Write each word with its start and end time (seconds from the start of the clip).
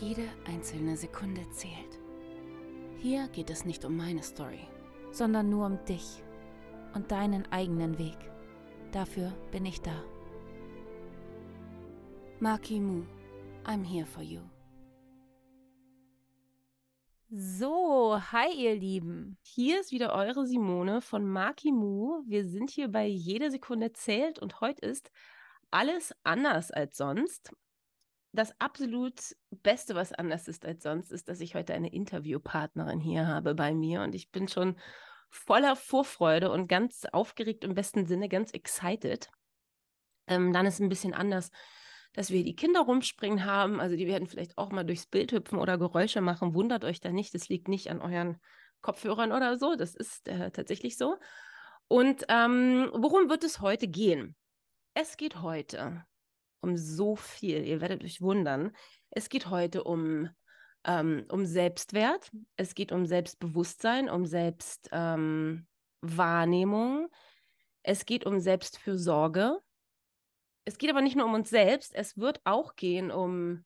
Jede 0.00 0.26
einzelne 0.46 0.96
Sekunde 0.96 1.42
zählt. 1.50 1.98
Hier 2.96 3.28
geht 3.28 3.50
es 3.50 3.64
nicht 3.64 3.84
um 3.84 3.96
meine 3.96 4.22
Story, 4.22 4.66
sondern 5.10 5.50
nur 5.50 5.66
um 5.66 5.84
dich 5.84 6.22
und 6.94 7.10
deinen 7.10 7.50
eigenen 7.52 7.98
Weg. 7.98 8.16
Dafür 8.90 9.32
bin 9.50 9.66
ich 9.66 9.82
da. 9.82 10.02
Maki 12.40 12.80
Mu, 12.80 13.04
I'm 13.64 13.84
here 13.84 14.06
for 14.06 14.22
you. 14.22 14.40
So, 17.28 18.18
hi 18.32 18.50
ihr 18.54 18.74
Lieben. 18.74 19.38
Hier 19.42 19.80
ist 19.80 19.92
wieder 19.92 20.14
eure 20.14 20.46
Simone 20.46 21.00
von 21.00 21.26
Maki 21.26 21.70
Mu. 21.70 22.22
Wir 22.26 22.46
sind 22.46 22.70
hier 22.70 22.88
bei 22.88 23.06
Jede 23.06 23.50
Sekunde 23.50 23.92
zählt 23.92 24.38
und 24.38 24.60
heute 24.60 24.86
ist 24.86 25.10
alles 25.70 26.14
anders 26.24 26.70
als 26.70 26.96
sonst 26.96 27.52
das 28.32 28.58
absolut 28.60 29.14
Beste, 29.50 29.94
was 29.94 30.12
anders 30.12 30.48
ist 30.48 30.64
als 30.64 30.82
sonst, 30.82 31.12
ist, 31.12 31.28
dass 31.28 31.40
ich 31.40 31.54
heute 31.54 31.74
eine 31.74 31.92
Interviewpartnerin 31.92 33.00
hier 33.00 33.26
habe 33.26 33.54
bei 33.54 33.74
mir 33.74 34.02
und 34.02 34.14
ich 34.14 34.30
bin 34.30 34.48
schon 34.48 34.76
voller 35.28 35.76
Vorfreude 35.76 36.50
und 36.50 36.68
ganz 36.68 37.04
aufgeregt 37.10 37.64
im 37.64 37.74
besten 37.74 38.06
Sinne, 38.06 38.28
ganz 38.28 38.50
excited. 38.52 39.28
Ähm, 40.26 40.52
dann 40.52 40.66
ist 40.66 40.80
ein 40.80 40.88
bisschen 40.88 41.14
anders, 41.14 41.50
dass 42.12 42.30
wir 42.30 42.44
die 42.44 42.54
Kinder 42.54 42.80
rumspringen 42.80 43.44
haben. 43.44 43.80
Also 43.80 43.96
die 43.96 44.06
werden 44.06 44.28
vielleicht 44.28 44.58
auch 44.58 44.70
mal 44.70 44.84
durchs 44.84 45.06
Bild 45.06 45.32
hüpfen 45.32 45.58
oder 45.58 45.78
Geräusche 45.78 46.20
machen. 46.20 46.54
Wundert 46.54 46.84
euch 46.84 47.00
da 47.00 47.10
nicht, 47.10 47.34
das 47.34 47.48
liegt 47.48 47.68
nicht 47.68 47.90
an 47.90 48.00
euren 48.00 48.38
Kopfhörern 48.82 49.32
oder 49.32 49.58
so. 49.58 49.74
Das 49.74 49.94
ist 49.94 50.28
äh, 50.28 50.50
tatsächlich 50.50 50.96
so. 50.96 51.16
Und 51.88 52.24
ähm, 52.28 52.90
worum 52.94 53.28
wird 53.28 53.44
es 53.44 53.60
heute 53.60 53.88
gehen? 53.88 54.36
Es 54.94 55.16
geht 55.16 55.40
heute 55.40 56.04
um 56.62 56.76
so 56.76 57.16
viel. 57.16 57.64
Ihr 57.64 57.80
werdet 57.80 58.04
euch 58.04 58.20
wundern. 58.20 58.74
Es 59.10 59.28
geht 59.28 59.50
heute 59.50 59.84
um, 59.84 60.30
ähm, 60.84 61.26
um 61.28 61.44
Selbstwert, 61.44 62.30
es 62.56 62.74
geht 62.74 62.92
um 62.92 63.04
Selbstbewusstsein, 63.04 64.08
um 64.08 64.24
Selbstwahrnehmung, 64.24 67.02
ähm, 67.02 67.08
es 67.82 68.06
geht 68.06 68.24
um 68.24 68.40
Selbstfürsorge. 68.40 69.58
Es 70.64 70.78
geht 70.78 70.90
aber 70.90 71.02
nicht 71.02 71.16
nur 71.16 71.26
um 71.26 71.34
uns 71.34 71.50
selbst, 71.50 71.94
es 71.94 72.16
wird 72.16 72.40
auch 72.44 72.76
gehen 72.76 73.10
um 73.10 73.64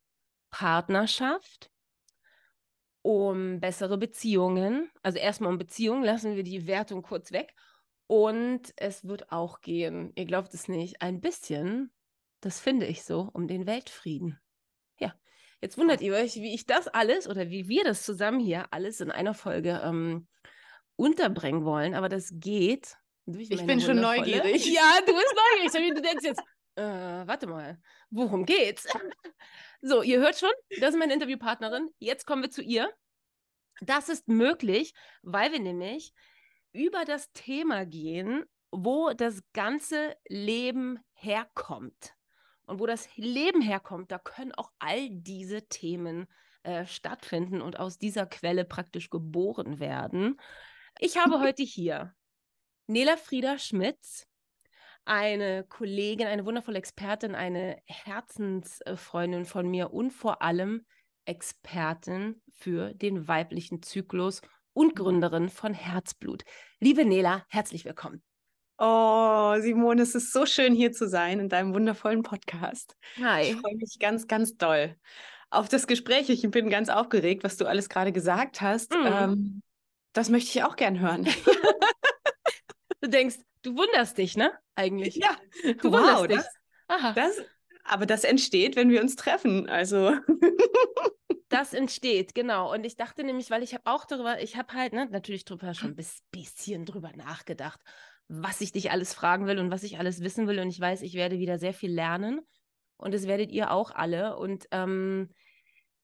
Partnerschaft, 0.50 1.70
um 3.02 3.61
bessere 3.61 3.98
Beziehungen. 3.98 4.91
Also 5.02 5.19
erstmal 5.19 5.52
um 5.52 5.58
Beziehungen, 5.58 6.02
lassen 6.02 6.34
wir 6.34 6.42
die 6.42 6.67
Wertung 6.67 7.02
kurz 7.02 7.33
weg. 7.33 7.55
Und 8.06 8.72
es 8.77 9.06
wird 9.06 9.30
auch 9.30 9.61
gehen, 9.61 10.12
ihr 10.14 10.24
glaubt 10.24 10.55
es 10.55 10.69
nicht, 10.69 11.02
ein 11.02 11.20
bisschen 11.20 11.92
das 12.47 12.61
finde 12.61 12.86
ich 12.86 13.02
so, 13.02 13.28
um 13.33 13.48
den 13.48 13.66
Weltfrieden. 13.66 14.39
Ja, 15.00 15.12
jetzt 15.61 15.77
wundert 15.78 16.00
ihr 16.00 16.14
euch, 16.14 16.36
wie 16.36 16.55
ich 16.55 16.64
das 16.64 16.86
alles 16.86 17.28
oder 17.28 17.50
wie 17.50 17.66
wir 17.66 17.83
das 17.83 18.05
zusammen 18.05 18.39
hier 18.39 18.72
alles 18.72 19.00
in 19.00 19.11
einer 19.11 19.34
Folge 19.34 19.80
ähm, 19.83 20.28
unterbringen 20.94 21.64
wollen, 21.64 21.96
aber 21.96 22.08
das 22.08 22.30
geht. 22.35 22.96
ich 23.27 23.67
bin 23.67 23.80
schon 23.80 24.01
neugierig. 24.01 24.64
Ja, 24.73 25.01
du 25.05 25.12
bist 25.12 25.35
neugierig. 25.74 25.95
du 25.96 26.02
denkst 26.02 26.24
jetzt, 26.24 26.40
äh, 26.77 26.83
warte 27.27 27.48
mal, 27.48 27.80
worum 28.11 28.46
geht's? 28.46 28.86
so, 29.83 30.02
ihr 30.02 30.20
hört 30.20 30.39
schon, 30.39 30.52
das 30.79 30.90
ist 30.90 30.98
meine 31.01 31.14
Interviewpartnerin. 31.14 31.90
Jetzt 31.98 32.27
kommen 32.27 32.42
wir 32.42 32.51
zu 32.52 32.62
ihr. 32.62 32.89
Das 33.80 34.08
ist 34.08 34.29
möglich, 34.29 34.95
weil 35.23 35.51
wir 35.51 35.58
nämlich 35.58 36.14
über 36.70 37.05
das 37.05 37.33
Thema 37.33 37.86
gehen, 37.86 38.45
wo 38.70 39.11
das 39.14 39.42
ganze 39.52 40.14
Leben 40.29 41.01
herkommt 41.14 42.16
und 42.67 42.81
wo 42.81 42.87
das 42.87 43.09
Leben 43.17 43.63
herkommt, 43.63 44.11
da 44.13 44.19
können 44.19 44.53
auch 44.53 44.71
all 44.79 45.09
diese 45.11 45.67
Themen 45.69 46.27
äh, 46.63 46.85
stattfinden 46.85 47.63
und 47.63 47.79
aus 47.79 47.99
dieser 47.99 48.27
Quelle 48.27 48.65
praktisch 48.65 49.09
geboren 49.09 49.79
werden. 49.79 50.41
Ich 50.99 51.17
habe 51.17 51.41
heute 51.41 51.63
hier 51.63 52.15
Nela 52.87 53.17
Frieda 53.17 53.59
Schmitz, 53.59 54.27
eine 55.05 55.65
Kollegin, 55.65 56.27
eine 56.27 56.45
wundervolle 56.45 56.79
Expertin, 56.79 57.35
eine 57.35 57.81
Herzensfreundin 57.87 59.45
von 59.45 59.69
mir 59.69 59.93
und 59.93 60.11
vor 60.11 60.43
allem 60.43 60.85
Expertin 61.25 62.43
für 62.51 62.95
den 62.95 63.29
weiblichen 63.29 63.83
Zyklus 63.83 64.41
und 64.73 64.97
Gründerin 64.97 65.48
von 65.48 65.73
Herzblut. 65.73 66.45
Liebe 66.81 67.05
Nela, 67.05 67.45
herzlich 67.48 67.85
willkommen. 67.85 68.23
Oh, 68.79 69.55
Simone, 69.59 70.03
es 70.03 70.14
ist 70.14 70.33
so 70.33 70.45
schön 70.45 70.75
hier 70.75 70.92
zu 70.92 71.09
sein 71.09 71.41
in 71.41 71.48
deinem 71.48 71.73
wundervollen 71.73 72.23
Podcast. 72.23 72.95
Hi. 73.23 73.42
Ich 73.42 73.57
freue 73.57 73.77
mich 73.77 73.98
ganz, 73.98 74.27
ganz 74.27 74.57
doll 74.57 74.95
auf 75.48 75.70
das 75.70 75.87
Gespräch. 75.87 76.29
Ich 76.29 76.42
bin 76.51 76.69
ganz 76.69 76.91
aufgeregt, 76.91 77.42
was 77.42 77.57
du 77.57 77.65
alles 77.65 77.89
gerade 77.89 78.13
gesagt 78.13 78.61
hast. 78.61 78.92
Mhm. 78.92 79.07
Ähm, 79.07 79.63
das 80.13 80.29
möchte 80.29 80.51
ich 80.51 80.63
auch 80.63 80.77
gern 80.77 81.01
hören. 81.01 81.25
du 83.01 83.09
denkst, 83.09 83.36
du 83.63 83.77
wunderst 83.79 84.19
dich, 84.19 84.36
ne? 84.36 84.53
Eigentlich. 84.75 85.17
Ja, 85.17 85.36
du 85.63 85.91
wow, 85.91 86.20
wunderst 86.20 86.31
dich. 86.31 86.36
Das, 86.36 86.48
Aha. 86.89 87.13
Das, 87.13 87.41
aber 87.85 88.05
das 88.05 88.25
entsteht, 88.25 88.77
wenn 88.77 88.91
wir 88.91 89.01
uns 89.01 89.17
treffen. 89.17 89.70
Also. 89.70 90.17
das 91.48 91.73
entsteht, 91.73 92.35
genau. 92.35 92.75
Und 92.75 92.85
ich 92.85 92.97
dachte 92.97 93.25
nämlich, 93.25 93.51
weil 93.51 93.63
ich 93.63 93.73
habe 93.73 93.85
auch 93.86 94.05
darüber, 94.05 94.42
ich 94.42 94.57
habe 94.57 94.75
halt 94.75 94.92
ne, 94.92 95.09
natürlich 95.11 95.47
drüber 95.47 95.73
schon 95.73 95.97
ein 95.97 96.07
bisschen 96.31 96.85
drüber 96.85 97.13
nachgedacht 97.17 97.81
was 98.29 98.61
ich 98.61 98.73
dich 98.73 98.91
alles 98.91 99.14
fragen 99.14 99.47
will 99.47 99.59
und 99.59 99.70
was 99.70 99.83
ich 99.83 99.98
alles 99.98 100.20
wissen 100.20 100.47
will. 100.48 100.59
Und 100.59 100.69
ich 100.69 100.81
weiß, 100.81 101.03
ich 101.03 101.14
werde 101.14 101.39
wieder 101.39 101.59
sehr 101.59 101.75
viel 101.75 101.92
lernen. 101.92 102.41
Und 102.97 103.14
das 103.14 103.27
werdet 103.27 103.53
ihr 103.53 103.70
auch 103.70 103.91
alle. 103.91 104.37
Und 104.37 104.67
ähm, 104.70 105.31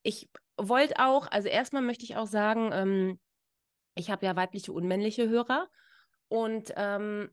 ich 0.03 0.31
wollte 0.56 0.99
auch, 0.99 1.27
also 1.31 1.49
erstmal 1.49 1.82
möchte 1.82 2.05
ich 2.05 2.16
auch 2.16 2.27
sagen, 2.27 2.71
ähm, 2.72 3.21
ich 3.94 4.11
habe 4.11 4.25
ja 4.27 4.37
weibliche 4.37 4.72
unmännliche 4.72 5.28
Hörer. 5.28 5.69
Und 6.28 6.72
ähm, 6.77 7.31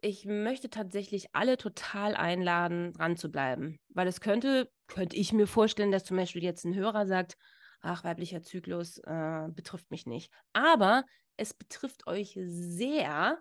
ich 0.00 0.24
möchte 0.24 0.70
tatsächlich 0.70 1.34
alle 1.34 1.56
total 1.56 2.14
einladen, 2.14 2.92
dran 2.92 3.16
zu 3.16 3.30
bleiben. 3.30 3.78
Weil 3.90 4.08
es 4.08 4.20
könnte, 4.20 4.70
könnte 4.86 5.16
ich 5.16 5.32
mir 5.32 5.46
vorstellen, 5.46 5.92
dass 5.92 6.04
zum 6.04 6.16
Beispiel 6.16 6.42
jetzt 6.42 6.64
ein 6.64 6.74
Hörer 6.74 7.06
sagt, 7.06 7.36
ach, 7.82 8.04
weiblicher 8.04 8.42
Zyklus 8.42 8.98
äh, 8.98 9.48
betrifft 9.50 9.90
mich 9.90 10.06
nicht. 10.06 10.32
Aber 10.52 11.04
es 11.36 11.54
betrifft 11.54 12.06
euch 12.06 12.38
sehr 12.42 13.38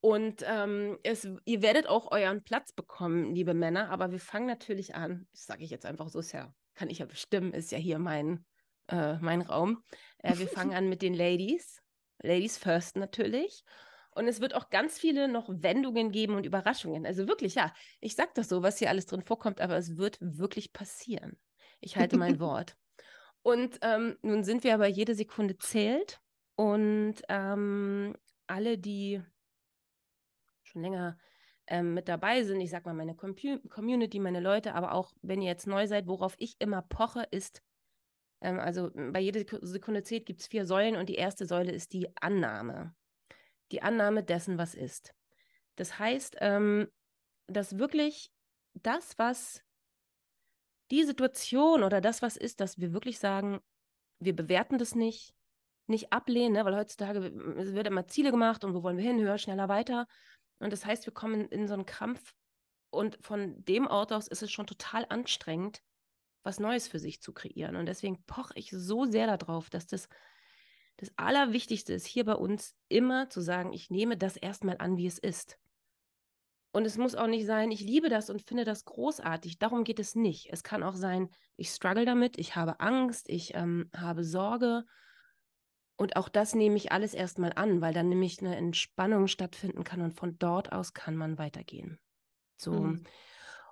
und 0.00 0.44
ähm, 0.46 0.98
es, 1.02 1.28
ihr 1.44 1.62
werdet 1.62 1.88
auch 1.88 2.12
euren 2.12 2.42
Platz 2.44 2.72
bekommen, 2.72 3.34
liebe 3.34 3.54
Männer, 3.54 3.90
aber 3.90 4.12
wir 4.12 4.20
fangen 4.20 4.46
natürlich 4.46 4.94
an, 4.94 5.26
das 5.32 5.46
sage 5.46 5.64
ich 5.64 5.70
jetzt 5.70 5.86
einfach 5.86 6.08
so, 6.08 6.20
ist 6.20 6.32
ja, 6.32 6.54
kann 6.74 6.88
ich 6.88 6.98
ja 6.98 7.06
bestimmen, 7.06 7.52
ist 7.52 7.72
ja 7.72 7.78
hier 7.78 7.98
mein, 7.98 8.44
äh, 8.88 9.16
mein 9.16 9.42
Raum. 9.42 9.82
Äh, 10.18 10.38
wir 10.38 10.48
fangen 10.48 10.72
an 10.72 10.88
mit 10.88 11.02
den 11.02 11.14
Ladies. 11.14 11.82
Ladies 12.22 12.58
first 12.58 12.96
natürlich. 12.96 13.64
Und 14.12 14.26
es 14.28 14.40
wird 14.40 14.54
auch 14.54 14.70
ganz 14.70 14.98
viele 14.98 15.28
noch 15.28 15.48
Wendungen 15.48 16.10
geben 16.12 16.34
und 16.34 16.46
Überraschungen. 16.46 17.04
Also 17.04 17.28
wirklich, 17.28 17.54
ja, 17.56 17.72
ich 18.00 18.14
sage 18.14 18.30
das 18.34 18.48
so, 18.48 18.62
was 18.62 18.78
hier 18.78 18.90
alles 18.90 19.06
drin 19.06 19.22
vorkommt, 19.22 19.60
aber 19.60 19.76
es 19.76 19.96
wird 19.96 20.18
wirklich 20.20 20.72
passieren. 20.72 21.38
Ich 21.80 21.96
halte 21.96 22.16
mein 22.16 22.38
Wort. 22.40 22.76
Und 23.42 23.78
ähm, 23.82 24.16
nun 24.22 24.44
sind 24.44 24.64
wir 24.64 24.74
aber 24.74 24.86
jede 24.86 25.14
Sekunde 25.14 25.58
zählt. 25.58 26.20
Und 26.56 27.16
ähm, 27.28 28.16
alle, 28.48 28.78
die 28.78 29.22
schon 30.68 30.82
länger 30.82 31.18
ähm, 31.66 31.94
mit 31.94 32.08
dabei 32.08 32.42
sind, 32.44 32.60
ich 32.60 32.70
sag 32.70 32.86
mal 32.86 32.94
meine 32.94 33.14
Com 33.14 33.34
Community, 33.68 34.18
meine 34.18 34.40
Leute, 34.40 34.74
aber 34.74 34.92
auch 34.92 35.12
wenn 35.22 35.42
ihr 35.42 35.48
jetzt 35.48 35.66
neu 35.66 35.86
seid, 35.86 36.06
worauf 36.06 36.34
ich 36.38 36.56
immer 36.60 36.82
poche, 36.82 37.26
ist, 37.30 37.62
ähm, 38.40 38.58
also 38.58 38.90
bei 38.94 39.20
jeder 39.20 39.44
Sekunde 39.60 40.02
zählt 40.02 40.26
gibt 40.26 40.40
es 40.40 40.46
vier 40.46 40.66
Säulen 40.66 40.96
und 40.96 41.08
die 41.08 41.16
erste 41.16 41.46
Säule 41.46 41.72
ist 41.72 41.92
die 41.92 42.08
Annahme. 42.20 42.94
Die 43.70 43.82
Annahme 43.82 44.22
dessen, 44.22 44.56
was 44.56 44.74
ist. 44.74 45.14
Das 45.76 45.98
heißt, 45.98 46.36
ähm, 46.40 46.88
dass 47.46 47.78
wirklich 47.78 48.32
das, 48.74 49.18
was 49.18 49.62
die 50.90 51.04
Situation 51.04 51.82
oder 51.82 52.00
das, 52.00 52.22
was 52.22 52.36
ist, 52.36 52.60
dass 52.60 52.78
wir 52.78 52.92
wirklich 52.92 53.18
sagen, 53.18 53.60
wir 54.20 54.34
bewerten 54.34 54.78
das 54.78 54.94
nicht, 54.94 55.34
nicht 55.86 56.12
ablehnen, 56.12 56.54
ne? 56.54 56.64
weil 56.64 56.76
heutzutage 56.76 57.22
wird 57.22 57.86
immer 57.86 58.06
Ziele 58.06 58.30
gemacht 58.30 58.64
und 58.64 58.74
wo 58.74 58.82
wollen 58.82 58.96
wir 58.96 59.04
hin, 59.04 59.20
höher, 59.20 59.38
schneller, 59.38 59.68
weiter. 59.68 60.06
Und 60.58 60.72
das 60.72 60.84
heißt, 60.84 61.06
wir 61.06 61.12
kommen 61.12 61.48
in 61.48 61.68
so 61.68 61.74
einen 61.74 61.86
Krampf 61.86 62.34
und 62.90 63.18
von 63.20 63.64
dem 63.64 63.86
Ort 63.86 64.12
aus 64.12 64.28
ist 64.28 64.42
es 64.42 64.50
schon 64.50 64.66
total 64.66 65.06
anstrengend, 65.08 65.82
was 66.42 66.58
Neues 66.58 66.88
für 66.88 66.98
sich 66.98 67.20
zu 67.20 67.32
kreieren. 67.32 67.76
Und 67.76 67.86
deswegen 67.86 68.24
poche 68.24 68.54
ich 68.56 68.70
so 68.70 69.04
sehr 69.04 69.36
darauf, 69.36 69.70
dass 69.70 69.86
das 69.86 70.08
das 70.98 71.12
Allerwichtigste 71.16 71.92
ist 71.94 72.06
hier 72.06 72.24
bei 72.24 72.34
uns 72.34 72.74
immer 72.88 73.30
zu 73.30 73.40
sagen, 73.40 73.72
ich 73.72 73.88
nehme 73.88 74.16
das 74.16 74.36
erstmal 74.36 74.78
an, 74.78 74.96
wie 74.96 75.06
es 75.06 75.18
ist. 75.18 75.56
Und 76.72 76.84
es 76.84 76.98
muss 76.98 77.14
auch 77.14 77.28
nicht 77.28 77.46
sein, 77.46 77.70
ich 77.70 77.80
liebe 77.80 78.08
das 78.08 78.30
und 78.30 78.42
finde 78.42 78.64
das 78.64 78.84
großartig. 78.84 79.58
Darum 79.58 79.84
geht 79.84 80.00
es 80.00 80.16
nicht. 80.16 80.48
Es 80.52 80.64
kann 80.64 80.82
auch 80.82 80.96
sein, 80.96 81.30
ich 81.56 81.70
struggle 81.70 82.04
damit, 82.04 82.36
ich 82.36 82.56
habe 82.56 82.80
Angst, 82.80 83.28
ich 83.28 83.54
ähm, 83.54 83.90
habe 83.96 84.24
Sorge. 84.24 84.84
Und 85.98 86.14
auch 86.14 86.28
das 86.28 86.54
nehme 86.54 86.76
ich 86.76 86.92
alles 86.92 87.12
erstmal 87.12 87.52
an, 87.54 87.80
weil 87.80 87.92
dann 87.92 88.08
nämlich 88.08 88.38
eine 88.40 88.54
Entspannung 88.54 89.26
stattfinden 89.26 89.82
kann 89.82 90.00
und 90.00 90.12
von 90.12 90.38
dort 90.38 90.70
aus 90.72 90.94
kann 90.94 91.16
man 91.16 91.38
weitergehen. 91.38 91.98
So. 92.56 92.72
Mhm. 92.72 93.02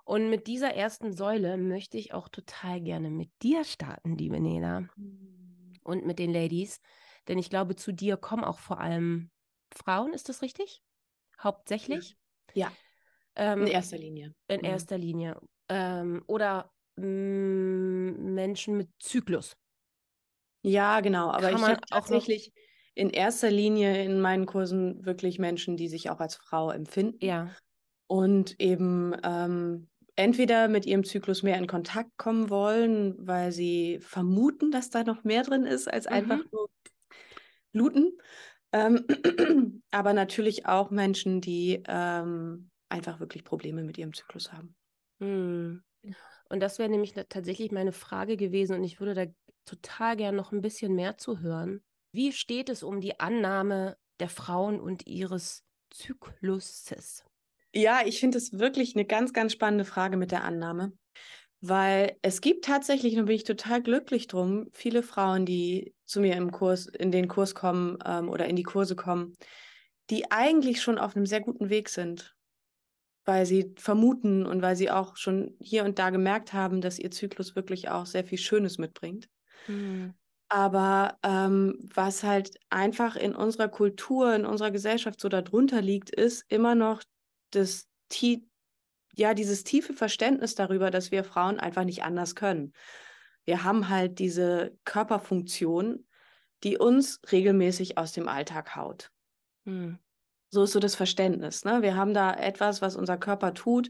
Und 0.03 0.29
mit 0.29 0.47
dieser 0.47 0.73
ersten 0.73 1.13
Säule 1.13 1.55
möchte 1.57 1.97
ich 1.97 2.13
auch 2.13 2.27
total 2.27 2.81
gerne 2.81 3.09
mit 3.09 3.29
dir 3.41 3.63
starten, 3.63 4.17
liebe 4.17 4.41
Nela. 4.41 4.81
Mhm. 4.97 5.73
Und 5.83 6.05
mit 6.05 6.19
den 6.19 6.33
Ladies. 6.33 6.81
Denn 7.29 7.39
ich 7.39 7.49
glaube, 7.49 7.77
zu 7.77 7.93
dir 7.93 8.17
kommen 8.17 8.43
auch 8.43 8.59
vor 8.59 8.81
allem 8.81 9.31
Frauen, 9.73 10.11
ist 10.13 10.27
das 10.27 10.41
richtig? 10.41 10.83
Hauptsächlich? 11.39 12.17
Ja. 12.53 12.73
Ähm, 13.35 13.61
in 13.61 13.67
erster 13.67 13.97
Linie. 13.97 14.35
In 14.49 14.59
mhm. 14.59 14.65
erster 14.65 14.97
Linie. 14.97 15.39
Ähm, 15.69 16.23
oder 16.27 16.73
mm, 16.97 18.33
Menschen 18.33 18.75
mit 18.75 18.89
Zyklus. 18.99 19.55
Ja, 20.67 20.99
genau. 20.99 21.29
Aber 21.29 21.49
Kann 21.49 21.55
ich 21.55 21.63
habe 21.63 21.81
tatsächlich 21.89 22.51
in 22.93 23.09
erster 23.09 23.51
Linie 23.51 24.03
in 24.03 24.19
meinen 24.19 24.45
Kursen 24.45 25.05
wirklich 25.05 25.39
Menschen, 25.39 25.77
die 25.77 25.87
sich 25.87 26.09
auch 26.09 26.19
als 26.19 26.35
Frau 26.35 26.71
empfinden. 26.71 27.23
Ja. 27.23 27.51
Und 28.07 28.59
eben 28.59 29.15
ähm, 29.23 29.87
entweder 30.15 30.67
mit 30.67 30.85
ihrem 30.85 31.03
Zyklus 31.03 31.43
mehr 31.43 31.57
in 31.57 31.67
Kontakt 31.67 32.17
kommen 32.17 32.49
wollen, 32.49 33.15
weil 33.19 33.51
sie 33.51 33.99
vermuten, 34.01 34.71
dass 34.71 34.89
da 34.89 35.03
noch 35.03 35.23
mehr 35.23 35.43
drin 35.43 35.65
ist, 35.65 35.91
als 35.91 36.05
mhm. 36.05 36.13
einfach 36.13 36.39
nur 36.51 36.69
bluten. 37.71 38.17
Ähm, 38.73 39.05
aber 39.91 40.13
natürlich 40.13 40.65
auch 40.65 40.89
Menschen, 40.89 41.39
die 41.39 41.83
ähm, 41.87 42.69
einfach 42.89 43.19
wirklich 43.19 43.43
Probleme 43.43 43.83
mit 43.83 43.97
ihrem 43.97 44.13
Zyklus 44.13 44.51
haben. 44.51 44.75
Hm. 45.19 45.83
Und 46.49 46.59
das 46.61 46.79
wäre 46.79 46.89
nämlich 46.89 47.13
tatsächlich 47.29 47.71
meine 47.71 47.91
Frage 47.91 48.37
gewesen 48.37 48.75
und 48.75 48.83
ich 48.83 48.99
würde 48.99 49.13
da 49.13 49.25
total 49.67 50.17
gern 50.17 50.35
noch 50.35 50.51
ein 50.51 50.61
bisschen 50.61 50.95
mehr 50.95 51.17
zu 51.17 51.39
hören. 51.39 51.83
Wie 52.11 52.31
steht 52.31 52.69
es 52.69 52.83
um 52.83 53.01
die 53.01 53.19
Annahme 53.19 53.97
der 54.19 54.29
Frauen 54.29 54.79
und 54.79 55.05
ihres 55.05 55.63
Zykluses? 55.91 57.23
Ja, 57.73 58.01
ich 58.05 58.19
finde 58.19 58.37
es 58.37 58.57
wirklich 58.57 58.95
eine 58.95 59.05
ganz, 59.05 59.33
ganz 59.33 59.53
spannende 59.53 59.85
Frage 59.85 60.17
mit 60.17 60.31
der 60.31 60.43
Annahme, 60.43 60.93
weil 61.61 62.17
es 62.21 62.41
gibt 62.41 62.65
tatsächlich, 62.65 63.17
und 63.17 63.25
bin 63.25 63.35
ich 63.35 63.43
total 63.43 63.83
glücklich 63.83 64.27
drum, 64.27 64.69
viele 64.73 65.03
Frauen, 65.03 65.45
die 65.45 65.93
zu 66.05 66.21
mir 66.21 66.35
im 66.35 66.51
Kurs, 66.51 66.87
in 66.87 67.11
den 67.11 67.27
Kurs 67.27 67.53
kommen 67.53 67.99
ähm, 68.05 68.29
oder 68.29 68.47
in 68.47 68.55
die 68.55 68.63
Kurse 68.63 68.95
kommen, 68.95 69.33
die 70.09 70.31
eigentlich 70.31 70.81
schon 70.81 70.97
auf 70.97 71.15
einem 71.15 71.25
sehr 71.25 71.41
guten 71.41 71.69
Weg 71.69 71.89
sind 71.89 72.37
weil 73.27 73.45
sie 73.45 73.73
vermuten 73.77 74.45
und 74.45 74.61
weil 74.61 74.77
sie 74.77 74.89
auch 74.89 75.17
schon 75.17 75.57
hier 75.59 75.83
und 75.83 75.99
da 75.99 76.11
gemerkt 76.11 76.53
haben, 76.53 76.79
dass 76.79 76.97
ihr 76.97 77.11
Zyklus 77.11 77.57
wirklich 77.57 77.89
auch 77.89 78.05
sehr 78.05 78.23
viel 78.23 78.37
Schönes 78.37 78.77
mitbringt. 78.77 79.27
Mhm. 79.67 80.13
Aber 80.49 81.17
ähm, 81.23 81.77
was 81.93 82.23
halt 82.23 82.57
einfach 82.69 83.15
in 83.15 83.35
unserer 83.35 83.67
Kultur, 83.67 84.33
in 84.33 84.45
unserer 84.45 84.71
Gesellschaft 84.71 85.19
so 85.19 85.27
darunter 85.27 85.81
liegt, 85.81 86.09
ist 86.09 86.45
immer 86.47 86.73
noch 86.73 87.03
das 87.51 87.87
ja, 89.17 89.33
dieses 89.33 89.63
tiefe 89.63 89.93
Verständnis 89.93 90.55
darüber, 90.55 90.91
dass 90.91 91.11
wir 91.11 91.23
Frauen 91.23 91.59
einfach 91.59 91.83
nicht 91.83 92.03
anders 92.03 92.35
können. 92.35 92.71
Wir 93.45 93.63
haben 93.63 93.89
halt 93.89 94.19
diese 94.19 94.77
Körperfunktion, 94.85 96.05
die 96.63 96.77
uns 96.77 97.19
regelmäßig 97.31 97.97
aus 97.97 98.11
dem 98.11 98.27
Alltag 98.27 98.75
haut. 98.75 99.11
Mhm. 99.65 99.97
So 100.49 100.63
ist 100.63 100.71
so 100.71 100.79
das 100.79 100.95
Verständnis. 100.95 101.65
Ne? 101.65 101.81
Wir 101.81 101.95
haben 101.95 102.13
da 102.13 102.33
etwas, 102.33 102.81
was 102.81 102.95
unser 102.95 103.17
Körper 103.17 103.53
tut, 103.53 103.89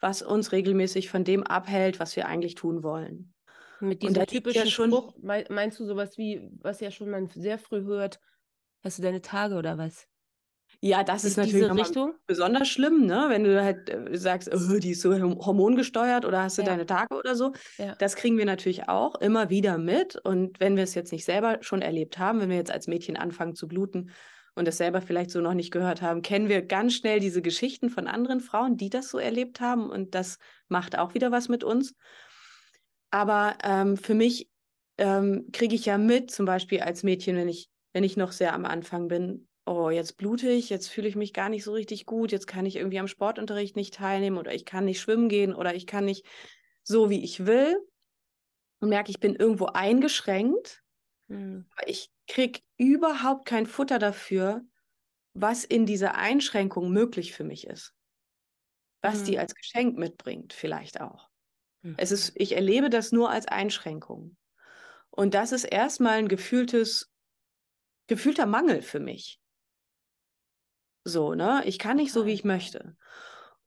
was 0.00 0.22
uns 0.22 0.52
regelmäßig 0.52 1.10
von 1.10 1.24
dem 1.24 1.42
abhält, 1.42 2.00
was 2.00 2.16
wir 2.16 2.26
eigentlich 2.26 2.54
tun 2.54 2.82
wollen. 2.82 3.34
Mit 3.80 4.02
diesem 4.02 4.26
typischen 4.26 4.64
ja 4.64 4.70
schon, 4.70 4.90
Spruch, 4.90 5.14
meinst 5.22 5.80
du 5.80 5.84
sowas 5.84 6.18
wie, 6.18 6.50
was 6.60 6.80
ja 6.80 6.90
schon 6.90 7.10
man 7.10 7.28
sehr 7.28 7.58
früh 7.58 7.82
hört, 7.82 8.20
hast 8.82 8.98
du 8.98 9.02
deine 9.02 9.22
Tage 9.22 9.54
oder 9.56 9.78
was? 9.78 10.06
Ja, 10.80 11.02
das 11.02 11.24
ist, 11.24 11.32
ist 11.32 11.36
natürlich 11.36 11.70
Richtung? 11.70 12.14
besonders 12.26 12.68
schlimm, 12.68 13.04
ne? 13.04 13.26
wenn 13.28 13.44
du 13.44 13.62
halt 13.62 13.90
äh, 13.90 14.16
sagst, 14.16 14.48
oh, 14.52 14.78
die 14.78 14.92
ist 14.92 15.02
so 15.02 15.12
hormongesteuert 15.12 16.24
oder 16.24 16.44
hast 16.44 16.58
du 16.58 16.62
ja. 16.62 16.68
deine 16.68 16.86
Tage 16.86 17.14
oder 17.16 17.34
so. 17.34 17.52
Ja. 17.76 17.94
Das 17.96 18.16
kriegen 18.16 18.38
wir 18.38 18.46
natürlich 18.46 18.88
auch 18.88 19.16
immer 19.16 19.50
wieder 19.50 19.78
mit. 19.78 20.16
Und 20.16 20.60
wenn 20.60 20.76
wir 20.76 20.84
es 20.84 20.94
jetzt 20.94 21.12
nicht 21.12 21.24
selber 21.24 21.58
schon 21.60 21.82
erlebt 21.82 22.18
haben, 22.18 22.40
wenn 22.40 22.50
wir 22.50 22.56
jetzt 22.56 22.70
als 22.70 22.86
Mädchen 22.86 23.16
anfangen 23.16 23.54
zu 23.54 23.68
bluten, 23.68 24.10
und 24.54 24.66
das 24.66 24.78
selber 24.78 25.00
vielleicht 25.00 25.30
so 25.30 25.40
noch 25.40 25.54
nicht 25.54 25.70
gehört 25.70 26.02
haben, 26.02 26.22
kennen 26.22 26.48
wir 26.48 26.62
ganz 26.62 26.94
schnell 26.94 27.20
diese 27.20 27.40
Geschichten 27.42 27.88
von 27.88 28.06
anderen 28.06 28.40
Frauen, 28.40 28.76
die 28.76 28.90
das 28.90 29.08
so 29.08 29.18
erlebt 29.18 29.60
haben. 29.60 29.88
Und 29.88 30.14
das 30.14 30.38
macht 30.68 30.98
auch 30.98 31.14
wieder 31.14 31.30
was 31.30 31.48
mit 31.48 31.64
uns. 31.64 31.94
Aber 33.10 33.58
ähm, 33.64 33.96
für 33.96 34.14
mich 34.14 34.48
ähm, 34.98 35.48
kriege 35.52 35.74
ich 35.74 35.86
ja 35.86 35.98
mit, 35.98 36.30
zum 36.30 36.46
Beispiel 36.46 36.80
als 36.80 37.02
Mädchen, 37.02 37.36
wenn 37.36 37.48
ich, 37.48 37.68
wenn 37.92 38.04
ich 38.04 38.16
noch 38.16 38.32
sehr 38.32 38.52
am 38.52 38.64
Anfang 38.64 39.08
bin, 39.08 39.48
oh, 39.66 39.90
jetzt 39.90 40.16
blute 40.16 40.48
ich, 40.50 40.70
jetzt 40.70 40.88
fühle 40.88 41.08
ich 41.08 41.16
mich 41.16 41.32
gar 41.32 41.48
nicht 41.48 41.64
so 41.64 41.72
richtig 41.72 42.06
gut, 42.06 42.32
jetzt 42.32 42.46
kann 42.46 42.66
ich 42.66 42.76
irgendwie 42.76 42.98
am 42.98 43.08
Sportunterricht 43.08 43.76
nicht 43.76 43.94
teilnehmen 43.94 44.38
oder 44.38 44.54
ich 44.54 44.64
kann 44.64 44.84
nicht 44.84 45.00
schwimmen 45.00 45.28
gehen 45.28 45.54
oder 45.54 45.74
ich 45.74 45.86
kann 45.86 46.04
nicht 46.04 46.26
so, 46.82 47.10
wie 47.10 47.22
ich 47.22 47.46
will 47.46 47.76
und 48.80 48.88
merke, 48.88 49.10
ich 49.10 49.20
bin 49.20 49.36
irgendwo 49.36 49.66
eingeschränkt. 49.66 50.82
Mhm. 51.28 51.66
Ich 51.86 52.10
kriege 52.26 52.60
überhaupt 52.76 53.46
kein 53.46 53.66
Futter 53.66 53.98
dafür, 53.98 54.62
was 55.34 55.64
in 55.64 55.86
dieser 55.86 56.16
Einschränkung 56.16 56.90
möglich 56.90 57.32
für 57.32 57.44
mich 57.44 57.66
ist. 57.66 57.94
Was 59.02 59.20
mhm. 59.20 59.24
die 59.26 59.38
als 59.38 59.54
Geschenk 59.54 59.96
mitbringt, 59.96 60.52
vielleicht 60.52 61.00
auch. 61.00 61.29
Mhm. 61.82 61.94
Es 61.96 62.12
ist, 62.12 62.32
ich 62.34 62.52
erlebe 62.52 62.90
das 62.90 63.12
nur 63.12 63.30
als 63.30 63.46
Einschränkung. 63.46 64.36
Und 65.10 65.34
das 65.34 65.52
ist 65.52 65.64
erstmal 65.64 66.18
ein 66.18 66.28
gefühltes, 66.28 67.10
gefühlter 68.06 68.46
Mangel 68.46 68.82
für 68.82 69.00
mich. 69.00 69.40
So, 71.04 71.34
ne? 71.34 71.62
Ich 71.64 71.78
kann 71.78 71.96
nicht 71.96 72.12
so, 72.12 72.26
wie 72.26 72.32
ich 72.32 72.44
möchte. 72.44 72.96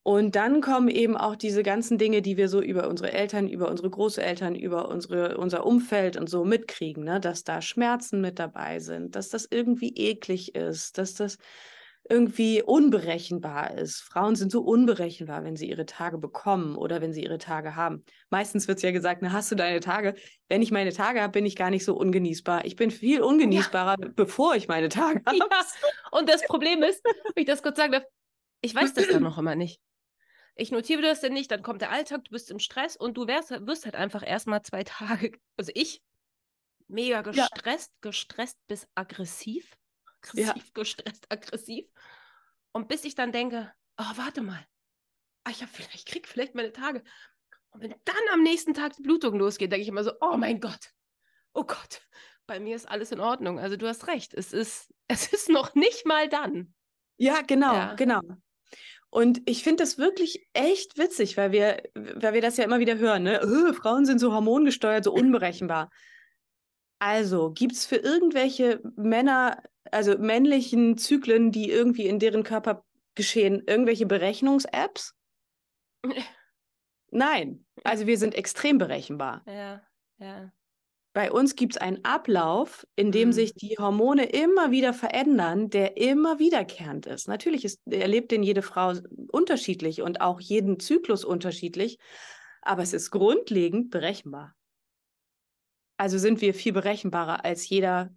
Und 0.04 0.36
dann 0.36 0.60
kommen 0.60 0.90
eben 0.90 1.16
auch 1.16 1.38
diese 1.38 1.64
ganzen 1.64 1.98
Dinge, 1.98 2.22
die 2.22 2.36
wir 2.36 2.50
so 2.50 2.62
über 2.62 2.90
unsere 2.90 3.14
Eltern, 3.14 3.48
über 3.48 3.70
unsere 3.70 3.90
Großeltern, 3.90 4.54
über 4.54 4.90
unsere, 4.90 5.38
unser 5.38 5.66
Umfeld 5.66 6.18
und 6.18 6.30
so 6.30 6.44
mitkriegen, 6.44 7.06
ne? 7.06 7.22
dass 7.22 7.46
da 7.46 7.62
Schmerzen 7.62 8.20
mit 8.20 8.38
dabei 8.38 8.80
sind, 8.80 9.16
dass 9.16 9.30
das 9.30 9.48
irgendwie 9.50 9.96
eklig 9.96 10.56
ist, 10.56 10.98
dass 10.98 11.16
das 11.16 11.38
irgendwie 12.10 12.62
unberechenbar 12.62 13.78
ist. 13.78 14.02
Frauen 14.02 14.36
sind 14.36 14.52
so 14.52 14.62
unberechenbar, 14.62 15.44
wenn 15.44 15.56
sie 15.56 15.70
ihre 15.70 15.86
Tage 15.86 16.18
bekommen 16.18 16.76
oder 16.76 17.02
wenn 17.02 17.14
sie 17.14 17.24
ihre 17.24 17.38
Tage 17.38 17.76
haben. 17.76 18.04
Meistens 18.30 18.68
wird 18.68 18.78
es 18.78 18.84
ja 18.84 18.92
gesagt, 18.92 19.22
na, 19.22 19.32
hast 19.32 19.52
du 19.52 19.56
deine 19.56 19.80
Tage? 19.80 20.16
Wenn 20.50 20.62
ich 20.62 20.72
meine 20.72 20.92
Tage 20.92 21.22
habe, 21.22 21.32
bin 21.32 21.46
ich 21.46 21.56
gar 21.56 21.70
nicht 21.70 21.86
so 21.86 21.96
ungenießbar. 21.96 22.66
Ich 22.66 22.76
bin 22.76 22.92
viel 22.92 23.22
ungenießbarer, 23.22 23.96
ja. 24.02 24.10
bevor 24.16 24.56
ich 24.56 24.68
meine 24.68 24.90
Tage 24.90 25.22
habe. 25.26 25.38
Ja. 25.38 25.48
Und 26.12 26.30
das 26.30 26.44
Problem 26.44 26.84
ist, 26.84 27.04
wenn 27.06 27.44
ich 27.44 27.46
das 27.46 27.64
kurz 27.64 27.78
sagen 27.78 27.94
darf, 27.94 28.04
ich 28.62 28.76
weiß 28.76 28.94
das 28.94 29.08
dann 29.08 29.24
noch 29.24 29.38
immer 29.38 29.56
nicht 29.56 29.80
ich 30.56 30.72
notiere 30.72 31.02
das 31.02 31.22
denn 31.22 31.34
nicht, 31.34 31.52
dann 31.52 31.64
kommt 31.64 31.82
der 31.82 31.92
Alltag, 31.92 32.26
du 32.26 32.32
bist 32.32 32.52
im 32.52 32.60
Stress 32.60 32.96
und 32.96 33.16
du 33.18 33.28
wärst, 33.28 33.50
wirst 33.50 33.86
halt 33.86 33.96
einfach 33.96 34.26
erstmal 34.26 34.62
zwei 34.62 34.84
Tage, 34.84 35.32
also 35.58 35.72
ich, 35.74 36.02
mega 36.88 37.22
gestresst, 37.22 37.92
ja. 37.92 38.10
gestresst 38.10 38.60
bis 38.68 38.88
aggressiv. 38.96 39.76
Aggressiv, 40.24 40.48
ja. 40.48 40.72
gestresst, 40.74 41.26
aggressiv. 41.30 41.86
Und 42.72 42.88
bis 42.88 43.04
ich 43.04 43.16
dann 43.16 43.32
denke, 43.32 43.72
oh, 43.98 44.12
warte 44.16 44.42
mal, 44.42 44.66
ah, 45.44 45.52
ich, 45.52 45.58
vielleicht, 45.66 45.96
ich 45.96 46.06
krieg 46.06 46.28
vielleicht 46.28 46.56
meine 46.56 46.72
Tage. 46.72 47.04
Und 47.72 47.82
wenn 47.82 47.96
dann 48.06 48.16
am 48.32 48.44
nächsten 48.44 48.74
Tag 48.74 48.96
die 48.96 49.02
Blutung 49.02 49.38
losgeht, 49.38 49.72
denke 49.72 49.82
ich 49.82 49.88
immer 49.88 50.04
so, 50.04 50.14
oh 50.22 50.38
mein 50.38 50.60
Gott, 50.60 50.92
oh 51.54 51.64
Gott, 51.64 52.02
bei 52.48 52.60
mir 52.60 52.76
ist 52.76 52.90
alles 52.90 53.12
in 53.12 53.20
Ordnung. 53.20 53.60
Also 53.60 53.78
du 53.78 53.88
hast 53.88 54.08
recht, 54.08 54.34
es 54.34 54.54
ist, 54.54 54.94
es 55.08 55.28
ist 55.32 55.50
noch 55.50 55.76
nicht 55.76 56.06
mal 56.06 56.30
dann. 56.30 56.74
Ja, 57.18 57.42
genau, 57.42 57.74
ja. 57.74 57.94
genau. 57.96 58.22
Und 59.10 59.42
ich 59.46 59.64
finde 59.64 59.84
das 59.84 60.00
wirklich 60.00 60.48
echt 60.54 60.98
witzig, 60.98 61.38
weil 61.38 61.52
wir, 61.52 61.84
weil 61.94 62.34
wir 62.34 62.42
das 62.42 62.58
ja 62.58 62.64
immer 62.64 62.80
wieder 62.80 62.98
hören, 62.98 63.22
ne? 63.22 63.42
Oh, 63.44 63.74
Frauen 63.74 64.08
sind 64.08 64.18
so 64.18 64.34
hormongesteuert, 64.34 65.04
so 65.04 65.14
unberechenbar. 65.14 65.92
Also, 66.98 67.52
gibt 67.52 67.74
es 67.74 67.86
für 67.86 67.98
irgendwelche 67.98 68.82
Männer, 68.96 69.62
also 69.92 70.18
männlichen 70.18 70.98
Zyklen, 70.98 71.52
die 71.52 71.70
irgendwie 71.70 72.08
in 72.08 72.20
deren 72.20 72.44
Körper 72.44 72.84
geschehen, 73.16 73.64
irgendwelche 73.68 74.06
Berechnungs-Apps? 74.06 75.16
Nein. 77.12 77.66
Also 77.84 78.08
wir 78.08 78.18
sind 78.18 78.36
extrem 78.36 78.78
berechenbar. 78.78 79.44
Ja, 79.46 79.82
ja. 80.18 80.52
Bei 81.14 81.32
uns 81.32 81.56
gibt 81.56 81.76
es 81.76 81.78
einen 81.82 82.04
Ablauf, 82.04 82.88
in 82.96 83.12
dem 83.12 83.30
mhm. 83.30 83.34
sich 83.34 83.54
die 83.54 83.76
Hormone 83.78 84.26
immer 84.26 84.72
wieder 84.72 84.94
verändern, 84.94 85.70
der 85.70 85.96
immer 85.98 86.40
wiederkehrend 86.40 87.06
ist. 87.06 87.28
Natürlich 87.28 87.66
ist, 87.66 87.82
erlebt 87.86 88.32
den 88.32 88.42
jede 88.42 88.64
Frau 88.64 88.94
unterschiedlich 89.32 90.02
und 90.02 90.22
auch 90.22 90.40
jeden 90.42 90.80
Zyklus 90.80 91.24
unterschiedlich. 91.24 92.00
aber 92.64 92.82
es 92.82 92.94
ist 92.94 93.12
grundlegend 93.12 93.92
berechenbar. 93.92 94.56
Also 95.98 96.18
sind 96.18 96.42
wir 96.42 96.54
viel 96.54 96.74
berechenbarer 96.74 97.46
als 97.46 97.70
jeder, 97.70 98.10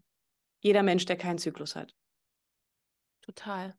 jeder 0.60 0.82
Mensch, 0.82 1.04
der 1.04 1.16
keinen 1.16 1.38
Zyklus 1.38 1.76
hat. 1.76 1.94
Total. 3.22 3.74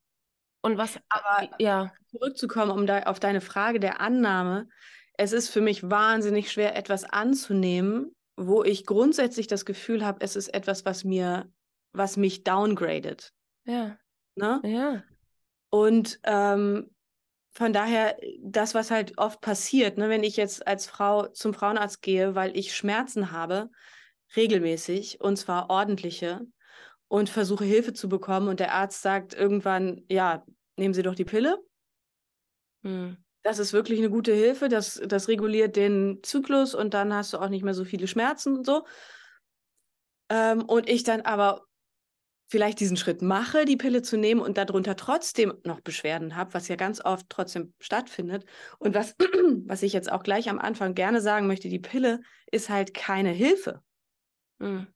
Und 0.61 0.77
was, 0.77 0.99
aber 1.09 1.49
ja. 1.59 1.93
zurückzukommen, 2.07 2.71
um 2.71 2.87
da 2.87 3.03
auf 3.03 3.19
deine 3.19 3.41
Frage 3.41 3.79
der 3.79 4.01
Annahme, 4.01 4.67
es 5.13 5.31
ist 5.31 5.49
für 5.49 5.61
mich 5.61 5.89
wahnsinnig 5.89 6.51
schwer, 6.51 6.75
etwas 6.75 7.03
anzunehmen, 7.03 8.15
wo 8.35 8.63
ich 8.63 8.85
grundsätzlich 8.85 9.47
das 9.47 9.65
Gefühl 9.65 10.05
habe, 10.05 10.19
es 10.21 10.35
ist 10.35 10.49
etwas, 10.49 10.85
was 10.85 11.03
mir, 11.03 11.51
was 11.91 12.17
mich 12.17 12.43
downgradet. 12.43 13.33
Ja. 13.65 13.97
Ne? 14.35 14.61
Ja. 14.63 15.03
Und 15.69 16.19
ähm, 16.23 16.91
von 17.51 17.73
daher, 17.73 18.17
das, 18.39 18.75
was 18.75 18.91
halt 18.91 19.17
oft 19.17 19.41
passiert, 19.41 19.97
ne, 19.97 20.09
wenn 20.09 20.23
ich 20.23 20.37
jetzt 20.37 20.67
als 20.67 20.85
Frau 20.85 21.27
zum 21.27 21.55
Frauenarzt 21.55 22.03
gehe, 22.03 22.35
weil 22.35 22.55
ich 22.55 22.75
Schmerzen 22.75 23.31
habe, 23.31 23.71
regelmäßig, 24.35 25.21
und 25.21 25.37
zwar 25.37 25.69
ordentliche, 25.69 26.41
und 27.07 27.29
versuche 27.29 27.65
Hilfe 27.65 27.93
zu 27.93 28.09
bekommen 28.09 28.47
und 28.47 28.59
der 28.59 28.73
Arzt 28.73 29.01
sagt 29.01 29.33
irgendwann, 29.33 30.03
ja, 30.09 30.45
nehmen 30.75 30.93
Sie 30.93 31.03
doch 31.03 31.15
die 31.15 31.25
Pille. 31.25 31.57
Hm. 32.83 33.17
Das 33.43 33.59
ist 33.59 33.71
wirklich 33.71 33.99
eine 33.99 34.09
gute 34.09 34.33
Hilfe, 34.33 34.67
das, 34.67 35.01
das 35.05 35.27
reguliert 35.27 35.75
den 35.75 36.19
Zyklus 36.21 36.75
und 36.75 36.93
dann 36.93 37.13
hast 37.13 37.33
du 37.33 37.37
auch 37.37 37.49
nicht 37.49 37.63
mehr 37.63 37.73
so 37.73 37.85
viele 37.85 38.07
Schmerzen 38.07 38.57
und 38.57 38.65
so. 38.65 38.85
Ähm, 40.29 40.63
und 40.65 40.89
ich 40.89 41.03
dann 41.03 41.21
aber 41.21 41.67
vielleicht 42.49 42.79
diesen 42.79 42.97
Schritt 42.97 43.21
mache, 43.21 43.65
die 43.65 43.77
Pille 43.77 44.01
zu 44.01 44.17
nehmen 44.17 44.41
und 44.41 44.57
darunter 44.57 44.95
trotzdem 44.95 45.53
noch 45.63 45.81
Beschwerden 45.81 46.35
habe, 46.35 46.53
was 46.53 46.67
ja 46.67 46.75
ganz 46.75 47.03
oft 47.03 47.27
trotzdem 47.29 47.73
stattfindet. 47.79 48.45
Und 48.79 48.95
was, 48.95 49.15
was 49.65 49.83
ich 49.83 49.93
jetzt 49.93 50.11
auch 50.11 50.23
gleich 50.23 50.49
am 50.49 50.59
Anfang 50.59 50.95
gerne 50.95 51.21
sagen 51.21 51.47
möchte, 51.47 51.69
die 51.69 51.79
Pille 51.79 52.21
ist 52.51 52.69
halt 52.69 52.93
keine 52.93 53.31
Hilfe 53.31 53.81
mhm. 54.59 54.87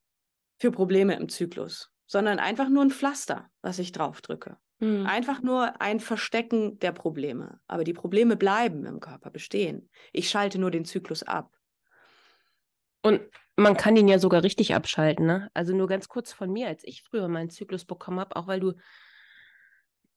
für 0.59 0.71
Probleme 0.71 1.15
im 1.15 1.27
Zyklus, 1.27 1.90
sondern 2.11 2.39
einfach 2.39 2.67
nur 2.67 2.83
ein 2.83 2.91
Pflaster, 2.91 3.49
was 3.61 3.79
ich 3.79 3.93
draufdrücke. 3.93 4.57
Mhm. 4.79 5.05
Einfach 5.05 5.41
nur 5.41 5.79
ein 5.79 6.01
Verstecken 6.01 6.77
der 6.79 6.91
Probleme. 6.91 7.61
Aber 7.67 7.85
die 7.85 7.93
Probleme 7.93 8.35
bleiben 8.35 8.85
im 8.85 8.99
Körper 8.99 9.29
bestehen. 9.29 9.89
Ich 10.11 10.29
schalte 10.29 10.59
nur 10.59 10.71
den 10.71 10.83
Zyklus 10.83 11.23
ab. 11.23 11.55
Und 13.01 13.21
man 13.55 13.77
kann 13.77 13.95
ihn 13.95 14.09
ja 14.09 14.19
sogar 14.19 14.43
richtig 14.43 14.75
abschalten, 14.75 15.25
ne? 15.25 15.49
Also 15.53 15.73
nur 15.73 15.87
ganz 15.87 16.09
kurz 16.09 16.33
von 16.33 16.51
mir, 16.51 16.67
als 16.67 16.83
ich 16.83 17.01
früher 17.01 17.29
meinen 17.29 17.49
Zyklus 17.49 17.85
bekommen 17.85 18.19
habe, 18.19 18.35
auch 18.35 18.47
weil 18.47 18.59
du 18.59 18.73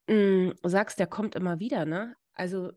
mh, 0.08 0.14
hm, 0.14 0.54
sagst, 0.64 0.98
der 0.98 1.06
kommt 1.06 1.36
immer 1.36 1.60
wieder, 1.60 1.84
ne? 1.84 2.16
Also, 2.32 2.72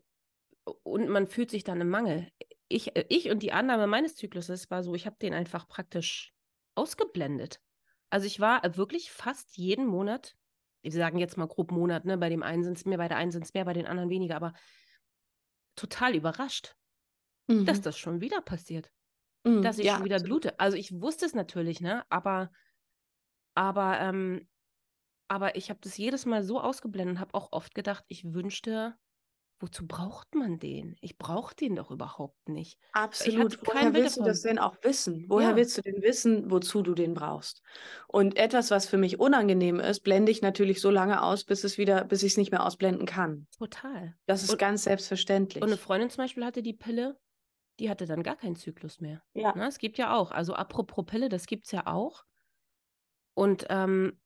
und 0.84 1.08
man 1.08 1.26
fühlt 1.26 1.50
sich 1.50 1.64
dann 1.64 1.80
im 1.80 1.88
Mangel. 1.88 2.28
Ich, 2.68 2.94
äh, 2.94 3.04
ich 3.08 3.30
und 3.30 3.42
die 3.42 3.52
Annahme 3.52 3.88
meines 3.88 4.14
Zykluses 4.14 4.70
war 4.70 4.84
so, 4.84 4.94
ich 4.94 5.06
habe 5.06 5.16
den 5.20 5.34
einfach 5.34 5.66
praktisch 5.66 6.32
ausgeblendet. 6.76 7.60
Also 8.10 8.26
ich 8.26 8.40
war 8.40 8.62
wirklich 8.76 9.10
fast 9.10 9.56
jeden 9.56 9.86
Monat, 9.86 10.36
wir 10.82 10.92
sagen 10.92 11.18
jetzt 11.18 11.36
mal 11.36 11.46
grob 11.46 11.70
Monat, 11.70 12.04
ne? 12.04 12.16
Bei 12.16 12.28
dem 12.28 12.42
einen 12.42 12.64
sind 12.64 12.76
es 12.76 12.84
mehr, 12.84 12.98
bei 12.98 13.08
der 13.08 13.16
einen 13.16 13.30
sind 13.30 13.44
es 13.44 13.54
mehr, 13.54 13.64
bei 13.64 13.72
den 13.72 13.86
anderen 13.86 14.10
weniger, 14.10 14.36
aber 14.36 14.54
total 15.76 16.14
überrascht, 16.14 16.76
mhm. 17.48 17.64
dass 17.64 17.80
das 17.80 17.98
schon 17.98 18.20
wieder 18.20 18.40
passiert. 18.40 18.90
Mhm, 19.44 19.62
dass 19.62 19.78
ich 19.78 19.86
ja, 19.86 19.96
schon 19.96 20.04
wieder 20.04 20.16
absolut. 20.16 20.42
blute. 20.42 20.60
Also 20.60 20.76
ich 20.76 21.00
wusste 21.00 21.26
es 21.26 21.34
natürlich, 21.34 21.80
ne? 21.80 22.04
Aber, 22.10 22.50
aber, 23.54 24.00
ähm, 24.00 24.48
aber 25.28 25.56
ich 25.56 25.70
habe 25.70 25.80
das 25.82 25.96
jedes 25.96 26.26
Mal 26.26 26.42
so 26.42 26.60
ausgeblendet 26.60 27.16
und 27.16 27.20
habe 27.20 27.34
auch 27.34 27.52
oft 27.52 27.74
gedacht, 27.74 28.04
ich 28.08 28.32
wünschte, 28.32 28.96
wozu 29.60 29.86
braucht 29.86 30.34
man 30.34 30.58
den? 30.58 30.96
Ich 31.00 31.18
brauche 31.18 31.54
den 31.54 31.76
doch 31.76 31.90
überhaupt 31.90 32.48
nicht. 32.48 32.78
Absolut. 32.92 33.58
Woher 33.66 33.92
willst 33.94 34.16
du 34.16 34.22
das 34.22 34.42
denn 34.42 34.58
auch 34.58 34.76
wissen? 34.82 35.26
Woher 35.28 35.50
ja. 35.50 35.56
willst 35.56 35.78
du 35.78 35.82
denn 35.82 36.02
wissen, 36.02 36.50
wozu 36.50 36.82
du 36.82 36.94
den 36.94 37.14
brauchst? 37.14 37.62
Und 38.06 38.36
etwas, 38.36 38.70
was 38.70 38.86
für 38.86 38.98
mich 38.98 39.18
unangenehm 39.18 39.80
ist, 39.80 40.00
blende 40.00 40.32
ich 40.32 40.42
natürlich 40.42 40.80
so 40.80 40.90
lange 40.90 41.22
aus, 41.22 41.44
bis 41.44 41.64
es 41.64 41.78
wieder, 41.78 42.04
bis 42.04 42.22
ich 42.22 42.32
es 42.32 42.38
nicht 42.38 42.50
mehr 42.50 42.64
ausblenden 42.64 43.06
kann. 43.06 43.46
Total. 43.56 44.14
Das 44.26 44.42
ist 44.42 44.50
und, 44.50 44.58
ganz 44.58 44.84
selbstverständlich. 44.84 45.62
Und 45.62 45.70
eine 45.70 45.78
Freundin 45.78 46.10
zum 46.10 46.24
Beispiel 46.24 46.44
hatte 46.44 46.62
die 46.62 46.74
Pille 46.74 47.18
die 47.78 47.90
hatte 47.90 48.06
dann 48.06 48.22
gar 48.22 48.36
keinen 48.36 48.56
Zyklus 48.56 49.00
mehr. 49.00 49.22
Ja. 49.34 49.54
Ne, 49.54 49.66
es 49.68 49.78
gibt 49.78 49.98
ja 49.98 50.14
auch, 50.16 50.30
also 50.30 50.54
apropos 50.54 51.06
Pille, 51.06 51.28
das 51.28 51.46
gibt 51.46 51.66
es 51.66 51.72
ja 51.72 51.86
auch. 51.86 52.24
Und, 53.34 53.66
ähm, 53.70 54.20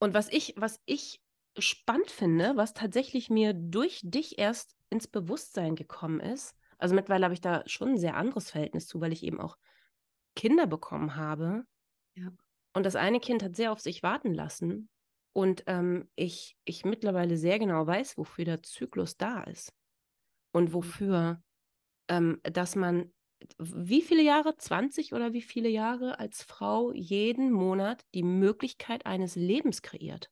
und 0.00 0.14
was 0.14 0.28
ich, 0.28 0.54
was 0.56 0.80
ich 0.84 1.22
spannend 1.60 2.10
finde, 2.10 2.56
was 2.56 2.74
tatsächlich 2.74 3.30
mir 3.30 3.54
durch 3.54 4.00
dich 4.02 4.38
erst 4.38 4.76
ins 4.90 5.06
Bewusstsein 5.06 5.76
gekommen 5.76 6.20
ist, 6.20 6.54
also 6.78 6.94
mittlerweile 6.94 7.24
habe 7.24 7.34
ich 7.34 7.40
da 7.40 7.62
schon 7.66 7.90
ein 7.90 7.98
sehr 7.98 8.16
anderes 8.16 8.50
Verhältnis 8.50 8.86
zu, 8.86 9.00
weil 9.00 9.12
ich 9.12 9.22
eben 9.22 9.40
auch 9.40 9.58
Kinder 10.34 10.66
bekommen 10.66 11.16
habe. 11.16 11.64
Ja. 12.14 12.32
Und 12.72 12.86
das 12.86 12.96
eine 12.96 13.20
Kind 13.20 13.42
hat 13.42 13.54
sehr 13.54 13.72
auf 13.72 13.80
sich 13.80 14.02
warten 14.02 14.32
lassen. 14.32 14.88
Und 15.32 15.62
ähm, 15.66 16.08
ich, 16.16 16.56
ich 16.64 16.84
mittlerweile 16.84 17.36
sehr 17.36 17.58
genau 17.58 17.86
weiß, 17.86 18.16
wofür 18.16 18.44
der 18.44 18.62
Zyklus 18.62 19.16
da 19.16 19.42
ist. 19.42 19.74
Und 20.52 20.70
mhm. 20.70 20.72
wofür 20.72 21.42
ähm, 22.10 22.40
dass 22.42 22.76
man 22.76 23.12
wie 23.58 24.02
viele 24.02 24.22
Jahre, 24.22 24.56
20 24.56 25.14
oder 25.14 25.32
wie 25.32 25.40
viele 25.40 25.68
Jahre 25.68 26.18
als 26.18 26.42
Frau 26.42 26.92
jeden 26.92 27.50
Monat 27.52 28.04
die 28.14 28.22
Möglichkeit 28.22 29.06
eines 29.06 29.34
Lebens 29.34 29.80
kreiert. 29.80 30.30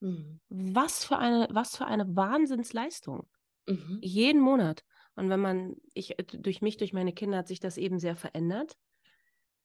Mhm. 0.00 0.40
Was, 0.48 1.04
für 1.04 1.18
eine, 1.18 1.48
was 1.50 1.76
für 1.76 1.86
eine 1.86 2.16
Wahnsinnsleistung. 2.16 3.28
Mhm. 3.66 3.98
Jeden 4.02 4.40
Monat. 4.40 4.84
Und 5.14 5.30
wenn 5.30 5.40
man, 5.40 5.76
ich, 5.94 6.18
äh, 6.18 6.24
durch 6.24 6.62
mich, 6.62 6.76
durch 6.76 6.92
meine 6.92 7.12
Kinder 7.12 7.38
hat 7.38 7.48
sich 7.48 7.60
das 7.60 7.76
eben 7.76 7.98
sehr 7.98 8.16
verändert. 8.16 8.76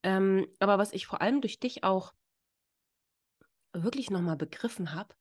Ähm, 0.02 0.46
aber 0.58 0.78
was 0.78 0.92
ich 0.92 1.06
vor 1.06 1.20
allem 1.20 1.40
durch 1.40 1.58
dich 1.58 1.84
auch 1.84 2.12
wirklich 3.72 4.10
nochmal 4.10 4.36
begriffen 4.36 4.94
habe, 4.94 5.14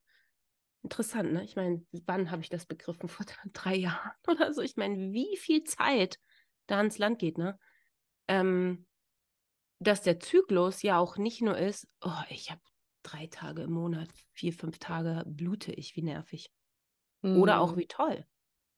interessant, 0.84 1.32
ne? 1.32 1.44
Ich 1.44 1.56
meine, 1.56 1.86
wann 2.06 2.30
habe 2.30 2.42
ich 2.42 2.50
das 2.50 2.66
begriffen? 2.66 3.08
Vor 3.10 3.26
drei 3.54 3.76
Jahren 3.76 4.12
oder 4.28 4.54
so. 4.54 4.62
Ich 4.62 4.76
meine, 4.76 5.14
wie 5.14 5.38
viel 5.38 5.64
Zeit 5.64 6.20
da 6.68 6.78
ans 6.78 6.98
Land 6.98 7.20
geht, 7.20 7.38
ne? 7.38 7.58
Ähm, 8.28 8.86
dass 9.80 10.02
der 10.02 10.20
Zyklus 10.20 10.82
ja 10.82 10.98
auch 10.98 11.18
nicht 11.18 11.42
nur 11.42 11.58
ist, 11.58 11.88
oh, 12.02 12.24
ich 12.30 12.52
habe 12.52 12.62
drei 13.04 13.28
Tage 13.28 13.64
im 13.64 13.72
Monat, 13.72 14.10
vier, 14.32 14.54
fünf 14.54 14.80
Tage 14.80 15.24
blute 15.26 15.72
ich, 15.72 15.96
wie 15.96 16.02
nervig. 16.02 16.52
Mhm. 17.22 17.42
Oder 17.42 17.60
auch 17.60 17.74
mhm. 17.74 17.80
wie 17.80 17.88
toll. 17.88 18.26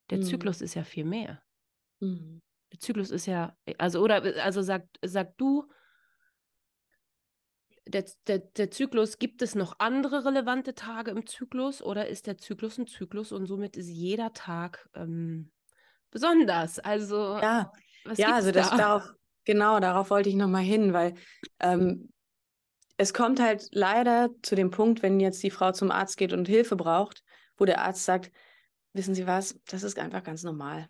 Der 0.09 0.19
mhm. 0.19 0.23
Zyklus 0.23 0.61
ist 0.61 0.73
ja 0.73 0.83
viel 0.83 1.05
mehr. 1.05 1.41
Mhm. 1.99 2.41
Der 2.71 2.79
Zyklus 2.79 3.11
ist 3.11 3.25
ja, 3.25 3.55
also, 3.77 4.01
oder, 4.01 4.43
also 4.43 4.61
sag, 4.61 4.87
sag 5.03 5.37
du, 5.37 5.67
der, 7.87 8.05
der, 8.27 8.39
der 8.39 8.71
Zyklus, 8.71 9.19
gibt 9.19 9.41
es 9.41 9.55
noch 9.55 9.75
andere 9.79 10.25
relevante 10.25 10.73
Tage 10.73 11.11
im 11.11 11.25
Zyklus 11.27 11.81
oder 11.81 12.07
ist 12.07 12.27
der 12.27 12.37
Zyklus 12.37 12.77
ein 12.77 12.87
Zyklus 12.87 13.31
und 13.31 13.45
somit 13.45 13.77
ist 13.77 13.89
jeder 13.89 14.33
Tag 14.33 14.89
ähm, 14.95 15.51
besonders. 16.09 16.79
Also, 16.79 17.37
ja, 17.37 17.71
ja 18.15 18.33
also 18.33 18.51
das 18.51 18.71
da? 18.71 18.77
darauf, 18.77 19.13
genau, 19.43 19.79
darauf 19.79 20.09
wollte 20.09 20.29
ich 20.29 20.35
nochmal 20.35 20.63
hin, 20.63 20.93
weil 20.93 21.13
ähm, 21.59 22.11
es 22.97 23.13
kommt 23.13 23.39
halt 23.39 23.67
leider 23.71 24.29
zu 24.41 24.55
dem 24.55 24.71
Punkt, 24.71 25.03
wenn 25.03 25.19
jetzt 25.19 25.43
die 25.43 25.51
Frau 25.51 25.71
zum 25.71 25.91
Arzt 25.91 26.17
geht 26.17 26.33
und 26.33 26.47
Hilfe 26.47 26.75
braucht, 26.75 27.23
wo 27.57 27.65
der 27.65 27.81
Arzt 27.81 28.05
sagt, 28.05 28.31
wissen 28.93 29.15
Sie 29.15 29.27
was, 29.27 29.59
das 29.65 29.83
ist 29.83 29.99
einfach 29.99 30.23
ganz 30.23 30.43
normal. 30.43 30.89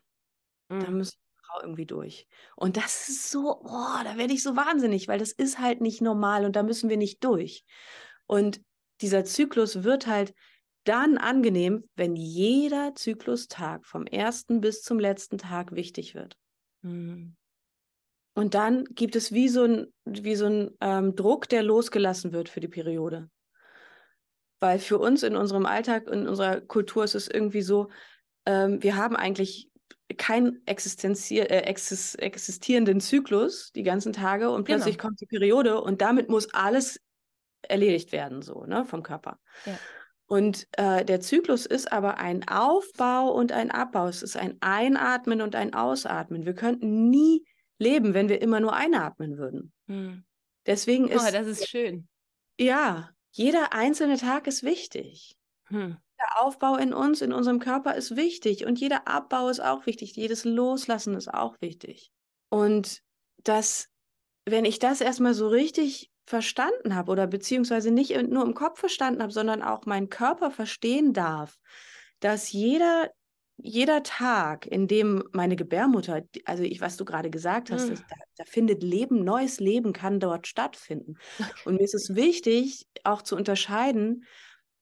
Mhm. 0.69 0.79
Da 0.81 0.91
muss 0.91 1.11
die 1.11 1.17
Frau 1.47 1.61
irgendwie 1.61 1.85
durch. 1.85 2.27
Und 2.55 2.77
das 2.77 3.09
ist 3.09 3.31
so, 3.31 3.59
oh, 3.61 4.03
da 4.03 4.17
werde 4.17 4.33
ich 4.33 4.43
so 4.43 4.55
wahnsinnig, 4.55 5.07
weil 5.07 5.19
das 5.19 5.31
ist 5.31 5.59
halt 5.59 5.81
nicht 5.81 6.01
normal 6.01 6.45
und 6.45 6.55
da 6.55 6.63
müssen 6.63 6.89
wir 6.89 6.97
nicht 6.97 7.23
durch. 7.23 7.63
Und 8.27 8.61
dieser 9.01 9.25
Zyklus 9.25 9.83
wird 9.83 10.07
halt 10.07 10.33
dann 10.83 11.17
angenehm, 11.17 11.83
wenn 11.95 12.15
jeder 12.15 12.93
Zyklustag 12.93 13.85
vom 13.87 14.05
ersten 14.05 14.61
bis 14.61 14.83
zum 14.83 14.99
letzten 14.99 15.39
Tag 15.39 15.71
wichtig 15.71 16.13
wird. 16.13 16.37
Mhm. 16.81 17.35
Und 18.35 18.53
dann 18.53 18.83
gibt 18.83 19.15
es 19.15 19.31
wie 19.31 19.47
so 19.47 19.63
ein, 19.63 19.87
wie 20.03 20.35
so 20.35 20.45
ein 20.45 20.71
ähm, 20.81 21.15
Druck, 21.15 21.47
der 21.49 21.63
losgelassen 21.63 22.33
wird 22.33 22.49
für 22.49 22.59
die 22.59 22.67
Periode. 22.67 23.29
Weil 24.59 24.77
für 24.77 24.99
uns 24.99 25.23
in 25.23 25.35
unserem 25.35 25.65
Alltag, 25.65 26.07
in 26.09 26.27
unserer 26.27 26.59
Kultur 26.59 27.05
ist 27.05 27.15
es 27.15 27.29
irgendwie 27.29 27.61
so, 27.61 27.89
ähm, 28.45 28.83
wir 28.83 28.97
haben 28.97 29.15
eigentlich 29.15 29.69
keinen 30.17 30.61
existenzier 30.65 31.49
äh, 31.49 31.61
existierenden 31.61 32.99
Zyklus 32.99 33.71
die 33.71 33.83
ganzen 33.83 34.13
Tage 34.13 34.51
und 34.51 34.65
plötzlich 34.65 34.97
genau. 34.97 35.07
kommt 35.07 35.21
die 35.21 35.25
Periode 35.25 35.81
und 35.81 36.01
damit 36.01 36.29
muss 36.29 36.53
alles 36.53 36.99
erledigt 37.61 38.11
werden, 38.11 38.41
so, 38.41 38.65
ne, 38.65 38.85
vom 38.85 39.01
Körper. 39.01 39.39
Ja. 39.65 39.79
Und 40.27 40.67
äh, 40.73 41.05
der 41.05 41.21
Zyklus 41.21 41.65
ist 41.65 41.91
aber 41.91 42.17
ein 42.17 42.47
Aufbau 42.47 43.31
und 43.31 43.51
ein 43.51 43.71
Abbau. 43.71 44.07
Es 44.07 44.23
ist 44.23 44.35
ein 44.35 44.57
Einatmen 44.59 45.41
und 45.41 45.55
ein 45.55 45.73
Ausatmen. 45.73 46.45
Wir 46.45 46.55
könnten 46.55 47.09
nie 47.09 47.45
leben, 47.77 48.13
wenn 48.13 48.29
wir 48.29 48.41
immer 48.41 48.59
nur 48.59 48.73
einatmen 48.73 49.37
würden. 49.37 49.73
Hm. 49.87 50.23
Deswegen 50.65 51.07
ist. 51.07 51.27
Oh, 51.27 51.31
das 51.31 51.47
ist 51.47 51.67
schön. 51.67 52.07
Ja, 52.59 53.11
jeder 53.31 53.73
einzelne 53.73 54.17
Tag 54.17 54.47
ist 54.47 54.63
wichtig. 54.63 55.35
Hm. 55.67 55.97
Der 56.17 56.41
Aufbau 56.41 56.77
in 56.77 56.93
uns, 56.93 57.21
in 57.21 57.33
unserem 57.33 57.59
Körper 57.59 57.95
ist 57.95 58.15
wichtig 58.15 58.65
und 58.65 58.79
jeder 58.79 59.07
Abbau 59.07 59.49
ist 59.49 59.59
auch 59.59 59.85
wichtig. 59.85 60.15
Jedes 60.15 60.45
Loslassen 60.45 61.15
ist 61.15 61.33
auch 61.33 61.59
wichtig. 61.59 62.11
Und 62.49 63.01
dass, 63.43 63.89
wenn 64.45 64.63
ich 64.63 64.79
das 64.79 65.01
erstmal 65.01 65.33
so 65.33 65.49
richtig 65.49 66.09
verstanden 66.25 66.95
habe 66.95 67.11
oder 67.11 67.27
beziehungsweise 67.27 67.91
nicht 67.91 68.15
nur 68.29 68.43
im 68.43 68.53
Kopf 68.53 68.79
verstanden 68.79 69.21
habe, 69.21 69.33
sondern 69.33 69.61
auch 69.61 69.85
mein 69.85 70.09
Körper 70.09 70.51
verstehen 70.51 71.13
darf, 71.13 71.57
dass 72.19 72.51
jeder, 72.51 73.11
jeder 73.57 74.03
Tag, 74.03 74.65
in 74.65 74.87
dem 74.87 75.23
meine 75.31 75.55
Gebärmutter, 75.55 76.23
also 76.45 76.63
ich, 76.63 76.81
was 76.81 76.97
du 76.97 77.05
gerade 77.05 77.29
gesagt 77.29 77.71
hast, 77.71 77.89
mhm. 77.89 77.95
da, 78.09 78.15
da, 78.37 78.43
findet 78.45 78.83
Leben, 78.83 79.23
neues 79.23 79.59
Leben 79.59 79.93
kann 79.93 80.19
dort 80.19 80.47
stattfinden. 80.47 81.15
Okay. 81.39 81.51
Und 81.65 81.75
mir 81.75 81.83
ist 81.83 81.95
es 81.95 82.15
wichtig, 82.15 82.87
auch 83.03 83.21
zu 83.21 83.35
unterscheiden, 83.35 84.25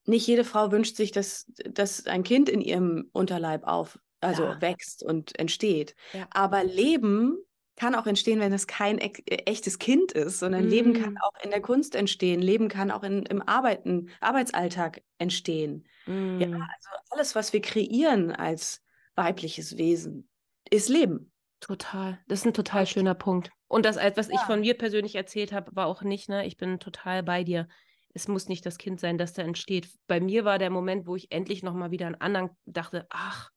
nicht 0.06 0.26
jede 0.26 0.44
Frau 0.44 0.70
wünscht 0.70 0.96
sich, 0.96 1.12
dass, 1.12 1.46
dass 1.70 2.06
ein 2.06 2.24
Kind 2.24 2.48
in 2.48 2.60
ihrem 2.60 3.08
Unterleib 3.12 3.64
auf, 3.64 3.98
also 4.20 4.44
ja. 4.44 4.60
wächst 4.60 5.02
und 5.02 5.38
entsteht. 5.38 5.94
Ja. 6.12 6.26
Aber 6.30 6.64
Leben 6.64 7.38
kann 7.76 7.94
auch 7.94 8.06
entstehen, 8.06 8.40
wenn 8.40 8.52
es 8.52 8.66
kein 8.66 8.98
e 8.98 9.10
echtes 9.26 9.78
Kind 9.78 10.12
ist, 10.12 10.38
sondern 10.38 10.66
mm. 10.66 10.68
Leben 10.68 10.92
kann 10.94 11.14
mm. 11.14 11.18
auch 11.22 11.44
in 11.44 11.50
der 11.50 11.60
Kunst 11.60 11.94
entstehen, 11.94 12.40
Leben 12.40 12.68
kann 12.68 12.90
auch 12.90 13.02
in, 13.02 13.24
im 13.26 13.42
Arbeiten, 13.42 14.10
Arbeitsalltag 14.20 15.02
entstehen. 15.18 15.86
Mm. 16.06 16.40
Ja, 16.40 16.48
also 16.48 16.88
alles, 17.10 17.34
was 17.34 17.52
wir 17.52 17.60
kreieren 17.60 18.30
als 18.30 18.82
weibliches 19.16 19.76
Wesen, 19.76 20.28
ist 20.70 20.88
Leben. 20.88 21.32
Total. 21.60 22.20
Das 22.28 22.40
ist 22.40 22.46
ein 22.46 22.54
total 22.54 22.86
schöner 22.86 23.14
Punkt. 23.14 23.50
Und 23.68 23.86
das, 23.86 23.96
was 23.96 24.28
ja. 24.28 24.34
ich 24.34 24.40
von 24.42 24.60
mir 24.60 24.74
persönlich 24.76 25.14
erzählt 25.14 25.52
habe, 25.52 25.74
war 25.74 25.86
auch 25.86 26.02
nicht, 26.02 26.28
ne? 26.28 26.46
Ich 26.46 26.56
bin 26.56 26.78
total 26.78 27.22
bei 27.22 27.42
dir. 27.42 27.68
Es 28.12 28.28
muss 28.28 28.48
nicht 28.48 28.64
das 28.66 28.78
Kind 28.78 29.00
sein, 29.00 29.18
das 29.18 29.32
da 29.32 29.42
entsteht. 29.42 29.88
Bei 30.06 30.20
mir 30.20 30.44
war 30.44 30.58
der 30.58 30.70
Moment, 30.70 31.06
wo 31.06 31.16
ich 31.16 31.32
endlich 31.32 31.62
nochmal 31.62 31.90
wieder 31.90 32.06
an 32.06 32.14
anderen 32.16 32.50
dachte, 32.66 33.06
ach, 33.10 33.50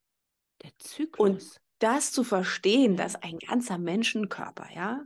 der 0.64 0.72
Zyklus. 0.80 1.20
Und 1.20 1.62
das 1.80 2.12
zu 2.12 2.24
verstehen, 2.24 2.98
dass 2.98 3.16
ein 3.16 3.38
ganzer 3.40 3.78
Menschenkörper, 3.78 4.68
ja, 4.74 5.06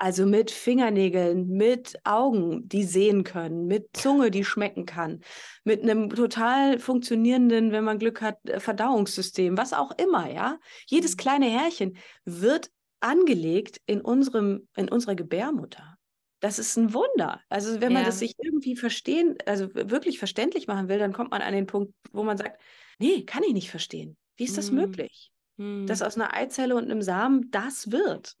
also 0.00 0.26
mit 0.26 0.52
Fingernägeln, 0.52 1.48
mit 1.48 1.98
Augen, 2.04 2.68
die 2.68 2.84
sehen 2.84 3.24
können, 3.24 3.66
mit 3.66 3.96
Zunge, 3.96 4.30
die 4.30 4.44
schmecken 4.44 4.86
kann, 4.86 5.22
mit 5.64 5.82
einem 5.82 6.10
total 6.10 6.78
funktionierenden, 6.78 7.72
wenn 7.72 7.82
man 7.82 7.98
Glück 7.98 8.22
hat, 8.22 8.38
äh, 8.48 8.60
Verdauungssystem, 8.60 9.58
was 9.58 9.72
auch 9.72 9.90
immer, 9.98 10.30
ja. 10.30 10.60
Jedes 10.86 11.12
mhm. 11.12 11.16
kleine 11.16 11.46
Härchen 11.46 11.96
wird 12.24 12.70
angelegt 13.00 13.80
in 13.86 14.00
unserem, 14.00 14.68
in 14.76 14.88
unserer 14.88 15.16
Gebärmutter. 15.16 15.96
Das 16.40 16.60
ist 16.60 16.76
ein 16.76 16.94
Wunder. 16.94 17.40
Also 17.48 17.80
wenn 17.80 17.92
man 17.92 18.02
ja. 18.02 18.06
das 18.06 18.20
sich 18.20 18.34
irgendwie 18.38 18.76
verstehen, 18.76 19.36
also 19.46 19.74
wirklich 19.74 20.20
verständlich 20.20 20.68
machen 20.68 20.88
will, 20.88 21.00
dann 21.00 21.12
kommt 21.12 21.32
man 21.32 21.42
an 21.42 21.52
den 21.52 21.66
Punkt, 21.66 21.92
wo 22.12 22.22
man 22.22 22.36
sagt, 22.36 22.60
nee, 23.00 23.24
kann 23.24 23.42
ich 23.42 23.52
nicht 23.52 23.70
verstehen. 23.70 24.16
Wie 24.36 24.44
ist 24.44 24.56
das 24.56 24.70
mhm. 24.70 24.76
möglich? 24.76 25.32
Dass 25.58 26.00
hm. 26.00 26.06
aus 26.06 26.16
einer 26.16 26.34
Eizelle 26.34 26.76
und 26.76 26.84
einem 26.84 27.02
Samen 27.02 27.50
das 27.50 27.90
wird. 27.90 28.36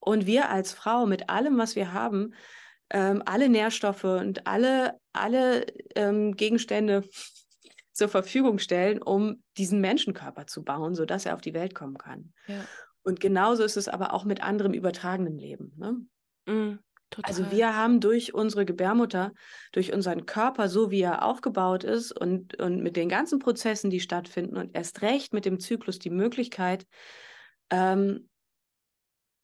Und 0.00 0.26
wir 0.26 0.50
als 0.50 0.72
Frau 0.72 1.06
mit 1.06 1.30
allem, 1.30 1.56
was 1.56 1.76
wir 1.76 1.92
haben, 1.92 2.34
ähm, 2.90 3.22
alle 3.24 3.48
Nährstoffe 3.48 4.04
und 4.04 4.46
alle, 4.46 5.00
alle 5.12 5.66
ähm, 5.94 6.36
Gegenstände 6.36 7.08
zur 7.92 8.08
Verfügung 8.08 8.58
stellen, 8.58 9.00
um 9.00 9.42
diesen 9.56 9.80
Menschenkörper 9.80 10.46
zu 10.46 10.62
bauen, 10.62 10.94
sodass 10.94 11.26
er 11.26 11.34
auf 11.34 11.40
die 11.40 11.54
Welt 11.54 11.74
kommen 11.74 11.96
kann. 11.96 12.34
Ja. 12.46 12.64
Und 13.02 13.20
genauso 13.20 13.62
ist 13.62 13.76
es 13.76 13.88
aber 13.88 14.12
auch 14.12 14.24
mit 14.24 14.42
anderem 14.42 14.74
übertragenem 14.74 15.38
Leben. 15.38 15.72
Ne? 15.76 16.52
Mm. 16.52 16.78
Total. 17.14 17.30
Also 17.30 17.50
wir 17.52 17.76
haben 17.76 18.00
durch 18.00 18.34
unsere 18.34 18.64
Gebärmutter, 18.64 19.32
durch 19.70 19.92
unseren 19.92 20.26
Körper, 20.26 20.68
so 20.68 20.90
wie 20.90 21.02
er 21.02 21.24
aufgebaut 21.24 21.84
ist 21.84 22.10
und, 22.10 22.58
und 22.60 22.82
mit 22.82 22.96
den 22.96 23.08
ganzen 23.08 23.38
Prozessen, 23.38 23.88
die 23.88 24.00
stattfinden 24.00 24.56
und 24.56 24.74
erst 24.74 25.00
recht 25.00 25.32
mit 25.32 25.44
dem 25.44 25.60
Zyklus 25.60 26.00
die 26.00 26.10
Möglichkeit, 26.10 26.88
ähm, 27.70 28.28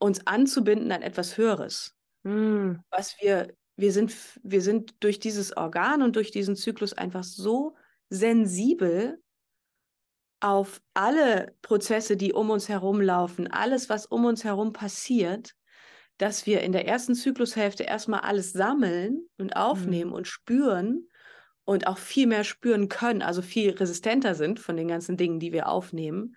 uns 0.01 0.27
anzubinden 0.27 0.91
an 0.91 1.03
etwas 1.03 1.37
Höheres. 1.37 1.95
Mm. 2.25 2.73
Was 2.91 3.15
wir, 3.21 3.55
wir 3.77 3.93
sind, 3.93 4.17
wir 4.43 4.63
sind 4.63 4.95
durch 4.99 5.21
dieses 5.21 5.57
Organ 5.57 6.03
und 6.03 6.17
durch 6.17 6.33
diesen 6.33 6.57
Zyklus 6.57 6.93
einfach 6.93 7.23
so 7.23 7.77
sensibel 8.09 9.23
auf 10.41 10.83
alle 10.93 11.55
Prozesse, 11.63 12.17
die 12.17 12.33
um 12.33 12.51
uns 12.51 12.69
herum 12.69 13.01
laufen, 13.01 13.47
alles, 13.47 13.89
was 13.89 14.07
um 14.07 14.25
uns 14.25 14.43
herum 14.43 14.73
passiert, 14.73 15.55
dass 16.21 16.45
wir 16.45 16.61
in 16.61 16.73
der 16.73 16.87
ersten 16.87 17.15
Zyklushälfte 17.15 17.85
erstmal 17.85 18.21
alles 18.21 18.53
sammeln 18.53 19.27
und 19.39 19.57
aufnehmen 19.57 20.11
mhm. 20.11 20.17
und 20.17 20.29
spüren 20.29 21.09
und 21.65 21.87
auch 21.87 21.99
viel 21.99 22.27
mehr 22.27 22.45
spüren 22.45 22.89
können, 22.89 23.23
also 23.23 23.43
viel 23.43 23.71
resistenter 23.71 24.35
sind 24.35 24.61
von 24.61 24.77
den 24.77 24.89
ganzen 24.89 25.17
Dingen, 25.17 25.39
die 25.39 25.53
wir 25.53 25.69
aufnehmen. 25.69 26.37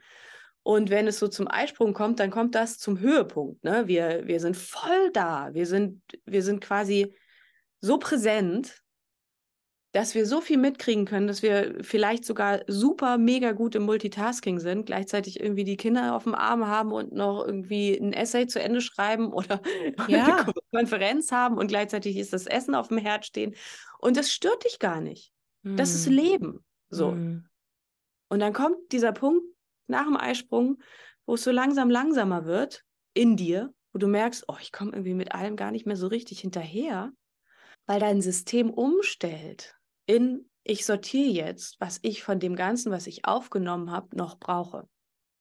Und 0.62 0.90
wenn 0.90 1.08
es 1.08 1.20
so 1.20 1.28
zum 1.28 1.50
Eisprung 1.50 1.94
kommt, 1.94 2.22
dann 2.22 2.32
kommt 2.32 2.56
das 2.56 2.78
zum 2.78 3.00
Höhepunkt. 3.00 3.64
Ne? 3.66 3.88
Wir, 3.88 4.26
wir 4.26 4.40
sind 4.40 4.56
voll 4.56 5.12
da. 5.12 5.54
Wir 5.54 5.66
sind, 5.66 6.02
wir 6.26 6.44
sind 6.44 6.62
quasi 6.62 7.14
so 7.82 7.98
präsent, 7.98 8.83
dass 9.94 10.16
wir 10.16 10.26
so 10.26 10.42
viel 10.42 10.58
mitkriegen 10.58 11.06
können, 11.06 11.28
dass 11.28 11.44
wir 11.44 11.76
vielleicht 11.84 12.26
sogar 12.26 12.62
super 12.68 13.20
mega 13.20 13.52
gut 13.52 13.76
im 13.76 13.84
Multitasking 13.84 14.60
sind, 14.60 14.88
gleichzeitig 14.88 15.40
irgendwie 15.40 15.64
die 15.64 15.78
Kinder 15.78 16.16
auf 16.16 16.24
dem 16.24 16.34
Arm 16.34 16.66
haben 16.66 16.92
und 16.92 17.14
noch 17.14 17.46
irgendwie 17.46 17.96
ein 17.96 18.12
Essay 18.12 18.48
zu 18.48 18.60
Ende 18.60 18.82
schreiben 18.82 19.32
oder 19.32 19.62
ja. 20.08 20.38
eine 20.38 20.54
Konferenz 20.72 21.32
haben 21.32 21.60
und 21.60 21.68
gleichzeitig 21.68 22.18
ist 22.18 22.34
das 22.34 22.48
Essen 22.48 22.74
auf 22.74 22.88
dem 22.88 22.98
Herd 22.98 23.28
stehen. 23.28 23.54
Und 24.00 24.18
das 24.18 24.32
stört 24.32 24.66
dich 24.66 24.80
gar 24.80 25.00
nicht. 25.00 25.32
Mm. 25.62 25.76
Das 25.76 25.94
ist 25.94 26.08
hm. 26.08 26.14
Leben. 26.14 26.66
So. 26.90 27.12
Mm. 27.12 27.46
Und 28.30 28.40
dann 28.40 28.52
kommt 28.52 28.92
dieser 28.92 29.12
Punkt 29.12 29.46
nach 29.86 30.06
dem 30.06 30.18
Eisprung, 30.18 30.82
wo 31.28 31.36
es 31.36 31.44
so 31.44 31.52
langsam 31.52 31.92
langsamer 31.92 32.46
wird 32.46 32.84
in 33.14 33.38
dir, 33.38 33.72
wo 33.92 34.00
du 34.00 34.08
merkst, 34.08 34.46
oh, 34.48 34.58
ich 34.60 34.72
komme 34.72 34.92
irgendwie 34.92 35.14
mit 35.14 35.34
allem 35.34 35.56
gar 35.56 35.70
nicht 35.70 35.86
mehr 35.86 35.98
so 35.98 36.08
richtig 36.08 36.40
hinterher, 36.40 37.12
weil 37.86 38.00
dein 38.00 38.24
System 38.24 38.72
umstellt 38.72 39.76
in, 40.06 40.50
ich 40.64 40.86
sortiere 40.86 41.32
jetzt, 41.32 41.80
was 41.80 42.00
ich 42.02 42.24
von 42.24 42.40
dem 42.40 42.56
Ganzen, 42.56 42.92
was 42.92 43.08
ich 43.08 43.26
aufgenommen 43.26 43.92
habe, 43.92 44.16
noch 44.16 44.38
brauche. 44.40 44.88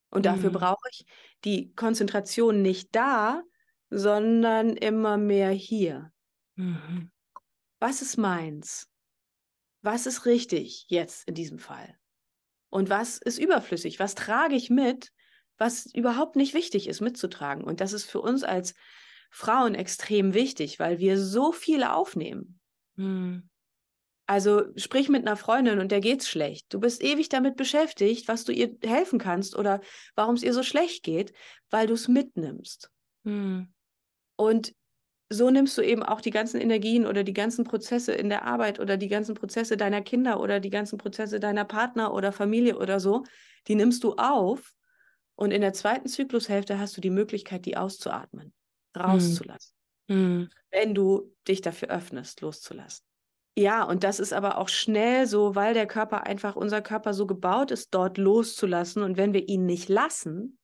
Und 0.09 0.25
dafür 0.25 0.49
mhm. 0.51 0.55
brauche 0.55 0.87
ich 0.91 1.05
die 1.43 1.73
Konzentration 1.73 2.61
nicht 2.61 2.95
da, 2.95 3.41
sondern 3.89 4.75
immer 4.75 5.17
mehr 5.17 5.49
hier. 5.49 6.11
Mhm. 6.55 7.11
Was 7.79 8.01
ist 8.01 8.17
meins? 8.17 8.89
Was 9.81 10.05
ist 10.05 10.25
richtig 10.25 10.85
jetzt 10.87 11.27
in 11.27 11.35
diesem 11.35 11.59
Fall? 11.59 11.97
Und 12.69 12.89
was 12.89 13.17
ist 13.17 13.37
überflüssig? 13.37 13.99
Was 13.99 14.15
trage 14.15 14.55
ich 14.55 14.69
mit, 14.69 15.11
was 15.57 15.85
überhaupt 15.85 16.35
nicht 16.35 16.53
wichtig 16.53 16.87
ist 16.87 17.01
mitzutragen? 17.01 17.63
Und 17.63 17.81
das 17.81 17.93
ist 17.93 18.05
für 18.05 18.21
uns 18.21 18.43
als 18.43 18.73
Frauen 19.29 19.75
extrem 19.75 20.33
wichtig, 20.33 20.79
weil 20.79 20.99
wir 20.99 21.19
so 21.19 21.51
viel 21.51 21.83
aufnehmen. 21.83 22.59
Mhm. 22.95 23.49
Also 24.25 24.63
sprich 24.77 25.09
mit 25.09 25.27
einer 25.27 25.35
Freundin 25.35 25.79
und 25.79 25.91
der 25.91 25.99
geht's 25.99 26.29
schlecht. 26.29 26.67
Du 26.69 26.79
bist 26.79 27.03
ewig 27.03 27.27
damit 27.27 27.57
beschäftigt, 27.57 28.27
was 28.27 28.45
du 28.45 28.53
ihr 28.53 28.75
helfen 28.83 29.19
kannst 29.19 29.55
oder 29.57 29.81
warum 30.15 30.35
es 30.35 30.43
ihr 30.43 30.53
so 30.53 30.63
schlecht 30.63 31.03
geht, 31.03 31.33
weil 31.69 31.87
du 31.87 31.93
es 31.93 32.07
mitnimmst. 32.07 32.89
Hm. 33.25 33.73
Und 34.37 34.73
so 35.29 35.49
nimmst 35.49 35.77
du 35.77 35.81
eben 35.81 36.03
auch 36.03 36.21
die 36.21 36.29
ganzen 36.29 36.61
Energien 36.61 37.05
oder 37.05 37.23
die 37.23 37.33
ganzen 37.33 37.65
Prozesse 37.65 38.13
in 38.13 38.29
der 38.29 38.45
Arbeit 38.45 38.79
oder 38.79 38.97
die 38.97 39.07
ganzen 39.07 39.35
Prozesse 39.35 39.77
deiner 39.77 40.01
Kinder 40.01 40.39
oder 40.39 40.59
die 40.59 40.69
ganzen 40.69 40.97
Prozesse 40.97 41.39
deiner 41.39 41.65
Partner 41.65 42.13
oder 42.13 42.31
Familie 42.31 42.77
oder 42.77 42.99
so, 42.99 43.23
die 43.67 43.75
nimmst 43.75 44.03
du 44.03 44.13
auf 44.13 44.73
und 45.35 45.51
in 45.51 45.61
der 45.61 45.73
zweiten 45.73 46.07
Zyklushälfte 46.07 46.79
hast 46.79 46.95
du 46.95 47.01
die 47.01 47.09
Möglichkeit, 47.09 47.65
die 47.65 47.75
auszuatmen, 47.75 48.53
hm. 48.95 49.01
rauszulassen. 49.01 49.75
Hm. 50.09 50.49
Wenn 50.71 50.93
du 50.93 51.33
dich 51.47 51.61
dafür 51.61 51.89
öffnest, 51.89 52.41
loszulassen. 52.41 53.05
Ja, 53.55 53.83
und 53.83 54.03
das 54.03 54.19
ist 54.19 54.33
aber 54.33 54.57
auch 54.57 54.67
schnell 54.67 55.27
so, 55.27 55.53
weil 55.53 55.75
der 55.75 55.85
Körper 55.85 56.25
einfach, 56.25 56.55
unser 56.55 56.81
Körper 56.81 57.13
so 57.13 57.27
gebaut 57.27 57.69
ist, 57.69 57.93
dort 57.93 58.17
loszulassen. 58.17 59.03
Und 59.03 59.15
wenn 59.15 59.33
wir 59.33 59.47
ihn 59.47 59.65
nicht 59.65 59.89
lassen, 59.89 60.57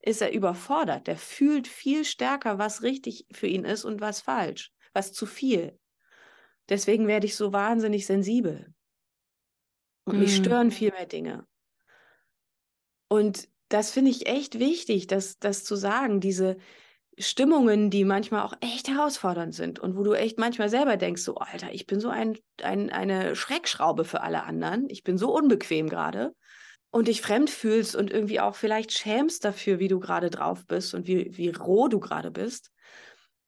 ist 0.00 0.22
er 0.22 0.32
überfordert. 0.32 1.08
Der 1.08 1.16
fühlt 1.16 1.66
viel 1.66 2.04
stärker, 2.04 2.58
was 2.58 2.82
richtig 2.82 3.26
für 3.32 3.48
ihn 3.48 3.64
ist 3.64 3.84
und 3.84 4.00
was 4.00 4.20
falsch, 4.20 4.72
was 4.92 5.12
zu 5.12 5.26
viel. 5.26 5.76
Deswegen 6.68 7.08
werde 7.08 7.26
ich 7.26 7.34
so 7.34 7.52
wahnsinnig 7.52 8.06
sensibel. 8.06 8.72
Und 10.04 10.20
mich 10.20 10.38
mhm. 10.38 10.44
stören 10.44 10.70
viel 10.70 10.92
mehr 10.92 11.06
Dinge. 11.06 11.46
Und 13.08 13.48
das 13.68 13.90
finde 13.90 14.12
ich 14.12 14.26
echt 14.26 14.60
wichtig, 14.60 15.08
das, 15.08 15.38
das 15.38 15.64
zu 15.64 15.74
sagen, 15.74 16.20
diese, 16.20 16.56
Stimmungen, 17.18 17.90
die 17.90 18.04
manchmal 18.04 18.42
auch 18.42 18.54
echt 18.60 18.88
herausfordernd 18.88 19.54
sind 19.54 19.78
und 19.78 19.96
wo 19.96 20.02
du 20.02 20.12
echt 20.12 20.38
manchmal 20.38 20.68
selber 20.68 20.96
denkst, 20.96 21.22
so, 21.22 21.36
Alter, 21.36 21.72
ich 21.72 21.86
bin 21.86 21.98
so 21.98 22.10
ein, 22.10 22.36
ein, 22.62 22.90
eine 22.90 23.34
Schreckschraube 23.34 24.04
für 24.04 24.20
alle 24.20 24.44
anderen, 24.44 24.88
ich 24.90 25.02
bin 25.02 25.16
so 25.16 25.34
unbequem 25.34 25.88
gerade 25.88 26.34
und 26.90 27.08
dich 27.08 27.22
fremd 27.22 27.48
fühlst 27.48 27.96
und 27.96 28.10
irgendwie 28.10 28.40
auch 28.40 28.54
vielleicht 28.54 28.92
schämst 28.92 29.44
dafür, 29.44 29.78
wie 29.78 29.88
du 29.88 29.98
gerade 29.98 30.28
drauf 30.28 30.66
bist 30.66 30.94
und 30.94 31.06
wie, 31.06 31.36
wie 31.36 31.48
roh 31.48 31.88
du 31.88 32.00
gerade 32.00 32.30
bist. 32.30 32.70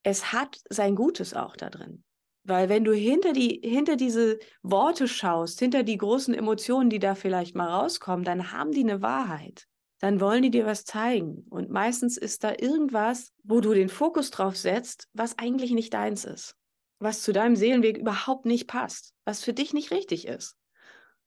Es 0.02 0.32
hat 0.32 0.58
sein 0.70 0.94
Gutes 0.94 1.34
auch 1.34 1.54
da 1.54 1.68
drin. 1.68 2.04
Weil 2.44 2.70
wenn 2.70 2.84
du 2.84 2.94
hinter, 2.94 3.34
die, 3.34 3.60
hinter 3.62 3.96
diese 3.96 4.38
Worte 4.62 5.06
schaust, 5.06 5.58
hinter 5.58 5.82
die 5.82 5.98
großen 5.98 6.32
Emotionen, 6.32 6.88
die 6.88 6.98
da 6.98 7.14
vielleicht 7.14 7.54
mal 7.54 7.68
rauskommen, 7.68 8.24
dann 8.24 8.52
haben 8.52 8.72
die 8.72 8.84
eine 8.84 9.02
Wahrheit. 9.02 9.67
Dann 10.00 10.20
wollen 10.20 10.42
die 10.42 10.50
dir 10.50 10.66
was 10.66 10.84
zeigen. 10.84 11.44
Und 11.50 11.70
meistens 11.70 12.16
ist 12.16 12.44
da 12.44 12.52
irgendwas, 12.52 13.32
wo 13.42 13.60
du 13.60 13.74
den 13.74 13.88
Fokus 13.88 14.30
drauf 14.30 14.56
setzt, 14.56 15.08
was 15.12 15.38
eigentlich 15.38 15.72
nicht 15.72 15.92
deins 15.92 16.24
ist, 16.24 16.56
was 16.98 17.22
zu 17.22 17.32
deinem 17.32 17.56
Seelenweg 17.56 17.98
überhaupt 17.98 18.46
nicht 18.46 18.68
passt, 18.68 19.14
was 19.24 19.42
für 19.42 19.52
dich 19.52 19.72
nicht 19.74 19.90
richtig 19.90 20.26
ist. 20.26 20.56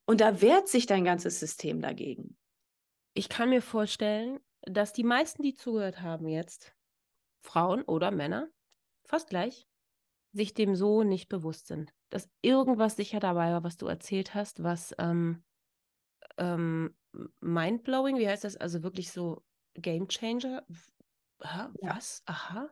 Und 0.05 0.21
da 0.21 0.41
wehrt 0.41 0.67
sich 0.67 0.85
dein 0.85 1.03
ganzes 1.03 1.39
System 1.39 1.81
dagegen. 1.81 2.37
Ich 3.13 3.29
kann 3.29 3.49
mir 3.49 3.61
vorstellen, 3.61 4.39
dass 4.61 4.93
die 4.93 5.03
meisten, 5.03 5.43
die 5.43 5.53
zugehört 5.53 6.01
haben 6.01 6.27
jetzt, 6.27 6.73
Frauen 7.41 7.83
oder 7.83 8.11
Männer, 8.11 8.49
fast 9.05 9.29
gleich, 9.29 9.67
sich 10.31 10.53
dem 10.53 10.75
so 10.75 11.03
nicht 11.03 11.27
bewusst 11.27 11.67
sind. 11.67 11.93
Dass 12.09 12.29
irgendwas 12.41 12.95
sicher 12.95 13.19
dabei 13.19 13.51
war, 13.51 13.63
was 13.63 13.77
du 13.77 13.87
erzählt 13.87 14.33
hast, 14.33 14.63
was 14.63 14.95
ähm, 14.97 15.43
ähm, 16.37 16.95
mindblowing, 17.39 18.17
wie 18.17 18.27
heißt 18.27 18.43
das? 18.43 18.57
Also 18.57 18.83
wirklich 18.83 19.11
so 19.11 19.43
Game 19.75 20.07
Changer. 20.07 20.65
Aha, 21.39 21.71
ja. 21.81 21.95
Was? 21.95 22.23
Aha. 22.25 22.69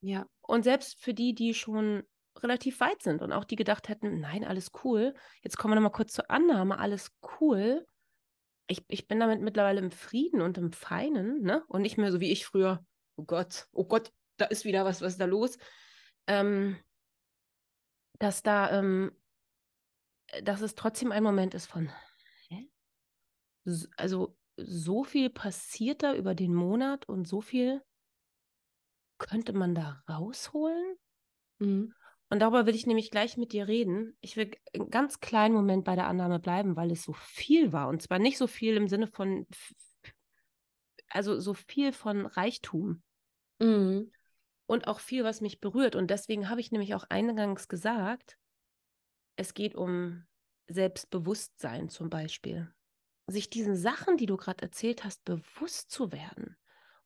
Ja. 0.00 0.26
Und 0.40 0.64
selbst 0.64 1.00
für 1.00 1.14
die, 1.14 1.34
die 1.34 1.54
schon 1.54 2.04
relativ 2.38 2.80
weit 2.80 3.02
sind 3.02 3.22
und 3.22 3.32
auch 3.32 3.44
die 3.44 3.56
gedacht 3.56 3.88
hätten, 3.88 4.20
nein, 4.20 4.44
alles 4.44 4.70
cool. 4.84 5.14
Jetzt 5.42 5.56
kommen 5.56 5.72
wir 5.72 5.76
nochmal 5.76 5.92
kurz 5.92 6.12
zur 6.12 6.30
Annahme, 6.30 6.78
alles 6.78 7.12
cool. 7.40 7.86
Ich, 8.66 8.84
ich 8.88 9.08
bin 9.08 9.20
damit 9.20 9.40
mittlerweile 9.40 9.80
im 9.80 9.90
Frieden 9.90 10.40
und 10.40 10.58
im 10.58 10.72
Feinen, 10.72 11.42
ne? 11.42 11.64
Und 11.68 11.82
nicht 11.82 11.98
mehr 11.98 12.12
so 12.12 12.20
wie 12.20 12.32
ich 12.32 12.44
früher. 12.44 12.84
Oh 13.16 13.24
Gott, 13.24 13.68
oh 13.72 13.84
Gott, 13.84 14.12
da 14.36 14.46
ist 14.46 14.64
wieder 14.64 14.84
was, 14.84 15.00
was 15.00 15.12
ist 15.12 15.20
da 15.20 15.24
los? 15.24 15.56
Ähm, 16.26 16.76
dass 18.18 18.42
da, 18.42 18.78
ähm, 18.78 19.12
dass 20.42 20.60
es 20.60 20.74
trotzdem 20.74 21.12
ein 21.12 21.22
Moment 21.22 21.54
ist 21.54 21.66
von, 21.66 21.90
also 23.96 24.36
so 24.56 25.04
viel 25.04 25.30
passiert 25.30 26.02
da 26.02 26.14
über 26.14 26.34
den 26.34 26.54
Monat 26.54 27.08
und 27.08 27.28
so 27.28 27.40
viel 27.40 27.82
könnte 29.18 29.52
man 29.52 29.74
da 29.74 30.02
rausholen. 30.08 30.96
Mhm. 31.58 31.92
Und 32.28 32.40
darüber 32.40 32.66
will 32.66 32.74
ich 32.74 32.86
nämlich 32.86 33.10
gleich 33.10 33.36
mit 33.36 33.52
dir 33.52 33.68
reden. 33.68 34.16
Ich 34.20 34.36
will 34.36 34.50
einen 34.74 34.90
ganz 34.90 35.20
kleinen 35.20 35.54
Moment 35.54 35.84
bei 35.84 35.94
der 35.94 36.08
Annahme 36.08 36.40
bleiben, 36.40 36.74
weil 36.74 36.90
es 36.90 37.04
so 37.04 37.12
viel 37.12 37.72
war. 37.72 37.88
Und 37.88 38.02
zwar 38.02 38.18
nicht 38.18 38.36
so 38.36 38.46
viel 38.46 38.76
im 38.76 38.88
Sinne 38.88 39.06
von, 39.06 39.46
also 41.08 41.38
so 41.38 41.54
viel 41.54 41.92
von 41.92 42.26
Reichtum. 42.26 43.02
Mhm. 43.60 44.10
Und 44.66 44.88
auch 44.88 44.98
viel, 44.98 45.22
was 45.22 45.40
mich 45.40 45.60
berührt. 45.60 45.94
Und 45.94 46.10
deswegen 46.10 46.48
habe 46.48 46.60
ich 46.60 46.72
nämlich 46.72 46.94
auch 46.94 47.04
eingangs 47.08 47.68
gesagt, 47.68 48.36
es 49.36 49.54
geht 49.54 49.76
um 49.76 50.24
Selbstbewusstsein 50.66 51.88
zum 51.88 52.10
Beispiel 52.10 52.72
sich 53.26 53.50
diesen 53.50 53.76
Sachen, 53.76 54.16
die 54.16 54.26
du 54.26 54.36
gerade 54.36 54.62
erzählt 54.62 55.04
hast, 55.04 55.24
bewusst 55.24 55.90
zu 55.90 56.12
werden 56.12 56.56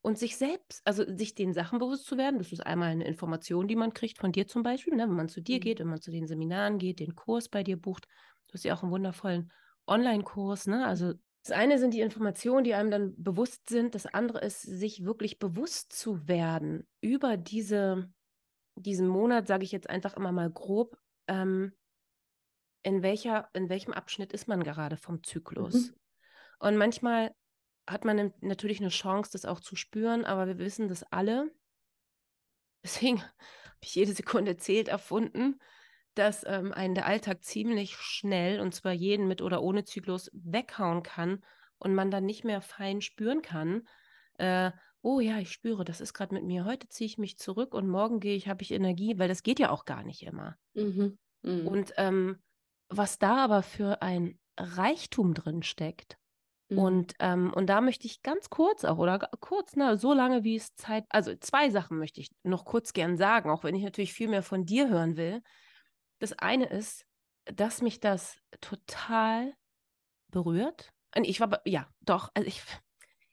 und 0.02 0.18
sich 0.18 0.36
selbst, 0.36 0.82
also 0.84 1.04
sich 1.16 1.34
den 1.34 1.52
Sachen 1.52 1.78
bewusst 1.78 2.06
zu 2.06 2.16
werden. 2.16 2.38
Das 2.38 2.52
ist 2.52 2.64
einmal 2.64 2.90
eine 2.90 3.06
Information, 3.06 3.68
die 3.68 3.76
man 3.76 3.92
kriegt 3.92 4.18
von 4.18 4.32
dir 4.32 4.46
zum 4.46 4.62
Beispiel, 4.62 4.94
ne? 4.94 5.04
wenn 5.04 5.16
man 5.16 5.28
zu 5.28 5.40
dir 5.40 5.56
mhm. 5.56 5.60
geht, 5.60 5.80
wenn 5.80 5.88
man 5.88 6.00
zu 6.00 6.10
den 6.10 6.26
Seminaren 6.26 6.78
geht, 6.78 7.00
den 7.00 7.14
Kurs 7.14 7.48
bei 7.48 7.62
dir 7.62 7.76
bucht. 7.76 8.06
Du 8.48 8.54
hast 8.54 8.64
ja 8.64 8.74
auch 8.74 8.82
einen 8.82 8.92
wundervollen 8.92 9.50
Online-Kurs. 9.86 10.66
Ne? 10.66 10.86
Also 10.86 11.14
das 11.44 11.56
eine 11.56 11.78
sind 11.78 11.94
die 11.94 12.00
Informationen, 12.00 12.64
die 12.64 12.74
einem 12.74 12.90
dann 12.90 13.14
bewusst 13.16 13.68
sind. 13.68 13.94
Das 13.94 14.06
andere 14.06 14.40
ist, 14.40 14.62
sich 14.62 15.04
wirklich 15.04 15.38
bewusst 15.38 15.92
zu 15.92 16.28
werden 16.28 16.86
über 17.00 17.36
diese, 17.36 18.10
diesen 18.74 19.08
Monat, 19.08 19.46
sage 19.46 19.64
ich 19.64 19.72
jetzt 19.72 19.88
einfach 19.88 20.16
immer 20.16 20.32
mal 20.32 20.50
grob, 20.50 20.98
ähm, 21.28 21.72
in, 22.82 23.02
welcher, 23.02 23.48
in 23.52 23.68
welchem 23.68 23.92
Abschnitt 23.92 24.32
ist 24.32 24.48
man 24.48 24.62
gerade 24.62 24.96
vom 24.96 25.22
Zyklus? 25.22 25.90
Mhm. 25.90 25.99
Und 26.60 26.76
manchmal 26.76 27.34
hat 27.88 28.04
man 28.04 28.32
natürlich 28.40 28.80
eine 28.80 28.90
Chance, 28.90 29.32
das 29.32 29.44
auch 29.44 29.60
zu 29.60 29.74
spüren, 29.74 30.24
aber 30.24 30.46
wir 30.46 30.58
wissen 30.58 30.88
das 30.88 31.02
alle. 31.02 31.50
Deswegen 32.84 33.20
habe 33.22 33.82
ich 33.82 33.94
jede 33.94 34.12
Sekunde 34.12 34.56
zählt 34.56 34.88
erfunden, 34.88 35.60
dass 36.14 36.44
ähm, 36.46 36.72
einen 36.72 36.94
der 36.94 37.06
Alltag 37.06 37.44
ziemlich 37.44 37.96
schnell, 37.96 38.60
und 38.60 38.74
zwar 38.74 38.92
jeden 38.92 39.26
mit 39.26 39.42
oder 39.42 39.62
ohne 39.62 39.84
Zyklus, 39.84 40.30
weghauen 40.32 41.02
kann 41.02 41.44
und 41.78 41.94
man 41.94 42.10
dann 42.10 42.26
nicht 42.26 42.44
mehr 42.44 42.60
fein 42.60 43.00
spüren 43.00 43.42
kann. 43.42 43.88
Äh, 44.34 44.70
oh 45.02 45.20
ja, 45.20 45.38
ich 45.38 45.50
spüre, 45.50 45.84
das 45.84 46.00
ist 46.00 46.14
gerade 46.14 46.34
mit 46.34 46.44
mir. 46.44 46.64
Heute 46.64 46.88
ziehe 46.88 47.06
ich 47.06 47.18
mich 47.18 47.38
zurück 47.38 47.74
und 47.74 47.88
morgen 47.88 48.20
gehe 48.20 48.36
ich, 48.36 48.48
habe 48.48 48.62
ich 48.62 48.72
Energie, 48.72 49.18
weil 49.18 49.28
das 49.28 49.42
geht 49.42 49.58
ja 49.58 49.70
auch 49.70 49.84
gar 49.84 50.02
nicht 50.02 50.22
immer. 50.22 50.56
Mhm. 50.74 51.18
Mhm. 51.42 51.66
Und 51.66 51.92
ähm, 51.96 52.42
was 52.88 53.18
da 53.18 53.44
aber 53.44 53.62
für 53.62 54.02
ein 54.02 54.38
Reichtum 54.58 55.34
drin 55.34 55.62
steckt. 55.62 56.19
Und, 56.76 57.14
ähm, 57.18 57.52
und 57.52 57.66
da 57.66 57.80
möchte 57.80 58.06
ich 58.06 58.22
ganz 58.22 58.48
kurz 58.48 58.84
auch, 58.84 58.98
oder 58.98 59.18
kurz, 59.40 59.72
na, 59.74 59.96
so 59.96 60.12
lange 60.12 60.44
wie 60.44 60.56
es 60.56 60.74
Zeit, 60.76 61.04
also 61.08 61.34
zwei 61.36 61.70
Sachen 61.70 61.98
möchte 61.98 62.20
ich 62.20 62.30
noch 62.42 62.64
kurz 62.64 62.92
gern 62.92 63.16
sagen, 63.16 63.50
auch 63.50 63.64
wenn 63.64 63.74
ich 63.74 63.82
natürlich 63.82 64.12
viel 64.12 64.28
mehr 64.28 64.42
von 64.42 64.66
dir 64.66 64.88
hören 64.88 65.16
will. 65.16 65.42
Das 66.20 66.32
eine 66.32 66.66
ist, 66.66 67.06
dass 67.46 67.82
mich 67.82 67.98
das 67.98 68.38
total 68.60 69.54
berührt. 70.28 70.92
Und 71.16 71.24
ich 71.24 71.40
war, 71.40 71.60
ja, 71.64 71.88
doch, 72.02 72.30
also 72.34 72.46
ich, 72.46 72.62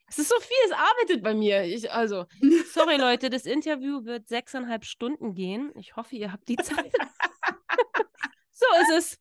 es 0.08 0.18
ist 0.18 0.28
so 0.30 0.40
viel, 0.40 0.56
es 0.66 0.72
arbeitet 0.72 1.22
bei 1.22 1.34
mir. 1.34 1.62
Ich, 1.64 1.92
also, 1.92 2.26
sorry 2.72 2.96
Leute, 2.98 3.30
das 3.30 3.46
Interview 3.46 4.04
wird 4.04 4.26
sechseinhalb 4.26 4.84
Stunden 4.84 5.34
gehen. 5.34 5.70
Ich 5.76 5.96
hoffe, 5.96 6.16
ihr 6.16 6.32
habt 6.32 6.48
die 6.48 6.56
Zeit. 6.56 6.92
so 8.50 8.66
ist 8.82 8.90
es. 8.96 9.20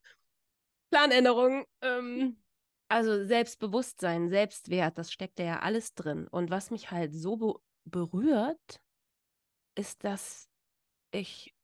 Planänderung. 0.89 1.65
Ähm, 1.82 2.41
also 2.89 3.26
Selbstbewusstsein, 3.26 4.30
Selbstwert, 4.30 4.97
das 4.97 5.12
steckt 5.12 5.39
ja 5.39 5.60
alles 5.60 5.93
drin. 5.93 6.28
Und 6.28 6.50
was 6.50 6.71
mich 6.71 6.91
halt 6.91 7.13
so 7.13 7.38
be 7.38 7.54
berührt, 7.89 8.82
ist, 9.76 10.04
dass 10.04 10.50
ich 11.12 11.56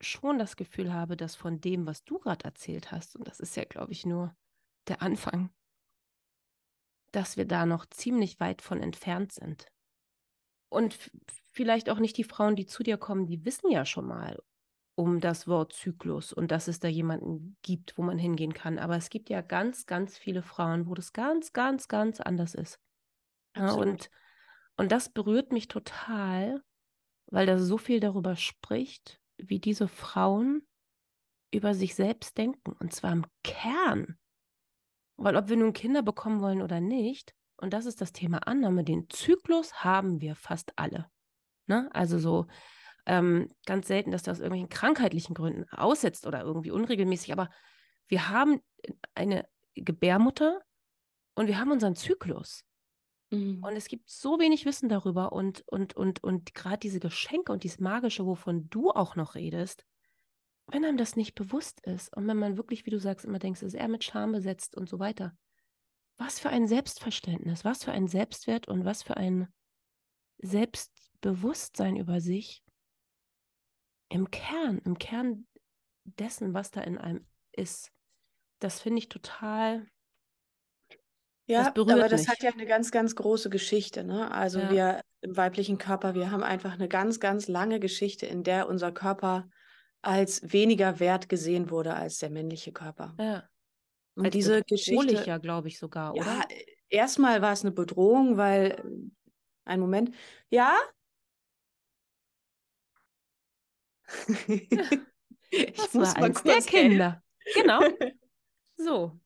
schon 0.00 0.38
das 0.38 0.56
Gefühl 0.56 0.94
habe, 0.94 1.14
dass 1.14 1.34
von 1.34 1.60
dem, 1.60 1.86
was 1.86 2.04
du 2.04 2.18
gerade 2.18 2.44
erzählt 2.44 2.90
hast, 2.90 3.16
und 3.16 3.28
das 3.28 3.38
ist 3.38 3.54
ja, 3.54 3.64
glaube 3.64 3.92
ich, 3.92 4.06
nur 4.06 4.34
der 4.86 5.02
Anfang, 5.02 5.50
dass 7.12 7.36
wir 7.36 7.44
da 7.44 7.66
noch 7.66 7.84
ziemlich 7.86 8.40
weit 8.40 8.62
von 8.62 8.80
entfernt 8.80 9.32
sind. 9.32 9.66
Und 10.70 10.96
vielleicht 11.52 11.90
auch 11.90 11.98
nicht 11.98 12.16
die 12.16 12.24
Frauen, 12.24 12.56
die 12.56 12.66
zu 12.66 12.82
dir 12.82 12.96
kommen, 12.96 13.26
die 13.26 13.44
wissen 13.44 13.70
ja 13.70 13.84
schon 13.84 14.06
mal 14.06 14.42
um 14.98 15.20
das 15.20 15.46
Wort 15.46 15.72
Zyklus 15.74 16.32
und 16.32 16.50
dass 16.50 16.66
es 16.66 16.80
da 16.80 16.88
jemanden 16.88 17.56
gibt, 17.62 17.96
wo 17.96 18.02
man 18.02 18.18
hingehen 18.18 18.52
kann. 18.52 18.80
Aber 18.80 18.96
es 18.96 19.10
gibt 19.10 19.30
ja 19.30 19.42
ganz, 19.42 19.86
ganz 19.86 20.18
viele 20.18 20.42
Frauen, 20.42 20.88
wo 20.88 20.94
das 20.94 21.12
ganz, 21.12 21.52
ganz, 21.52 21.86
ganz 21.86 22.20
anders 22.20 22.56
ist. 22.56 22.80
Ja, 23.54 23.74
und, 23.74 24.10
und 24.76 24.90
das 24.90 25.08
berührt 25.08 25.52
mich 25.52 25.68
total, 25.68 26.64
weil 27.26 27.46
das 27.46 27.62
so 27.62 27.78
viel 27.78 28.00
darüber 28.00 28.34
spricht, 28.34 29.20
wie 29.36 29.60
diese 29.60 29.86
Frauen 29.86 30.66
über 31.52 31.74
sich 31.74 31.94
selbst 31.94 32.36
denken. 32.36 32.72
Und 32.72 32.92
zwar 32.92 33.12
im 33.12 33.24
Kern. 33.44 34.18
Weil 35.16 35.36
ob 35.36 35.48
wir 35.48 35.56
nun 35.56 35.74
Kinder 35.74 36.02
bekommen 36.02 36.40
wollen 36.40 36.60
oder 36.60 36.80
nicht, 36.80 37.36
und 37.56 37.72
das 37.72 37.86
ist 37.86 38.00
das 38.00 38.10
Thema 38.10 38.48
Annahme, 38.48 38.82
den 38.82 39.08
Zyklus 39.10 39.84
haben 39.84 40.20
wir 40.20 40.34
fast 40.34 40.72
alle. 40.76 41.08
Ne? 41.68 41.88
Also 41.92 42.18
so 42.18 42.48
ähm, 43.08 43.50
ganz 43.66 43.88
selten, 43.88 44.10
dass 44.10 44.22
das 44.22 44.38
aus 44.38 44.40
irgendwelchen 44.40 44.68
krankheitlichen 44.68 45.34
Gründen 45.34 45.68
aussetzt 45.70 46.26
oder 46.26 46.42
irgendwie 46.42 46.70
unregelmäßig. 46.70 47.32
Aber 47.32 47.50
wir 48.06 48.28
haben 48.28 48.60
eine 49.14 49.48
Gebärmutter 49.74 50.60
und 51.34 51.46
wir 51.46 51.58
haben 51.58 51.72
unseren 51.72 51.96
Zyklus. 51.96 52.64
Mhm. 53.30 53.62
Und 53.64 53.76
es 53.76 53.88
gibt 53.88 54.10
so 54.10 54.38
wenig 54.38 54.66
Wissen 54.66 54.88
darüber 54.88 55.32
und, 55.32 55.62
und, 55.66 55.96
und, 55.96 56.22
und 56.22 56.54
gerade 56.54 56.78
diese 56.78 57.00
Geschenke 57.00 57.50
und 57.50 57.64
dieses 57.64 57.80
Magische, 57.80 58.26
wovon 58.26 58.68
du 58.68 58.90
auch 58.90 59.16
noch 59.16 59.34
redest, 59.34 59.84
wenn 60.66 60.84
einem 60.84 60.98
das 60.98 61.16
nicht 61.16 61.34
bewusst 61.34 61.80
ist 61.86 62.14
und 62.14 62.26
wenn 62.28 62.36
man 62.36 62.58
wirklich, 62.58 62.84
wie 62.84 62.90
du 62.90 62.98
sagst, 62.98 63.24
immer 63.24 63.38
denkst, 63.38 63.62
ist 63.62 63.74
er 63.74 63.88
mit 63.88 64.04
Scham 64.04 64.32
besetzt 64.32 64.76
und 64.76 64.88
so 64.88 64.98
weiter. 64.98 65.36
Was 66.18 66.40
für 66.40 66.50
ein 66.50 66.66
Selbstverständnis, 66.66 67.64
was 67.64 67.84
für 67.84 67.92
ein 67.92 68.06
Selbstwert 68.06 68.68
und 68.68 68.84
was 68.84 69.02
für 69.02 69.16
ein 69.16 69.48
Selbstbewusstsein 70.38 71.96
über 71.96 72.20
sich, 72.20 72.62
im 74.08 74.30
Kern, 74.30 74.78
im 74.84 74.98
Kern 74.98 75.46
dessen, 76.04 76.54
was 76.54 76.70
da 76.70 76.80
in 76.80 76.98
einem 76.98 77.26
ist, 77.52 77.92
das 78.60 78.80
finde 78.80 78.98
ich 78.98 79.08
total. 79.08 79.86
Ja, 81.46 81.70
das 81.70 81.88
aber 81.88 82.08
das 82.08 82.22
mich. 82.22 82.28
hat 82.28 82.42
ja 82.42 82.50
eine 82.50 82.66
ganz, 82.66 82.90
ganz 82.90 83.14
große 83.14 83.48
Geschichte. 83.50 84.04
Ne? 84.04 84.30
Also 84.30 84.60
ja. 84.60 84.70
wir 84.70 85.00
im 85.20 85.36
weiblichen 85.36 85.78
Körper, 85.78 86.14
wir 86.14 86.30
haben 86.30 86.42
einfach 86.42 86.74
eine 86.74 86.88
ganz, 86.88 87.20
ganz 87.20 87.48
lange 87.48 87.80
Geschichte, 87.80 88.26
in 88.26 88.42
der 88.42 88.68
unser 88.68 88.92
Körper 88.92 89.48
als 90.02 90.52
weniger 90.52 91.00
wert 91.00 91.28
gesehen 91.28 91.70
wurde 91.70 91.94
als 91.94 92.18
der 92.18 92.30
männliche 92.30 92.72
Körper. 92.72 93.14
Ja. 93.18 93.48
Und 94.14 94.26
als 94.26 94.32
diese 94.32 94.62
Geschichte, 94.62 95.24
ja, 95.26 95.38
glaube 95.38 95.68
ich 95.68 95.78
sogar, 95.78 96.12
oder? 96.12 96.24
Ja, 96.24 96.44
erstmal 96.88 97.42
war 97.42 97.52
es 97.52 97.62
eine 97.62 97.72
Bedrohung, 97.72 98.36
weil 98.36 98.82
ein 99.64 99.80
Moment, 99.80 100.14
ja, 100.50 100.76
ich 104.48 104.68
das 105.76 105.94
muss 105.94 106.08
war 106.08 106.20
mal 106.20 106.24
eins 106.24 106.42
kurz 106.42 106.66
der 106.66 106.80
Kinder. 106.80 107.22
Genau. 107.54 107.80
So. 108.80 109.18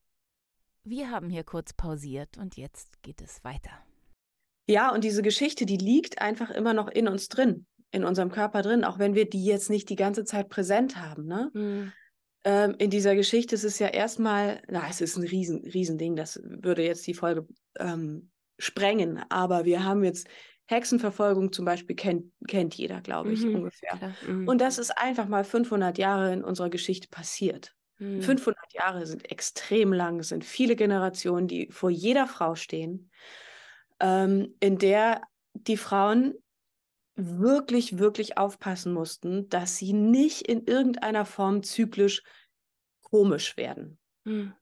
Wir 0.83 1.11
haben 1.11 1.29
hier 1.29 1.43
kurz 1.43 1.73
pausiert 1.73 2.39
und 2.39 2.57
jetzt 2.57 3.03
geht 3.03 3.21
es 3.21 3.43
weiter. 3.43 3.85
Ja, 4.67 4.91
und 4.91 5.03
diese 5.03 5.21
Geschichte, 5.21 5.67
die 5.67 5.77
liegt 5.77 6.19
einfach 6.21 6.49
immer 6.49 6.73
noch 6.73 6.87
in 6.87 7.07
uns 7.07 7.29
drin, 7.29 7.67
in 7.91 8.03
unserem 8.03 8.31
Körper 8.31 8.63
drin, 8.63 8.83
auch 8.83 8.97
wenn 8.97 9.13
wir 9.13 9.29
die 9.29 9.45
jetzt 9.45 9.69
nicht 9.69 9.89
die 9.89 9.95
ganze 9.95 10.25
Zeit 10.25 10.49
präsent 10.49 10.97
haben. 10.97 11.25
Ne? 11.25 11.51
Mhm. 11.53 11.93
Ähm, 12.45 12.75
in 12.79 12.89
dieser 12.89 13.15
Geschichte 13.15 13.55
ist 13.55 13.63
es 13.63 13.79
ja 13.79 13.87
erstmal, 13.87 14.61
na, 14.67 14.87
es 14.89 15.01
ist 15.01 15.17
ein 15.17 15.27
riesen, 15.27 15.63
riesen 15.65 15.97
Ding, 15.97 16.15
das 16.15 16.41
würde 16.43 16.83
jetzt 16.83 17.05
die 17.07 17.13
Folge 17.13 17.47
ähm, 17.77 18.31
sprengen, 18.57 19.23
aber 19.29 19.65
wir 19.65 19.83
haben 19.83 20.03
jetzt 20.03 20.27
Hexenverfolgung 20.73 21.51
zum 21.51 21.65
Beispiel 21.65 21.95
kennt, 21.95 22.31
kennt 22.47 22.75
jeder, 22.75 23.01
glaube 23.01 23.33
ich, 23.33 23.43
mhm, 23.43 23.55
ungefähr. 23.55 23.97
Mhm. 24.27 24.47
Und 24.47 24.59
das 24.59 24.77
ist 24.77 24.91
einfach 24.91 25.27
mal 25.27 25.43
500 25.43 25.97
Jahre 25.97 26.33
in 26.33 26.43
unserer 26.43 26.69
Geschichte 26.69 27.07
passiert. 27.07 27.75
Mhm. 27.99 28.21
500 28.21 28.73
Jahre 28.73 29.05
sind 29.05 29.29
extrem 29.31 29.93
lang, 29.93 30.19
es 30.19 30.29
sind 30.29 30.43
viele 30.43 30.75
Generationen, 30.75 31.47
die 31.47 31.69
vor 31.71 31.89
jeder 31.89 32.27
Frau 32.27 32.55
stehen, 32.55 33.11
ähm, 33.99 34.55
in 34.59 34.77
der 34.77 35.21
die 35.53 35.77
Frauen 35.77 36.33
wirklich, 37.15 37.99
wirklich 37.99 38.37
aufpassen 38.37 38.93
mussten, 38.93 39.47
dass 39.49 39.77
sie 39.77 39.93
nicht 39.93 40.47
in 40.47 40.65
irgendeiner 40.65 41.25
Form 41.25 41.61
zyklisch 41.63 42.23
komisch 43.01 43.55
werden. 43.57 43.99
Mhm. 44.23 44.53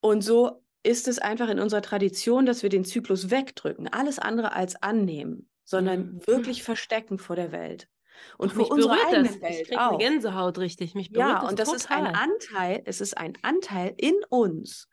Und 0.00 0.22
so 0.22 0.64
ist 0.82 1.08
es 1.08 1.18
einfach 1.18 1.48
in 1.48 1.60
unserer 1.60 1.82
Tradition, 1.82 2.46
dass 2.46 2.62
wir 2.62 2.70
den 2.70 2.84
Zyklus 2.84 3.30
wegdrücken, 3.30 3.88
alles 3.88 4.18
andere 4.18 4.52
als 4.52 4.82
annehmen, 4.82 5.48
sondern 5.64 6.14
mhm. 6.14 6.26
wirklich 6.26 6.62
verstecken 6.62 7.18
vor 7.18 7.36
der 7.36 7.52
Welt. 7.52 7.88
Und 8.36 8.52
vor 8.52 8.70
unserer 8.70 8.96
eigenen 9.06 9.24
das. 9.26 9.40
Welt 9.40 9.68
ich 9.70 9.78
auch. 9.78 9.98
Gänsehaut 9.98 10.58
richtig. 10.58 10.94
Mich 10.94 11.10
berührt 11.10 11.28
ja, 11.28 11.40
das 11.40 11.50
und 11.50 11.58
das 11.58 11.68
total. 11.70 11.78
ist 11.78 11.90
ein 11.90 12.14
Anteil, 12.14 12.82
es 12.84 13.00
ist 13.00 13.16
ein 13.16 13.32
Anteil 13.42 13.94
in 13.96 14.14
uns, 14.28 14.88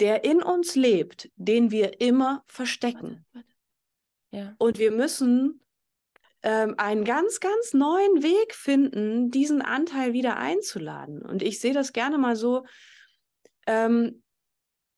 der 0.00 0.24
in 0.24 0.42
uns 0.42 0.74
lebt, 0.74 1.30
den 1.36 1.70
wir 1.70 2.00
immer 2.00 2.42
verstecken. 2.46 3.24
Warte, 3.32 3.48
warte. 3.48 3.48
Ja. 4.30 4.54
Und 4.58 4.78
wir 4.78 4.90
müssen 4.90 5.60
ähm, 6.42 6.74
einen 6.76 7.04
ganz, 7.04 7.40
ganz 7.40 7.72
neuen 7.72 8.22
Weg 8.22 8.54
finden, 8.54 9.30
diesen 9.30 9.62
Anteil 9.62 10.12
wieder 10.12 10.36
einzuladen. 10.36 11.22
Und 11.22 11.42
ich 11.42 11.60
sehe 11.60 11.72
das 11.72 11.92
gerne 11.92 12.18
mal 12.18 12.36
so, 12.36 12.64
ähm, 13.66 14.22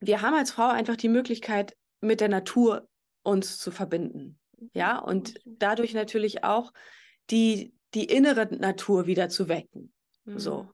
wir 0.00 0.22
haben 0.22 0.34
als 0.34 0.50
Frau 0.50 0.68
einfach 0.68 0.96
die 0.96 1.08
Möglichkeit, 1.08 1.76
mit 2.00 2.20
der 2.20 2.28
Natur 2.28 2.88
uns 3.22 3.58
zu 3.58 3.70
verbinden. 3.70 4.38
Ja, 4.72 4.98
und 4.98 5.40
dadurch 5.44 5.94
natürlich 5.94 6.44
auch 6.44 6.72
die, 7.30 7.74
die 7.94 8.04
innere 8.04 8.46
Natur 8.56 9.06
wieder 9.06 9.28
zu 9.28 9.48
wecken. 9.48 9.92
Mhm. 10.24 10.38
So. 10.38 10.70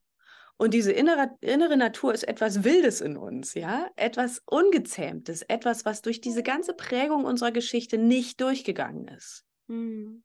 Und 0.59 0.73
diese 0.73 0.93
innere, 0.93 1.37
innere 1.41 1.77
Natur 1.77 2.15
ist 2.15 2.27
etwas 2.27 2.65
Wildes 2.65 3.01
in 3.03 3.17
uns, 3.17 3.55
ja, 3.55 3.91
etwas 3.95 4.43
Ungezähmtes, 4.47 5.43
etwas, 5.43 5.85
was 5.85 6.01
durch 6.01 6.21
diese 6.21 6.43
ganze 6.43 6.73
Prägung 6.73 7.25
unserer 7.25 7.53
Geschichte 7.53 7.99
nicht 7.99 8.41
durchgegangen 8.41 9.09
ist, 9.09 9.45
mhm. 9.67 10.25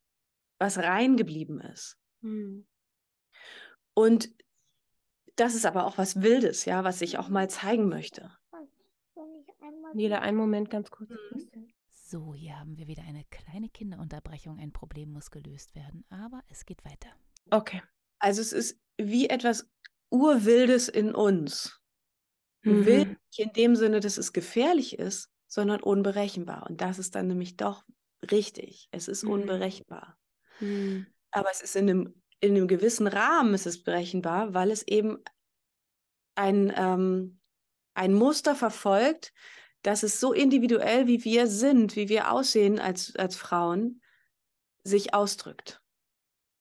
was 0.57 0.77
rein 0.77 1.17
geblieben 1.17 1.59
ist. 1.59 1.97
Mhm. 2.21 2.65
Und 3.93 4.31
das 5.35 5.53
ist 5.53 5.65
aber 5.65 5.85
auch 5.85 5.97
was 5.97 6.21
Wildes, 6.21 6.63
ja, 6.65 6.83
was 6.85 7.01
ich 7.01 7.17
auch 7.17 7.27
mal 7.27 7.49
zeigen 7.49 7.89
möchte. 7.89 8.31
Nela, 9.93 10.19
einen 10.19 10.37
Moment 10.37 10.69
ganz 10.69 10.89
kurz. 10.89 11.09
Mhm. 11.09 11.71
So, 11.89 12.33
hier 12.33 12.59
haben 12.59 12.77
wir 12.77 12.87
wieder 12.87 13.03
eine 13.03 13.23
kleine 13.25 13.69
Kinderunterbrechung. 13.69 14.59
Ein 14.59 14.73
Problem 14.73 15.11
muss 15.11 15.31
gelöst 15.31 15.75
werden, 15.75 16.05
aber 16.09 16.43
es 16.49 16.65
geht 16.65 16.83
weiter. 16.83 17.09
Okay. 17.49 17.81
Also 18.19 18.41
es 18.41 18.51
ist 18.51 18.79
wie 18.97 19.29
etwas 19.29 19.69
Urwildes 20.09 20.89
in 20.89 21.15
uns. 21.15 21.81
Mhm. 22.63 22.85
Wild 22.85 23.07
nicht 23.09 23.39
in 23.39 23.53
dem 23.53 23.75
Sinne, 23.75 23.99
dass 23.99 24.17
es 24.17 24.33
gefährlich 24.33 24.99
ist, 24.99 25.29
sondern 25.47 25.81
unberechenbar. 25.81 26.69
Und 26.69 26.81
das 26.81 26.99
ist 26.99 27.15
dann 27.15 27.27
nämlich 27.27 27.57
doch 27.57 27.83
richtig. 28.31 28.87
Es 28.91 29.07
ist 29.07 29.23
mhm. 29.23 29.31
unberechenbar. 29.31 30.17
Mhm. 30.59 31.07
Aber 31.31 31.49
es 31.51 31.61
ist 31.61 31.75
in 31.75 31.89
einem, 31.89 32.21
in 32.39 32.55
einem 32.55 32.67
gewissen 32.67 33.07
Rahmen 33.07 33.53
ist 33.53 33.67
es 33.67 33.83
berechenbar, 33.83 34.53
weil 34.53 34.71
es 34.71 34.87
eben 34.87 35.23
ein, 36.35 36.73
ähm, 36.75 37.40
ein 37.93 38.13
Muster 38.13 38.55
verfolgt, 38.55 39.33
dass 39.81 40.03
es 40.03 40.19
so 40.19 40.33
individuell, 40.33 41.07
wie 41.07 41.23
wir 41.23 41.47
sind, 41.47 41.95
wie 41.95 42.09
wir 42.09 42.31
aussehen 42.31 42.79
als, 42.79 43.15
als 43.15 43.35
Frauen, 43.35 44.01
sich 44.83 45.13
ausdrückt. 45.13 45.81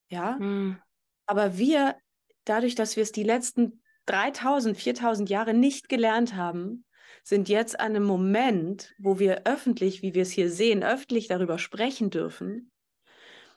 Ja? 0.09 0.37
Mhm. 0.39 0.81
Aber 1.27 1.59
wir, 1.59 1.97
dadurch, 2.45 2.75
dass 2.75 2.97
wir 2.97 3.03
es 3.03 3.13
die 3.13 3.23
letzten 3.23 3.83
3000, 4.07 4.77
4000 4.77 5.31
Jahre 5.31 5.55
nicht 5.55 5.89
gelernt 5.89 6.35
haben, 6.35 6.85
sind 7.23 7.49
jetzt 7.49 7.79
an 7.79 7.95
einem 7.95 8.05
Moment, 8.05 8.95
wo 8.99 9.19
wir 9.19 9.47
öffentlich, 9.47 10.03
wie 10.03 10.15
wir 10.15 10.23
es 10.23 10.31
hier 10.31 10.51
sehen, 10.51 10.83
öffentlich 10.83 11.29
darüber 11.29 11.59
sprechen 11.59 12.11
dürfen. 12.11 12.71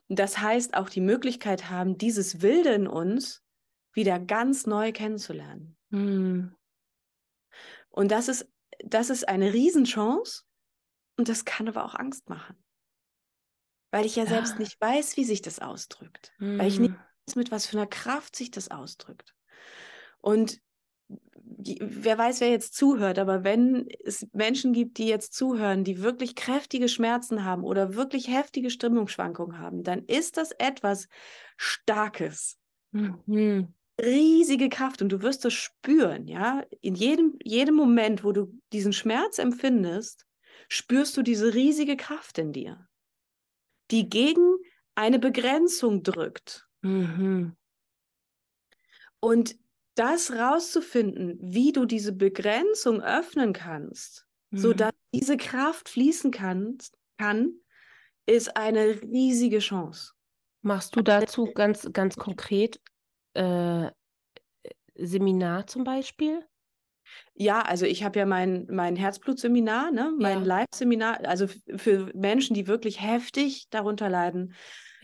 Das 0.09 0.39
heißt, 0.39 0.75
auch 0.75 0.89
die 0.89 1.01
Möglichkeit 1.01 1.69
haben, 1.69 1.97
dieses 1.97 2.41
Wilde 2.41 2.73
in 2.73 2.87
uns 2.87 3.41
wieder 3.93 4.19
ganz 4.19 4.65
neu 4.65 4.91
kennenzulernen. 4.91 5.77
Mhm. 5.89 6.55
Und 7.93 8.11
das 8.11 8.27
ist 8.27 8.47
das 8.83 9.09
ist 9.09 9.27
eine 9.27 9.53
Riesenchance 9.53 10.43
und 11.17 11.29
das 11.29 11.45
kann 11.45 11.67
aber 11.67 11.85
auch 11.85 11.95
Angst 11.95 12.27
machen. 12.29 12.57
Weil 13.91 14.05
ich 14.05 14.15
ja, 14.15 14.23
ja. 14.23 14.29
selbst 14.29 14.59
nicht 14.59 14.81
weiß, 14.81 15.17
wie 15.17 15.23
sich 15.23 15.41
das 15.41 15.59
ausdrückt. 15.59 16.33
Mhm. 16.39 16.57
Weil 16.57 16.67
ich 16.67 16.79
nicht 16.79 16.95
hm. 16.95 16.99
weiß, 17.27 17.35
mit 17.35 17.51
was 17.51 17.67
für 17.67 17.77
einer 17.77 17.87
Kraft 17.87 18.35
sich 18.35 18.49
das 18.49 18.71
ausdrückt. 18.71 19.35
Und 20.19 20.59
wer 21.07 22.17
weiß, 22.17 22.41
wer 22.41 22.49
jetzt 22.49 22.73
zuhört, 22.73 23.19
aber 23.19 23.43
wenn 23.43 23.87
es 24.03 24.25
Menschen 24.33 24.73
gibt, 24.73 24.97
die 24.97 25.07
jetzt 25.07 25.33
zuhören, 25.33 25.83
die 25.83 26.01
wirklich 26.01 26.35
kräftige 26.35 26.89
Schmerzen 26.89 27.45
haben 27.45 27.63
oder 27.63 27.93
wirklich 27.93 28.27
heftige 28.27 28.71
Stimmungsschwankungen 28.71 29.59
haben, 29.59 29.83
dann 29.83 30.05
ist 30.05 30.37
das 30.37 30.51
etwas 30.51 31.07
Starkes. 31.57 32.57
Mhm 32.91 33.73
riesige 34.01 34.69
Kraft 34.69 35.01
und 35.01 35.09
du 35.09 35.21
wirst 35.21 35.45
das 35.45 35.53
spüren, 35.53 36.27
ja. 36.27 36.63
In 36.81 36.95
jedem, 36.95 37.37
jedem 37.43 37.75
Moment, 37.75 38.23
wo 38.23 38.31
du 38.31 38.59
diesen 38.71 38.93
Schmerz 38.93 39.37
empfindest, 39.39 40.25
spürst 40.67 41.15
du 41.17 41.21
diese 41.21 41.53
riesige 41.53 41.97
Kraft 41.97 42.37
in 42.37 42.53
dir, 42.53 42.87
die 43.91 44.09
gegen 44.09 44.55
eine 44.95 45.19
Begrenzung 45.19 46.03
drückt. 46.03 46.67
Mhm. 46.81 47.55
Und 49.19 49.55
das 49.95 50.31
rauszufinden, 50.31 51.37
wie 51.39 51.71
du 51.71 51.85
diese 51.85 52.13
Begrenzung 52.13 53.01
öffnen 53.01 53.53
kannst, 53.53 54.25
mhm. 54.49 54.57
sodass 54.57 54.93
diese 55.13 55.37
Kraft 55.37 55.89
fließen 55.89 56.31
kann, 56.31 56.77
kann, 57.17 57.53
ist 58.25 58.57
eine 58.57 59.01
riesige 59.01 59.59
Chance. 59.59 60.13
Machst 60.61 60.95
du 60.95 61.01
dazu 61.01 61.51
ganz, 61.53 61.89
ganz 61.91 62.15
konkret 62.15 62.81
äh, 63.33 63.91
Seminar 64.95 65.67
zum 65.67 65.83
Beispiel? 65.83 66.45
Ja, 67.35 67.61
also 67.61 67.85
ich 67.85 68.03
habe 68.03 68.19
ja 68.19 68.25
mein, 68.25 68.67
mein 68.69 68.95
Herzblutseminar, 68.95 69.91
ne? 69.91 70.13
mein 70.17 70.39
ja. 70.39 70.45
Live-Seminar, 70.45 71.25
also 71.25 71.47
für 71.75 72.11
Menschen, 72.13 72.53
die 72.53 72.67
wirklich 72.67 73.01
heftig 73.01 73.67
darunter 73.69 74.09
leiden, 74.09 74.53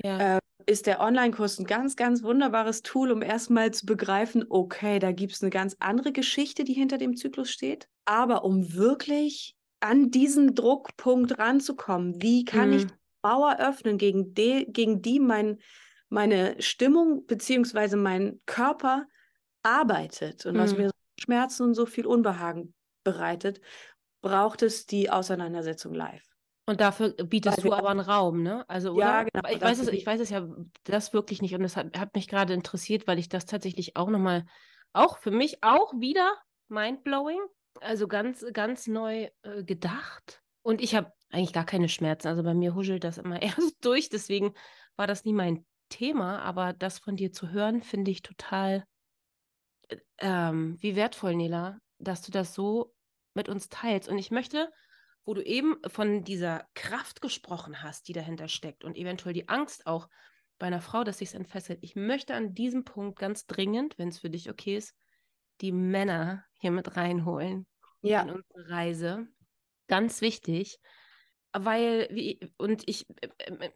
ja. 0.04 0.38
äh, 0.38 0.40
ist 0.66 0.86
der 0.86 1.00
Online-Kurs 1.00 1.60
ein 1.60 1.66
ganz, 1.66 1.96
ganz 1.96 2.24
wunderbares 2.24 2.84
Tool, 2.84 3.12
um 3.12 3.22
erstmal 3.22 3.72
zu 3.72 3.86
begreifen, 3.86 4.46
okay, 4.50 5.00
da 5.00 5.12
gibt 5.12 5.34
es 5.34 5.42
eine 5.42 5.50
ganz 5.50 5.76
andere 5.80 6.12
Geschichte, 6.12 6.64
die 6.64 6.74
hinter 6.74 6.98
dem 6.98 7.16
Zyklus 7.16 7.50
steht. 7.50 7.88
Aber 8.06 8.44
um 8.44 8.74
wirklich 8.76 9.56
an 9.80 10.12
diesen 10.12 10.56
Druckpunkt 10.56 11.40
ranzukommen, 11.40 12.22
wie 12.22 12.46
kann 12.46 12.70
mhm. 12.70 12.76
ich 12.76 12.88
Mauer 13.24 13.58
öffnen, 13.60 13.98
gegen, 13.98 14.34
die, 14.34 14.66
gegen 14.70 15.02
die 15.02 15.20
mein 15.20 15.58
meine 16.10 16.62
Stimmung 16.62 17.26
beziehungsweise 17.26 17.98
mein 17.98 18.42
Körper 18.46 19.06
arbeitet 19.64 20.46
und 20.46 20.56
mhm. 20.56 20.60
was 20.60 20.78
mir 20.78 20.92
Schmerzen 21.20 21.64
und 21.64 21.74
so 21.74 21.86
viel 21.86 22.06
Unbehagen 22.06 22.74
bereitet, 23.04 23.62
braucht 24.22 24.62
es 24.62 24.86
die 24.86 25.10
Auseinandersetzung 25.10 25.94
live. 25.94 26.24
Und 26.66 26.82
dafür 26.82 27.10
bietest 27.14 27.64
du 27.64 27.74
aber 27.74 27.90
einen 27.90 28.00
Raum, 28.00 28.44
ne? 28.44 28.64
Also, 28.70 28.92
oder? 28.92 29.06
Ja, 29.06 29.24
genau. 29.24 29.50
ich 29.50 29.60
weiß, 29.60 29.80
es, 29.80 29.88
ich 29.88 30.06
weiß 30.06 30.20
es 30.20 30.30
ja 30.30 30.48
das 30.84 31.14
wirklich 31.14 31.42
nicht 31.42 31.56
und 31.56 31.64
das 31.64 31.76
hat, 31.76 31.98
hat 31.98 32.14
mich 32.14 32.28
gerade 32.28 32.54
interessiert, 32.54 33.08
weil 33.08 33.18
ich 33.18 33.28
das 33.28 33.48
tatsächlich 33.48 33.96
auch 33.96 34.08
nochmal, 34.10 34.46
auch 34.94 35.18
für 35.18 35.32
mich 35.32 35.64
auch 35.64 35.94
wieder 35.94 36.32
mindblowing, 36.68 37.40
also 37.82 38.08
ganz, 38.08 38.46
ganz 38.54 38.86
neu 38.86 39.30
äh, 39.42 39.64
gedacht. 39.64 40.44
Und 40.62 40.82
ich 40.82 40.94
habe 40.94 41.12
eigentlich 41.32 41.54
gar 41.54 41.66
keine 41.66 41.90
Schmerzen. 41.90 42.28
Also 42.28 42.44
bei 42.44 42.54
mir 42.54 42.76
huschelt 42.76 43.04
das 43.04 43.18
immer 43.18 43.42
erst 43.42 43.84
durch, 43.84 44.10
deswegen 44.10 44.54
war 44.96 45.08
das 45.08 45.26
nie 45.26 45.34
mein 45.34 45.66
Thema, 45.90 46.40
aber 46.42 46.74
das 46.74 47.00
von 47.00 47.16
dir 47.16 47.32
zu 47.32 47.50
hören, 47.50 47.82
finde 47.82 48.12
ich 48.12 48.22
total, 48.22 48.86
äh, 49.90 49.98
ähm, 50.20 50.78
wie 50.80 50.96
wertvoll, 50.96 51.36
Nela, 51.36 51.80
dass 51.98 52.22
du 52.22 52.32
das 52.32 52.54
so 52.54 52.94
mit 53.34 53.50
uns 53.50 53.70
teilst. 53.70 54.10
Und 54.10 54.18
ich 54.18 54.32
möchte, 54.32 54.72
wo 55.26 55.34
du 55.34 55.44
eben 55.44 55.78
von 55.88 56.24
dieser 56.24 56.68
Kraft 56.74 57.22
gesprochen 57.22 57.84
hast, 57.84 58.08
die 58.08 58.14
dahinter 58.14 58.48
steckt 58.48 58.84
und 58.84 58.96
eventuell 58.96 59.34
die 59.34 59.50
Angst 59.50 59.86
auch 59.86 60.08
bei 60.58 60.68
einer 60.68 60.82
Frau, 60.82 61.04
dass 61.04 61.20
sich 61.20 61.30
es 61.30 61.36
entfesselt. 61.36 61.80
Ich 61.82 61.96
möchte 61.96 62.36
an 62.36 62.54
diesem 62.54 62.84
Punkt 62.84 63.20
ganz 63.20 63.46
dringend, 63.46 63.98
wenn 63.98 64.10
es 64.10 64.20
für 64.20 64.30
dich 64.30 64.50
okay 64.50 64.78
ist, 64.78 64.96
die 65.62 65.72
Männer 65.72 66.46
hier 66.60 66.72
mit 66.72 66.96
reinholen 66.98 67.66
ja. 68.02 68.22
in 68.22 68.30
unsere 68.32 68.70
Reise. 68.70 69.28
Ganz 69.88 70.22
wichtig, 70.22 70.80
weil, 71.54 72.08
wie, 72.12 72.40
und 72.58 72.84
ich, 72.88 73.08
äh, 73.22 73.70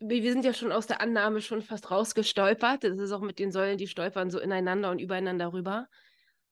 wir 0.00 0.32
sind 0.32 0.44
ja 0.44 0.52
schon 0.52 0.72
aus 0.72 0.86
der 0.86 1.00
Annahme 1.00 1.40
schon 1.40 1.62
fast 1.62 1.90
rausgestolpert. 1.90 2.84
Das 2.84 2.98
ist 2.98 3.12
auch 3.12 3.20
mit 3.20 3.38
den 3.38 3.52
Säulen, 3.52 3.78
die 3.78 3.86
stolpern 3.86 4.30
so 4.30 4.38
ineinander 4.38 4.90
und 4.90 4.98
übereinander 4.98 5.52
rüber. 5.52 5.88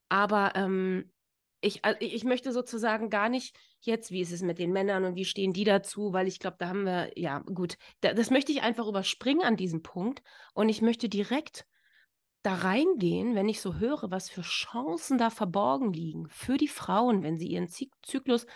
Aber 0.09 0.52
ähm, 0.55 1.11
ich, 1.62 1.81
ich 2.00 2.24
möchte 2.24 2.52
sozusagen 2.52 3.09
gar 3.09 3.28
nicht 3.28 3.57
jetzt, 3.81 4.11
wie 4.11 4.20
ist 4.20 4.33
es 4.33 4.42
mit 4.42 4.59
den 4.59 4.72
Männern 4.72 5.05
und 5.05 5.14
wie 5.14 5.24
stehen 5.24 5.52
die 5.52 5.64
dazu, 5.64 6.12
weil 6.12 6.26
ich 6.26 6.38
glaube, 6.38 6.57
da 6.59 6.68
haben 6.68 6.85
wir, 6.85 7.12
ja, 7.16 7.38
gut, 7.38 7.78
da, 8.00 8.12
das 8.12 8.31
möchte 8.31 8.52
ich 8.52 8.62
einfach 8.62 8.87
überspringen 8.87 9.42
an 9.42 9.57
diesem 9.57 9.83
Punkt 9.83 10.22
und 10.55 10.68
ich 10.68 10.83
möchte 10.83 11.09
direkt 11.09 11.66
da 12.42 12.55
reingehen, 12.55 13.37
wenn 13.37 13.48
ich 13.48 13.61
so 13.61 13.76
höre, 13.76 14.11
was 14.11 14.28
für 14.28 14.42
Chancen 14.42 15.18
da 15.18 15.31
verborgen 15.31 15.92
liegen 15.92 16.28
für 16.28 16.57
die 16.57 16.68
Frauen, 16.68 17.22
wenn 17.22 17.38
sie 17.38 17.46
ihren 17.46 17.68
Zyklus 17.68 18.46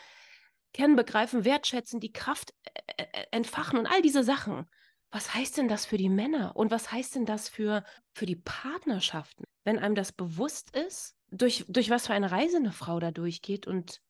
kennen, 0.77 0.95
begreifen, 0.97 1.45
wertschätzen, 1.45 2.01
die 2.01 2.12
Kraft 2.12 2.53
äh, 2.65 3.03
äh, 3.03 3.25
entfachen 3.31 3.79
und 3.79 3.87
all 3.87 4.03
diese 4.03 4.23
Sachen. 4.23 4.67
Was 5.11 5.35
heißt 5.35 5.57
denn 5.57 5.69
das 5.69 5.87
für 5.87 5.97
die 5.97 6.11
Männer 6.11 6.55
und 6.57 6.71
was 6.71 6.93
heißt 6.93 7.15
denn 7.15 7.25
das 7.25 7.49
für, 7.49 7.85
für 8.12 8.27
die 8.27 8.37
Partnerschaften, 8.37 9.45
wenn 9.65 9.79
einem 9.79 9.95
das 9.95 10.12
bewusst 10.12 10.77
ist, 10.77 11.17
durch, 11.31 11.65
durch 11.69 11.91
was 11.91 12.07
für 12.07 12.12
eine 12.12 12.31
Reise 12.31 12.59
eine 12.59 12.73
Frau 12.73 13.01
da 13.01 13.11
durchgeht 13.11 13.67
und 13.67 14.01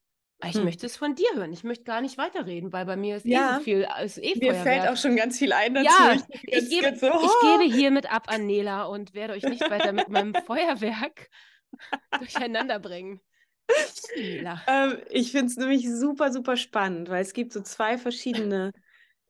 ich 0.44 0.54
hm. 0.54 0.64
möchte 0.64 0.84
es 0.84 0.96
von 0.96 1.14
dir 1.14 1.28
hören. 1.34 1.52
Ich 1.52 1.64
möchte 1.64 1.84
gar 1.84 2.02
nicht 2.02 2.18
weiterreden, 2.18 2.70
weil 2.72 2.84
bei 2.84 2.96
mir 2.96 3.16
ist 3.16 3.24
ja, 3.24 3.52
eh 3.52 3.58
so 3.58 3.64
viel. 3.64 3.88
Ist 4.04 4.18
eh 4.18 4.34
mir 4.36 4.54
fällt 4.54 4.86
auch 4.86 4.96
schon 4.96 5.16
ganz 5.16 5.38
viel 5.38 5.52
ein 5.52 5.72
dazu. 5.72 5.86
Ja, 5.86 6.14
ich, 6.14 6.42
ich, 6.42 6.68
gebe, 6.68 6.94
so, 6.96 7.06
oh. 7.10 7.24
ich 7.24 7.48
gebe 7.60 7.74
hiermit 7.74 8.12
ab 8.12 8.24
an 8.26 8.44
Nela 8.44 8.84
und 8.84 9.14
werde 9.14 9.32
euch 9.32 9.44
nicht 9.44 9.62
weiter 9.70 9.92
mit 9.92 10.10
meinem 10.10 10.34
Feuerwerk 10.34 11.30
durcheinander 12.18 12.78
bringen. 12.78 13.20
Ähm, 14.66 14.98
ich 15.10 15.32
finde 15.32 15.46
es 15.46 15.56
nämlich 15.56 15.88
super, 15.90 16.32
super 16.32 16.56
spannend, 16.56 17.10
weil 17.10 17.22
es 17.22 17.34
gibt 17.34 17.52
so 17.52 17.60
zwei 17.60 17.98
verschiedene 17.98 18.72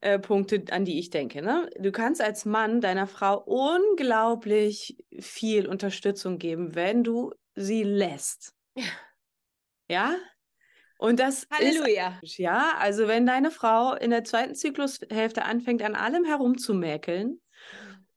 äh, 0.01 0.19
Punkte, 0.19 0.63
an 0.71 0.85
die 0.85 0.99
ich 0.99 1.11
denke. 1.11 1.43
Ne? 1.43 1.69
Du 1.79 1.91
kannst 1.91 2.21
als 2.21 2.45
Mann 2.45 2.81
deiner 2.81 3.07
Frau 3.07 3.43
unglaublich 3.43 4.97
viel 5.19 5.67
Unterstützung 5.67 6.39
geben, 6.39 6.75
wenn 6.75 7.03
du 7.03 7.33
sie 7.55 7.83
lässt. 7.83 8.55
Ja? 9.89 10.17
Und 10.99 11.21
das 11.21 11.47
Halleluja. 11.49 12.19
ist 12.23 12.39
ja, 12.39 12.75
also 12.79 13.07
wenn 13.07 13.25
deine 13.25 13.53
Frau 13.53 13.95
in 13.95 14.11
der 14.11 14.25
zweiten 14.25 14.57
Zyklushälfte 14.57 15.45
anfängt, 15.45 15.83
an 15.83 15.95
allem 15.95 16.25
herumzumäkeln. 16.25 17.41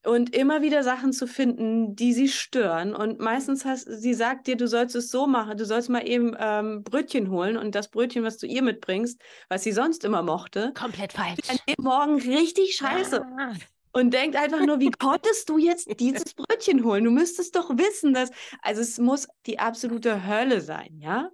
Und 0.05 0.35
immer 0.35 0.61
wieder 0.61 0.83
Sachen 0.83 1.11
zu 1.11 1.27
finden, 1.27 1.95
die 1.95 2.13
sie 2.13 2.27
stören 2.27 2.95
und 2.95 3.19
meistens 3.19 3.65
hast, 3.65 3.83
sie 3.85 4.13
sagt 4.13 4.47
dir, 4.47 4.55
du 4.55 4.67
sollst 4.67 4.95
es 4.95 5.11
so 5.11 5.27
machen, 5.27 5.57
du 5.57 5.65
sollst 5.65 5.89
mal 5.89 6.07
eben 6.07 6.35
ähm, 6.39 6.83
Brötchen 6.83 7.29
holen 7.29 7.57
und 7.57 7.75
das 7.75 7.89
Brötchen, 7.89 8.23
was 8.23 8.37
du 8.37 8.47
ihr 8.47 8.61
mitbringst, 8.61 9.21
was 9.49 9.63
sie 9.63 9.71
sonst 9.71 10.05
immer 10.05 10.21
mochte, 10.21 10.71
komplett 10.73 11.13
falsch. 11.13 11.49
An 11.49 11.57
dem 11.67 11.83
Morgen 11.83 12.15
richtig 12.15 12.75
scheiße. 12.75 13.21
Ah 13.21 13.53
und 13.91 14.13
denkt 14.13 14.35
einfach 14.35 14.65
nur, 14.65 14.79
wie 14.79 14.91
konntest 14.91 15.49
du 15.49 15.57
jetzt 15.57 15.87
dieses 15.99 16.33
Brötchen 16.33 16.83
holen? 16.83 17.03
Du 17.03 17.11
müsstest 17.11 17.55
doch 17.55 17.69
wissen, 17.71 18.13
dass, 18.13 18.29
also 18.61 18.81
es 18.81 18.97
muss 18.99 19.27
die 19.45 19.59
absolute 19.59 20.27
Hölle 20.27 20.61
sein, 20.61 20.97
ja? 20.99 21.29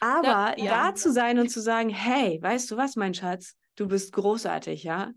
Aber 0.00 0.58
ja, 0.58 0.88
da 0.90 0.94
zu 0.94 1.12
sein 1.12 1.38
und 1.38 1.48
zu 1.48 1.60
sagen, 1.60 1.88
hey, 1.88 2.38
weißt 2.40 2.70
du 2.70 2.76
was, 2.76 2.96
mein 2.96 3.14
Schatz, 3.14 3.54
du 3.76 3.88
bist 3.88 4.12
großartig, 4.12 4.84
ja? 4.84 5.12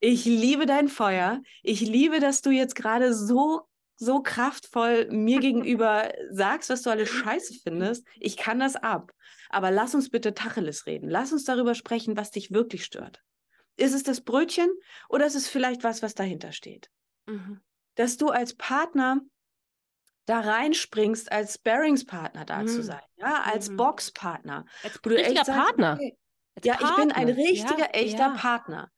Ich 0.00 0.24
liebe 0.24 0.66
dein 0.66 0.88
Feuer. 0.88 1.42
Ich 1.62 1.80
liebe, 1.80 2.20
dass 2.20 2.40
du 2.42 2.50
jetzt 2.50 2.74
gerade 2.74 3.14
so 3.14 3.68
so 4.00 4.22
kraftvoll 4.22 5.08
mir 5.10 5.40
gegenüber 5.40 6.12
sagst, 6.30 6.70
was 6.70 6.82
du 6.82 6.90
alles 6.90 7.08
scheiße 7.08 7.54
findest. 7.64 8.06
Ich 8.20 8.36
kann 8.36 8.60
das 8.60 8.76
ab. 8.76 9.12
Aber 9.50 9.70
lass 9.70 9.94
uns 9.94 10.08
bitte 10.08 10.34
Tacheles 10.34 10.86
reden. 10.86 11.08
Lass 11.08 11.32
uns 11.32 11.44
darüber 11.44 11.74
sprechen, 11.74 12.16
was 12.16 12.30
dich 12.30 12.52
wirklich 12.52 12.84
stört. 12.84 13.22
Ist 13.76 13.94
es 13.94 14.04
das 14.04 14.20
Brötchen 14.20 14.70
oder 15.08 15.26
ist 15.26 15.34
es 15.34 15.48
vielleicht 15.48 15.82
was, 15.84 16.02
was 16.02 16.14
dahinter 16.14 16.52
steht? 16.52 16.90
Mhm. 17.26 17.60
Dass 17.96 18.16
du 18.16 18.28
als 18.28 18.54
Partner 18.54 19.20
da 20.26 20.40
reinspringst, 20.40 21.32
als 21.32 21.54
Sparringspartner 21.54 22.44
da 22.44 22.62
mhm. 22.62 22.68
zu 22.68 22.82
sein, 22.82 23.02
ja, 23.16 23.42
als 23.42 23.70
mhm. 23.70 23.78
Boxpartner. 23.78 24.66
Als 24.82 25.00
richtiger 25.04 25.44
sagst, 25.44 25.50
Partner. 25.50 25.94
Okay, 25.94 26.16
als 26.54 26.66
ja, 26.66 26.74
Partner. 26.74 26.90
ich 26.90 26.96
bin 26.96 27.12
ein 27.12 27.28
richtiger, 27.28 27.78
ja, 27.78 27.90
echter 27.92 28.18
ja. 28.18 28.36
Partner. 28.36 28.92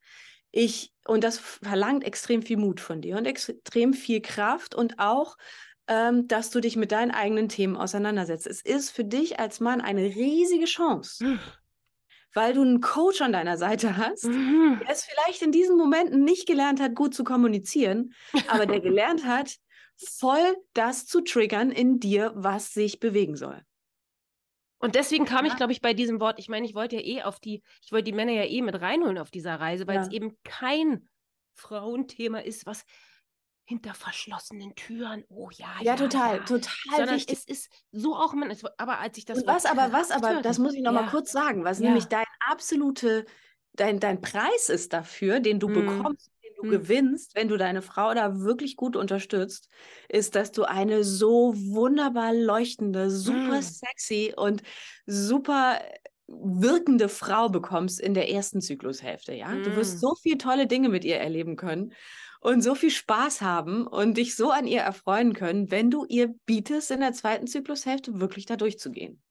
Ich, 0.53 0.93
und 1.07 1.25
das 1.25 1.39
verlangt 1.39 2.05
extrem 2.05 2.43
viel 2.43 2.57
Mut 2.57 2.81
von 2.81 3.01
dir 3.01 3.17
und 3.17 3.27
extrem 3.27 3.95
viel 3.95 4.21
Kraft 4.21 4.75
und 4.75 4.99
auch, 4.99 5.37
ähm, 5.87 6.29
dass 6.29 6.51
du 6.51 6.61
dich 6.61 6.77
mit 6.77 6.93
deinen 6.93 7.11
eigenen 7.11 7.49
Themen 7.49 7.77
auseinandersetzt. 7.77 8.47
Es 8.47 8.61
ist 8.63 8.91
für 8.91 9.05
dich 9.05 9.41
als 9.41 9.61
Mann 9.61 9.81
eine 9.81 10.03
riesige 10.03 10.67
Chance. 10.67 11.25
Mhm 11.25 11.41
weil 12.33 12.55
du 12.55 12.63
einen 12.63 12.81
Coach 12.81 13.21
an 13.23 13.33
deiner 13.33 13.57
Seite 13.57 13.97
hast, 13.97 14.25
mhm. 14.25 14.79
der 14.81 14.91
es 14.91 15.05
vielleicht 15.05 15.43
in 15.43 15.53
diesen 15.53 15.77
Momenten 15.77 16.25
nicht 16.25 16.47
gelernt 16.47 16.81
hat, 16.81 16.95
gut 16.95 17.15
zu 17.15 17.25
kommunizieren, 17.25 18.15
aber 18.49 18.67
der 18.67 18.81
gelernt 18.81 19.25
hat, 19.25 19.57
voll 19.97 20.57
das 20.73 21.07
zu 21.07 21.23
triggern 21.23 21.71
in 21.71 21.99
dir, 22.01 22.33
was 22.35 22.73
sich 22.73 23.01
bewegen 23.01 23.37
soll. 23.37 23.61
Und 24.81 24.95
deswegen 24.95 25.27
kam 25.27 25.45
ja. 25.45 25.53
ich, 25.53 25.57
glaube 25.57 25.73
ich, 25.73 25.83
bei 25.83 25.93
diesem 25.93 26.21
Wort, 26.21 26.38
ich 26.38 26.49
meine, 26.49 26.66
ich 26.66 26.75
wollte 26.75 26.97
ja 26.97 27.03
eh 27.03 27.23
auf 27.23 27.38
die, 27.38 27.62
ich 27.83 27.93
wollte 27.93 28.05
die 28.05 28.12
Männer 28.12 28.33
ja 28.33 28.45
eh 28.45 28.62
mit 28.62 28.81
reinholen 28.81 29.19
auf 29.19 29.31
dieser 29.31 29.61
Reise, 29.61 29.87
weil 29.87 29.97
ja. 29.97 30.03
es 30.03 30.11
eben 30.11 30.37
kein 30.43 31.07
Frauenthema 31.55 32.38
ist, 32.38 32.64
was 32.64 32.85
hinter 33.64 33.95
verschlossenen 33.95 34.75
Türen. 34.75 35.25
Oh 35.29 35.51
ja, 35.53 35.69
ja, 35.79 35.93
ja 35.93 35.97
total, 35.97 36.38
ja. 36.38 36.45
total. 36.45 36.97
Sondern 36.97 37.16
wichtig. 37.16 37.38
es 37.38 37.45
ist 37.45 37.71
so 37.93 38.16
auch, 38.16 38.35
aber 38.79 38.99
als 38.99 39.19
ich 39.19 39.27
das. 39.27 39.38
Und 39.38 39.47
was 39.47 39.66
aber, 39.66 39.93
was 39.93 40.11
aber, 40.11 40.43
das 40.43 40.59
muss 40.59 40.75
ich 40.75 40.83
noch 40.83 40.93
ja. 40.93 41.03
mal 41.03 41.11
kurz 41.11 41.31
sagen, 41.31 41.62
was 41.62 41.79
nämlich 41.79 42.07
dein 42.07 42.25
absolute, 42.49 43.27
dein, 43.75 44.01
dein 44.01 44.21
Preis 44.21 44.71
ist 44.71 44.93
dafür, 44.93 45.40
den 45.40 45.61
du 45.61 45.69
hm. 45.69 45.75
bekommst, 45.75 46.33
du 46.61 46.64
hm. 46.64 46.70
gewinnst, 46.70 47.35
wenn 47.35 47.49
du 47.49 47.57
deine 47.57 47.83
Frau 47.83 48.14
da 48.14 48.40
wirklich 48.40 48.77
gut 48.77 48.96
unterstützt, 48.96 49.68
ist, 50.09 50.35
dass 50.35 50.53
du 50.53 50.64
eine 50.64 51.05
so 51.05 51.55
wunderbar 51.57 52.33
leuchtende, 52.35 53.11
super 53.11 53.57
hm. 53.57 53.62
sexy 53.62 54.35
und 54.37 54.62
super 55.07 55.81
wirkende 56.29 57.09
Frau 57.09 57.49
bekommst 57.49 58.01
in 58.01 58.14
der 58.14 58.31
ersten 58.31 58.61
Zyklushälfte, 58.61 59.35
ja? 59.35 59.49
Mm. 59.49 59.64
Du 59.64 59.75
wirst 59.75 59.94
hm. 59.94 59.99
so 59.99 60.14
viele 60.14 60.38
tolle 60.38 60.66
Dinge 60.68 60.88
mit 60.88 61.05
ihr 61.05 61.16
erleben 61.16 61.57
können 61.57 61.92
und 62.40 62.62
so 62.62 62.75
viel 62.75 62.90
Spaß 62.90 63.42
haben 63.42 63.87
und 63.87 64.16
dich 64.16 64.37
so 64.37 64.51
an 64.51 64.66
ihr 64.66 64.81
erfreuen 64.81 65.35
können, 65.35 65.70
wenn 65.70 65.90
du 65.90 66.05
ihr 66.07 66.35
bietest, 66.46 66.90
in 66.90 67.01
der 67.01 67.12
zweiten 67.12 67.46
Zyklushälfte 67.46 68.20
wirklich 68.20 68.46
da 68.46 68.57
durchzugehen. 68.57 69.23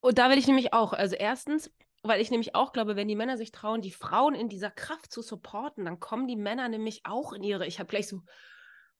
Und 0.00 0.18
da 0.18 0.30
will 0.30 0.38
ich 0.38 0.46
nämlich 0.46 0.72
auch, 0.72 0.92
also 0.92 1.16
erstens, 1.16 1.70
weil 2.02 2.20
ich 2.20 2.30
nämlich 2.30 2.54
auch 2.54 2.72
glaube, 2.72 2.96
wenn 2.96 3.08
die 3.08 3.16
Männer 3.16 3.36
sich 3.36 3.52
trauen, 3.52 3.82
die 3.82 3.90
Frauen 3.90 4.34
in 4.34 4.48
dieser 4.48 4.70
Kraft 4.70 5.12
zu 5.12 5.22
supporten, 5.22 5.84
dann 5.84 6.00
kommen 6.00 6.26
die 6.26 6.36
Männer 6.36 6.68
nämlich 6.68 7.02
auch 7.04 7.32
in 7.32 7.42
ihre, 7.42 7.66
ich 7.66 7.78
habe 7.78 7.88
gleich 7.88 8.08
so 8.08 8.22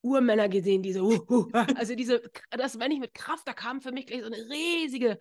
Urmänner 0.03 0.49
gesehen, 0.49 0.83
diese, 0.83 1.03
uh, 1.03 1.25
uh, 1.29 1.51
also 1.77 1.95
diese, 1.95 2.23
das 2.51 2.77
meine 2.77 2.95
ich 2.95 3.01
mit 3.01 3.15
Kraft, 3.15 3.47
da 3.47 3.53
kam 3.53 3.81
für 3.81 3.93
mich 3.93 4.07
gleich 4.07 4.21
so 4.21 4.27
eine 4.27 4.37
riesige, 4.37 5.19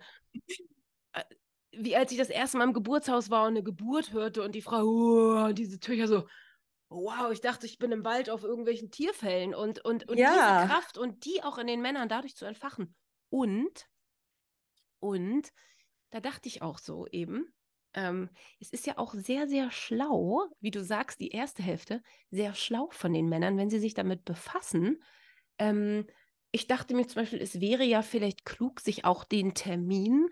äh, 1.12 1.24
wie 1.72 1.96
als 1.96 2.12
ich 2.12 2.18
das 2.18 2.30
erste 2.30 2.58
Mal 2.58 2.64
im 2.64 2.72
Geburtshaus 2.72 3.30
war 3.30 3.42
und 3.42 3.50
eine 3.50 3.62
Geburt 3.62 4.12
hörte 4.12 4.42
und 4.42 4.54
die 4.54 4.62
Frau, 4.62 4.84
uh, 4.84 5.52
diese 5.52 5.78
Tücher 5.78 6.06
so, 6.06 6.26
wow, 6.90 7.30
ich 7.30 7.40
dachte, 7.40 7.66
ich 7.66 7.78
bin 7.78 7.92
im 7.92 8.04
Wald 8.04 8.28
auf 8.28 8.42
irgendwelchen 8.42 8.90
Tierfällen 8.90 9.54
und, 9.54 9.82
und, 9.84 10.08
und 10.08 10.18
ja. 10.18 10.32
diese 10.32 10.72
Kraft 10.72 10.98
und 10.98 11.24
die 11.24 11.42
auch 11.42 11.56
in 11.56 11.66
den 11.66 11.80
Männern 11.80 12.08
dadurch 12.08 12.36
zu 12.36 12.44
entfachen. 12.44 12.94
Und, 13.30 13.86
und, 14.98 15.52
da 16.10 16.18
dachte 16.20 16.48
ich 16.48 16.62
auch 16.62 16.78
so 16.78 17.06
eben, 17.06 17.54
ähm, 17.94 18.30
es 18.60 18.70
ist 18.70 18.86
ja 18.86 18.98
auch 18.98 19.14
sehr, 19.14 19.48
sehr 19.48 19.70
schlau, 19.70 20.44
wie 20.60 20.70
du 20.70 20.82
sagst, 20.82 21.20
die 21.20 21.30
erste 21.30 21.62
Hälfte, 21.62 22.02
sehr 22.30 22.54
schlau 22.54 22.88
von 22.92 23.12
den 23.12 23.28
Männern, 23.28 23.56
wenn 23.56 23.70
sie 23.70 23.80
sich 23.80 23.94
damit 23.94 24.24
befassen. 24.24 25.02
Ähm, 25.58 26.06
ich 26.52 26.66
dachte 26.66 26.94
mir 26.94 27.06
zum 27.06 27.22
Beispiel, 27.22 27.40
es 27.40 27.60
wäre 27.60 27.84
ja 27.84 28.02
vielleicht 28.02 28.44
klug, 28.44 28.80
sich 28.80 29.04
auch 29.04 29.24
den 29.24 29.54
Termin, 29.54 30.28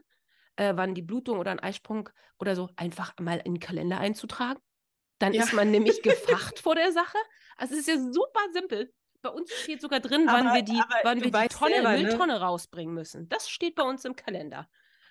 äh, 0.56 0.74
wann 0.76 0.94
die 0.94 1.02
Blutung 1.02 1.38
oder 1.38 1.50
ein 1.50 1.60
Eisprung 1.60 2.08
oder 2.38 2.56
so, 2.56 2.68
einfach 2.76 3.14
mal 3.18 3.38
in 3.44 3.54
den 3.54 3.60
Kalender 3.60 3.98
einzutragen 3.98 4.60
dann 5.18 5.32
ja. 5.32 5.42
ist 5.42 5.52
man 5.52 5.70
nämlich 5.70 6.02
gefacht 6.02 6.58
vor 6.62 6.74
der 6.74 6.92
Sache. 6.92 7.18
Also 7.56 7.74
es 7.74 7.80
ist 7.80 7.88
ja 7.88 7.96
super 7.96 8.40
simpel. 8.52 8.92
Bei 9.20 9.30
uns 9.30 9.52
steht 9.52 9.80
sogar 9.80 10.00
drin, 10.00 10.28
aber, 10.28 10.38
wann 10.38 10.54
wir 10.54 10.62
die, 10.62 10.80
wann 11.02 11.20
wir 11.20 11.32
die 11.32 11.48
Tonne, 11.48 11.74
selber, 11.74 11.92
ne? 11.92 12.02
Mülltonne 12.02 12.34
ne? 12.34 12.40
rausbringen 12.40 12.94
müssen. 12.94 13.28
Das 13.28 13.50
steht 13.50 13.74
bei 13.74 13.82
uns 13.82 14.04
im 14.04 14.14
Kalender. 14.14 14.68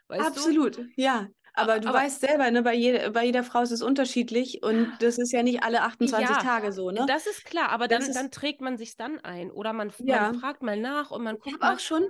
Weißt 0.08 0.26
Absolut, 0.26 0.78
du? 0.78 0.88
ja. 0.96 1.28
Aber 1.54 1.80
du 1.80 1.90
aber, 1.90 1.98
weißt 2.00 2.22
selber, 2.22 2.52
ne, 2.52 2.62
bei, 2.62 2.76
jeder, 2.76 3.10
bei 3.10 3.26
jeder 3.26 3.44
Frau 3.44 3.64
ist 3.64 3.72
es 3.72 3.82
unterschiedlich 3.82 4.62
und 4.62 4.92
das 5.00 5.18
ist 5.18 5.32
ja 5.32 5.42
nicht 5.42 5.64
alle 5.64 5.82
28 5.82 6.30
ja, 6.30 6.36
Tage 6.38 6.72
so, 6.72 6.92
ne? 6.92 7.06
Das 7.08 7.26
ist 7.26 7.46
klar, 7.46 7.70
aber 7.70 7.88
dann, 7.88 8.04
ist, 8.04 8.14
dann 8.14 8.30
trägt 8.30 8.62
man 8.62 8.78
sich 8.78 8.96
dann 8.96 9.20
ein 9.22 9.50
oder 9.50 9.74
man, 9.74 9.92
ja. 9.98 10.22
man, 10.22 10.40
fragt 10.40 10.62
mal 10.62 10.80
nach 10.80 11.10
und 11.10 11.24
man 11.24 11.40
guckt. 11.40 11.48
Ich 11.48 11.54
habe 11.60 11.74
auch 11.74 11.80
schon, 11.80 12.08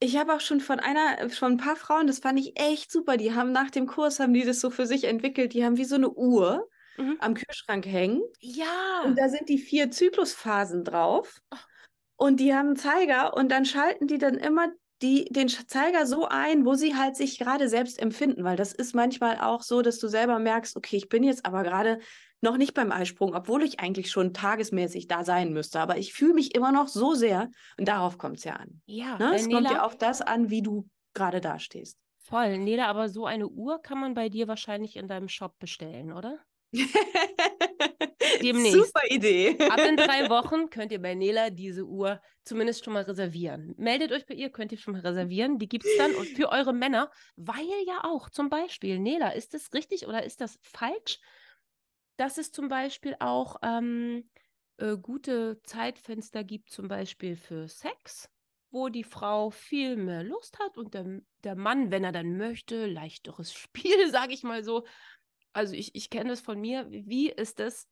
ich 0.00 0.16
habe 0.16 0.32
auch 0.32 0.40
schon 0.40 0.60
von 0.60 0.80
einer, 0.80 1.28
von 1.28 1.52
ein 1.52 1.56
paar 1.58 1.76
Frauen, 1.76 2.06
das 2.06 2.20
fand 2.20 2.40
ich 2.40 2.58
echt 2.58 2.90
super. 2.90 3.18
Die 3.18 3.34
haben 3.34 3.52
nach 3.52 3.70
dem 3.70 3.86
Kurs 3.86 4.20
haben 4.20 4.32
die 4.32 4.44
das 4.44 4.60
so 4.60 4.70
für 4.70 4.86
sich 4.86 5.04
entwickelt. 5.04 5.52
Die 5.52 5.66
haben 5.66 5.76
wie 5.76 5.84
so 5.84 5.96
eine 5.96 6.08
Uhr 6.08 6.66
mhm. 6.96 7.18
am 7.20 7.34
Kühlschrank 7.34 7.84
hängen. 7.84 8.22
Ja. 8.40 9.02
Und 9.04 9.18
da 9.18 9.28
sind 9.28 9.50
die 9.50 9.58
vier 9.58 9.90
Zyklusphasen 9.90 10.84
drauf. 10.84 11.40
Oh. 11.52 11.56
Und 12.16 12.40
die 12.40 12.54
haben 12.54 12.68
einen 12.68 12.76
Zeiger 12.76 13.36
und 13.36 13.50
dann 13.50 13.64
schalten 13.64 14.06
die 14.06 14.18
dann 14.18 14.34
immer 14.34 14.68
die, 15.02 15.26
den 15.26 15.48
Zeiger 15.48 16.06
so 16.06 16.26
ein, 16.26 16.64
wo 16.64 16.74
sie 16.74 16.96
halt 16.96 17.16
sich 17.16 17.38
gerade 17.38 17.68
selbst 17.68 18.00
empfinden, 18.00 18.44
weil 18.44 18.56
das 18.56 18.72
ist 18.72 18.94
manchmal 18.94 19.38
auch 19.40 19.62
so, 19.62 19.82
dass 19.82 19.98
du 19.98 20.08
selber 20.08 20.38
merkst, 20.38 20.76
okay, 20.76 20.96
ich 20.96 21.08
bin 21.08 21.22
jetzt 21.22 21.46
aber 21.46 21.62
gerade 21.62 21.98
noch 22.40 22.56
nicht 22.56 22.74
beim 22.74 22.92
Eisprung, 22.92 23.34
obwohl 23.34 23.62
ich 23.62 23.80
eigentlich 23.80 24.10
schon 24.10 24.32
tagesmäßig 24.32 25.08
da 25.08 25.24
sein 25.24 25.52
müsste. 25.52 25.80
Aber 25.80 25.98
ich 25.98 26.12
fühle 26.12 26.34
mich 26.34 26.54
immer 26.54 26.72
noch 26.72 26.88
so 26.88 27.14
sehr 27.14 27.50
und 27.76 27.88
darauf 27.88 28.18
kommt 28.18 28.38
es 28.38 28.44
ja 28.44 28.54
an. 28.54 28.80
Ja, 28.86 29.18
ne? 29.18 29.34
es 29.34 29.46
Nela, 29.46 29.60
kommt 29.60 29.70
ja 29.72 29.82
auf 29.84 29.96
das 29.96 30.20
an, 30.20 30.50
wie 30.50 30.62
du 30.62 30.88
gerade 31.14 31.40
dastehst. 31.40 31.98
Voll. 32.18 32.58
Nela, 32.58 32.86
aber 32.86 33.08
so 33.08 33.26
eine 33.26 33.48
Uhr 33.48 33.80
kann 33.80 34.00
man 34.00 34.14
bei 34.14 34.28
dir 34.28 34.48
wahrscheinlich 34.48 34.96
in 34.96 35.08
deinem 35.08 35.28
Shop 35.28 35.58
bestellen, 35.58 36.12
oder? 36.12 36.38
Demnächst. 38.42 38.74
Super 38.74 39.02
Idee. 39.08 39.56
Ab 39.68 39.80
in 39.80 39.96
drei 39.96 40.28
Wochen 40.30 40.70
könnt 40.70 40.92
ihr 40.92 41.00
bei 41.00 41.14
Nela 41.14 41.50
diese 41.50 41.84
Uhr 41.84 42.20
zumindest 42.44 42.84
schon 42.84 42.94
mal 42.94 43.02
reservieren. 43.02 43.74
Meldet 43.76 44.12
euch 44.12 44.26
bei 44.26 44.34
ihr, 44.34 44.50
könnt 44.50 44.72
ihr 44.72 44.78
schon 44.78 44.94
mal 44.94 45.00
reservieren. 45.00 45.58
Die 45.58 45.68
gibt 45.68 45.84
es 45.84 45.96
dann 45.98 46.14
und 46.14 46.26
für 46.28 46.50
eure 46.50 46.72
Männer, 46.72 47.10
weil 47.36 47.66
ja 47.86 48.04
auch 48.04 48.30
zum 48.30 48.48
Beispiel, 48.48 48.98
Nela, 48.98 49.30
ist 49.30 49.54
das 49.54 49.72
richtig 49.74 50.06
oder 50.06 50.24
ist 50.24 50.40
das 50.40 50.58
falsch? 50.62 51.18
dass 52.18 52.36
es 52.36 52.52
zum 52.52 52.68
Beispiel 52.68 53.16
auch 53.20 53.56
ähm, 53.62 54.28
äh, 54.76 54.96
gute 54.98 55.62
Zeitfenster 55.62 56.44
gibt, 56.44 56.70
zum 56.70 56.88
Beispiel 56.88 57.36
für 57.36 57.68
Sex, 57.68 58.28
wo 58.70 58.88
die 58.88 59.04
Frau 59.04 59.50
viel 59.50 59.96
mehr 59.96 60.24
Lust 60.24 60.58
hat 60.58 60.76
und 60.76 60.94
der, 60.94 61.20
der 61.44 61.54
Mann, 61.54 61.90
wenn 61.90 62.04
er 62.04 62.12
dann 62.12 62.36
möchte, 62.36 62.86
leichteres 62.86 63.52
Spiel, 63.54 64.10
sage 64.10 64.34
ich 64.34 64.42
mal 64.42 64.62
so. 64.62 64.84
Also 65.52 65.74
ich, 65.74 65.94
ich 65.94 66.10
kenne 66.10 66.30
das 66.30 66.40
von 66.40 66.60
mir. 66.60 66.86
Wie 66.90 67.30
ist 67.30 67.58
das? 67.60 67.88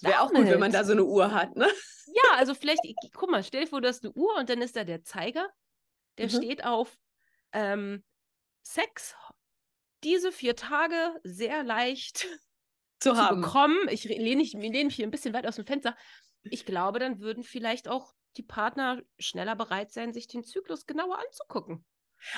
Wäre 0.00 0.20
auch 0.20 0.30
gut, 0.30 0.46
wenn 0.46 0.60
man 0.60 0.72
da 0.72 0.84
so 0.84 0.92
eine 0.92 1.04
Uhr 1.04 1.32
hat, 1.32 1.56
ne? 1.56 1.68
Ja, 2.06 2.36
also 2.36 2.54
vielleicht, 2.54 2.84
ich, 2.84 2.94
guck 3.12 3.30
mal, 3.30 3.42
stell 3.42 3.62
dir 3.62 3.66
vor, 3.66 3.80
du 3.80 3.88
hast 3.88 4.04
eine 4.04 4.12
Uhr 4.12 4.36
und 4.36 4.48
dann 4.48 4.62
ist 4.62 4.76
da 4.76 4.84
der 4.84 5.02
Zeiger, 5.02 5.48
der 6.16 6.26
mhm. 6.26 6.30
steht 6.30 6.64
auf 6.64 6.96
ähm, 7.52 8.04
Sex 8.62 9.14
diese 10.04 10.32
vier 10.32 10.56
Tage 10.56 11.18
sehr 11.24 11.62
leicht 11.64 12.26
zu, 13.00 13.14
zu 13.14 13.34
bekommen. 13.34 13.76
Ich 13.90 14.04
lehne, 14.04 14.42
ich 14.42 14.52
lehne 14.52 14.84
mich 14.84 14.96
hier 14.96 15.06
ein 15.06 15.10
bisschen 15.10 15.34
weit 15.34 15.46
aus 15.46 15.56
dem 15.56 15.66
Fenster. 15.66 15.96
Ich 16.44 16.64
glaube, 16.64 16.98
dann 16.98 17.20
würden 17.20 17.42
vielleicht 17.42 17.88
auch 17.88 18.14
die 18.36 18.42
Partner 18.42 19.02
schneller 19.18 19.56
bereit 19.56 19.92
sein, 19.92 20.12
sich 20.12 20.28
den 20.28 20.44
Zyklus 20.44 20.86
genauer 20.86 21.18
anzugucken. 21.18 21.84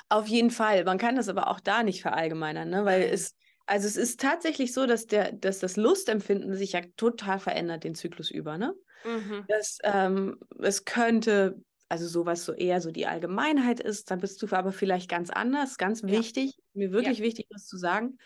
Auf 0.09 0.27
jeden 0.27 0.51
Fall. 0.51 0.85
Man 0.85 0.99
kann 0.99 1.17
das 1.17 1.29
aber 1.29 1.49
auch 1.49 1.61
da 1.61 1.83
nicht 1.83 2.03
verallgemeinern, 2.03 2.69
ne? 2.69 2.85
weil 2.85 3.03
es, 3.03 3.37
also 3.71 3.87
es 3.87 3.97
ist 3.97 4.21
tatsächlich 4.21 4.73
so, 4.73 4.87
dass, 4.87 5.07
der, 5.07 5.33
dass 5.33 5.59
das 5.61 5.77
Lustempfinden 5.77 6.55
sich 6.55 6.73
ja 6.73 6.81
total 6.97 7.39
verändert 7.39 7.85
den 7.85 7.95
Zyklus 7.95 8.31
über. 8.31 8.59
Ne? 8.59 8.75
Mhm. 9.05 9.45
Das, 9.49 9.79
ähm, 9.85 10.39
es 10.59 10.85
könnte, 10.85 11.63
also 11.89 12.07
sowas 12.07 12.45
so 12.45 12.53
eher 12.53 12.81
so 12.81 12.91
die 12.91 13.07
Allgemeinheit 13.07 13.81
ist, 13.81 14.11
da 14.11 14.17
bist 14.17 14.43
du 14.43 14.55
aber 14.55 14.73
vielleicht 14.73 15.09
ganz 15.09 15.31
anders, 15.31 15.79
ganz 15.79 16.03
ja. 16.03 16.09
wichtig, 16.09 16.57
mir 16.75 16.93
wirklich 16.93 17.19
ja. 17.19 17.25
wichtig, 17.25 17.47
das 17.51 17.67
zu 17.67 17.77
sagen 17.77 18.19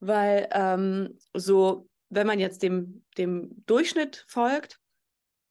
weil 0.00 0.48
ähm, 0.52 1.18
so, 1.34 1.88
wenn 2.10 2.26
man 2.26 2.38
jetzt 2.38 2.62
dem, 2.62 3.04
dem 3.16 3.64
Durchschnitt 3.66 4.24
folgt, 4.28 4.80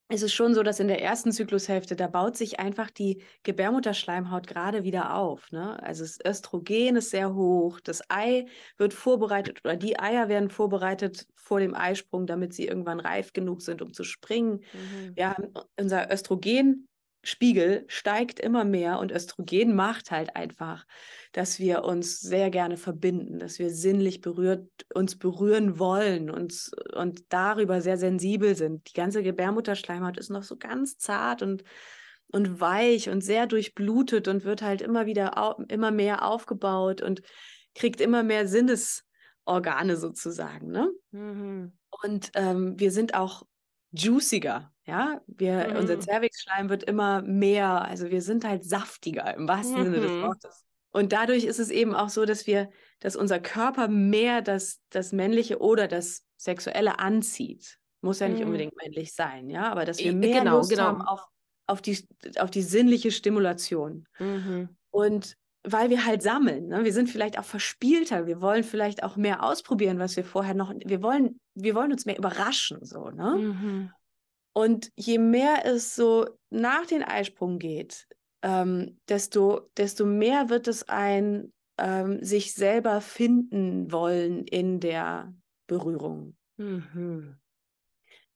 ist 0.10 0.24
es 0.24 0.34
schon 0.34 0.53
so, 0.53 0.64
dass 0.64 0.80
in 0.80 0.88
der 0.88 1.01
ersten 1.01 1.32
Zyklushälfte, 1.32 1.95
da 1.95 2.08
baut 2.08 2.38
sich 2.38 2.60
einfach 2.60 2.89
die 2.89 3.22
Gebärmutterschleimhaut 3.43 4.47
gerade 4.47 4.84
wieder 4.84 5.16
auf. 5.16 5.51
Ne? 5.51 5.82
Also 5.84 6.03
das 6.03 6.20
Östrogen 6.26 6.95
ist 6.95 7.10
sehr 7.10 7.34
hoch, 7.34 7.80
das 7.82 8.01
Ei 8.10 8.45
wird 8.78 8.93
vorbereitet 8.93 9.60
oder 9.66 9.76
die 9.76 9.99
Eier 9.99 10.30
werden 10.30 10.49
vorbereitet 10.49 11.28
vor 11.36 11.60
dem 11.60 11.76
Eisprung, 11.76 12.26
damit 12.26 12.53
sie 12.53 12.68
irgendwann 12.68 13.01
reif 13.01 13.34
genug 13.34 13.62
sind, 13.62 13.82
um 13.82 13.93
zu 13.93 14.03
springen. 14.03 14.62
Mhm. 14.74 15.16
Wir 15.16 15.30
haben 15.30 15.53
unser 15.78 16.12
Östrogen 16.12 16.88
Spiegel 17.24 17.84
steigt 17.88 18.39
immer 18.39 18.63
mehr 18.63 18.99
und 18.99 19.11
Östrogen 19.11 19.76
macht 19.76 20.11
halt 20.11 20.36
einfach, 20.36 20.86
dass 21.34 21.59
wir 21.59 21.84
uns 21.84 22.20
sehr 22.20 22.49
gerne 22.49 22.78
verbinden, 22.78 23.39
dass 23.39 23.59
wir 23.59 23.70
sinnlich 23.70 24.22
berührt, 24.22 24.70
uns 24.93 25.18
berühren 25.18 25.78
wollen 25.78 26.30
und, 26.30 26.72
und 26.93 27.26
darüber 27.30 27.82
sehr 27.82 27.97
sensibel 27.97 28.55
sind. 28.55 28.89
Die 28.89 28.93
ganze 28.93 29.24
Gebärmutterschleimhaut 29.24 30.18
ist 30.18 30.30
noch 30.30 30.43
so 30.43 30.57
ganz 30.57 30.97
zart 30.97 31.41
und, 31.41 31.63
und 32.32 32.61
weich 32.61 33.09
und 33.09 33.22
sehr 33.22 33.47
durchblutet 33.47 34.28
und 34.28 34.45
wird 34.45 34.61
halt 34.61 34.82
immer 34.82 35.05
wieder, 35.05 35.57
immer 35.68 35.91
mehr 35.91 36.26
aufgebaut 36.26 37.01
und 37.01 37.22
kriegt 37.76 37.99
immer 37.99 38.24
mehr 38.24 38.47
Sinnesorgane 38.47 39.97
sozusagen. 39.97 40.72
Ne? 40.72 40.91
Mhm. 41.11 41.78
Und 42.03 42.32
ähm, 42.36 42.80
wir 42.80 42.91
sind 42.91 43.15
auch 43.15 43.43
juiciger. 43.91 44.72
Ja, 44.88 45.22
wir, 45.28 45.68
mhm. 45.70 45.76
unser 45.76 46.00
Zervixschleim 46.00 46.70
wird 46.70 46.84
immer 46.84 47.22
mehr, 47.22 47.84
also 47.84 48.10
wir 48.10 48.22
sind 48.22 48.46
halt 48.46 48.64
saftiger 48.64 49.36
im 49.36 49.48
wahrsten 49.48 49.80
mhm. 49.80 49.84
Sinne 49.84 50.00
des 50.00 50.12
mhm. 50.12 50.22
Wortes. 50.24 50.66
Und 50.92 51.12
dadurch 51.12 51.44
ist 51.44 51.60
es 51.60 51.70
eben 51.70 51.94
auch 51.94 52.08
so, 52.08 52.26
dass 52.26 52.48
wir, 52.48 52.70
dass 53.02 53.18
unser 53.18 53.40
Körper 53.40 53.90
mehr 53.90 54.42
das, 54.42 54.80
das 54.90 55.12
Männliche 55.12 55.60
oder 55.60 55.90
das 55.90 56.24
Sexuelle 56.38 57.00
anzieht. 57.00 57.78
Muss 58.02 58.20
ja 58.20 58.30
nicht 58.30 58.40
mhm. 58.40 58.48
unbedingt 58.48 58.76
männlich 58.82 59.14
sein, 59.14 59.50
ja, 59.50 59.70
aber 59.70 59.84
dass 59.84 60.00
wir 60.00 60.14
mehr 60.14 60.40
genau, 60.40 60.58
Lust 60.58 60.70
genau. 60.70 60.84
haben 60.84 61.02
auf, 61.02 61.22
auf, 61.68 61.82
die, 61.82 62.08
auf 62.40 62.50
die 62.50 62.62
sinnliche 62.62 63.12
Stimulation. 63.12 64.08
Mhm. 64.20 64.70
Und 64.90 65.36
weil 65.64 65.90
wir 65.90 66.06
halt 66.06 66.22
sammeln. 66.22 66.68
Ne? 66.70 66.86
Wir 66.86 66.94
sind 66.94 67.10
vielleicht 67.10 67.38
auch 67.38 67.44
verspielter. 67.44 68.26
Wir 68.26 68.40
wollen 68.40 68.64
vielleicht 68.64 69.04
auch 69.04 69.18
mehr 69.18 69.44
ausprobieren, 69.44 70.00
was 70.00 70.16
wir 70.16 70.24
vorher 70.24 70.54
noch. 70.54 70.74
Wir 70.86 71.04
wollen, 71.04 71.42
wir 71.56 71.76
wollen 71.76 71.92
uns 71.92 72.06
mehr 72.06 72.18
überraschen, 72.18 72.86
so. 72.86 73.10
Ne? 73.10 73.36
Mhm. 73.36 73.92
Und 74.58 74.91
je 74.95 75.20
mehr 75.20 75.66
es 75.66 75.95
so 75.95 76.26
nach 76.49 76.88
den 76.88 77.03
Eisprung 77.03 77.60
geht, 77.60 78.08
ähm, 78.41 78.99
desto, 79.08 79.70
desto 79.78 80.03
mehr 80.03 80.49
wird 80.49 80.68
es 80.68 80.89
ein 80.89 81.53
ähm, 81.78 82.24
sich 82.24 82.55
selber 82.55 83.01
finden 83.01 83.91
wollen 83.91 84.45
in 84.45 84.80
der 84.80 85.32
Berührung. 85.68 86.36
Mhm. 86.58 87.36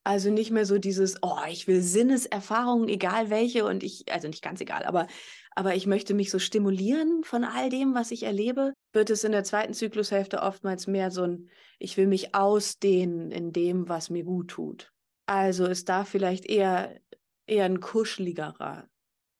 Also 0.04 0.30
nicht 0.30 0.52
mehr 0.52 0.64
so 0.64 0.78
dieses, 0.78 1.20
oh, 1.24 1.38
ich 1.50 1.66
will 1.66 1.82
Sinneserfahrungen, 1.82 2.88
egal 2.88 3.28
welche, 3.28 3.64
und 3.64 3.82
ich, 3.82 4.04
also 4.12 4.28
nicht 4.28 4.44
ganz 4.44 4.60
egal, 4.60 4.84
aber 4.84 5.08
aber 5.56 5.74
ich 5.74 5.88
möchte 5.88 6.14
mich 6.14 6.30
so 6.30 6.38
stimulieren 6.38 7.24
von 7.24 7.42
all 7.42 7.68
dem, 7.68 7.94
was 7.94 8.12
ich 8.12 8.22
erlebe, 8.22 8.74
wird 8.92 9.10
es 9.10 9.24
in 9.24 9.32
der 9.32 9.42
zweiten 9.42 9.74
Zyklushälfte 9.74 10.40
oftmals 10.40 10.86
mehr 10.86 11.10
so 11.10 11.24
ein, 11.24 11.50
ich 11.80 11.96
will 11.96 12.06
mich 12.06 12.32
ausdehnen 12.32 13.32
in 13.32 13.52
dem, 13.52 13.88
was 13.88 14.08
mir 14.08 14.22
gut 14.22 14.48
tut. 14.52 14.92
Also 15.26 15.66
ist 15.66 15.88
da 15.88 16.04
vielleicht 16.04 16.46
eher, 16.46 17.00
eher 17.46 17.64
ein 17.64 17.80
kuscheligerer 17.80 18.88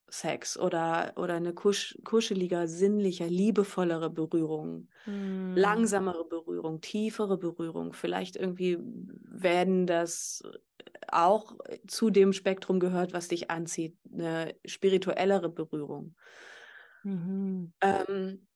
Sex 0.08 0.58
oder, 0.58 1.14
oder 1.16 1.34
eine 1.34 1.54
kusch, 1.54 1.96
kuscheliger, 2.04 2.68
sinnlicher, 2.68 3.26
liebevollere 3.26 4.10
Berührung, 4.10 4.88
hm. 5.04 5.56
langsamere 5.56 6.26
Berührung, 6.28 6.82
tiefere 6.82 7.38
Berührung. 7.38 7.94
Vielleicht 7.94 8.36
irgendwie 8.36 8.78
werden 8.80 9.86
das 9.86 10.42
auch 11.08 11.56
zu 11.86 12.10
dem 12.10 12.32
Spektrum 12.32 12.78
gehört, 12.78 13.12
was 13.12 13.28
dich 13.28 13.50
anzieht, 13.50 13.96
eine 14.12 14.54
spirituellere 14.64 15.48
Berührung, 15.48 16.14
mhm. 17.02 17.72
ähm, 17.80 18.46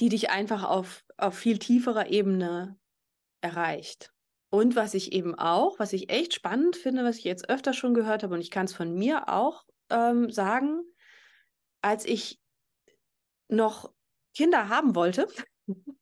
die 0.00 0.08
dich 0.08 0.30
einfach 0.30 0.64
auf, 0.64 1.04
auf 1.16 1.34
viel 1.34 1.58
tieferer 1.58 2.10
Ebene 2.10 2.76
erreicht. 3.40 4.12
Und 4.54 4.76
was 4.76 4.92
ich 4.92 5.12
eben 5.12 5.34
auch, 5.34 5.78
was 5.78 5.94
ich 5.94 6.10
echt 6.10 6.34
spannend 6.34 6.76
finde, 6.76 7.04
was 7.04 7.16
ich 7.16 7.24
jetzt 7.24 7.48
öfter 7.48 7.72
schon 7.72 7.94
gehört 7.94 8.22
habe, 8.22 8.34
und 8.34 8.42
ich 8.42 8.50
kann 8.50 8.66
es 8.66 8.74
von 8.74 8.92
mir 8.94 9.30
auch 9.30 9.64
ähm, 9.88 10.28
sagen, 10.30 10.82
als 11.80 12.04
ich 12.04 12.38
noch 13.48 13.94
Kinder 14.34 14.68
haben 14.68 14.94
wollte, 14.94 15.26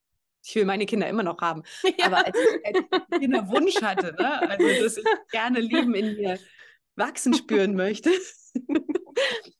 ich 0.44 0.54
will 0.56 0.64
meine 0.64 0.84
Kinder 0.84 1.08
immer 1.08 1.22
noch 1.22 1.40
haben. 1.40 1.62
Ja. 1.96 2.06
Aber 2.06 2.26
als 2.26 2.36
ich, 2.36 2.66
als 2.66 3.22
ich 3.22 3.22
einen 3.22 3.48
Wunsch 3.48 3.80
hatte, 3.82 4.16
ne? 4.20 4.50
also 4.50 4.82
dass 4.82 4.96
ich 4.96 5.04
gerne 5.30 5.60
Leben 5.60 5.94
in 5.94 6.16
mir 6.16 6.36
wachsen 6.96 7.34
spüren 7.34 7.76
möchte, 7.76 8.10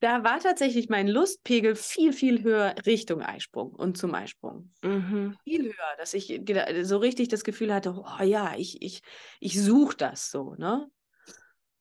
da 0.00 0.24
war 0.24 0.40
tatsächlich 0.40 0.88
mein 0.88 1.06
Lustpegel 1.06 1.76
viel, 1.76 2.12
viel 2.12 2.42
höher 2.42 2.74
Richtung 2.86 3.22
Eisprung 3.22 3.70
und 3.72 3.98
zum 3.98 4.14
Eisprung. 4.14 4.72
Mhm. 4.82 5.36
Viel 5.44 5.64
höher, 5.64 5.96
dass 5.98 6.14
ich 6.14 6.42
so 6.82 6.96
richtig 6.96 7.28
das 7.28 7.44
Gefühl 7.44 7.72
hatte, 7.72 7.94
oh 7.94 8.22
ja, 8.22 8.54
ich, 8.56 8.80
ich, 8.80 9.02
ich 9.40 9.62
suche 9.62 9.96
das 9.96 10.30
so. 10.30 10.54
Ne? 10.54 10.90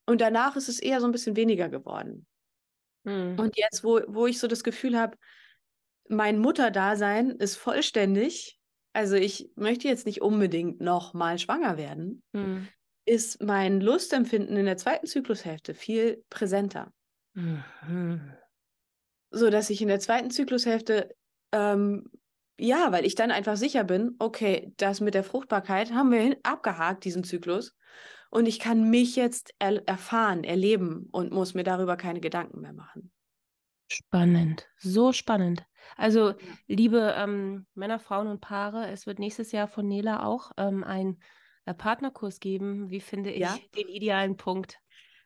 Und 0.05 0.20
danach 0.20 0.57
ist 0.57 0.67
es 0.67 0.80
eher 0.80 0.99
so 0.99 1.07
ein 1.07 1.13
bisschen 1.13 1.38
weniger 1.38 1.70
geworden. 1.70 2.28
Mhm. 3.03 3.39
Und 3.39 3.57
jetzt, 3.57 3.86
wo, 3.86 4.01
wo 4.07 4.28
ich 4.28 4.39
so 4.39 4.47
das 4.47 4.63
Gefühl 4.63 4.99
habe, 4.99 5.17
mein 6.09 6.39
Mutterdasein 6.39 7.32
ist 7.32 7.55
vollständig. 7.55 8.59
Also 8.91 9.15
ich 9.15 9.49
möchte 9.55 9.88
jetzt 9.88 10.05
nicht 10.05 10.22
unbedingt 10.22 10.82
noch 10.82 11.13
mal 11.13 11.39
schwanger 11.39 11.78
werden. 11.78 12.22
Mhm. 12.34 12.67
Ist 13.05 13.41
mein 13.41 13.80
Lustempfinden 13.80 14.57
in 14.57 14.65
der 14.65 14.78
zweiten 14.78 15.07
Zyklushälfte 15.07 15.74
viel 15.74 16.24
präsenter. 16.30 16.91
Mhm. 17.34 18.34
So 19.32 19.49
dass 19.49 19.69
ich 19.69 19.82
in 19.82 19.88
der 19.88 19.99
zweiten 19.99 20.32
Zyklushälfte 20.32 21.15
ähm, 21.51 22.09
ja, 22.59 22.91
weil 22.91 23.05
ich 23.05 23.15
dann 23.15 23.32
einfach 23.32 23.55
sicher 23.55 23.84
bin, 23.84 24.15
okay, 24.19 24.73
das 24.77 24.99
mit 24.99 25.13
der 25.13 25.23
Fruchtbarkeit 25.23 25.93
haben 25.93 26.11
wir 26.11 26.38
abgehakt, 26.43 27.05
diesen 27.05 27.23
Zyklus. 27.23 27.75
Und 28.30 28.47
ich 28.47 28.59
kann 28.59 28.89
mich 28.89 29.15
jetzt 29.15 29.53
er 29.57 29.88
erfahren, 29.88 30.43
erleben 30.43 31.07
und 31.11 31.32
muss 31.32 31.53
mir 31.53 31.63
darüber 31.63 31.97
keine 31.97 32.19
Gedanken 32.19 32.61
mehr 32.61 32.73
machen. 32.73 33.11
Spannend, 33.91 34.67
so 34.77 35.13
spannend. 35.13 35.65
Also, 35.95 36.36
liebe 36.67 37.15
ähm, 37.17 37.65
Männer, 37.73 37.97
Frauen 37.97 38.27
und 38.27 38.41
Paare, 38.41 38.88
es 38.89 39.07
wird 39.07 39.17
nächstes 39.17 39.51
Jahr 39.51 39.67
von 39.67 39.88
Nela 39.88 40.23
auch 40.23 40.51
ähm, 40.57 40.84
ein 40.84 41.17
äh, 41.65 41.73
Partnerkurs 41.73 42.39
geben. 42.39 42.91
Wie 42.91 42.99
finde 42.99 43.32
ich 43.32 43.39
ja. 43.39 43.57
den 43.75 43.88
idealen 43.88 44.38
Punkt? 44.38 44.80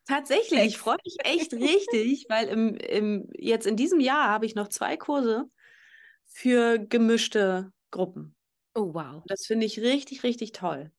Tatsächlich, 0.05 0.61
ich 0.61 0.77
freue 0.77 0.97
mich 1.05 1.17
echt 1.23 1.53
richtig, 1.53 2.25
weil 2.27 2.47
im, 2.47 2.75
im, 2.75 3.29
jetzt 3.37 3.65
in 3.65 3.77
diesem 3.77 3.99
Jahr 3.99 4.27
habe 4.27 4.45
ich 4.45 4.55
noch 4.55 4.67
zwei 4.67 4.97
Kurse 4.97 5.45
für 6.25 6.77
gemischte 6.77 7.71
Gruppen. 7.91 8.35
Oh, 8.75 8.93
wow. 8.93 9.23
Das 9.27 9.45
finde 9.45 9.65
ich 9.65 9.79
richtig, 9.79 10.23
richtig 10.23 10.51
toll, 10.51 10.91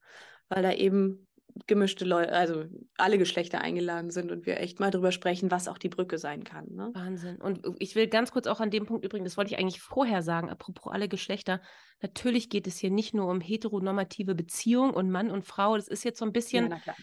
weil 0.48 0.62
da 0.62 0.72
eben 0.72 1.26
gemischte 1.66 2.05
Leute, 2.05 2.32
also 2.32 2.64
alle 2.96 3.18
Geschlechter 3.18 3.61
eingeladen 3.61 4.11
sind 4.11 4.32
und 4.32 4.44
wir 4.44 4.59
echt 4.59 4.80
mal 4.80 4.90
drüber 4.90 5.12
sprechen, 5.12 5.50
was 5.50 5.68
auch 5.68 5.78
die 5.78 5.88
Brücke 5.88 6.18
sein 6.18 6.42
kann. 6.42 6.66
Ne? 6.70 6.90
Wahnsinn. 6.94 7.36
Und 7.36 7.61
ich 7.78 7.94
will 7.94 8.09
ganz 8.09 8.32
kurz 8.32 8.46
auch 8.46 8.61
an 8.61 8.70
dem 8.70 8.86
Punkt 8.86 9.05
übrigens, 9.05 9.30
das 9.30 9.36
wollte 9.36 9.52
ich 9.52 9.61
eigentlich 9.61 9.80
vorher 9.80 10.22
sagen, 10.22 10.50
apropos 10.50 10.92
alle 10.92 11.09
Geschlechter. 11.09 11.61
Natürlich 12.00 12.48
geht 12.48 12.66
es 12.66 12.78
hier 12.78 12.90
nicht 12.90 13.14
nur 13.14 13.30
um 13.30 13.40
heteronormative 13.40 14.34
Beziehung 14.34 14.92
und 14.92 15.11
Mann 15.11 15.30
und 15.30 15.44
Frau. 15.44 15.76
Das 15.76 15.86
ist 15.86 16.05
jetzt 16.05 16.18
so 16.18 16.24
ein 16.24 16.32
bisschen 16.32 16.70
ja, 16.70 16.94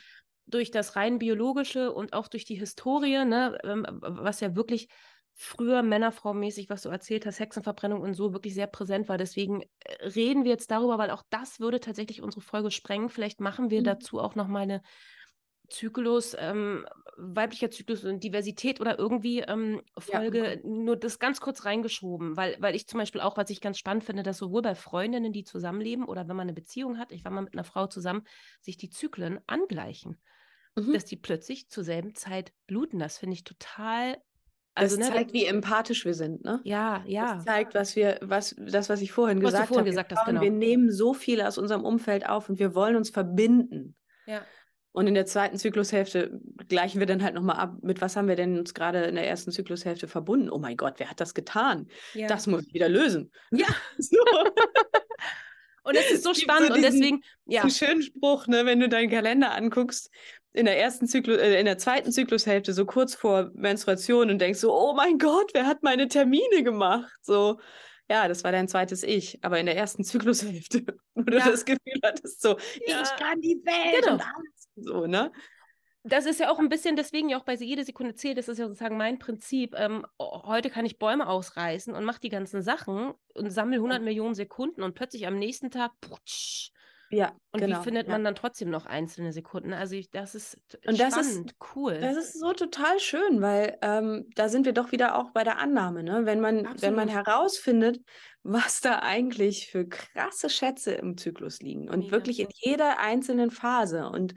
durch 0.53 0.71
das 0.71 0.95
rein 0.95 1.19
biologische 1.19 1.91
und 1.91 2.13
auch 2.13 2.27
durch 2.27 2.45
die 2.45 2.55
Historie, 2.55 3.25
ne, 3.25 3.57
ähm, 3.63 3.85
was 4.01 4.39
ja 4.39 4.55
wirklich 4.55 4.87
früher 5.33 5.81
Männer-Frau-mäßig, 5.81 6.69
was 6.69 6.83
du 6.83 6.89
erzählt 6.89 7.25
hast, 7.25 7.39
Hexenverbrennung 7.39 8.01
und 8.01 8.13
so 8.13 8.33
wirklich 8.33 8.53
sehr 8.53 8.67
präsent 8.67 9.09
war. 9.09 9.17
Deswegen 9.17 9.61
äh, 9.61 10.07
reden 10.07 10.43
wir 10.43 10.51
jetzt 10.51 10.71
darüber, 10.71 10.97
weil 10.97 11.11
auch 11.11 11.23
das 11.29 11.59
würde 11.59 11.79
tatsächlich 11.79 12.21
unsere 12.21 12.41
Folge 12.41 12.71
sprengen. 12.71 13.09
Vielleicht 13.09 13.39
machen 13.39 13.69
wir 13.69 13.79
mhm. 13.79 13.85
dazu 13.85 14.19
auch 14.19 14.35
noch 14.35 14.47
mal 14.47 14.61
eine 14.61 14.81
Zyklus, 15.71 16.35
ähm, 16.37 16.85
weiblicher 17.17 17.71
Zyklus 17.71 18.03
und 18.03 18.23
Diversität 18.23 18.81
oder 18.81 18.99
irgendwie 18.99 19.39
ähm, 19.39 19.81
Folge, 19.97 20.55
ja. 20.55 20.59
nur 20.63 20.97
das 20.97 21.17
ganz 21.17 21.39
kurz 21.39 21.65
reingeschoben, 21.65 22.35
weil, 22.37 22.57
weil 22.59 22.75
ich 22.75 22.87
zum 22.87 22.99
Beispiel 22.99 23.21
auch, 23.21 23.37
was 23.37 23.49
ich 23.49 23.61
ganz 23.61 23.77
spannend 23.77 24.03
finde, 24.03 24.23
dass 24.23 24.37
sowohl 24.37 24.61
bei 24.61 24.75
Freundinnen, 24.75 25.31
die 25.31 25.43
zusammenleben 25.43 26.05
oder 26.05 26.27
wenn 26.27 26.35
man 26.35 26.45
eine 26.45 26.53
Beziehung 26.53 26.97
hat, 26.97 27.11
ich 27.11 27.23
war 27.23 27.31
mal 27.31 27.41
mit 27.41 27.53
einer 27.53 27.63
Frau 27.63 27.87
zusammen, 27.87 28.23
sich 28.59 28.77
die 28.77 28.89
Zyklen 28.89 29.39
angleichen. 29.47 30.19
Mhm. 30.75 30.93
Dass 30.93 31.05
die 31.05 31.17
plötzlich 31.17 31.69
zur 31.69 31.83
selben 31.83 32.15
Zeit 32.15 32.53
bluten. 32.65 32.99
Das 32.99 33.17
finde 33.17 33.33
ich 33.33 33.43
total 33.43 34.17
also, 34.73 34.95
das 34.95 35.09
ne, 35.09 35.13
zeigt, 35.13 35.33
wie 35.33 35.45
empathisch 35.45 36.05
wir 36.05 36.13
sind, 36.13 36.45
ne? 36.45 36.61
Ja, 36.63 37.03
ja. 37.05 37.35
Das 37.35 37.43
zeigt, 37.43 37.75
was 37.75 37.95
wir, 37.95 38.19
was, 38.21 38.55
das, 38.57 38.87
was 38.89 39.01
ich 39.01 39.11
vorhin 39.11 39.43
was 39.43 39.51
gesagt 39.51 39.71
habe. 39.71 39.83
Gesagt 39.83 40.13
hast, 40.15 40.25
genau. 40.25 40.41
Wir 40.41 40.51
nehmen 40.51 40.91
so 40.91 41.13
viel 41.13 41.41
aus 41.41 41.57
unserem 41.57 41.83
Umfeld 41.83 42.27
auf 42.27 42.47
und 42.47 42.57
wir 42.57 42.73
wollen 42.73 42.95
uns 42.95 43.09
verbinden. 43.09 43.95
Ja. 44.25 44.41
Und 44.93 45.07
in 45.07 45.13
der 45.13 45.25
zweiten 45.25 45.57
Zyklushälfte 45.57 46.39
gleichen 46.67 46.99
wir 46.99 47.05
dann 47.05 47.23
halt 47.23 47.33
nochmal 47.33 47.57
ab, 47.57 47.77
mit 47.81 48.01
was 48.01 48.15
haben 48.15 48.27
wir 48.27 48.35
denn 48.35 48.59
uns 48.59 48.73
gerade 48.73 49.03
in 49.03 49.15
der 49.15 49.27
ersten 49.27 49.51
Zyklushälfte 49.51 50.07
verbunden? 50.07 50.49
Oh 50.49 50.57
mein 50.57 50.77
Gott, 50.77 50.95
wer 50.97 51.09
hat 51.09 51.19
das 51.19 51.33
getan? 51.33 51.87
Ja. 52.13 52.27
Das 52.27 52.47
muss 52.47 52.65
ich 52.67 52.73
wieder 52.73 52.89
lösen. 52.89 53.31
Ja. 53.51 53.67
so. 53.97 54.17
und 55.83 55.95
es 55.95 56.11
ist 56.11 56.23
so 56.23 56.33
spannend 56.33 56.69
so 56.69 56.75
diesen, 56.75 56.93
und 56.93 56.99
deswegen, 56.99 57.21
ja. 57.45 57.61
Einen 57.61 57.71
schönen 57.71 58.01
Spruch, 58.01 58.47
ne, 58.47 58.65
wenn 58.65 58.79
du 58.79 58.89
deinen 58.89 59.09
Kalender 59.09 59.51
anguckst, 59.51 60.09
in 60.53 60.65
der 60.65 60.79
ersten 60.79 61.07
Zyklus, 61.07 61.37
äh, 61.37 61.59
in 61.59 61.65
der 61.65 61.77
zweiten 61.77 62.11
Zyklushälfte 62.11 62.73
so 62.73 62.85
kurz 62.85 63.15
vor 63.15 63.51
Menstruation 63.53 64.29
und 64.29 64.39
denkst 64.39 64.59
so, 64.59 64.73
oh 64.73 64.93
mein 64.93 65.17
Gott, 65.17 65.51
wer 65.53 65.65
hat 65.65 65.83
meine 65.83 66.07
Termine 66.07 66.63
gemacht? 66.63 67.11
So, 67.21 67.59
ja, 68.09 68.27
das 68.27 68.43
war 68.43 68.51
dein 68.51 68.67
zweites 68.67 69.03
Ich, 69.03 69.39
aber 69.41 69.59
in 69.59 69.65
der 69.65 69.77
ersten 69.77 70.03
Zyklushälfte, 70.03 70.85
wo 71.15 71.21
du 71.21 71.37
das 71.37 71.63
Gefühl 71.65 71.99
hattest, 72.03 72.41
so, 72.41 72.57
ja. 72.85 73.01
ich 73.01 73.15
kann 73.15 73.39
die 73.39 73.61
Welt 73.63 74.03
genau. 74.03 74.13
und 74.15 74.21
alles. 74.21 74.69
So, 74.75 75.07
ne? 75.07 75.31
Das 76.03 76.25
ist 76.25 76.39
ja 76.39 76.49
auch 76.49 76.57
ein 76.57 76.69
bisschen, 76.69 76.95
deswegen 76.95 77.29
ja 77.29 77.37
auch 77.37 77.45
bei 77.45 77.53
jede 77.53 77.83
Sekunde 77.83 78.15
zählt, 78.15 78.37
das 78.37 78.47
ist 78.47 78.57
ja 78.57 78.67
sozusagen 78.67 78.97
mein 78.97 79.19
Prinzip. 79.19 79.75
Ähm, 79.77 80.03
heute 80.19 80.71
kann 80.71 80.85
ich 80.85 80.97
Bäume 80.97 81.27
ausreißen 81.27 81.93
und 81.93 82.03
mache 82.05 82.19
die 82.19 82.29
ganzen 82.29 82.63
Sachen 82.63 83.13
und 83.35 83.51
sammle 83.51 83.75
100 83.75 84.01
Millionen 84.01 84.33
Sekunden 84.33 84.81
und 84.81 84.95
plötzlich 84.95 85.27
am 85.27 85.37
nächsten 85.37 85.69
Tag, 85.69 85.91
putsch, 86.01 86.71
ja, 87.11 87.33
und 87.51 87.59
genau, 87.59 87.79
wie 87.79 87.83
findet 87.83 88.07
man 88.07 88.23
dann 88.23 88.35
trotzdem 88.35 88.69
noch 88.69 88.85
einzelne 88.85 89.33
Sekunden? 89.33 89.73
Also 89.73 89.95
ich, 89.95 90.09
das 90.09 90.33
ist 90.33 90.57
und 90.87 90.95
spannend, 90.95 90.99
das 90.99 91.27
ist, 91.27 91.55
cool. 91.75 91.99
Das 91.99 92.15
ist 92.15 92.39
so 92.39 92.53
total 92.53 92.99
schön, 92.99 93.41
weil 93.41 93.77
ähm, 93.81 94.29
da 94.35 94.47
sind 94.47 94.65
wir 94.65 94.71
doch 94.71 94.91
wieder 94.93 95.15
auch 95.15 95.31
bei 95.31 95.43
der 95.43 95.57
Annahme, 95.57 96.03
ne? 96.03 96.25
Wenn 96.25 96.39
man, 96.39 96.67
wenn 96.79 96.95
man 96.95 97.09
herausfindet, 97.09 97.99
was 98.43 98.79
da 98.79 98.99
eigentlich 98.99 99.67
für 99.67 99.87
krasse 99.87 100.49
Schätze 100.49 100.93
im 100.93 101.17
Zyklus 101.17 101.59
liegen 101.59 101.89
und 101.89 101.99
Mega. 101.99 102.11
wirklich 102.11 102.39
in 102.39 102.49
jeder 102.53 102.99
einzelnen 102.99 103.51
Phase 103.51 104.07
und 104.07 104.33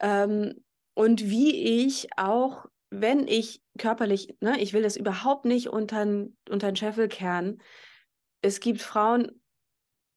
ähm, 0.00 0.54
und 0.94 1.22
wie 1.22 1.84
ich 1.84 2.08
auch, 2.16 2.66
wenn 2.90 3.26
ich 3.26 3.62
körperlich, 3.78 4.36
ne, 4.40 4.60
ich 4.60 4.72
will 4.72 4.82
das 4.82 4.96
überhaupt 4.96 5.44
nicht 5.44 5.68
unter 5.68 5.96
den 5.96 6.76
Scheffel 6.76 7.08
kehren. 7.08 7.62
Es 8.42 8.60
gibt 8.60 8.82
Frauen, 8.82 9.40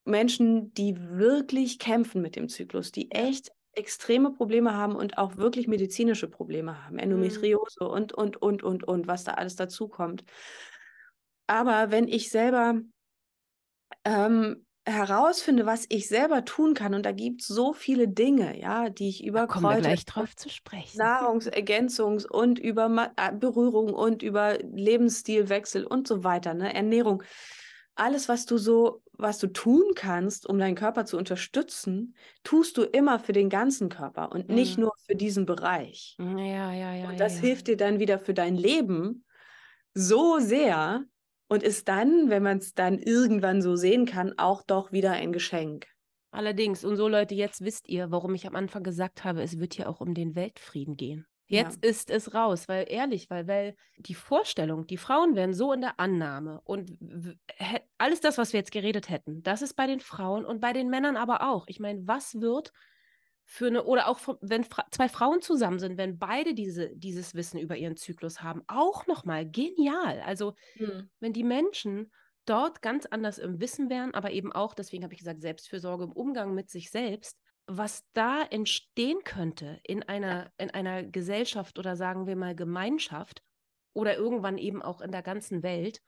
Menschen, 0.06 0.74
die 0.74 0.95
wirklich 0.97 1.80
kämpfen 1.80 2.22
mit 2.22 2.36
dem 2.36 2.47
Zyklus, 2.47 2.91
die 2.91 3.12
echt 3.12 3.51
extreme 3.74 4.32
Probleme 4.32 4.74
haben 4.74 4.95
und 4.95 5.18
auch 5.18 5.38
wirklich 5.38 5.68
medizinische 5.68 6.30
Probleme 6.30 6.84
haben, 6.86 6.93
mhm. 6.93 6.99
Endometriose 6.99 7.84
mhm. 7.84 7.88
und, 7.88 8.14
und, 8.14 8.41
und, 8.41 8.64
und, 8.64 8.84
und, 8.86 9.08
was 9.08 9.24
da 9.24 9.34
alles 9.34 9.56
dazukommt. 9.56 10.24
Aber 11.47 11.91
wenn 11.91 12.08
ich 12.08 12.30
selber 12.30 12.80
ähm, 14.03 14.66
herausfinde, 14.88 15.66
was 15.66 15.86
ich 15.89 16.08
selber 16.08 16.45
tun 16.45 16.74
kann, 16.74 16.93
und 16.93 17.06
da 17.06 17.12
gibt 17.12 17.41
es 17.41 17.47
so 17.47 17.74
viele 17.74 18.08
Dinge, 18.08 18.60
ja, 18.60 18.89
die 18.89 19.10
ich 19.10 19.24
über 19.24 19.41
da 19.41 19.47
kommen 19.47 19.66
Kräuter, 19.66 19.78
wir 19.78 19.82
gleich 19.82 20.06
drauf 20.06 20.36
zu 20.36 20.49
sprechen. 20.49 20.99
Nahrungsergänzungs- 20.99 22.28
und 22.28 22.60
über 22.60 23.12
äh, 23.18 23.32
Berührung 23.34 23.93
und 23.93 24.24
über 24.24 24.58
Lebensstilwechsel 24.60 25.86
und 25.86 26.08
so 26.08 26.24
weiter, 26.24 26.53
ne, 26.53 26.74
Ernährung 26.74 27.24
alles, 27.96 28.30
was 28.30 28.46
du 28.46 28.58
so, 28.58 29.02
was 29.14 29.39
du 29.39 29.48
tun 29.48 29.84
kannst, 29.96 30.48
um 30.48 30.60
deinen 30.60 30.76
Körper 30.76 31.06
zu 31.06 31.18
unterstützen, 31.18 32.16
tust 32.43 32.78
du 32.78 32.84
immer 32.84 33.20
für 33.20 33.34
den 33.34 33.50
ganzen 33.50 33.89
Körper 33.89 34.32
und 34.32 34.50
mhm. 34.50 34.56
nicht 34.56 34.78
nur 34.78 34.91
für 35.06 35.16
diesen 35.16 35.46
Bereich. 35.46 36.16
Mhm, 36.18 36.38
ja, 36.38 36.74
ja, 36.74 36.93
ja. 36.93 37.10
Und 37.10 37.20
das 37.20 37.36
ja, 37.36 37.41
hilft 37.41 37.68
dir 37.68 37.78
dann 37.78 38.00
wieder 38.00 38.20
für 38.20 38.34
dein 38.34 38.56
Leben 38.56 39.26
so 39.93 40.39
sehr 40.39 41.06
und 41.48 41.64
ist 41.64 41.88
dann, 41.88 42.30
wenn 42.30 42.43
man 42.43 42.58
es 42.58 42.74
dann 42.74 43.00
irgendwann 43.00 43.62
so 43.62 43.76
sehen 43.76 44.06
kann, 44.06 44.34
auch 44.38 44.64
doch 44.64 44.91
wieder 44.91 45.12
ein 45.12 45.32
Geschenk. 45.32 45.88
Allerdings, 46.32 46.84
und 46.84 46.98
so 46.98 47.08
Leute, 47.08 47.34
jetzt 47.34 47.62
wisst 47.62 47.88
ihr, 47.88 48.12
warum 48.12 48.36
ich 48.36 48.46
am 48.46 48.56
Anfang 48.56 48.84
gesagt 48.84 49.24
habe, 49.24 49.41
es 49.41 49.58
wird 49.58 49.74
hier 49.74 49.88
auch 49.88 50.02
um 50.02 50.14
den 50.14 50.36
Weltfrieden 50.36 50.98
gehen. 50.98 51.26
Jetzt 51.48 51.84
ja. 51.84 51.89
ist 51.89 52.10
es 52.10 52.34
raus, 52.34 52.68
weil 52.68 52.86
ehrlich, 52.89 53.30
weil, 53.30 53.48
weil 53.48 53.76
die 53.98 54.16
Vorstellung, 54.16 54.88
die 54.88 54.98
Frauen 54.98 55.36
wären 55.36 55.54
so 55.54 55.74
in 55.74 55.82
der 55.82 56.00
Annahme 56.00 56.62
und 56.64 56.98
alles 57.98 58.20
das, 58.22 58.38
was 58.38 58.52
wir 58.52 58.60
jetzt 58.60 58.72
geredet 58.72 59.10
hätten, 59.10 59.43
das 59.43 59.62
ist 59.62 59.76
bei 59.76 59.86
den 59.86 60.00
Frauen 60.00 60.46
und 60.46 60.60
bei 60.60 60.74
den 60.74 60.89
Männern 60.89 61.18
aber 61.18 61.48
auch. 61.48 61.68
Ich 61.68 61.80
meine, 61.80 62.08
was 62.08 62.41
wird 62.41 62.72
für 63.43 63.68
eine, 63.68 63.84
oder 63.84 64.08
auch 64.08 64.20
wenn 64.41 64.64
Fra 64.64 64.86
zwei 64.89 65.08
Frauen 65.08 65.41
zusammen 65.41 65.78
sind, 65.78 65.98
wenn 65.98 66.18
beide 66.18 66.56
diese, 66.56 66.89
dieses 66.96 67.36
Wissen 67.36 67.60
über 67.60 67.78
ihren 67.78 67.96
Zyklus 67.96 68.41
haben, 68.41 68.64
auch 68.68 69.06
nochmal 69.06 69.48
genial. 69.48 70.22
Also, 70.22 70.56
mhm. 70.76 71.10
wenn 71.20 71.32
die 71.32 71.43
Menschen 71.43 72.12
dort 72.46 72.82
ganz 72.82 73.06
anders 73.06 73.38
im 73.38 73.60
Wissen 73.60 73.89
wären, 73.89 74.16
aber 74.16 74.32
eben 74.32 74.52
auch, 74.52 74.74
deswegen 74.74 75.04
habe 75.04 75.14
ich 75.14 75.20
gesagt, 75.20 75.41
Selbstfürsorge 75.41 76.06
im 76.06 76.12
Umgang 76.12 76.56
mit 76.56 76.70
sich 76.70 76.89
selbst, 76.89 77.39
was 77.68 78.03
da 78.13 78.43
entstehen 78.43 79.20
könnte 79.24 79.80
in 79.84 80.03
einer, 80.03 80.51
in 80.57 80.70
einer 80.72 81.03
Gesellschaft 81.03 81.80
oder 81.80 81.95
sagen 81.95 82.28
wir 82.28 82.36
mal 82.36 82.55
Gemeinschaft 82.55 83.43
oder 83.93 84.16
irgendwann 84.16 84.57
eben 84.57 84.82
auch 84.82 85.01
in 85.01 85.11
der 85.11 85.24
ganzen 85.24 85.63
Welt. 85.63 86.01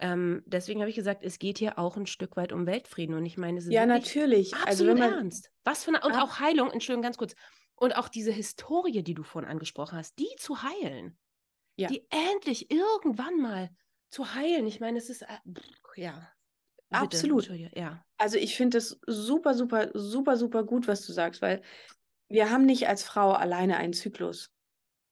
Ähm, 0.00 0.42
deswegen 0.46 0.80
habe 0.80 0.90
ich 0.90 0.96
gesagt, 0.96 1.24
es 1.24 1.38
geht 1.38 1.58
hier 1.58 1.78
auch 1.78 1.96
ein 1.96 2.06
Stück 2.06 2.36
weit 2.36 2.52
um 2.52 2.66
Weltfrieden. 2.66 3.16
Und 3.16 3.26
ich 3.26 3.36
meine, 3.36 3.58
es 3.58 3.66
ist 3.66 3.72
ja 3.72 3.84
natürlich. 3.84 4.54
Absolut 4.54 4.68
also 4.68 4.86
wenn 4.86 4.98
man, 4.98 5.12
ernst. 5.12 5.50
Was 5.64 5.84
für 5.84 5.94
eine, 5.94 6.06
und 6.06 6.14
auch 6.14 6.38
Heilung, 6.38 6.70
Entschuldigung, 6.70 7.02
ganz 7.02 7.18
kurz. 7.18 7.34
Und 7.74 7.96
auch 7.96 8.08
diese 8.08 8.32
Historie, 8.32 9.02
die 9.02 9.14
du 9.14 9.22
vorhin 9.22 9.50
angesprochen 9.50 9.98
hast, 9.98 10.18
die 10.18 10.30
zu 10.38 10.62
heilen. 10.62 11.18
Ja. 11.76 11.88
Die 11.88 12.06
endlich 12.10 12.70
irgendwann 12.70 13.40
mal 13.40 13.70
zu 14.10 14.34
heilen. 14.34 14.66
Ich 14.66 14.80
meine, 14.80 14.98
es 14.98 15.10
ist, 15.10 15.22
äh, 15.22 15.26
ja, 15.96 16.28
Bitte, 16.90 17.02
Absolut. 17.02 17.50
Ja. 17.76 18.02
Also 18.18 18.36
ich 18.36 18.56
finde 18.56 18.78
es 18.78 18.98
super, 19.06 19.54
super, 19.54 19.90
super, 19.94 20.36
super 20.36 20.64
gut, 20.64 20.88
was 20.88 21.06
du 21.06 21.12
sagst, 21.12 21.40
weil 21.40 21.62
wir 22.28 22.50
haben 22.50 22.66
nicht 22.66 22.88
als 22.88 23.02
Frau 23.04 23.32
alleine 23.32 23.76
einen 23.76 23.92
Zyklus. 23.92 24.50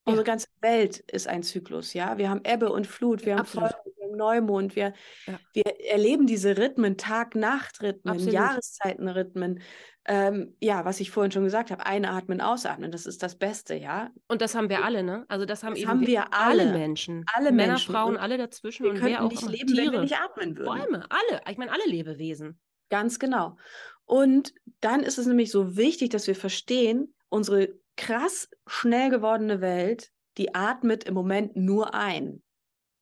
Ja. 0.05 0.11
Unsere 0.11 0.25
ganze 0.25 0.47
Welt 0.61 0.99
ist 0.99 1.27
ein 1.27 1.43
Zyklus, 1.43 1.93
ja. 1.93 2.17
Wir 2.17 2.29
haben 2.29 2.41
Ebbe 2.43 2.71
und 2.71 2.85
Flut, 2.85 3.25
wir 3.25 3.37
haben 3.37 3.45
Vollmond, 3.45 3.73
wir 3.97 4.05
haben 4.05 4.17
Neumond, 4.17 4.75
wir, 4.75 4.93
ja. 5.25 5.39
wir 5.53 5.65
erleben 5.89 6.27
diese 6.27 6.57
Rhythmen, 6.57 6.97
Tag-Nacht-Rhythmen, 6.97 8.19
Jahreszeitenrhythmen, 8.19 9.61
ähm, 10.09 10.55
ja, 10.61 10.85
was 10.85 11.01
ich 11.01 11.11
vorhin 11.11 11.31
schon 11.31 11.43
gesagt 11.43 11.69
habe, 11.69 11.85
einatmen, 11.85 12.39
ausatmen, 12.39 12.91
das 12.91 13.05
ist 13.05 13.21
das 13.23 13.35
Beste, 13.35 13.75
ja. 13.75 14.09
Und 14.29 14.41
das 14.41 14.55
haben 14.55 14.69
wir 14.69 14.85
alle, 14.85 15.03
ne? 15.03 15.25
Also 15.27 15.45
das 15.45 15.63
haben 15.63 15.73
das 15.73 15.81
eben 15.81 15.89
haben 15.89 16.07
wir 16.07 16.33
alle, 16.33 16.63
alle 16.63 16.71
Menschen, 16.71 17.25
alle 17.33 17.51
Männer, 17.51 17.73
Menschen. 17.73 17.93
Frauen, 17.93 18.15
alle 18.15 18.37
dazwischen 18.37 18.85
wir 18.85 18.91
und 18.91 19.01
wer 19.01 19.23
auch 19.23 19.29
nicht 19.29 19.49
leben, 19.49 19.67
Tiere, 19.67 19.87
wenn 19.87 19.91
wir 19.91 20.01
nicht 20.01 20.17
atmen 20.17 20.57
würden. 20.57 20.79
Bäume, 20.79 21.05
alle, 21.09 21.41
ich 21.49 21.57
meine 21.57 21.71
alle 21.71 21.85
Lebewesen. 21.85 22.57
Ganz 22.89 23.19
genau. 23.19 23.57
Und 24.05 24.53
dann 24.79 25.01
ist 25.03 25.17
es 25.17 25.25
nämlich 25.25 25.51
so 25.51 25.75
wichtig, 25.75 26.09
dass 26.09 26.27
wir 26.27 26.35
verstehen, 26.35 27.13
unsere 27.29 27.73
krass 27.97 28.49
schnell 28.65 29.09
gewordene 29.09 29.59
Welt, 29.59 30.11
die 30.37 30.55
atmet 30.55 31.03
im 31.03 31.13
Moment 31.13 31.55
nur 31.55 31.93
ein. 31.93 32.41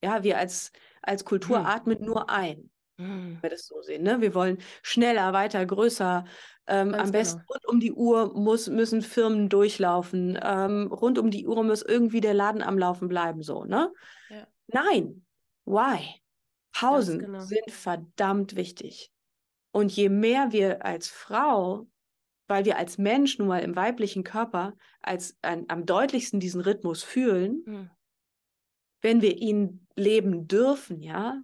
Ja, 0.03 0.23
wir 0.23 0.37
als, 0.37 0.71
als 1.01 1.25
Kultur 1.25 1.59
hm. 1.59 1.65
atmen 1.65 2.03
nur 2.03 2.29
ein. 2.29 2.69
Hm. 2.97 3.35
Wenn 3.35 3.43
wir 3.43 3.49
das 3.49 3.67
so 3.67 3.81
sehen. 3.81 4.03
Ne? 4.03 4.21
Wir 4.21 4.33
wollen 4.33 4.57
schneller, 4.81 5.33
weiter, 5.33 5.65
größer. 5.65 6.25
Ähm, 6.67 6.95
am 6.95 7.11
besten 7.11 7.39
genau. 7.39 7.53
rund 7.53 7.65
um 7.67 7.79
die 7.79 7.93
Uhr 7.93 8.33
muss, 8.33 8.67
müssen 8.67 9.01
Firmen 9.01 9.49
durchlaufen. 9.49 10.39
Ähm, 10.41 10.91
rund 10.91 11.19
um 11.19 11.29
die 11.29 11.45
Uhr 11.45 11.63
muss 11.63 11.81
irgendwie 11.83 12.21
der 12.21 12.33
Laden 12.33 12.63
am 12.63 12.79
Laufen 12.79 13.07
bleiben. 13.07 13.43
So, 13.43 13.65
ne? 13.65 13.91
Ja. 14.29 14.47
Nein. 14.67 15.25
Why? 15.65 16.21
Pausen 16.71 17.19
genau. 17.19 17.39
sind 17.41 17.69
verdammt 17.69 18.55
wichtig. 18.55 19.11
Und 19.75 19.91
je 19.91 20.07
mehr 20.07 20.53
wir 20.53 20.85
als 20.85 21.09
Frau, 21.09 21.85
weil 22.47 22.63
wir 22.63 22.77
als 22.77 22.97
Mensch 22.97 23.39
nun 23.39 23.49
mal 23.49 23.59
im 23.59 23.75
weiblichen 23.75 24.23
Körper 24.23 24.77
als 25.01 25.37
ein, 25.41 25.65
am 25.67 25.85
deutlichsten 25.85 26.39
diesen 26.39 26.61
Rhythmus 26.61 27.03
fühlen, 27.03 27.61
hm. 27.65 27.89
wenn 29.01 29.21
wir 29.21 29.35
ihn 29.35 29.85
leben 29.97 30.47
dürfen, 30.47 31.01
ja, 31.01 31.41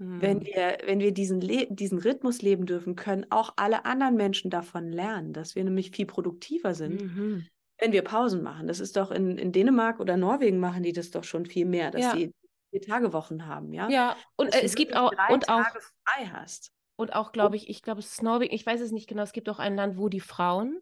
hm. 0.00 0.20
wenn 0.20 0.44
wir, 0.44 0.78
wenn 0.84 0.98
wir 0.98 1.12
diesen, 1.12 1.38
diesen 1.38 1.98
Rhythmus 1.98 2.42
leben 2.42 2.66
dürfen, 2.66 2.96
können 2.96 3.24
auch 3.30 3.52
alle 3.54 3.84
anderen 3.84 4.16
Menschen 4.16 4.50
davon 4.50 4.90
lernen, 4.90 5.32
dass 5.32 5.54
wir 5.54 5.62
nämlich 5.62 5.92
viel 5.92 6.06
produktiver 6.06 6.74
sind. 6.74 7.02
Mhm. 7.02 7.46
Wenn 7.78 7.92
wir 7.92 8.02
Pausen 8.02 8.42
machen, 8.42 8.66
das 8.66 8.80
ist 8.80 8.96
doch 8.96 9.12
in, 9.12 9.38
in 9.38 9.52
Dänemark 9.52 10.00
oder 10.00 10.16
Norwegen 10.16 10.58
machen 10.58 10.82
die 10.82 10.92
das 10.92 11.12
doch 11.12 11.22
schon 11.22 11.46
viel 11.46 11.66
mehr, 11.66 11.92
dass 11.92 12.02
ja. 12.02 12.16
die 12.16 12.32
vier 12.70 12.82
Tagewochen 12.82 13.46
haben, 13.46 13.72
ja. 13.72 13.88
Ja, 13.88 14.16
und 14.34 14.52
äh, 14.52 14.62
es 14.62 14.74
gibt 14.74 14.96
auch 14.96 15.12
und 15.30 15.48
auch 15.48 15.66
frei 16.04 16.26
hast. 16.32 16.73
Und 16.96 17.14
auch, 17.14 17.32
glaube 17.32 17.56
ich, 17.56 17.68
ich 17.68 17.82
glaube, 17.82 18.00
es 18.00 18.12
ist 18.12 18.22
Norwegen, 18.22 18.54
ich 18.54 18.64
weiß 18.64 18.80
es 18.80 18.92
nicht 18.92 19.08
genau, 19.08 19.22
es 19.22 19.32
gibt 19.32 19.48
auch 19.48 19.58
ein 19.58 19.74
Land, 19.74 19.96
wo 19.98 20.08
die 20.08 20.20
Frauen 20.20 20.80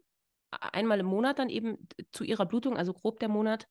einmal 0.59 0.99
im 0.99 1.05
Monat 1.05 1.39
dann 1.39 1.49
eben 1.49 1.87
zu 2.11 2.23
ihrer 2.23 2.45
Blutung, 2.45 2.77
also 2.77 2.93
grob 2.93 3.19
der 3.19 3.29
Monat, 3.29 3.67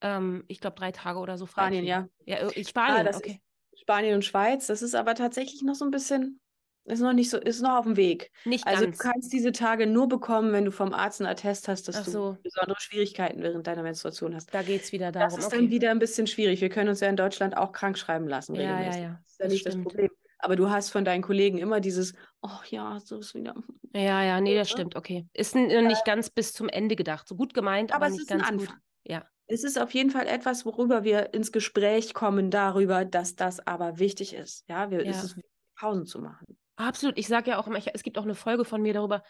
ähm, 0.00 0.44
ich 0.48 0.60
glaube 0.60 0.76
drei 0.76 0.92
Tage 0.92 1.18
oder 1.18 1.38
so 1.38 1.46
frei. 1.46 1.62
Spanien, 1.62 1.84
ja. 1.84 2.08
Ja, 2.24 2.48
in 2.48 2.64
Spanien, 2.64 3.08
ah, 3.08 3.16
okay. 3.16 3.40
Spanien 3.76 4.14
und 4.14 4.24
Schweiz, 4.24 4.66
das 4.66 4.82
ist 4.82 4.94
aber 4.94 5.14
tatsächlich 5.14 5.62
noch 5.62 5.74
so 5.74 5.84
ein 5.84 5.90
bisschen, 5.90 6.40
ist 6.84 7.00
noch 7.00 7.12
nicht 7.12 7.30
so, 7.30 7.38
ist 7.38 7.60
noch 7.60 7.76
auf 7.78 7.84
dem 7.84 7.96
Weg. 7.96 8.30
Nicht 8.44 8.66
also 8.66 8.84
ganz. 8.84 8.98
du 8.98 9.02
kannst 9.02 9.32
diese 9.32 9.52
Tage 9.52 9.86
nur 9.86 10.08
bekommen, 10.08 10.52
wenn 10.52 10.64
du 10.64 10.72
vom 10.72 10.92
Arzt 10.92 11.20
einen 11.20 11.30
Attest 11.30 11.68
hast, 11.68 11.88
dass 11.88 12.04
so. 12.04 12.32
du 12.32 12.42
besondere 12.42 12.80
Schwierigkeiten 12.80 13.42
während 13.42 13.66
deiner 13.66 13.82
Menstruation 13.82 14.34
hast. 14.34 14.52
Da 14.54 14.62
geht 14.62 14.82
es 14.82 14.92
wieder 14.92 15.12
darum. 15.12 15.28
Das 15.28 15.38
ist 15.38 15.46
okay. 15.46 15.56
dann 15.56 15.70
wieder 15.70 15.90
ein 15.90 15.98
bisschen 15.98 16.26
schwierig. 16.26 16.60
Wir 16.60 16.68
können 16.68 16.88
uns 16.88 17.00
ja 17.00 17.08
in 17.08 17.16
Deutschland 17.16 17.56
auch 17.56 17.72
krank 17.72 17.98
schreiben 17.98 18.28
lassen. 18.28 18.54
Ja, 18.54 18.76
regelmäßig. 18.76 19.02
ja, 19.02 19.08
ja. 19.08 19.20
Das 19.22 19.32
ist 19.32 19.38
ja 19.38 19.44
das 19.44 19.52
nicht 19.52 19.60
stimmt. 19.60 19.76
das 19.76 19.82
Problem. 19.82 20.10
Aber 20.42 20.56
du 20.56 20.70
hast 20.70 20.90
von 20.90 21.04
deinen 21.04 21.22
Kollegen 21.22 21.58
immer 21.58 21.80
dieses, 21.80 22.14
oh 22.42 22.60
ja, 22.68 22.98
so 23.00 23.18
ist 23.18 23.34
wieder. 23.34 23.54
Ja, 23.92 24.22
ja, 24.22 24.40
nee, 24.40 24.54
das 24.54 24.70
stimmt, 24.70 24.94
okay. 24.94 25.26
Ist 25.32 25.56
nicht 25.56 26.04
ganz 26.04 26.30
bis 26.30 26.52
zum 26.52 26.68
Ende 26.68 26.94
gedacht. 26.94 27.26
So 27.26 27.34
gut 27.34 27.54
gemeint, 27.54 27.92
aber, 27.92 28.06
aber 28.06 28.14
nicht 28.14 28.28
ganz 28.28 28.48
gut. 28.48 28.72
Ja. 29.02 29.26
Es 29.48 29.64
ist 29.64 29.80
auf 29.80 29.92
jeden 29.94 30.10
Fall 30.10 30.28
etwas, 30.28 30.64
worüber 30.64 31.02
wir 31.02 31.34
ins 31.34 31.50
Gespräch 31.50 32.14
kommen, 32.14 32.52
darüber, 32.52 33.04
dass 33.04 33.34
das 33.34 33.66
aber 33.66 33.98
wichtig 33.98 34.32
ist. 34.32 34.64
Ja, 34.68 34.92
wir, 34.92 35.04
ja. 35.04 35.10
es 35.10 35.24
ist 35.24 35.40
Pausen 35.76 36.06
zu 36.06 36.20
machen. 36.20 36.56
Absolut. 36.76 37.18
Ich 37.18 37.26
sage 37.26 37.50
ja 37.50 37.58
auch 37.58 37.66
immer, 37.66 37.78
ich, 37.78 37.88
es 37.92 38.04
gibt 38.04 38.16
auch 38.16 38.22
eine 38.22 38.36
Folge 38.36 38.64
von 38.64 38.80
mir 38.80 38.94
darüber, 38.94 39.24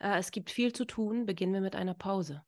äh, 0.00 0.18
es 0.18 0.30
gibt 0.30 0.50
viel 0.50 0.72
zu 0.72 0.86
tun, 0.86 1.26
beginnen 1.26 1.52
wir 1.52 1.60
mit 1.60 1.76
einer 1.76 1.94
Pause. 1.94 2.42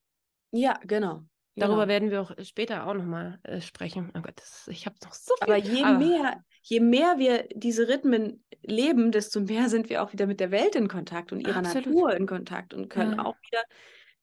Ja, 0.51 0.79
genau. 0.85 1.25
Darüber 1.57 1.81
genau. 1.81 1.89
werden 1.89 2.11
wir 2.11 2.23
auch 2.23 2.33
später 2.43 2.87
auch 2.87 2.95
nochmal 2.95 3.41
äh, 3.43 3.61
sprechen. 3.61 4.13
Oh 4.17 4.21
Gott, 4.21 4.35
das, 4.37 4.69
ich 4.69 4.87
habe 4.87 4.97
noch 5.05 5.13
so 5.13 5.35
viel. 5.35 5.53
Aber 5.53 5.57
je, 5.57 5.83
aber 5.83 5.99
mehr, 5.99 6.45
je 6.63 6.81
mehr 6.81 7.19
wir 7.19 7.49
diese 7.55 7.89
Rhythmen 7.89 8.45
leben, 8.63 9.11
desto 9.11 9.41
mehr 9.41 9.69
sind 9.69 9.91
wir 9.91 10.03
auch 10.03 10.13
wieder 10.13 10.27
mit 10.27 10.41
der 10.41 10.51
Welt 10.51 10.77
in 10.77 10.89
Kontakt 10.89 11.33
und 11.33 11.41
ihrer 11.41 11.57
Absolut. 11.57 11.87
Natur 11.87 12.15
in 12.15 12.27
Kontakt 12.27 12.73
und 12.73 12.89
können 12.89 13.17
ja. 13.17 13.25
auch 13.25 13.37
wieder 13.43 13.63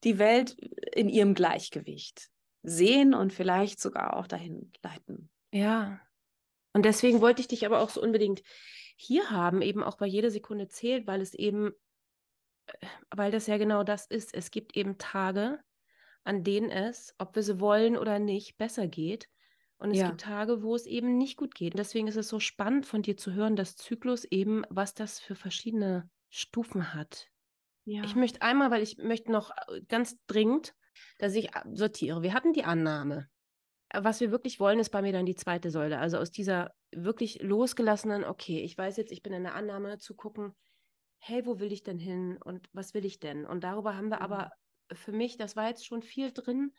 die 0.04 0.20
Welt 0.20 0.56
in 0.94 1.10
ihrem 1.10 1.34
Gleichgewicht 1.34 2.30
sehen 2.64 3.14
und 3.14 3.34
vielleicht 3.34 3.80
sogar 3.80 4.16
auch 4.16 4.28
dahin 4.28 4.72
leiten. 4.84 5.30
Ja. 5.52 6.00
Und 6.74 6.86
deswegen 6.86 7.22
wollte 7.22 7.42
ich 7.42 7.48
dich 7.48 7.66
aber 7.66 7.82
auch 7.82 7.90
so 7.90 8.02
unbedingt 8.02 8.42
hier 8.96 9.30
haben, 9.30 9.62
eben 9.62 9.84
auch 9.84 9.98
bei 9.98 10.06
jeder 10.06 10.32
Sekunde 10.32 10.68
zählt, 10.68 11.08
weil 11.08 11.22
es 11.22 11.34
eben, 11.34 11.72
äh, 12.68 12.88
weil 13.10 13.32
das 13.32 13.48
ja 13.48 13.58
genau 13.58 13.84
das 13.84 14.06
ist. 14.06 14.34
Es 14.34 14.52
gibt 14.52 14.76
eben 14.76 14.98
Tage, 14.98 15.60
an 16.28 16.44
denen 16.44 16.70
es, 16.70 17.14
ob 17.18 17.36
wir 17.36 17.44
sie 17.44 17.60
wollen 17.60 17.98
oder 17.98 18.20
nicht, 18.20 18.58
besser 18.58 18.88
geht. 18.88 19.30
Und 19.78 19.92
es 19.92 20.00
ja. 20.00 20.08
gibt 20.08 20.22
Tage, 20.22 20.64
wo 20.64 20.76
es 20.76 20.86
eben 20.86 21.18
nicht 21.18 21.38
gut 21.38 21.54
geht. 21.54 21.74
Und 21.74 21.80
deswegen 21.80 22.08
ist 22.08 22.16
es 22.16 22.30
so 22.30 22.40
spannend 22.40 22.86
von 22.86 23.04
dir 23.04 23.16
zu 23.16 23.34
hören, 23.34 23.56
dass 23.56 23.76
Zyklus 23.76 24.26
eben, 24.26 24.64
was 24.70 24.94
das 24.94 25.20
für 25.20 25.36
verschiedene 25.36 26.10
Stufen 26.30 26.94
hat. 26.94 27.28
Ja. 27.86 28.04
Ich 28.04 28.16
möchte 28.16 28.42
einmal, 28.42 28.72
weil 28.72 28.82
ich 28.82 28.98
möchte 28.98 29.32
noch 29.32 29.52
äh, 29.52 29.82
ganz 29.88 30.18
dringend 30.26 30.74
dass 31.18 31.36
ich 31.36 31.50
sortiere. 31.72 32.22
Wir 32.22 32.34
hatten 32.34 32.54
die 32.54 32.64
Annahme. 32.64 33.30
Äh, 33.90 34.04
was 34.04 34.20
wir 34.20 34.32
wirklich 34.32 34.60
wollen, 34.60 34.80
ist 34.80 34.90
bei 34.90 35.02
mir 35.02 35.14
dann 35.14 35.26
die 35.26 35.36
zweite 35.36 35.72
Säule. 35.72 36.00
Also 36.00 36.18
aus 36.18 36.32
dieser 36.32 36.74
wirklich 36.92 37.42
losgelassenen, 37.42 38.24
okay, 38.24 38.62
ich 38.62 38.78
weiß 38.78 38.98
jetzt, 38.98 39.12
ich 39.12 39.24
bin 39.24 39.34
in 39.34 39.44
der 39.44 39.56
Annahme 39.56 39.98
zu 39.98 40.16
gucken, 40.16 40.56
hey, 41.20 41.46
wo 41.46 41.60
will 41.60 41.72
ich 41.72 41.84
denn 41.84 42.00
hin 42.00 42.38
und 42.44 42.70
was 42.74 42.94
will 42.94 43.06
ich 43.06 43.20
denn? 43.20 43.46
Und 43.46 43.64
darüber 43.64 43.96
haben 43.96 44.10
wir 44.10 44.18
mhm. 44.18 44.24
aber 44.24 44.52
für 44.94 45.12
mich, 45.12 45.38
das 45.38 45.56
war 45.56 45.68
jetzt 45.68 45.86
schon 45.86 46.02
viel 46.02 46.32
drin, 46.32 46.74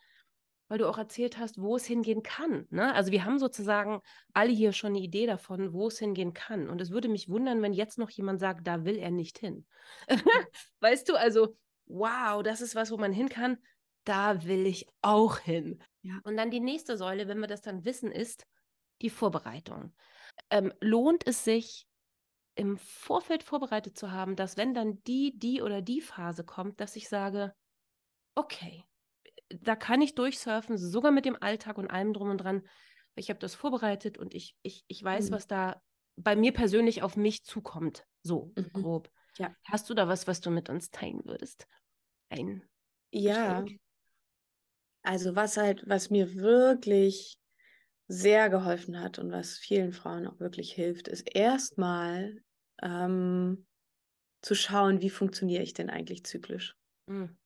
weil 0.67 0.77
du 0.77 0.87
auch 0.87 0.97
erzählt 0.97 1.37
hast, 1.37 1.59
wo 1.59 1.75
es 1.75 1.85
hingehen 1.85 2.21
kann. 2.21 2.67
Ne? 2.69 2.93
Also 2.93 3.11
wir 3.11 3.25
haben 3.25 3.39
sozusagen 3.39 4.01
alle 4.33 4.51
hier 4.51 4.71
schon 4.71 4.91
eine 4.91 4.99
Idee 4.99 5.25
davon, 5.25 5.73
wo 5.73 5.87
es 5.87 5.97
hingehen 5.97 6.33
kann. 6.33 6.69
Und 6.69 6.79
es 6.79 6.91
würde 6.91 7.09
mich 7.09 7.27
wundern, 7.27 7.61
wenn 7.61 7.73
jetzt 7.73 7.97
noch 7.97 8.09
jemand 8.11 8.39
sagt, 8.39 8.67
da 8.67 8.85
will 8.85 8.97
er 8.97 9.11
nicht 9.11 9.39
hin. 9.39 9.65
weißt 10.79 11.09
du, 11.09 11.15
also, 11.15 11.57
wow, 11.85 12.43
das 12.43 12.61
ist 12.61 12.75
was, 12.75 12.91
wo 12.91 12.97
man 12.97 13.11
hin 13.11 13.29
kann 13.29 13.57
da 14.09 14.43
will 14.43 14.65
ich 14.65 14.87
auch 15.03 15.37
hin. 15.37 15.83
Ja. 16.01 16.19
Und 16.23 16.35
dann 16.35 16.49
die 16.49 16.59
nächste 16.59 16.97
Säule, 16.97 17.27
wenn 17.27 17.39
wir 17.39 17.47
das 17.47 17.61
dann 17.61 17.85
wissen, 17.85 18.11
ist 18.11 18.47
die 19.03 19.11
Vorbereitung. 19.11 19.93
Ähm, 20.49 20.73
lohnt 20.81 21.27
es 21.27 21.43
sich, 21.43 21.85
im 22.55 22.77
Vorfeld 22.77 23.43
vorbereitet 23.43 23.97
zu 23.97 24.11
haben, 24.11 24.35
dass 24.35 24.57
wenn 24.57 24.73
dann 24.73 25.01
die, 25.03 25.37
die 25.37 25.61
oder 25.61 25.81
die 25.81 26.01
Phase 26.01 26.43
kommt, 26.43 26.81
dass 26.81 26.95
ich 26.95 27.07
sage, 27.07 27.53
okay, 28.35 28.83
da 29.49 29.75
kann 29.75 30.01
ich 30.01 30.15
durchsurfen, 30.15 30.77
sogar 30.77 31.11
mit 31.11 31.25
dem 31.25 31.41
Alltag 31.41 31.77
und 31.77 31.89
allem 31.89 32.13
drum 32.13 32.29
und 32.29 32.37
dran. 32.37 32.67
Ich 33.15 33.29
habe 33.29 33.39
das 33.39 33.55
vorbereitet 33.55 34.17
und 34.17 34.33
ich, 34.33 34.55
ich, 34.61 34.83
ich 34.87 35.03
weiß, 35.03 35.29
mhm. 35.29 35.33
was 35.33 35.47
da 35.47 35.81
bei 36.15 36.35
mir 36.35 36.53
persönlich 36.53 37.01
auf 37.01 37.17
mich 37.17 37.43
zukommt. 37.43 38.05
So 38.21 38.51
mhm. 38.55 38.69
grob. 38.73 39.11
Ja. 39.37 39.53
Hast 39.65 39.89
du 39.89 39.93
da 39.93 40.07
was, 40.07 40.27
was 40.27 40.41
du 40.41 40.51
mit 40.51 40.69
uns 40.69 40.91
teilen 40.91 41.21
würdest? 41.25 41.67
Ein 42.29 42.63
ja, 43.11 43.61
Geschenk? 43.61 43.81
Also 45.01 45.35
was 45.35 45.57
halt, 45.57 45.83
was 45.87 46.09
mir 46.09 46.35
wirklich 46.35 47.37
sehr 48.07 48.49
geholfen 48.49 48.99
hat 48.99 49.19
und 49.19 49.31
was 49.31 49.57
vielen 49.57 49.93
Frauen 49.93 50.27
auch 50.27 50.39
wirklich 50.39 50.73
hilft, 50.73 51.07
ist 51.07 51.29
erstmal 51.33 52.41
ähm, 52.81 53.65
zu 54.41 54.55
schauen, 54.55 55.01
wie 55.01 55.09
funktioniere 55.09 55.63
ich 55.63 55.73
denn 55.73 55.89
eigentlich 55.89 56.25
zyklisch. 56.25 56.75
Mhm. 57.07 57.37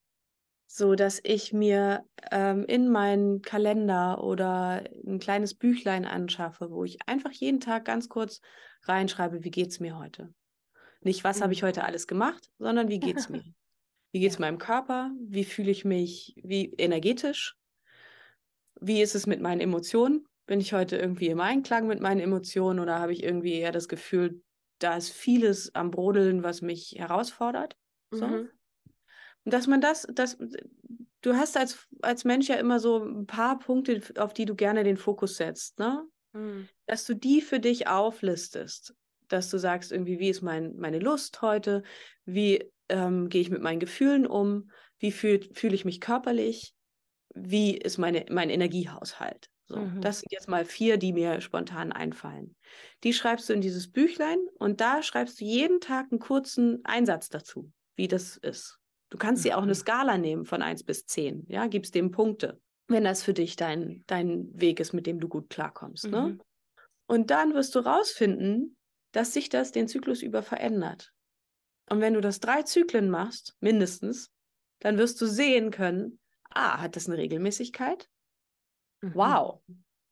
So 0.76 0.95
dass 0.95 1.19
ich 1.24 1.53
mir 1.53 2.03
ähm, 2.32 2.65
in 2.65 2.89
meinen 2.89 3.43
Kalender 3.43 4.24
oder 4.24 4.84
ein 5.05 5.19
kleines 5.19 5.53
Büchlein 5.53 6.03
anschaffe, 6.03 6.71
wo 6.71 6.84
ich 6.84 6.97
einfach 7.05 7.32
jeden 7.32 7.59
Tag 7.59 7.86
ganz 7.86 8.09
kurz 8.09 8.41
reinschreibe, 8.86 9.43
wie 9.43 9.51
geht 9.51 9.69
es 9.69 9.80
mir 9.80 9.99
heute. 9.99 10.34
Nicht, 11.01 11.24
was 11.24 11.38
mhm. 11.38 11.43
habe 11.43 11.53
ich 11.53 11.61
heute 11.61 11.84
alles 11.84 12.07
gemacht, 12.07 12.49
sondern 12.57 12.89
wie 12.89 12.99
geht 12.99 13.17
es 13.17 13.30
mir. 13.30 13.43
Wie 14.15 14.19
geht 14.19 14.32
es 14.32 14.38
ja. 14.38 14.41
meinem 14.41 14.59
Körper? 14.59 15.11
Wie 15.19 15.43
fühle 15.43 15.71
ich 15.71 15.86
mich 15.86 16.36
wie 16.43 16.71
energetisch? 16.78 17.55
Wie 18.80 19.01
ist 19.01 19.15
es 19.15 19.26
mit 19.26 19.41
meinen 19.41 19.59
Emotionen? 19.59 20.28
Bin 20.45 20.59
ich 20.59 20.74
heute 20.74 20.97
irgendwie 20.97 21.30
im 21.30 21.39
Einklang 21.39 21.88
mit 21.88 21.99
meinen 21.99 22.19
Emotionen 22.19 22.80
oder 22.80 22.99
habe 22.99 23.11
ich 23.11 23.24
irgendwie 23.24 23.53
eher 23.53 23.71
das 23.71 23.88
Gefühl, 23.88 24.43
da 24.78 24.97
ist 24.97 25.09
vieles 25.09 25.74
am 25.74 25.89
Brodeln, 25.89 26.43
was 26.43 26.61
mich 26.61 26.93
herausfordert? 26.97 27.76
So. 28.11 28.28
Mhm. 28.28 28.49
Dass 29.46 29.68
man 29.68 29.82
das, 29.82 30.08
das, 30.14 30.38
du 31.22 31.36
hast 31.36 31.58
als, 31.58 31.88
als 32.02 32.24
Mensch 32.24 32.48
ja 32.48 32.56
immer 32.56 32.80
so 32.80 33.04
ein 33.04 33.26
paar 33.26 33.60
Punkte, 33.60 34.02
auf 34.18 34.34
die 34.34 34.46
du 34.46 34.56
gerne 34.56 34.84
den 34.84 34.98
Fokus 34.98 35.38
setzt, 35.38 35.80
ne? 35.80 36.06
Mhm. 36.34 36.68
Dass 36.86 37.06
du 37.06 37.14
die 37.14 37.41
für 37.41 37.60
dich 37.60 37.88
auflistest. 37.88 38.96
Dass 39.28 39.50
du 39.50 39.58
sagst, 39.58 39.91
irgendwie, 39.91 40.20
wie 40.20 40.30
ist 40.30 40.41
mein, 40.41 40.76
meine 40.78 41.00
Lust 41.00 41.41
heute? 41.41 41.84
Wie 42.26 42.72
ähm, 42.89 43.30
gehe 43.30 43.41
ich 43.41 43.50
mit 43.50 43.62
meinen 43.62 43.80
Gefühlen 43.80 44.28
um? 44.28 44.70
Wie 45.00 45.12
fühle 45.12 45.41
fühl 45.54 45.74
ich 45.74 45.86
mich 45.86 46.02
körperlich? 46.02 46.74
Wie 47.34 47.76
ist 47.76 47.98
meine, 47.98 48.26
mein 48.30 48.50
Energiehaushalt? 48.50 49.50
So, 49.66 49.78
mhm. 49.78 50.02
Das 50.02 50.20
sind 50.20 50.32
jetzt 50.32 50.50
mal 50.50 50.66
vier, 50.66 50.98
die 50.98 51.14
mir 51.14 51.41
spontan 51.41 51.91
einfallen. 51.91 52.56
Die 53.04 53.14
schreibst 53.14 53.50
du 53.50 53.54
in 53.54 53.62
dieses 53.62 53.91
Büchlein 53.91 54.39
und 54.60 54.82
da 54.82 55.02
schreibst 55.02 55.39
du 55.39 55.46
jeden 55.46 55.80
Tag 55.80 56.12
einen 56.12 56.20
kurzen 56.20 56.84
Einsatz 56.84 57.30
dazu, 57.30 57.72
wie 57.96 58.08
das 58.08 58.38
ist. 58.38 58.80
Du 59.14 59.20
kannst 59.20 59.43
mhm. 59.43 59.49
dir 59.49 59.57
auch 59.59 59.61
eine 59.61 59.76
Skala 59.76 60.18
nehmen 60.18 60.43
von 60.43 60.64
1 60.64 60.86
bis 60.86 61.05
10, 61.05 61.45
ja, 61.47 61.68
gibst 61.68 61.93
dem 61.93 62.09
Punkte, 62.09 62.59
wenn 62.88 63.03
das 63.03 63.22
für 63.22 63.36
dich 63.36 63.55
dein, 63.55 64.03
dein 64.07 64.49
Weg 64.59 64.80
ist, 64.80 64.91
mit 64.91 65.05
dem 65.05 65.20
du 65.20 65.28
gut 65.30 65.51
klarkommst. 65.51 66.07
Ne? 66.07 66.20
Mhm. 66.20 66.28
Ne? 66.30 66.38
Und 67.05 67.30
dann 67.30 67.53
wirst 67.53 67.76
du 67.76 67.80
rausfinden, 67.80 68.76
dass 69.11 69.32
sich 69.32 69.49
das 69.49 69.72
den 69.72 69.88
Zyklus 69.88 70.24
über 70.24 70.41
verändert. 70.41 71.14
Und 71.91 72.01
wenn 72.01 72.16
du 72.16 72.22
das 72.22 72.39
drei 72.39 72.64
Zyklen 72.64 73.07
machst, 73.11 73.55
mindestens, 73.59 74.32
dann 74.80 74.97
wirst 74.97 75.22
du 75.22 75.28
sehen 75.28 75.70
können, 75.70 76.20
ah, 76.49 76.82
hat 76.82 76.95
das 76.95 77.07
eine 77.07 77.18
Regelmäßigkeit? 77.20 78.09
Mhm. 79.01 79.11
Wow. 79.14 79.61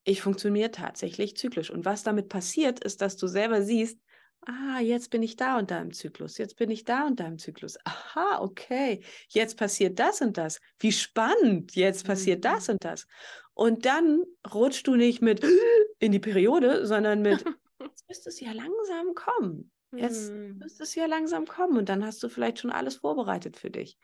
ich 0.04 0.22
funktioniere 0.22 0.70
tatsächlich 0.70 1.38
zyklisch. 1.38 1.72
Und 1.72 1.86
was 1.86 2.04
damit 2.04 2.30
passiert, 2.30 2.84
ist, 2.84 3.02
dass 3.02 3.18
du 3.18 3.26
selber 3.26 3.64
siehst, 3.64 3.99
ah, 4.46 4.80
jetzt 4.80 5.10
bin 5.10 5.24
ich 5.24 5.36
da 5.36 5.58
und 5.58 5.72
da 5.72 5.82
im 5.82 5.94
Zyklus, 5.94 6.38
jetzt 6.38 6.58
bin 6.58 6.70
ich 6.72 6.84
da 6.84 7.06
und 7.06 7.20
da 7.20 7.28
im 7.28 7.38
Zyklus. 7.38 7.78
Aha, 7.84 8.42
okay, 8.42 9.04
jetzt 9.30 9.58
passiert 9.58 10.00
das 10.00 10.22
und 10.22 10.38
das. 10.38 10.60
Wie 10.80 10.92
spannend, 10.92 11.76
jetzt 11.76 12.06
passiert 12.06 12.39
mhm. 12.39 12.42
das 12.42 12.70
und 12.70 12.84
das. 12.84 13.08
Und 13.54 13.86
dann 13.86 14.24
rutschst 14.52 14.88
du 14.88 14.96
nicht 14.96 15.22
mit 15.22 15.44
in 16.00 16.12
die 16.12 16.20
Periode, 16.20 16.86
sondern 16.86 17.22
mit, 17.22 17.44
jetzt 17.80 18.08
müsste 18.08 18.30
es 18.30 18.39
ja 18.39 18.52
langsam 18.52 19.14
kommen. 19.14 19.72
Jetzt 19.94 20.32
mhm. 20.32 20.58
müsste 20.58 20.84
es 20.84 20.96
ja 20.96 21.06
langsam 21.06 21.46
kommen 21.46 21.78
und 21.78 21.89
dann 21.89 22.06
hast 22.06 22.24
du 22.24 22.30
vielleicht 22.30 22.60
schon 22.60 22.72
alles 22.72 22.98
vorbereitet 22.98 23.58
für 23.58 23.70
dich. 23.70 23.98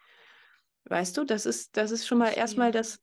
Weißt 0.86 1.18
du, 1.18 1.24
das 1.24 1.46
ist, 1.46 1.76
das 1.78 1.92
ist 1.92 2.08
schon 2.08 2.18
mal 2.18 2.30
erstmal 2.30 2.72
das, 2.72 3.00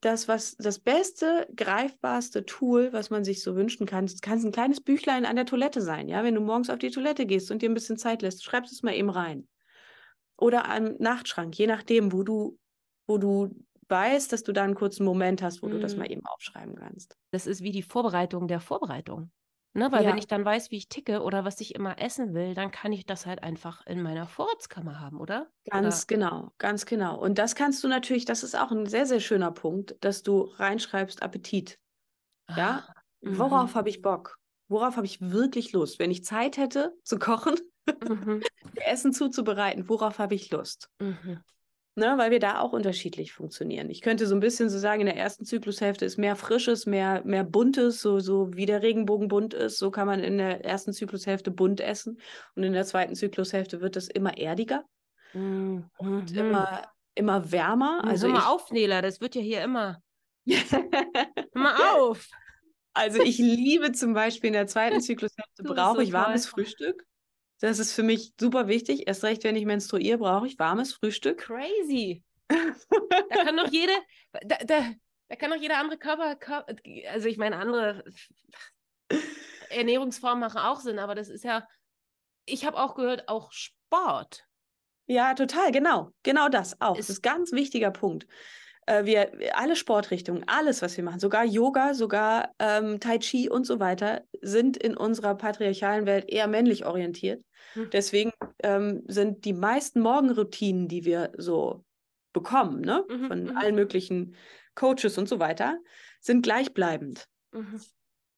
das, 0.00 0.28
was 0.28 0.56
das 0.56 0.78
beste, 0.78 1.48
greifbarste 1.56 2.44
Tool, 2.44 2.92
was 2.92 3.10
man 3.10 3.24
sich 3.24 3.42
so 3.42 3.56
wünschen 3.56 3.86
kann. 3.86 4.04
Es 4.04 4.20
kann 4.20 4.38
ein 4.38 4.52
kleines 4.52 4.80
Büchlein 4.80 5.24
an 5.24 5.36
der 5.36 5.46
Toilette 5.46 5.80
sein, 5.80 6.08
ja. 6.08 6.22
Wenn 6.24 6.34
du 6.34 6.40
morgens 6.40 6.70
auf 6.70 6.78
die 6.78 6.90
Toilette 6.90 7.26
gehst 7.26 7.50
und 7.50 7.62
dir 7.62 7.70
ein 7.70 7.74
bisschen 7.74 7.96
Zeit 7.96 8.22
lässt, 8.22 8.44
schreibst 8.44 8.72
es 8.72 8.82
mal 8.82 8.94
eben 8.94 9.10
rein. 9.10 9.48
Oder 10.36 10.68
am 10.68 10.96
Nachtschrank, 10.98 11.56
je 11.56 11.66
nachdem, 11.66 12.12
wo 12.12 12.22
du, 12.22 12.58
wo 13.06 13.18
du 13.18 13.54
weißt, 13.88 14.32
dass 14.32 14.42
du 14.42 14.52
da 14.52 14.64
einen 14.64 14.74
kurzen 14.74 15.04
Moment 15.04 15.42
hast, 15.42 15.62
wo 15.62 15.68
mm. 15.68 15.70
du 15.70 15.80
das 15.80 15.96
mal 15.96 16.04
mhm. 16.04 16.12
eben 16.12 16.26
aufschreiben 16.26 16.74
kannst. 16.74 17.16
Das 17.30 17.46
ist 17.46 17.62
wie 17.62 17.70
die 17.70 17.82
Vorbereitung 17.82 18.48
der 18.48 18.60
Vorbereitung. 18.60 19.30
Ne, 19.76 19.90
weil 19.90 20.04
ja. 20.04 20.10
wenn 20.10 20.18
ich 20.18 20.28
dann 20.28 20.44
weiß, 20.44 20.70
wie 20.70 20.76
ich 20.76 20.88
ticke 20.88 21.22
oder 21.22 21.44
was 21.44 21.60
ich 21.60 21.74
immer 21.74 22.00
essen 22.00 22.32
will, 22.32 22.54
dann 22.54 22.70
kann 22.70 22.92
ich 22.92 23.06
das 23.06 23.26
halt 23.26 23.42
einfach 23.42 23.84
in 23.86 24.02
meiner 24.02 24.28
Vorratskammer 24.28 25.00
haben, 25.00 25.18
oder? 25.18 25.50
Ganz 25.68 26.04
oder? 26.04 26.06
genau, 26.06 26.52
ganz 26.58 26.86
genau. 26.86 27.18
Und 27.18 27.38
das 27.38 27.56
kannst 27.56 27.82
du 27.82 27.88
natürlich, 27.88 28.24
das 28.24 28.44
ist 28.44 28.56
auch 28.56 28.70
ein 28.70 28.86
sehr, 28.86 29.04
sehr 29.04 29.18
schöner 29.18 29.50
Punkt, 29.50 29.96
dass 30.00 30.22
du 30.22 30.42
reinschreibst 30.42 31.24
Appetit. 31.24 31.80
Ah, 32.46 32.56
ja, 32.56 32.88
worauf 33.20 33.74
habe 33.74 33.88
ich 33.88 33.98
mhm. 33.98 34.02
Bock? 34.02 34.38
Worauf 34.68 34.96
habe 34.96 35.06
ich 35.06 35.20
wirklich 35.20 35.72
Lust? 35.72 35.98
Wenn 35.98 36.12
ich 36.12 36.24
Zeit 36.24 36.56
hätte 36.56 36.94
zu 37.02 37.18
kochen, 37.18 37.56
mhm. 38.08 38.42
Essen 38.76 39.12
zuzubereiten, 39.12 39.88
worauf 39.88 40.20
habe 40.20 40.36
ich 40.36 40.52
Lust? 40.52 40.88
Mhm 41.00 41.42
ne, 41.96 42.14
weil 42.16 42.30
wir 42.30 42.40
da 42.40 42.60
auch 42.60 42.72
unterschiedlich 42.72 43.32
funktionieren. 43.32 43.90
Ich 43.90 44.00
könnte 44.00 44.26
so 44.26 44.34
ein 44.34 44.40
bisschen 44.40 44.68
so 44.68 44.78
sagen, 44.78 45.00
in 45.00 45.06
der 45.06 45.16
ersten 45.16 45.44
Zyklushälfte 45.44 46.04
ist 46.04 46.18
mehr 46.18 46.36
Frisches, 46.36 46.86
mehr, 46.86 47.22
mehr 47.24 47.44
Buntes, 47.44 48.00
so, 48.00 48.20
so 48.20 48.54
wie 48.54 48.66
der 48.66 48.82
Regenbogen 48.82 49.28
bunt 49.28 49.54
ist, 49.54 49.78
so 49.78 49.90
kann 49.90 50.06
man 50.06 50.20
in 50.20 50.38
der 50.38 50.64
ersten 50.64 50.92
Zyklushälfte 50.92 51.50
bunt 51.50 51.80
essen. 51.80 52.20
Und 52.54 52.62
in 52.62 52.72
der 52.72 52.84
zweiten 52.84 53.14
Zyklushälfte 53.14 53.80
wird 53.80 53.96
es 53.96 54.08
immer 54.08 54.36
erdiger 54.36 54.84
mhm. 55.32 55.90
und 55.98 56.36
immer, 56.36 56.82
immer 57.14 57.52
wärmer. 57.52 58.02
Also 58.04 58.26
Hör 58.26 58.34
mal 58.34 58.46
auf, 58.46 58.70
Nela, 58.70 59.02
das 59.02 59.20
wird 59.20 59.34
ja 59.34 59.42
hier 59.42 59.62
immer. 59.62 60.00
Mal 61.54 61.74
auf! 61.96 62.28
Also 62.92 63.20
ich 63.20 63.38
liebe 63.38 63.92
zum 63.92 64.14
Beispiel 64.14 64.48
in 64.48 64.54
der 64.54 64.66
zweiten 64.66 65.00
Zyklushälfte 65.00 65.62
brauche 65.64 65.96
so 65.96 66.00
ich 66.02 66.12
warmes 66.12 66.44
toll. 66.44 66.64
Frühstück. 66.64 67.04
Das 67.64 67.78
ist 67.78 67.94
für 67.94 68.02
mich 68.02 68.34
super 68.38 68.68
wichtig. 68.68 69.06
Erst 69.06 69.24
recht, 69.24 69.42
wenn 69.42 69.56
ich 69.56 69.64
menstruiere, 69.64 70.18
brauche 70.18 70.46
ich 70.46 70.58
warmes 70.58 70.92
Frühstück. 70.92 71.38
Crazy. 71.38 72.22
da 72.48 73.42
kann 73.42 73.56
doch 73.56 73.72
jede, 73.72 73.92
da, 74.42 74.56
da, 74.66 74.92
da 75.28 75.36
kann 75.36 75.50
doch 75.50 75.56
jeder 75.56 75.78
andere 75.78 75.96
Körper, 75.96 76.36
also 77.10 77.26
ich 77.26 77.38
meine, 77.38 77.56
andere 77.56 78.04
Ernährungsformen 79.70 80.40
machen 80.40 80.58
auch 80.58 80.80
Sinn, 80.80 80.98
aber 80.98 81.14
das 81.14 81.30
ist 81.30 81.42
ja, 81.42 81.66
ich 82.44 82.66
habe 82.66 82.76
auch 82.76 82.96
gehört, 82.96 83.30
auch 83.30 83.50
Sport. 83.50 84.46
Ja, 85.06 85.32
total, 85.32 85.72
genau. 85.72 86.10
Genau 86.22 86.50
das 86.50 86.82
auch. 86.82 86.98
Ist, 86.98 87.08
das 87.08 87.16
ist 87.16 87.24
ein 87.24 87.32
ganz 87.32 87.52
wichtiger 87.52 87.90
Punkt 87.90 88.26
äh, 88.86 89.04
wir, 89.04 89.56
alle 89.56 89.76
Sportrichtungen, 89.76 90.44
alles, 90.46 90.82
was 90.82 90.96
wir 90.96 91.04
machen, 91.04 91.20
sogar 91.20 91.44
Yoga, 91.44 91.94
sogar 91.94 92.52
ähm, 92.58 93.00
Tai 93.00 93.18
Chi 93.18 93.48
und 93.48 93.66
so 93.66 93.80
weiter, 93.80 94.24
sind 94.40 94.76
in 94.76 94.96
unserer 94.96 95.34
patriarchalen 95.34 96.06
Welt 96.06 96.26
eher 96.28 96.46
männlich 96.46 96.86
orientiert. 96.86 97.44
Mhm. 97.74 97.90
Deswegen 97.90 98.32
ähm, 98.62 99.02
sind 99.06 99.44
die 99.44 99.52
meisten 99.52 100.00
Morgenroutinen, 100.00 100.88
die 100.88 101.04
wir 101.04 101.32
so 101.36 101.84
bekommen, 102.32 102.80
ne, 102.80 103.04
mhm. 103.08 103.28
von 103.28 103.42
mhm. 103.44 103.56
allen 103.56 103.74
möglichen 103.74 104.34
Coaches 104.74 105.18
und 105.18 105.28
so 105.28 105.38
weiter, 105.38 105.78
sind 106.20 106.42
gleichbleibend. 106.42 107.26
Mhm. 107.52 107.80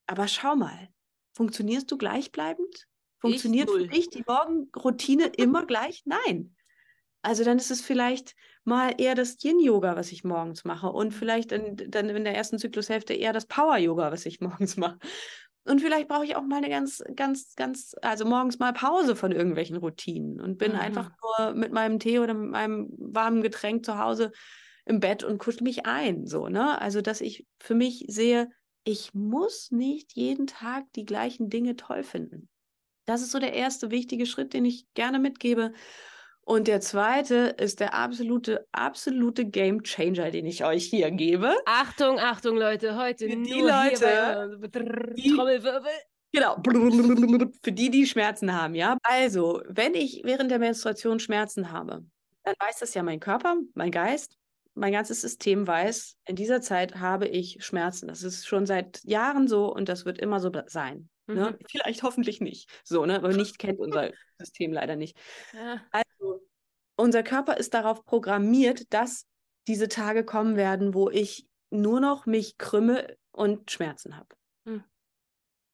Aber 0.07 0.29
schau 0.29 0.55
mal, 0.55 0.89
funktionierst 1.35 1.91
du 1.91 1.99
gleichbleibend? 1.99 2.87
Funktioniert 3.19 3.71
für 3.71 3.89
dich 3.89 4.11
die 4.11 4.23
Morgenroutine 4.27 5.27
immer 5.37 5.67
gleich? 5.67 6.03
Nein. 6.05 6.55
Also 7.23 7.43
dann 7.43 7.57
ist 7.57 7.71
es 7.71 7.81
vielleicht 7.81 8.37
mal 8.67 8.95
eher 8.99 9.15
das 9.15 9.37
Yin-Yoga, 9.43 9.97
was 9.97 10.13
ich 10.13 10.25
morgens 10.25 10.65
mache 10.65 10.89
und 10.89 11.13
vielleicht 11.13 11.53
in, 11.53 11.77
dann 11.89 12.09
in 12.09 12.25
der 12.25 12.35
ersten 12.35 12.59
Zyklushälfte 12.59 13.15
eher 13.15 13.33
das 13.33 13.47
Power-Yoga, 13.47 14.13
was 14.13 14.27
ich 14.27 14.41
morgens 14.41 14.77
mache. 14.77 14.99
Und 15.65 15.81
vielleicht 15.81 16.07
brauche 16.07 16.25
ich 16.25 16.37
auch 16.37 16.43
mal 16.43 16.59
eine 16.59 16.69
ganz, 16.69 17.03
ganz, 17.17 17.57
ganz, 17.57 17.97
also 18.01 18.25
morgens 18.25 18.61
mal 18.61 18.73
Pause 18.73 19.17
von 19.17 19.33
irgendwelchen 19.33 19.77
Routinen 19.77 20.41
und 20.41 20.59
bin 20.59 20.73
mhm. 20.73 20.79
einfach 20.79 21.11
nur 21.21 21.55
mit 21.55 21.73
meinem 21.73 21.99
Tee 21.99 22.21
oder 22.21 22.35
mit 22.35 22.51
meinem 22.51 22.89
warmen 22.99 23.43
Getränk 23.43 23.85
zu 23.85 23.99
Hause 23.99 24.31
im 24.85 25.01
Bett 25.01 25.25
und 25.25 25.39
kuschel 25.39 25.65
mich 25.65 25.85
ein. 25.85 26.27
So, 26.27 26.49
ne? 26.49 26.81
Also, 26.81 27.01
dass 27.01 27.21
ich 27.21 27.47
für 27.59 27.75
mich 27.75 28.05
sehe, 28.09 28.49
ich 28.85 29.13
muss 29.15 29.73
nicht 29.73 30.13
jeden 30.13 30.47
Tag 30.47 30.85
die 30.95 31.05
gleichen 31.05 31.51
Dinge 31.51 31.75
toll 31.75 32.05
finden. 32.05 32.49
Das 33.05 33.21
ist 33.21 33.33
so 33.33 33.41
der 33.41 33.53
erste 33.53 33.91
wichtige 33.91 34.27
Schritt, 34.27 34.53
den 34.53 34.65
ich 34.65 34.87
gerne 34.95 35.19
mitgebe. 35.19 35.73
Und 36.49 36.69
der 36.69 36.81
zweite 36.81 37.57
ist 37.59 37.81
der 37.81 37.93
absolute, 37.93 38.69
absolute 38.71 39.47
Game 39.47 39.83
Changer, 39.83 40.31
den 40.31 40.47
ich 40.47 40.65
euch 40.65 40.85
hier 40.85 41.11
gebe. 41.11 41.53
Achtung, 41.67 42.21
Achtung, 42.21 42.57
Leute, 42.57 42.97
heute 42.97 43.29
Für 43.29 43.37
die 43.37 43.61
Leute, 43.61 44.61
die, 45.17 45.35
Trommelwirbel. 45.35 45.91
Genau, 46.33 46.57
für 47.63 47.73
die, 47.73 47.91
die 47.91 48.07
Schmerzen 48.07 48.53
haben, 48.53 48.77
ja. 48.77 48.97
Also, 49.03 49.61
wenn 49.67 49.95
ich 49.95 50.21
während 50.23 50.53
der 50.53 50.61
Menstruation 50.61 51.19
Schmerzen 51.19 51.73
habe, 51.73 52.05
dann 52.45 52.55
weiß 52.61 52.79
das 52.79 52.95
ja 52.95 53.03
mein 53.03 53.19
Körper, 53.19 53.57
mein 53.75 53.91
Geist, 53.91 54.39
mein 54.75 54.93
ganzes 54.93 55.23
System 55.23 55.67
weiß, 55.67 56.15
in 56.27 56.37
dieser 56.37 56.61
Zeit 56.61 56.95
habe 56.95 57.27
ich 57.27 57.65
Schmerzen. 57.65 58.07
Das 58.07 58.23
ist 58.23 58.47
schon 58.47 58.67
seit 58.67 59.03
Jahren 59.03 59.49
so 59.49 59.75
und 59.75 59.89
das 59.89 60.05
wird 60.05 60.19
immer 60.19 60.39
so 60.39 60.53
sein. 60.67 61.09
Ne? 61.27 61.57
Mhm. 61.59 61.67
Vielleicht 61.69 62.05
hoffentlich 62.05 62.41
nicht. 62.41 62.71
So, 62.85 63.05
ne? 63.05 63.17
Aber 63.17 63.33
nicht 63.33 63.59
kennt 63.59 63.81
unser 63.81 64.13
System 64.39 64.73
leider 64.73 64.95
nicht. 64.95 65.17
Ja. 65.53 66.03
Unser 66.97 67.23
Körper 67.23 67.57
ist 67.59 67.75
darauf 67.75 68.05
programmiert, 68.05 68.93
dass 68.93 69.27
diese 69.69 69.89
Tage 69.89 70.25
kommen 70.25 70.57
werden, 70.57 70.95
wo 70.95 71.11
ich 71.11 71.47
nur 71.71 72.01
noch 72.01 72.27
mich 72.27 72.59
krümme 72.59 73.17
und 73.33 73.71
Schmerzen 73.71 74.17
habe. 74.17 74.35
Mhm. 74.65 74.85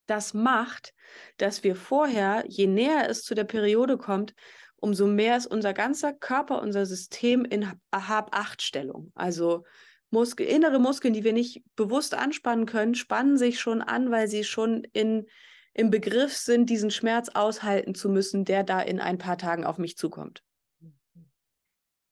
Das 0.07 0.35
macht, 0.35 0.95
dass 1.37 1.63
wir 1.63 1.77
vorher, 1.77 2.45
je 2.49 2.67
näher 2.67 3.09
es 3.09 3.23
zu 3.23 3.35
der 3.35 3.45
Periode 3.45 3.99
kommt, 3.99 4.35
umso 4.77 5.07
mehr 5.07 5.37
ist 5.37 5.47
unser 5.47 5.73
ganzer 5.73 6.13
Körper, 6.13 6.61
unser 6.61 6.87
System 6.87 7.45
in 7.45 7.71
Hab-Acht-Stellung. 7.95 9.13
Also 9.15 9.65
Muskel, 10.11 10.47
innere 10.47 10.81
Muskeln, 10.81 11.15
die 11.15 11.25
wir 11.25 11.33
nicht 11.33 11.63
bewusst 11.77 12.15
anspannen 12.15 12.67
können, 12.67 12.95
spannen 12.95 13.39
sich 13.39 13.61
schon 13.61 13.81
an, 13.81 14.11
weil 14.11 14.27
sie 14.27 14.43
schon 14.43 14.83
in, 14.93 15.27
im 15.73 15.91
Begriff 15.91 16.37
sind, 16.37 16.69
diesen 16.69 16.91
Schmerz 16.91 17.29
aushalten 17.29 17.95
zu 17.95 18.09
müssen, 18.09 18.45
der 18.45 18.65
da 18.65 18.81
in 18.81 19.01
ein 19.01 19.19
paar 19.19 19.39
Tagen 19.39 19.65
auf 19.65 19.79
mich 19.79 19.97
zukommt. 19.97 20.43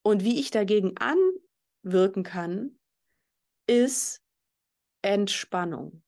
Und 0.03 0.24
wie 0.24 0.40
ich 0.40 0.51
dagegen 0.51 0.94
anwirken 0.96 2.22
kann, 2.22 2.78
ist 3.66 4.22
Entspannung. 5.03 6.03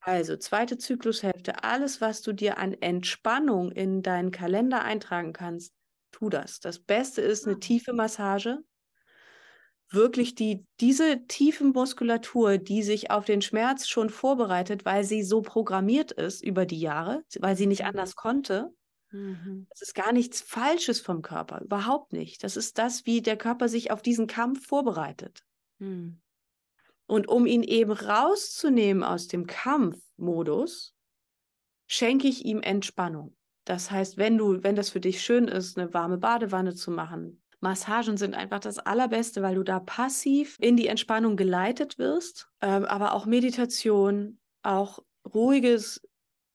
Also 0.00 0.36
zweite 0.36 0.78
Zyklushälfte, 0.78 1.64
alles, 1.64 2.00
was 2.00 2.22
du 2.22 2.32
dir 2.32 2.58
an 2.58 2.72
Entspannung 2.72 3.72
in 3.72 4.02
deinen 4.02 4.30
Kalender 4.30 4.82
eintragen 4.82 5.32
kannst, 5.32 5.74
tu 6.12 6.30
das. 6.30 6.60
Das 6.60 6.78
Beste 6.78 7.20
ist 7.20 7.46
eine 7.46 7.56
ah. 7.56 7.60
tiefe 7.60 7.92
Massage 7.92 8.62
wirklich 9.90 10.34
die, 10.34 10.66
diese 10.80 11.26
tiefe 11.26 11.64
Muskulatur, 11.64 12.58
die 12.58 12.82
sich 12.82 13.10
auf 13.10 13.24
den 13.24 13.42
Schmerz 13.42 13.88
schon 13.88 14.10
vorbereitet, 14.10 14.84
weil 14.84 15.04
sie 15.04 15.22
so 15.22 15.40
programmiert 15.42 16.12
ist 16.12 16.44
über 16.44 16.66
die 16.66 16.80
Jahre, 16.80 17.24
weil 17.40 17.56
sie 17.56 17.66
nicht 17.66 17.82
mhm. 17.82 17.88
anders 17.88 18.16
konnte. 18.16 18.70
Mhm. 19.10 19.66
Das 19.70 19.82
ist 19.82 19.94
gar 19.94 20.12
nichts 20.12 20.40
Falsches 20.40 21.00
vom 21.00 21.22
Körper, 21.22 21.60
überhaupt 21.62 22.12
nicht. 22.12 22.44
Das 22.44 22.56
ist 22.56 22.78
das, 22.78 23.06
wie 23.06 23.22
der 23.22 23.36
Körper 23.36 23.68
sich 23.68 23.90
auf 23.90 24.02
diesen 24.02 24.26
Kampf 24.26 24.66
vorbereitet. 24.66 25.44
Mhm. 25.78 26.20
Und 27.06 27.28
um 27.28 27.46
ihn 27.46 27.62
eben 27.62 27.92
rauszunehmen 27.92 29.02
aus 29.02 29.28
dem 29.28 29.46
Kampfmodus, 29.46 30.94
schenke 31.86 32.28
ich 32.28 32.44
ihm 32.44 32.60
Entspannung. 32.60 33.34
Das 33.64 33.90
heißt, 33.90 34.18
wenn 34.18 34.36
du, 34.36 34.62
wenn 34.62 34.76
das 34.76 34.90
für 34.90 35.00
dich 35.00 35.22
schön 35.22 35.48
ist, 35.48 35.78
eine 35.78 35.92
warme 35.94 36.18
Badewanne 36.18 36.74
zu 36.74 36.90
machen, 36.90 37.42
Massagen 37.60 38.16
sind 38.16 38.34
einfach 38.34 38.60
das 38.60 38.78
Allerbeste, 38.78 39.42
weil 39.42 39.56
du 39.56 39.64
da 39.64 39.80
passiv 39.80 40.56
in 40.60 40.76
die 40.76 40.86
Entspannung 40.86 41.36
geleitet 41.36 41.98
wirst, 41.98 42.48
ähm, 42.60 42.84
aber 42.84 43.14
auch 43.14 43.26
Meditation, 43.26 44.38
auch 44.62 45.00
ruhiges, 45.34 46.00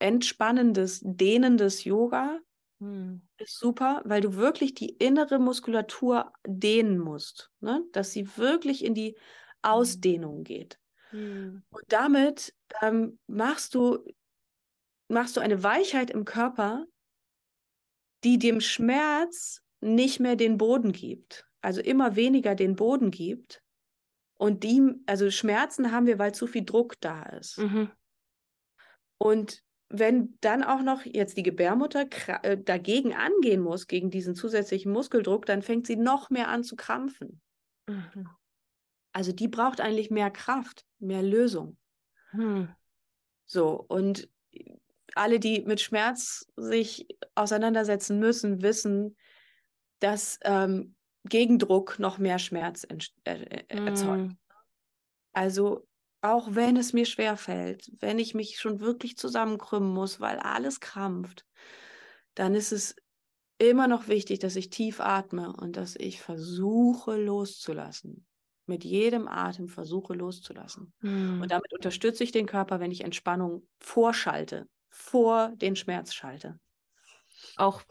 entspannendes, 0.04 1.00
dehnendes 1.04 1.86
Yoga 1.86 2.40
hm. 2.80 3.22
ist 3.38 3.58
super, 3.58 4.02
weil 4.04 4.22
du 4.22 4.36
wirklich 4.36 4.74
die 4.74 4.90
innere 4.90 5.40
Muskulatur 5.40 6.34
dehnen 6.46 7.00
musst, 7.00 7.52
ne? 7.62 7.86
dass 7.94 8.12
sie 8.12 8.38
wirklich 8.38 8.84
in 8.84 8.94
die 8.94 9.12
hm. 9.12 9.18
Ausdehnung 9.62 10.44
geht. 10.44 10.78
Mhm. 11.14 11.64
Und 11.70 11.84
damit 11.88 12.54
ähm, 12.82 13.18
machst 13.28 13.76
du 13.76 14.04
machst 15.08 15.38
du 15.38 15.42
eine 15.42 15.64
Weichheit 15.64 16.10
im 16.10 16.26
Körper, 16.26 16.86
die 18.26 18.40
dem 18.40 18.60
Schmerz 18.60 19.62
nicht 19.80 20.20
mehr 20.20 20.36
den 20.36 20.58
Boden 20.58 20.92
gibt, 20.92 21.48
also 21.62 21.82
immer 21.82 22.16
weniger 22.16 22.56
den 22.56 22.76
Boden 22.76 23.12
gibt. 23.12 23.62
Und 24.38 24.64
die, 24.64 24.82
also 25.06 25.30
Schmerzen 25.32 25.92
haben 25.92 26.08
wir, 26.08 26.20
weil 26.20 26.34
zu 26.34 26.48
viel 26.48 26.66
Druck 26.66 27.00
da 27.00 27.24
ist. 27.24 27.60
Mhm. 27.60 27.92
Und 29.18 29.63
wenn 29.96 30.38
dann 30.42 30.64
auch 30.64 30.82
noch 30.82 31.06
jetzt 31.06 31.38
die 31.38 31.44
Gebärmutter 31.44 32.08
äh, 32.42 32.58
dagegen 32.58 33.14
angehen 33.14 33.62
muss, 33.62 33.86
gegen 33.86 34.10
diesen 34.10 34.34
zusätzlichen 34.34 34.92
Muskeldruck, 34.92 35.46
dann 35.46 35.62
fängt 35.62 35.86
sie 35.86 35.96
noch 35.96 36.32
mehr 36.32 36.48
an 36.48 36.64
zu 36.64 36.76
krampfen. 36.76 37.42
Mhm. 37.88 38.28
Also 39.12 39.32
die 39.32 39.48
braucht 39.48 39.80
eigentlich 39.80 40.10
mehr 40.10 40.32
Kraft, 40.32 40.84
mehr 40.98 41.22
Lösung. 41.22 41.78
Mhm. 42.32 42.70
So, 43.46 43.86
und 43.88 44.28
alle, 45.14 45.40
die 45.40 45.62
mit 45.62 45.80
Schmerz 45.80 46.48
sich 46.56 47.08
auseinandersetzen 47.36 48.18
müssen, 48.18 48.64
wissen, 48.64 49.16
dass 50.00 50.40
ähm, 50.42 50.96
Gegendruck 51.26 52.00
noch 52.00 52.18
mehr 52.18 52.40
Schmerz 52.40 52.84
äh, 53.26 53.34
äh, 53.34 53.64
erzeugt. 53.68 54.32
Mm. 54.32 54.38
Also 55.34 55.88
auch 56.24 56.48
wenn 56.52 56.78
es 56.78 56.94
mir 56.94 57.06
schwer 57.06 57.36
fällt, 57.36 57.92
wenn 58.00 58.18
ich 58.18 58.34
mich 58.34 58.58
schon 58.58 58.80
wirklich 58.80 59.18
zusammenkrümmen 59.18 59.94
muss, 59.94 60.22
weil 60.22 60.40
alles 60.40 60.80
krampft, 60.80 61.46
dann 62.34 62.56
ist 62.56 62.72
es 62.72 62.96
immer 63.58 63.88
noch 63.88 64.08
wichtig, 64.08 64.40
dass 64.40 64.56
ich 64.56 64.70
tief 64.70 65.02
atme 65.02 65.54
und 65.54 65.76
dass 65.76 65.96
ich 65.98 66.22
versuche 66.22 67.18
loszulassen. 67.18 68.26
Mit 68.66 68.86
jedem 68.86 69.28
Atem 69.28 69.68
versuche 69.68 70.14
loszulassen. 70.14 70.94
Mm. 71.02 71.42
Und 71.42 71.52
damit 71.52 71.74
unterstütze 71.74 72.24
ich 72.24 72.32
den 72.32 72.46
Körper, 72.46 72.80
wenn 72.80 72.92
ich 72.92 73.02
Entspannung 73.02 73.68
vorschalte 73.80 74.70
vor 74.90 75.52
den 75.58 75.76
Schmerz 75.76 76.14
schalte. 76.14 76.58
Auch 77.58 77.82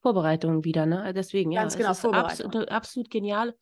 Vorbereitungen 0.00 0.64
wieder, 0.64 0.86
ne? 0.86 1.12
Deswegen, 1.12 1.52
ja. 1.52 1.60
Ganz 1.60 1.76
genau, 1.76 1.90
absolut, 1.90 2.70
absolut 2.70 3.10
genial. 3.10 3.54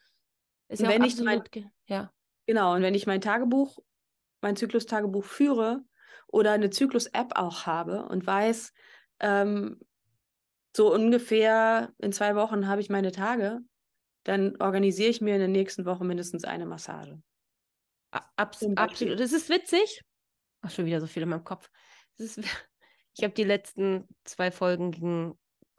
Ist 0.69 0.83
ja 0.83 0.89
wenn 0.89 1.03
ich 1.03 1.21
mein, 1.21 1.43
ja. 1.87 2.13
Genau, 2.47 2.75
und 2.75 2.83
wenn 2.83 2.95
ich 2.95 3.07
mein 3.07 3.21
Tagebuch, 3.21 3.79
mein 4.41 4.57
Zyklus-Tagebuch 4.57 5.25
führe 5.25 5.85
oder 6.27 6.53
eine 6.53 6.71
Zyklus-App 6.71 7.37
auch 7.37 7.67
habe 7.67 8.05
und 8.05 8.27
weiß, 8.27 8.73
ähm, 9.21 9.81
so 10.77 10.93
ungefähr 10.93 11.93
in 11.99 12.13
zwei 12.13 12.35
Wochen 12.35 12.67
habe 12.67 12.81
ich 12.81 12.91
meine 12.91 13.13
Tage, 13.13 13.61
dann 14.25 14.57
organisiere 14.61 15.11
ich 15.11 15.21
mir 15.21 15.35
in 15.35 15.41
der 15.41 15.49
nächsten 15.49 15.85
Woche 15.85 16.05
mindestens 16.05 16.45
eine 16.45 16.67
Massage. 16.67 17.21
Abs 18.37 18.65
absolut. 18.77 19.21
Das 19.21 19.33
ist 19.33 19.49
witzig. 19.49 20.03
Ach, 20.61 20.71
schon 20.71 20.87
wieder 20.87 21.01
so 21.01 21.07
viel 21.07 21.23
in 21.23 21.29
meinem 21.29 21.45
Kopf. 21.45 21.71
Ist, 22.19 22.39
ich 23.15 23.25
habe 23.25 23.35
die 23.35 23.45
letzten 23.45 24.07
zwei 24.25 24.51
Folgen 24.51 24.91
ging, 24.91 25.39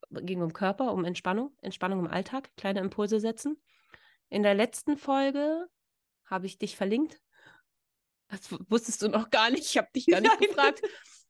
ging 0.09 0.41
um 0.41 0.53
Körper, 0.53 0.93
um 0.93 1.05
Entspannung, 1.05 1.55
Entspannung 1.61 1.99
im 1.99 2.07
Alltag, 2.07 2.49
kleine 2.57 2.79
Impulse 2.79 3.19
setzen. 3.19 3.61
In 4.29 4.43
der 4.43 4.55
letzten 4.55 4.97
Folge 4.97 5.67
habe 6.25 6.45
ich 6.45 6.57
dich 6.57 6.75
verlinkt. 6.75 7.19
Das 8.27 8.51
wusstest 8.69 9.01
du 9.01 9.09
noch 9.09 9.29
gar 9.29 9.49
nicht. 9.51 9.65
Ich 9.65 9.77
habe 9.77 9.89
dich 9.95 10.05
gar 10.07 10.21
nicht 10.21 10.39
gefragt. 10.39 10.81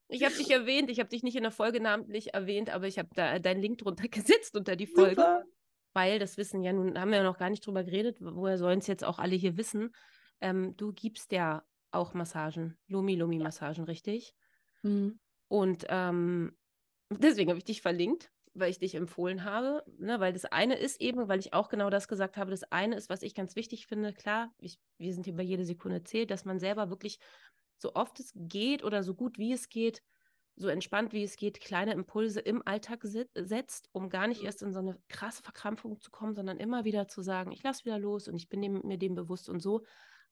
Ich 0.08 0.24
habe 0.24 0.36
dich 0.36 0.50
erwähnt. 0.52 0.90
Ich 0.90 1.00
habe 1.00 1.10
dich 1.10 1.24
nicht 1.24 1.36
in 1.36 1.44
der 1.44 1.52
Folge 1.52 1.80
namentlich 1.80 2.34
erwähnt, 2.34 2.70
aber 2.70 2.88
ich 2.88 2.98
habe 2.98 3.10
da 3.16 3.40
deinen 3.40 3.62
Link 3.62 3.80
drunter 3.80 4.08
gesetzt 4.10 4.56
unter 4.56 4.76
die 4.76 4.88
Folge. 4.88 5.22
Super. 5.22 5.44
Weil 5.94 6.18
das 6.18 6.38
wissen 6.38 6.64
ja 6.64 6.74
nun, 6.74 7.00
haben 7.00 7.12
wir 7.12 7.20
ja 7.20 7.24
noch 7.24 7.38
gar 7.38 7.52
nicht 7.52 7.66
drüber 7.66 7.84
geredet, 7.84 8.18
woher 8.20 8.58
sollen 8.58 8.80
es 8.80 8.88
jetzt 8.88 9.04
auch 9.04 9.20
alle 9.20 9.36
hier 9.36 9.58
wissen. 9.58 9.94
Ähm, 10.42 10.76
du 10.76 10.92
gibst 10.92 11.32
ja 11.32 11.64
auch 11.92 12.16
Massagen, 12.16 12.78
Lumi-Lumi-Massagen, 12.88 13.84
richtig? 13.84 14.34
Mhm. 14.82 15.20
Und 15.50 15.86
ähm, 15.90 16.58
deswegen 17.12 17.52
habe 17.52 17.60
ich 17.60 17.64
dich 17.64 17.84
verlinkt, 17.84 18.32
weil 18.54 18.70
ich 18.70 18.80
dich 18.80 18.96
empfohlen 18.96 19.44
habe. 19.44 19.84
Ne? 19.98 20.20
Weil 20.20 20.34
das 20.34 20.46
eine 20.46 20.76
ist 20.76 21.02
eben, 21.02 21.28
weil 21.28 21.40
ich 21.40 21.54
auch 21.54 21.70
genau 21.70 21.90
das 21.90 22.08
gesagt 22.08 22.38
habe, 22.38 22.52
das 22.52 22.64
eine 22.72 22.96
ist, 22.96 23.10
was 23.10 23.24
ich 23.24 23.36
ganz 23.36 23.56
wichtig 23.56 23.88
finde, 23.88 24.14
klar, 24.14 24.54
ich, 24.60 24.80
wir 24.98 25.14
sind 25.14 25.26
hier 25.26 25.36
bei 25.36 25.44
jeder 25.44 25.66
Sekunde 25.66 26.04
zählt, 26.04 26.32
dass 26.32 26.46
man 26.46 26.60
selber 26.60 26.90
wirklich 26.90 27.20
so 27.78 27.96
oft 27.96 28.20
es 28.20 28.32
geht 28.36 28.84
oder 28.84 29.04
so 29.04 29.16
gut 29.16 29.38
wie 29.38 29.54
es 29.54 29.70
geht, 29.70 30.02
so 30.56 30.68
entspannt 30.68 31.14
wie 31.14 31.24
es 31.24 31.36
geht, 31.36 31.60
kleine 31.60 31.94
Impulse 31.94 32.40
im 32.40 32.62
Alltag 32.66 33.02
setzt, 33.04 33.90
um 33.92 34.10
gar 34.10 34.28
nicht 34.28 34.44
erst 34.44 34.62
in 34.62 34.72
so 34.72 34.80
eine 34.80 35.02
krasse 35.10 35.42
Verkrampfung 35.42 36.00
zu 36.00 36.12
kommen, 36.12 36.36
sondern 36.36 36.58
immer 36.58 36.86
wieder 36.86 37.08
zu 37.08 37.22
sagen, 37.22 37.52
ich 37.52 37.64
lasse 37.64 37.86
wieder 37.86 37.98
los 37.98 38.28
und 38.28 38.36
ich 38.36 38.50
bin 38.50 38.62
dem, 38.62 38.82
mir 38.84 38.98
dem 38.98 39.16
bewusst 39.16 39.50
und 39.50 39.62
so. 39.62 39.84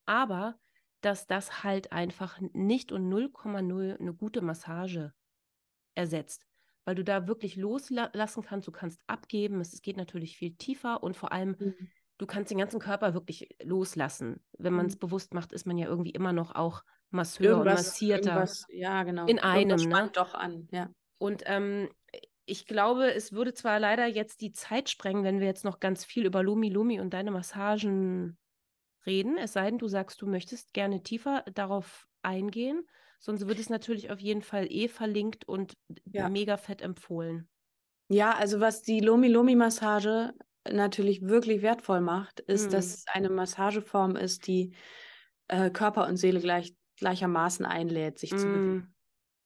Aber 0.06 0.60
dass 1.02 1.26
das 1.26 1.64
halt 1.64 1.92
einfach 1.92 2.40
nicht 2.54 2.92
und 2.92 3.12
0,0 3.12 4.00
eine 4.00 4.14
gute 4.14 4.42
Massage 4.42 5.14
ersetzt. 5.96 6.46
Weil 6.86 6.96
du 6.96 7.04
da 7.04 7.28
wirklich 7.28 7.56
loslassen 7.56 8.44
kannst, 8.44 8.68
du 8.68 8.72
kannst 8.72 9.02
abgeben, 9.08 9.62
es, 9.62 9.82
geht 9.82 9.98
natürlich 9.98 10.38
viel 10.38 10.56
tiefer 10.56 11.04
und 11.04 11.16
vor 11.16 11.32
allem, 11.32 11.56
mhm. 11.60 11.90
du 12.18 12.26
kannst 12.26 12.50
den 12.50 12.58
ganzen 12.58 12.80
Körper 12.80 13.14
wirklich 13.14 13.50
loslassen. 13.64 14.44
Wenn 14.58 14.74
man 14.74 14.88
es 14.88 14.96
mhm. 14.96 15.00
bewusst 15.00 15.34
macht, 15.34 15.52
ist 15.52 15.68
man 15.68 15.78
ja 15.78 15.88
irgendwie 15.88 16.12
immer 16.12 16.34
noch 16.34 16.56
auch 16.56 16.84
Masseur 17.12 17.52
irgendwas, 17.52 17.80
und 17.80 17.86
Massierter. 17.86 18.48
Ja, 18.70 19.04
genau. 19.04 19.28
In 19.28 19.40
einem. 19.40 19.78
ne? 19.78 20.10
doch 20.14 20.34
an, 20.34 20.68
ja. 20.72 20.90
Und 21.18 21.44
ähm, 21.46 21.90
ich 22.46 22.66
glaube, 22.66 23.14
es 23.14 23.32
würde 23.32 23.54
zwar 23.54 23.80
leider 23.80 24.08
jetzt 24.08 24.42
die 24.42 24.52
Zeit 24.52 24.90
sprengen, 24.90 25.24
wenn 25.24 25.40
wir 25.40 25.48
jetzt 25.48 25.64
noch 25.64 25.80
ganz 25.80 26.04
viel 26.04 26.26
über 26.26 26.42
Lumi 26.42 26.70
Lumi 26.70 27.00
und 27.00 27.14
deine 27.14 27.32
Massagen 27.32 28.38
reden, 29.06 29.38
es 29.38 29.54
sei 29.54 29.70
denn, 29.70 29.78
du 29.78 29.88
sagst, 29.88 30.22
du 30.22 30.28
möchtest 30.28 30.74
gerne 30.74 31.04
tiefer 31.04 31.44
darauf 31.54 32.08
eingehen. 32.22 32.88
Sonst 33.24 33.48
wird 33.48 33.60
es 33.60 33.70
natürlich 33.70 34.10
auf 34.10 34.20
jeden 34.20 34.42
Fall 34.42 34.66
eh 34.70 34.88
verlinkt 34.88 35.48
und 35.48 35.74
ja. 36.06 36.28
mega 36.28 36.58
fett 36.58 36.82
empfohlen. 36.82 37.48
Ja, 38.10 38.34
also 38.36 38.60
was 38.60 38.82
die 38.82 39.00
Lomi-Lomi-Massage 39.00 40.34
natürlich 40.70 41.22
wirklich 41.22 41.62
wertvoll 41.62 42.02
macht, 42.02 42.40
ist, 42.42 42.68
mhm. 42.68 42.72
dass 42.72 42.86
es 42.88 43.06
eine 43.08 43.30
Massageform 43.30 44.16
ist, 44.16 44.48
die 44.48 44.74
äh, 45.48 45.70
Körper 45.70 46.08
und 46.08 46.18
Seele 46.18 46.40
gleich, 46.40 46.76
gleichermaßen 46.98 47.64
einlädt, 47.64 48.18
sich 48.18 48.32
mhm. 48.34 48.38
zu 48.38 48.48
bewegen. 48.48 48.74
Mhm. 48.74 48.94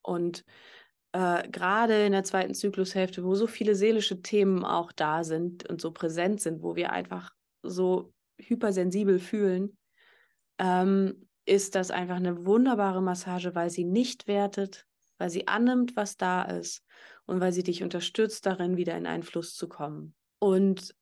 Und 0.01 0.45
äh, 1.11 1.47
gerade 1.49 2.05
in 2.05 2.13
der 2.13 2.23
zweiten 2.23 2.53
Zyklushälfte, 2.53 3.25
wo 3.25 3.35
so 3.35 3.45
viele 3.45 3.75
seelische 3.75 4.21
Themen 4.21 4.63
auch 4.63 4.93
da 4.93 5.25
sind 5.25 5.69
und 5.69 5.81
so 5.81 5.91
präsent 5.91 6.39
sind, 6.39 6.63
wo 6.63 6.77
wir 6.77 6.91
einfach 6.93 7.31
so 7.61 8.13
hypersensibel 8.37 9.19
fühlen, 9.19 9.77
ähm, 10.59 11.27
ist 11.45 11.75
das 11.75 11.91
einfach 11.91 12.15
eine 12.15 12.45
wunderbare 12.45 13.01
Massage, 13.01 13.53
weil 13.55 13.69
sie 13.69 13.85
nicht 13.85 14.27
wertet, 14.27 14.87
weil 15.17 15.29
sie 15.29 15.47
annimmt, 15.47 15.95
was 15.95 16.17
da 16.17 16.43
ist 16.43 16.83
und 17.25 17.39
weil 17.39 17.53
sie 17.53 17.63
dich 17.63 17.83
unterstützt, 17.83 18.45
darin 18.45 18.77
wieder 18.77 18.97
in 18.97 19.05
einen 19.05 19.23
Fluss 19.23 19.55
zu 19.55 19.67
kommen. 19.67 20.15
Und 20.39 20.95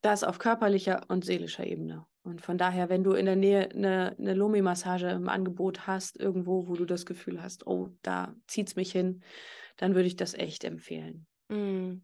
das 0.00 0.24
auf 0.24 0.38
körperlicher 0.38 1.04
und 1.08 1.24
seelischer 1.24 1.66
Ebene. 1.66 2.06
Und 2.24 2.40
von 2.40 2.56
daher, 2.56 2.88
wenn 2.88 3.02
du 3.02 3.12
in 3.12 3.26
der 3.26 3.36
Nähe 3.36 3.68
eine, 3.70 4.16
eine 4.18 4.34
Lomi-Massage 4.34 5.08
im 5.10 5.28
Angebot 5.28 5.86
hast, 5.86 6.18
irgendwo, 6.18 6.68
wo 6.68 6.74
du 6.74 6.84
das 6.84 7.04
Gefühl 7.04 7.42
hast, 7.42 7.66
oh, 7.66 7.88
da 8.02 8.34
zieht 8.46 8.68
es 8.68 8.76
mich 8.76 8.92
hin, 8.92 9.22
dann 9.76 9.94
würde 9.94 10.06
ich 10.06 10.16
das 10.16 10.34
echt 10.34 10.64
empfehlen. 10.64 11.26
Mm. 11.48 12.02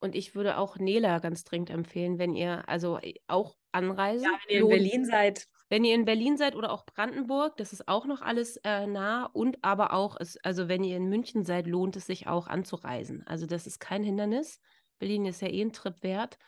Und 0.00 0.14
ich 0.14 0.34
würde 0.34 0.58
auch 0.58 0.76
Nela 0.78 1.18
ganz 1.18 1.44
dringend 1.44 1.70
empfehlen, 1.70 2.18
wenn 2.18 2.34
ihr 2.34 2.68
also 2.68 2.98
äh, 2.98 3.14
auch 3.26 3.56
anreisen. 3.72 4.24
Ja, 4.24 4.38
wenn 4.46 4.56
ihr 4.56 4.62
in 4.62 4.68
Berlin 4.68 5.04
seid. 5.04 5.46
Wenn 5.74 5.82
ihr 5.82 5.96
in 5.96 6.04
Berlin 6.04 6.36
seid 6.36 6.54
oder 6.54 6.70
auch 6.70 6.86
Brandenburg, 6.86 7.56
das 7.56 7.72
ist 7.72 7.88
auch 7.88 8.06
noch 8.06 8.22
alles 8.22 8.58
äh, 8.58 8.86
nah. 8.86 9.24
Und 9.24 9.58
aber 9.64 9.92
auch, 9.92 10.16
es, 10.20 10.36
also 10.44 10.68
wenn 10.68 10.84
ihr 10.84 10.96
in 10.96 11.08
München 11.08 11.44
seid, 11.44 11.66
lohnt 11.66 11.96
es 11.96 12.06
sich 12.06 12.28
auch 12.28 12.46
anzureisen. 12.46 13.26
Also 13.26 13.46
das 13.46 13.66
ist 13.66 13.80
kein 13.80 14.04
Hindernis. 14.04 14.60
Berlin 15.00 15.26
ist 15.26 15.42
ja 15.42 15.48
eh 15.48 15.60
ein 15.60 15.72
Trip 15.72 16.00
wert. 16.04 16.38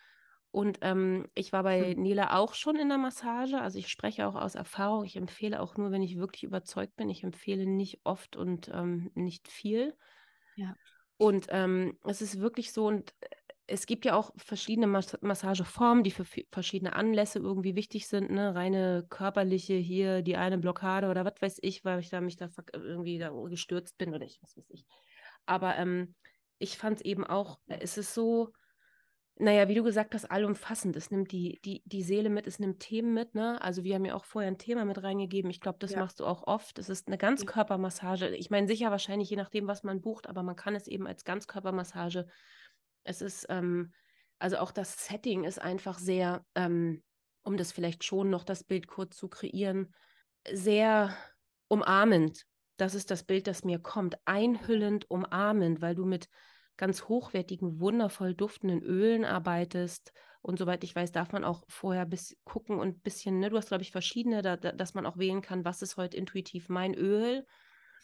Und 0.53 0.79
ähm, 0.83 1.27
ich 1.35 1.53
war 1.53 1.65
bei 1.65 1.95
hm. 1.95 2.03
Nela 2.05 2.37
auch 2.37 2.55
schon 2.55 2.77
in 2.77 2.89
der 2.89 2.99
Massage. 2.99 3.61
Also 3.61 3.81
ich 3.81 3.89
spreche 3.89 4.29
auch 4.29 4.37
aus 4.37 4.55
Erfahrung. 4.55 5.05
Ich 5.05 5.17
empfehle 5.17 5.61
auch 5.61 5.77
nur, 5.77 5.91
wenn 5.91 6.03
ich 6.03 6.19
wirklich 6.19 6.45
überzeugt 6.45 6.95
bin. 6.95 7.11
Ich 7.11 7.25
empfehle 7.25 7.67
nicht 7.67 8.03
oft 8.05 8.37
und 8.37 8.71
ähm, 8.73 9.11
nicht 9.17 9.49
viel. 9.49 9.97
Ja. 10.55 10.77
Und 11.17 11.49
ähm, 11.51 11.99
es 12.05 12.23
ist 12.23 12.39
wirklich 12.39 12.73
so, 12.73 12.87
und 12.87 13.13
äh, 13.23 13.27
es 13.69 13.87
gibt 13.87 14.05
ja 14.05 14.15
auch 14.15 14.31
verschiedene 14.37 14.87
Mas 14.87 15.17
Massageformen, 15.23 16.05
die 16.05 16.11
für 16.11 16.25
verschiedene 16.51 16.95
Anlässe 16.95 17.39
irgendwie 17.39 17.75
wichtig 17.75 18.07
sind, 18.07 18.31
ne? 18.31 18.55
Reine 18.55 19.07
körperliche 19.09 19.75
hier, 19.75 20.23
die 20.23 20.37
eine 20.37 20.59
Blockade 20.59 21.09
oder 21.09 21.25
was 21.25 21.41
weiß 21.41 21.59
ich, 21.63 21.85
weil 21.85 21.99
ich 22.01 22.11
da 22.11 22.21
mich 22.21 22.37
da 22.37 22.49
irgendwie 22.73 23.19
da 23.19 23.31
gestürzt 23.31 23.99
bin 23.99 24.15
oder 24.15 24.25
ich 24.25 24.41
was 24.43 24.57
weiß 24.57 24.71
ich. 24.71 24.87
Aber 25.47 25.77
ähm, 25.77 26.15
ich 26.59 26.79
fand 26.79 26.99
es 26.99 27.05
eben 27.05 27.25
auch, 27.25 27.59
äh, 27.67 27.79
es 27.81 27.99
ist 27.99 28.15
so, 28.15 28.53
naja, 29.39 29.69
wie 29.69 29.75
du 29.75 29.83
gesagt 29.83 30.15
hast, 30.15 30.31
allumfassend. 30.31 30.97
Es 30.97 31.11
nimmt 31.11 31.31
die, 31.31 31.61
die, 31.65 31.83
die 31.85 32.03
Seele 32.03 32.31
mit, 32.31 32.47
es 32.47 32.59
nimmt 32.59 32.81
Themen 32.81 33.13
mit, 33.13 33.35
ne? 33.35 33.61
Also 33.61 33.85
wir 33.85 33.95
haben 33.95 34.05
ja 34.05 34.15
auch 34.15 34.25
vorher 34.25 34.51
ein 34.51 34.59
Thema 34.59 34.85
mit 34.85 35.03
reingegeben. 35.03 35.51
Ich 35.51 35.61
glaube, 35.61 35.79
das 35.79 35.91
ja. 35.91 36.01
machst 36.01 36.21
du 36.21 36.25
auch 36.25 36.47
oft. 36.47 36.79
Es 36.79 36.89
ist 36.89 37.09
eine 37.09 37.19
Ganzkörpermassage. 37.19 38.29
Ich 38.37 38.49
meine, 38.49 38.67
sicher 38.67 38.91
wahrscheinlich 38.91 39.29
je 39.29 39.37
nachdem, 39.37 39.67
was 39.67 39.83
man 39.83 40.01
bucht, 40.01 40.29
aber 40.29 40.43
man 40.43 40.57
kann 40.57 40.75
es 40.75 40.87
eben 40.87 41.07
als 41.07 41.25
Ganzkörpermassage 41.25 42.27
es 43.07 43.23
ist, 43.23 43.47
ähm, 43.49 43.93
also 44.39 44.59
auch 44.59 44.73
das 44.73 45.07
Setting 45.07 45.45
ist 45.45 45.61
einfach 45.61 45.99
sehr, 45.99 46.45
ähm, 46.55 47.03
um 47.43 47.57
das 47.57 47.73
vielleicht 47.73 48.05
schon 48.05 48.31
noch 48.31 48.45
das 48.45 48.65
Bild 48.65 48.87
kurz 48.87 49.17
zu 49.17 49.29
kreieren. 49.29 49.95
sehr 50.53 51.17
umarmend. 51.69 52.45
Das 52.77 52.95
ist 52.95 53.11
das 53.11 53.25
Bild, 53.25 53.47
das 53.47 53.65
mir 53.65 53.79
kommt. 53.81 54.17
Einhüllend, 54.27 55.11
umarmend, 55.11 55.81
weil 55.81 55.95
du 55.95 56.05
mit 56.05 56.29
ganz 56.77 57.05
hochwertigen, 57.05 57.81
wundervoll 57.81 58.35
duftenden 58.35 58.83
Ölen 58.83 59.25
arbeitest. 59.25 60.13
Und 60.43 60.59
soweit 60.59 60.85
ich 60.85 60.95
weiß, 60.95 61.11
darf 61.13 61.33
man 61.33 61.45
auch 61.45 61.65
vorher 61.69 62.07
bis 62.07 62.37
gucken 62.45 62.79
und 62.79 62.89
ein 62.89 63.01
bisschen, 63.01 63.41
ne, 63.41 63.51
du 63.51 63.57
hast, 63.57 63.69
glaube 63.69 63.83
ich, 63.83 63.91
verschiedene, 63.91 64.43
da, 64.43 64.57
da, 64.57 64.73
dass 64.73 64.95
man 64.95 65.07
auch 65.07 65.17
wählen 65.17 65.41
kann, 65.41 65.65
was 65.65 65.83
ist 65.83 65.97
heute 65.97 66.17
intuitiv 66.17 66.69
mein 66.69 66.95
Öl. 66.95 67.45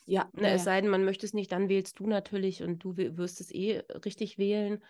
Ja. 0.07 0.29
Ne, 0.35 0.49
ja 0.49 0.55
es 0.55 0.65
sei 0.65 0.81
denn, 0.81 0.91
man 0.91 1.05
möchte 1.05 1.27
es 1.27 1.35
nicht, 1.35 1.53
dann 1.53 1.69
wählst 1.69 1.99
du 1.99 2.07
natürlich 2.07 2.63
und 2.63 2.79
du 2.85 2.97
wirst 2.97 3.41
es 3.41 3.53
eh 3.53 3.83
richtig 4.05 4.39
wählen. 4.39 4.83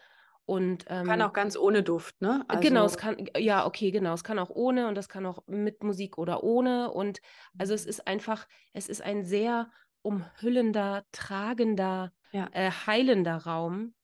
Und, 0.44 0.86
ähm, 0.88 1.06
kann 1.06 1.22
auch 1.22 1.32
ganz 1.32 1.56
ohne 1.56 1.82
Duft, 1.82 2.20
ne? 2.20 2.44
Also, 2.48 2.68
genau, 2.68 2.84
es 2.84 2.96
kann, 2.96 3.16
ja, 3.36 3.64
okay, 3.64 3.92
genau, 3.92 4.12
es 4.12 4.24
kann 4.24 4.40
auch 4.40 4.50
ohne 4.50 4.88
und 4.88 4.96
das 4.96 5.08
kann 5.08 5.24
auch 5.24 5.46
mit 5.46 5.84
Musik 5.84 6.18
oder 6.18 6.42
ohne. 6.42 6.90
Und 6.90 7.20
also 7.58 7.74
es 7.74 7.86
ist 7.86 8.08
einfach, 8.08 8.48
es 8.72 8.88
ist 8.88 9.02
ein 9.02 9.24
sehr 9.24 9.70
umhüllender, 10.02 11.04
tragender, 11.12 12.12
ja. 12.32 12.48
äh, 12.52 12.70
heilender 12.70 13.36
Raum. 13.36 13.94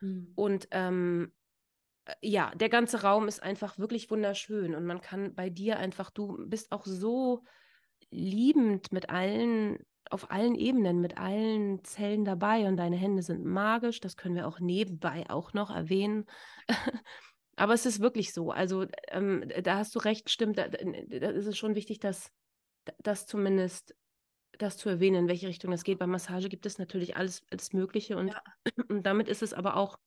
Mhm. 0.00 0.32
Und 0.36 0.68
ähm, 0.70 1.32
äh, 2.06 2.14
ja, 2.22 2.52
der 2.54 2.68
ganze 2.68 3.02
Raum 3.02 3.28
ist 3.28 3.42
einfach 3.42 3.78
wirklich 3.78 4.10
wunderschön 4.10 4.74
und 4.74 4.86
man 4.86 5.00
kann 5.00 5.34
bei 5.34 5.50
dir 5.50 5.78
einfach, 5.78 6.10
du 6.10 6.38
bist 6.48 6.72
auch 6.72 6.86
so 6.86 7.44
liebend 8.10 8.92
mit 8.92 9.10
allen, 9.10 9.78
auf 10.10 10.30
allen 10.30 10.54
Ebenen, 10.54 11.00
mit 11.00 11.18
allen 11.18 11.82
Zellen 11.84 12.24
dabei 12.24 12.66
und 12.66 12.76
deine 12.76 12.96
Hände 12.96 13.22
sind 13.22 13.44
magisch, 13.44 14.00
das 14.00 14.16
können 14.16 14.34
wir 14.34 14.46
auch 14.46 14.60
nebenbei 14.60 15.28
auch 15.28 15.52
noch 15.52 15.70
erwähnen. 15.70 16.26
Aber 17.56 17.74
es 17.74 17.86
ist 17.86 18.00
wirklich 18.00 18.32
so. 18.32 18.50
Also 18.50 18.86
ähm, 19.08 19.50
da 19.62 19.78
hast 19.78 19.94
du 19.94 19.98
recht, 19.98 20.30
stimmt, 20.30 20.58
da, 20.58 20.68
da 20.68 21.28
ist 21.30 21.46
es 21.46 21.58
schon 21.58 21.74
wichtig, 21.74 21.98
dass 21.98 22.30
das 23.02 23.26
zumindest 23.26 23.94
das 24.58 24.76
zu 24.76 24.88
erwähnen, 24.88 25.24
in 25.24 25.28
welche 25.28 25.48
Richtung 25.48 25.70
das 25.70 25.84
geht. 25.84 25.98
Bei 25.98 26.06
Massage 26.06 26.48
gibt 26.48 26.66
es 26.66 26.78
natürlich 26.78 27.16
alles, 27.16 27.42
alles 27.50 27.72
Mögliche 27.72 28.16
und, 28.16 28.28
ja. 28.28 28.42
und 28.88 29.04
damit 29.04 29.28
ist 29.28 29.42
es 29.42 29.52
aber 29.52 29.76
auch, 29.76 29.98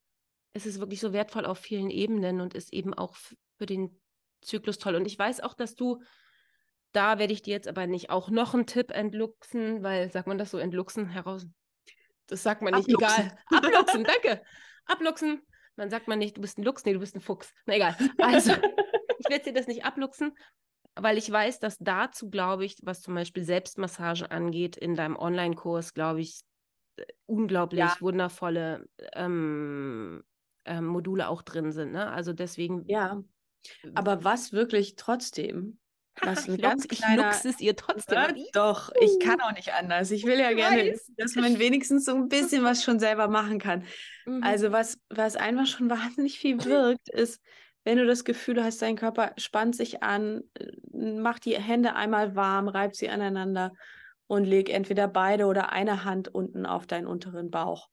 es 0.53 0.65
ist 0.65 0.79
wirklich 0.79 0.99
so 0.99 1.13
wertvoll 1.13 1.45
auf 1.45 1.59
vielen 1.59 1.89
Ebenen 1.89 2.41
und 2.41 2.53
ist 2.53 2.73
eben 2.73 2.93
auch 2.93 3.15
für 3.57 3.65
den 3.65 3.99
Zyklus 4.41 4.77
toll. 4.77 4.95
Und 4.95 5.05
ich 5.05 5.17
weiß 5.17 5.41
auch, 5.41 5.53
dass 5.53 5.75
du, 5.75 6.01
da 6.91 7.19
werde 7.19 7.33
ich 7.33 7.41
dir 7.41 7.51
jetzt 7.51 7.67
aber 7.67 7.87
nicht 7.87 8.09
auch 8.09 8.29
noch 8.29 8.53
einen 8.53 8.65
Tipp 8.65 8.91
entluxen, 8.91 9.83
weil, 9.83 10.11
sagt 10.11 10.27
man 10.27 10.37
das 10.37 10.51
so, 10.51 10.57
entluxen 10.57 11.07
heraus, 11.07 11.45
das 12.27 12.43
sagt 12.43 12.61
man 12.61 12.73
nicht, 12.73 12.93
Abluchsen. 12.93 13.25
egal. 13.25 13.37
Abluchsen, 13.49 14.03
danke. 14.23 14.41
Abluchsen. 14.85 15.41
Man 15.75 15.89
sagt 15.89 16.07
man 16.07 16.19
nicht, 16.19 16.37
du 16.37 16.41
bist 16.41 16.57
ein 16.57 16.63
Lux, 16.63 16.85
nee, 16.85 16.93
du 16.93 16.99
bist 16.99 17.15
ein 17.15 17.21
Fuchs. 17.21 17.53
Na 17.65 17.75
egal. 17.75 17.95
Also, 18.19 18.53
ich 18.53 19.29
werde 19.29 19.45
dir 19.45 19.53
das 19.53 19.67
nicht 19.67 19.85
abluchsen, 19.85 20.33
weil 20.95 21.17
ich 21.17 21.31
weiß, 21.31 21.59
dass 21.59 21.77
dazu, 21.79 22.29
glaube 22.29 22.65
ich, 22.65 22.77
was 22.83 23.01
zum 23.01 23.15
Beispiel 23.15 23.43
Selbstmassage 23.43 24.29
angeht, 24.31 24.77
in 24.77 24.95
deinem 24.95 25.15
Online-Kurs, 25.15 25.93
glaube 25.93 26.21
ich, 26.21 26.41
äh, 26.97 27.05
unglaublich 27.25 27.79
ja. 27.79 27.95
wundervolle 27.99 28.85
ähm, 29.13 30.23
ähm, 30.65 30.85
Module 30.85 31.29
auch 31.29 31.41
drin 31.41 31.71
sind. 31.71 31.91
Ne? 31.91 32.09
Also 32.09 32.33
deswegen. 32.33 32.83
Ja. 32.87 33.21
Aber 33.93 34.23
was 34.23 34.53
wirklich 34.53 34.95
trotzdem, 34.95 35.79
was 36.19 36.47
ein 36.47 36.57
ganz 36.61 36.83
lux, 36.83 36.97
kleiner, 36.97 37.31
ich 37.31 37.45
es 37.45 37.59
ihr 37.59 37.75
trotzdem. 37.75 38.17
Ja, 38.17 38.33
doch, 38.53 38.91
ich 38.99 39.19
kann 39.19 39.39
auch 39.41 39.53
nicht 39.53 39.73
anders. 39.73 40.11
Ich 40.11 40.25
will 40.25 40.39
ja 40.39 40.51
ich 40.51 40.57
gerne, 40.57 40.91
weiß. 40.91 41.11
dass 41.17 41.35
man 41.35 41.59
wenigstens 41.59 42.05
so 42.05 42.15
ein 42.15 42.27
bisschen 42.27 42.63
was 42.63 42.83
schon 42.83 42.99
selber 42.99 43.27
machen 43.27 43.59
kann. 43.59 43.85
Mhm. 44.25 44.43
Also 44.43 44.71
was, 44.71 44.97
was 45.09 45.35
einfach 45.35 45.67
schon 45.67 45.89
wahnsinnig 45.89 46.39
viel 46.39 46.57
wirkt, 46.65 47.09
ist, 47.09 47.41
wenn 47.83 47.97
du 47.97 48.05
das 48.05 48.23
Gefühl 48.23 48.63
hast, 48.63 48.81
dein 48.81 48.95
Körper 48.95 49.33
spannt 49.37 49.75
sich 49.75 50.03
an, 50.03 50.43
äh, 50.55 50.71
mach 50.93 51.39
die 51.39 51.57
Hände 51.57 51.95
einmal 51.95 52.35
warm, 52.35 52.67
reib 52.67 52.95
sie 52.95 53.09
aneinander 53.09 53.73
und 54.27 54.45
leg 54.45 54.69
entweder 54.69 55.07
beide 55.07 55.45
oder 55.45 55.71
eine 55.71 56.03
Hand 56.05 56.27
unten 56.27 56.65
auf 56.65 56.85
deinen 56.87 57.07
unteren 57.07 57.49
Bauch 57.49 57.89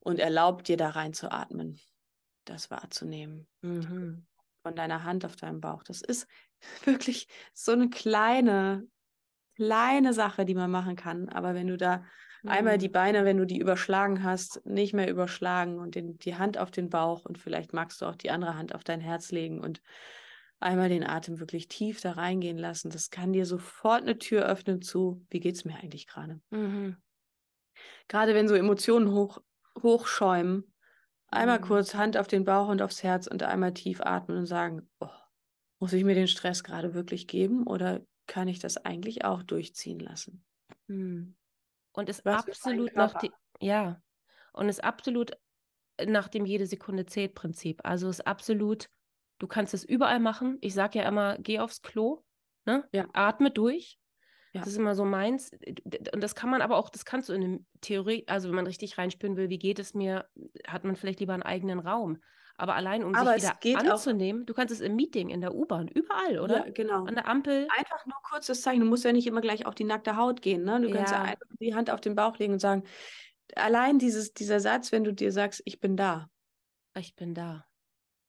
und 0.00 0.18
erlaub 0.18 0.64
dir 0.64 0.76
da 0.76 0.90
rein 0.90 1.14
zu 1.14 1.30
atmen, 1.30 1.80
das 2.44 2.70
wahrzunehmen. 2.70 3.46
Mhm. 3.62 4.26
Von 4.62 4.74
deiner 4.74 5.04
Hand 5.04 5.24
auf 5.24 5.36
deinem 5.36 5.60
Bauch. 5.60 5.82
Das 5.82 6.00
ist 6.00 6.26
wirklich 6.84 7.28
so 7.52 7.72
eine 7.72 7.90
kleine, 7.90 8.86
kleine 9.56 10.12
Sache, 10.12 10.44
die 10.44 10.54
man 10.54 10.70
machen 10.70 10.96
kann. 10.96 11.28
Aber 11.28 11.54
wenn 11.54 11.68
du 11.68 11.76
da 11.76 12.04
Einmal 12.46 12.76
die 12.76 12.88
mhm. 12.88 12.92
Beine, 12.92 13.24
wenn 13.24 13.38
du 13.38 13.46
die 13.46 13.58
überschlagen 13.58 14.22
hast, 14.22 14.64
nicht 14.66 14.92
mehr 14.92 15.08
überschlagen 15.08 15.78
und 15.78 15.94
den, 15.94 16.18
die 16.18 16.36
Hand 16.36 16.58
auf 16.58 16.70
den 16.70 16.90
Bauch 16.90 17.24
und 17.24 17.38
vielleicht 17.38 17.72
magst 17.72 18.02
du 18.02 18.06
auch 18.06 18.16
die 18.16 18.30
andere 18.30 18.56
Hand 18.56 18.74
auf 18.74 18.84
dein 18.84 19.00
Herz 19.00 19.30
legen 19.30 19.60
und 19.60 19.80
einmal 20.60 20.90
den 20.90 21.08
Atem 21.08 21.40
wirklich 21.40 21.68
tief 21.68 22.00
da 22.02 22.12
reingehen 22.12 22.58
lassen. 22.58 22.90
Das 22.90 23.10
kann 23.10 23.32
dir 23.32 23.46
sofort 23.46 24.02
eine 24.02 24.18
Tür 24.18 24.44
öffnen 24.46 24.82
zu, 24.82 25.24
wie 25.30 25.40
geht 25.40 25.54
es 25.54 25.64
mir 25.64 25.76
eigentlich 25.76 26.06
gerade? 26.06 26.40
Mhm. 26.50 26.96
Gerade 28.08 28.34
wenn 28.34 28.48
so 28.48 28.54
Emotionen 28.54 29.10
hoch, 29.10 29.40
hochschäumen, 29.82 30.70
einmal 31.28 31.60
mhm. 31.60 31.64
kurz 31.64 31.94
Hand 31.94 32.18
auf 32.18 32.26
den 32.26 32.44
Bauch 32.44 32.68
und 32.68 32.82
aufs 32.82 33.02
Herz 33.02 33.26
und 33.26 33.42
einmal 33.42 33.72
tief 33.72 34.02
atmen 34.02 34.36
und 34.36 34.46
sagen, 34.46 34.88
oh, 35.00 35.08
muss 35.84 35.92
ich 35.92 36.04
mir 36.04 36.14
den 36.14 36.28
Stress 36.28 36.64
gerade 36.64 36.94
wirklich 36.94 37.26
geben 37.26 37.66
oder 37.66 38.00
kann 38.26 38.48
ich 38.48 38.58
das 38.58 38.78
eigentlich 38.78 39.24
auch 39.24 39.42
durchziehen 39.42 40.00
lassen? 40.00 40.44
Mhm 40.86 41.36
und 41.94 42.08
ist 42.08 42.24
Was 42.24 42.46
absolut 42.46 42.94
nach 42.94 43.14
dem, 43.14 43.32
ja, 43.60 44.00
und 44.52 44.68
ist 44.68 44.84
absolut 44.84 45.32
nach 46.04 46.28
dem 46.28 46.44
jede 46.44 46.66
Sekunde 46.66 47.06
zählt 47.06 47.34
Prinzip. 47.34 47.80
Also 47.84 48.08
ist 48.08 48.26
absolut, 48.26 48.90
du 49.38 49.46
kannst 49.46 49.74
es 49.74 49.84
überall 49.84 50.18
machen. 50.18 50.58
Ich 50.60 50.74
sage 50.74 50.98
ja 50.98 51.08
immer, 51.08 51.38
geh 51.38 51.60
aufs 51.60 51.82
Klo, 51.82 52.24
ne? 52.66 52.86
Ja. 52.92 53.06
atme 53.12 53.50
durch. 53.50 53.98
Ja. 54.52 54.60
Das 54.60 54.68
ist 54.68 54.76
immer 54.76 54.94
so 54.94 55.04
meins. 55.04 55.52
Und 56.12 56.22
das 56.22 56.34
kann 56.34 56.50
man 56.50 56.62
aber 56.62 56.76
auch, 56.76 56.90
das 56.90 57.04
kannst 57.04 57.28
du 57.28 57.32
in 57.32 57.40
der 57.40 57.60
Theorie, 57.80 58.24
also 58.26 58.48
wenn 58.48 58.56
man 58.56 58.66
richtig 58.66 58.98
reinspüren 58.98 59.36
will, 59.36 59.50
wie 59.50 59.58
geht 59.58 59.78
es 59.78 59.94
mir, 59.94 60.28
hat 60.66 60.84
man 60.84 60.96
vielleicht 60.96 61.20
lieber 61.20 61.34
einen 61.34 61.42
eigenen 61.42 61.78
Raum. 61.78 62.18
Aber 62.56 62.76
allein, 62.76 63.02
um 63.02 63.14
Aber 63.14 63.38
sich 63.38 63.50
wieder 63.62 63.92
anzunehmen, 63.92 64.42
auch, 64.42 64.46
du 64.46 64.54
kannst 64.54 64.72
es 64.72 64.80
im 64.80 64.94
Meeting, 64.94 65.28
in 65.28 65.40
der 65.40 65.54
U-Bahn, 65.54 65.88
überall, 65.88 66.38
oder? 66.38 66.66
Ja, 66.66 66.72
genau. 66.72 67.04
An 67.04 67.14
der 67.14 67.26
Ampel. 67.26 67.66
Einfach 67.76 68.06
nur 68.06 68.14
kurzes 68.22 68.62
Zeichen. 68.62 68.80
Du 68.80 68.86
musst 68.86 69.04
ja 69.04 69.12
nicht 69.12 69.26
immer 69.26 69.40
gleich 69.40 69.66
auf 69.66 69.74
die 69.74 69.84
nackte 69.84 70.16
Haut 70.16 70.40
gehen. 70.40 70.62
Ne? 70.62 70.80
Du 70.80 70.90
kannst 70.90 71.12
ja 71.12 71.22
einfach 71.22 71.46
die 71.58 71.74
Hand 71.74 71.90
auf 71.90 72.00
den 72.00 72.14
Bauch 72.14 72.38
legen 72.38 72.52
und 72.52 72.60
sagen, 72.60 72.84
allein 73.56 73.98
dieses, 73.98 74.32
dieser 74.34 74.60
Satz, 74.60 74.92
wenn 74.92 75.04
du 75.04 75.12
dir 75.12 75.32
sagst, 75.32 75.62
ich 75.64 75.80
bin 75.80 75.96
da. 75.96 76.30
Ich 76.96 77.16
bin 77.16 77.34
da. 77.34 77.66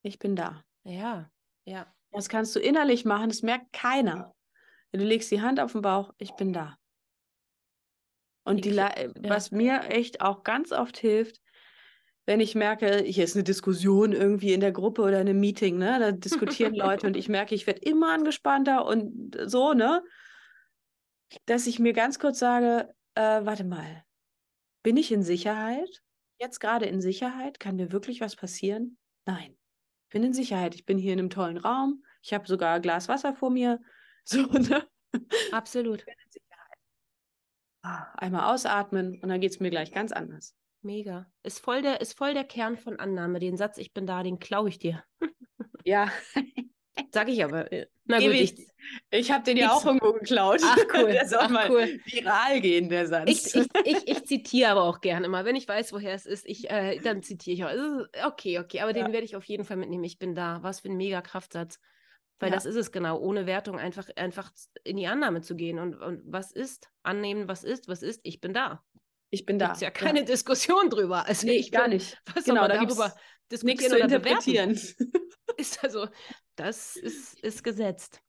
Ich 0.02 0.18
bin 0.18 0.36
da. 0.36 0.64
Ja, 0.84 1.30
ja. 1.66 1.86
Das 2.12 2.30
kannst 2.30 2.56
du 2.56 2.60
innerlich 2.60 3.06
machen, 3.06 3.30
das 3.30 3.42
merkt 3.42 3.74
keiner. 3.74 4.34
Du 4.92 5.04
legst 5.04 5.30
die 5.32 5.42
Hand 5.42 5.60
auf 5.60 5.74
den 5.74 5.82
Bauch, 5.82 6.14
ich 6.18 6.32
bin 6.36 6.54
da. 6.54 6.78
Und 8.46 8.64
die, 8.64 8.72
ja. 8.72 8.90
was 9.24 9.52
mir 9.52 9.90
echt 9.90 10.22
auch 10.22 10.44
ganz 10.44 10.72
oft 10.72 10.98
hilft, 10.98 11.42
wenn 12.26 12.40
ich 12.40 12.56
merke, 12.56 13.04
hier 13.04 13.24
ist 13.24 13.36
eine 13.36 13.44
Diskussion 13.44 14.12
irgendwie 14.12 14.54
in 14.54 14.60
der 14.60 14.72
Gruppe 14.72 15.04
oder 15.04 15.22
in 15.22 15.30
einem 15.30 15.40
Meeting, 15.40 15.78
ne? 15.78 16.00
Da 16.00 16.12
diskutieren 16.12 16.74
Leute 16.76 17.08
und 17.08 17.16
ich 17.16 17.30
merke, 17.30 17.54
ich 17.54 17.68
werde 17.68 17.82
immer 17.82 18.14
angespannter 18.14 18.86
und 18.86 19.38
so, 19.46 19.74
ne? 19.74 20.04
Dass 21.46 21.68
ich 21.68 21.80
mir 21.80 21.94
ganz 21.94 22.18
kurz 22.20 22.40
sage, 22.40 22.94
äh, 23.16 23.46
warte 23.46 23.64
mal, 23.64 24.04
bin 24.84 24.98
ich 24.98 25.12
in 25.12 25.24
Sicherheit? 25.24 26.04
Jetzt 26.40 26.60
gerade 26.60 26.86
in 26.86 27.02
Sicherheit? 27.02 27.60
Kann 27.60 27.76
mir 27.76 27.92
wirklich 27.92 28.22
was 28.22 28.36
passieren? 28.36 28.98
Nein. 29.26 29.58
Ich 30.08 30.10
bin 30.10 30.24
in 30.24 30.34
Sicherheit. 30.34 30.76
Ich 30.76 30.86
bin 30.86 30.98
hier 30.98 31.14
in 31.14 31.20
einem 31.20 31.30
tollen 31.30 31.58
Raum. 31.58 32.04
Ich 32.22 32.34
habe 32.34 32.48
sogar 32.48 32.76
ein 32.76 32.82
Glas 32.82 33.08
Wasser 33.08 33.34
vor 33.34 33.50
mir. 33.50 33.80
So, 34.28 34.42
ne? 34.42 34.84
Absolut. 35.52 36.04
Ah, 37.84 38.12
einmal 38.18 38.52
ausatmen 38.52 39.20
und 39.22 39.30
dann 39.30 39.40
geht 39.40 39.52
es 39.52 39.60
mir 39.60 39.70
gleich 39.70 39.92
ganz 39.92 40.12
anders. 40.12 40.56
Mega. 40.86 41.26
Ist 41.42 41.60
voll, 41.60 41.82
der, 41.82 42.00
ist 42.00 42.16
voll 42.16 42.36
der 42.36 42.44
Kern 42.44 42.78
von 42.78 43.00
Annahme. 43.00 43.40
Den 43.40 43.58
Satz, 43.58 43.80
ich 43.80 43.94
bin 43.94 44.06
da, 44.06 44.22
den 44.22 44.38
klaue 44.38 44.70
ich 44.70 44.78
dir. 44.78 45.04
ja. 45.84 46.12
Sag 47.12 47.28
ich 47.28 47.44
aber. 47.44 47.72
Äh, 47.72 47.88
na 48.06 48.20
gut, 48.20 48.34
ich, 48.34 48.56
ich 49.10 49.32
habe 49.32 49.44
den 49.44 49.58
ja 49.58 49.72
auch 49.72 49.84
irgendwo 49.84 50.14
geklaut. 50.14 50.62
Ach 50.64 50.78
cool. 50.94 51.12
Der 51.12 51.28
soll 51.28 51.40
Ach, 51.42 51.50
mal 51.50 51.72
cool. 51.72 52.00
viral 52.06 52.62
gehen, 52.62 52.88
der 52.88 53.08
Satz. 53.08 53.30
Ich, 53.30 53.56
ich, 53.56 53.68
ich, 53.84 54.08
ich, 54.08 54.26
zitiere 54.28 54.70
aber 54.70 54.84
auch 54.84 55.02
gerne 55.02 55.26
immer. 55.26 55.44
Wenn 55.44 55.56
ich 55.56 55.68
weiß, 55.68 55.92
woher 55.92 56.14
es 56.14 56.28
ist, 56.28 56.46
ich, 56.46 56.70
äh, 56.70 57.00
dann 57.00 57.24
zitiere 57.24 57.56
ich 57.56 57.66
auch. 57.66 58.28
Okay, 58.28 58.60
okay, 58.60 58.82
aber 58.82 58.96
ja. 58.96 59.04
den 59.04 59.12
werde 59.12 59.26
ich 59.26 59.36
auf 59.36 59.46
jeden 59.46 59.66
Fall 59.66 59.78
mitnehmen. 59.78 60.04
Ich 60.04 60.20
bin 60.20 60.36
da. 60.36 60.60
Was 60.62 60.82
für 60.82 60.90
ein 60.90 60.98
mega 60.98 61.22
Kraftsatz. 61.22 61.80
Weil 62.38 62.50
ja. 62.50 62.56
das 62.56 62.66
ist 62.66 62.76
es 62.76 62.92
genau, 62.92 63.18
ohne 63.18 63.48
Wertung 63.48 63.80
einfach, 63.80 64.08
einfach 64.16 64.52
in 64.84 64.98
die 64.98 65.08
Annahme 65.08 65.42
zu 65.42 65.56
gehen. 65.56 65.80
Und, 65.80 65.96
und 65.96 66.22
was 66.26 66.52
ist? 66.52 66.90
Annehmen, 67.02 67.48
was 67.48 67.64
ist, 67.64 67.88
was 67.88 68.04
ist, 68.04 68.20
ich 68.24 68.40
bin 68.40 68.54
da. 68.54 68.84
Ich 69.36 69.46
bin 69.46 69.60
da. 69.60 69.68
Gibt 69.68 69.82
ja 69.82 69.92
keine 69.92 70.20
ja. 70.20 70.26
Diskussion 70.26 70.90
drüber. 70.90 71.26
Also 71.28 71.46
nee, 71.46 71.58
ich 71.58 71.72
gar 71.72 71.90
nicht. 71.90 72.18
Was 72.34 72.46
genau, 72.46 72.62
man 72.62 72.70
darüber 72.70 73.14
diskutieren 73.52 73.92
zu 73.92 74.00
interpretieren. 74.00 74.72
ist 75.58 75.84
also, 75.84 76.08
das 76.56 76.96
ist, 76.96 77.38
ist 77.44 77.62
gesetzt. 77.62 78.22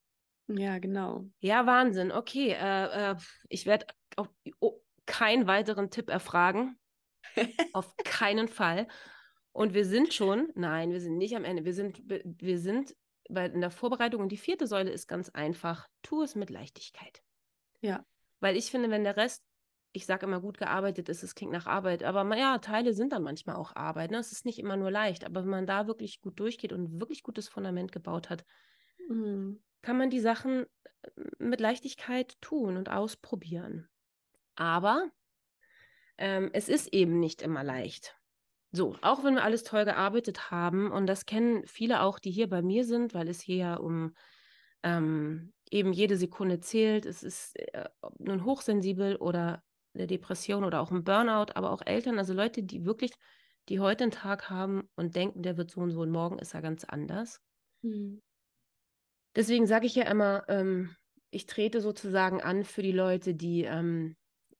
Ja, 0.49 0.81
genau. 0.81 1.25
Ja, 1.39 1.65
Wahnsinn. 1.65 2.11
Okay, 2.11 2.51
äh, 2.51 3.13
äh, 3.13 3.17
ich 3.49 3.67
werde 3.67 3.87
oh, 4.61 4.81
keinen 5.07 5.47
weiteren 5.47 5.91
Tipp 5.91 6.11
erfragen. 6.11 6.77
Auf 7.73 7.97
keinen 7.99 8.49
Fall. 8.49 8.89
Und 9.53 9.73
wir 9.73 9.85
sind 9.85 10.13
schon, 10.13 10.51
nein, 10.57 10.91
wir 10.91 11.01
sind 11.01 11.19
nicht 11.19 11.37
am 11.37 11.45
Ende. 11.45 11.65
Wir 11.65 11.75
sind, 11.75 12.03
wir 12.05 12.59
sind 12.59 12.97
bei, 13.31 13.47
in 13.47 13.61
der 13.61 13.71
Vorbereitung 13.71 14.23
und 14.23 14.33
die 14.33 14.37
vierte 14.37 14.67
Säule 14.67 14.91
ist 14.91 15.07
ganz 15.07 15.29
einfach. 15.29 15.87
Tu 16.03 16.23
es 16.23 16.35
mit 16.35 16.51
Leichtigkeit. 16.51 17.23
Ja. 17.81 18.05
Weil 18.41 18.57
ich 18.57 18.73
finde, 18.73 18.91
wenn 18.91 19.05
der 19.05 19.17
Rest, 19.17 19.45
ich 19.97 20.05
sage 20.05 20.27
immer 20.27 20.41
gut 20.41 20.59
gearbeitet 20.59 21.09
ist, 21.09 21.23
es 21.23 21.35
klingt 21.35 21.53
nach 21.53 21.67
Arbeit, 21.67 22.03
aber 22.03 22.37
ja, 22.37 22.59
Teile 22.59 22.93
sind 22.93 23.13
dann 23.13 23.23
manchmal 23.23 23.57
auch 23.57 23.75
Arbeit. 23.75 24.11
Ne? 24.11 24.19
Es 24.19 24.31
ist 24.31 24.45
nicht 24.45 24.59
immer 24.59 24.77
nur 24.77 24.91
leicht, 24.91 25.25
aber 25.25 25.43
wenn 25.43 25.51
man 25.51 25.67
da 25.67 25.87
wirklich 25.87 26.21
gut 26.21 26.39
durchgeht 26.39 26.75
und 26.75 27.01
wirklich 27.01 27.23
gutes 27.23 27.49
Fundament 27.49 27.93
gebaut 27.93 28.29
hat, 28.29 28.45
mhm. 29.09 29.63
kann 29.81 29.97
man 29.97 30.11
die 30.11 30.21
Sachen 30.21 30.67
äh, 31.03 31.11
mit 31.39 31.61
Leichtigkeit 31.61 32.37
tun 32.43 32.77
und 32.77 32.91
ausprobieren. 32.91 33.89
Aber 34.55 35.11
ähm, 36.19 36.51
es 36.53 36.69
ist 36.69 36.93
eben 36.93 37.19
nicht 37.19 37.41
immer 37.41 37.65
leicht. 37.65 38.15
So, 38.73 38.97
auch 39.01 39.25
wenn 39.25 39.37
wir 39.37 39.45
alles 39.45 39.65
toll 39.65 39.87
gearbeitet 39.87 40.51
haben, 40.51 40.93
und 40.93 41.07
das 41.07 41.25
kennen 41.25 41.67
viele 41.67 42.03
auch, 42.03 42.19
die 42.19 42.31
hier 42.31 42.51
bei 42.51 42.61
mir 42.61 42.85
sind, 42.85 43.15
weil 43.15 43.29
es 43.29 43.41
hier 43.41 43.57
ja 43.57 43.75
um 43.77 44.15
ähm, 44.83 45.55
eben 45.71 45.95
jede 45.95 46.19
Sekunde 46.19 46.61
zählt. 46.61 47.07
Es 47.07 47.23
ist 47.23 47.59
äh, 47.59 47.89
nun 48.19 48.45
hochsensibel 48.45 49.17
oder 49.17 49.63
eine 49.97 50.07
Depression 50.07 50.65
oder 50.65 50.81
auch 50.81 50.91
ein 50.91 51.05
Burnout, 51.05 51.53
aber 51.55 51.71
auch 51.73 51.83
Eltern, 51.85 52.19
also 52.19 52.33
Leute, 52.33 52.63
die 52.63 52.85
wirklich, 52.85 53.13
die 53.69 53.81
heute 53.81 54.05
einen 54.05 54.11
Tag 54.13 54.51
haben 54.51 54.89
und 54.95 55.17
denken, 55.17 55.43
der 55.43 55.57
wird 55.57 55.71
so 55.71 55.81
und 55.81 55.91
so 55.91 56.03
und 56.03 56.11
morgen 56.11 56.39
ist 56.39 56.55
er 56.55 56.63
ganz 56.63 56.85
anders. 56.85 57.41
Mhm. 57.83 58.23
Deswegen 59.35 59.67
sage 59.67 59.87
ich 59.87 59.95
ja 59.95 60.05
immer, 60.05 60.45
ähm, 60.49 60.95
ich 61.31 61.47
trete 61.47 61.81
sozusagen 61.81 62.41
an 62.41 62.65
für 62.65 62.83
die 62.83 62.93
Leute, 62.93 63.35
die 63.35 63.65
ähm, 63.65 64.17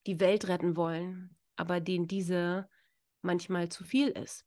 die 0.07 0.21
Welt 0.21 0.49
retten 0.49 0.77
wollen, 0.77 1.37
aber 1.57 1.81
denen 1.81 2.07
diese 2.07 2.69
manchmal 3.23 3.69
zu 3.69 3.85
viel 3.85 4.09
ist. 4.09 4.45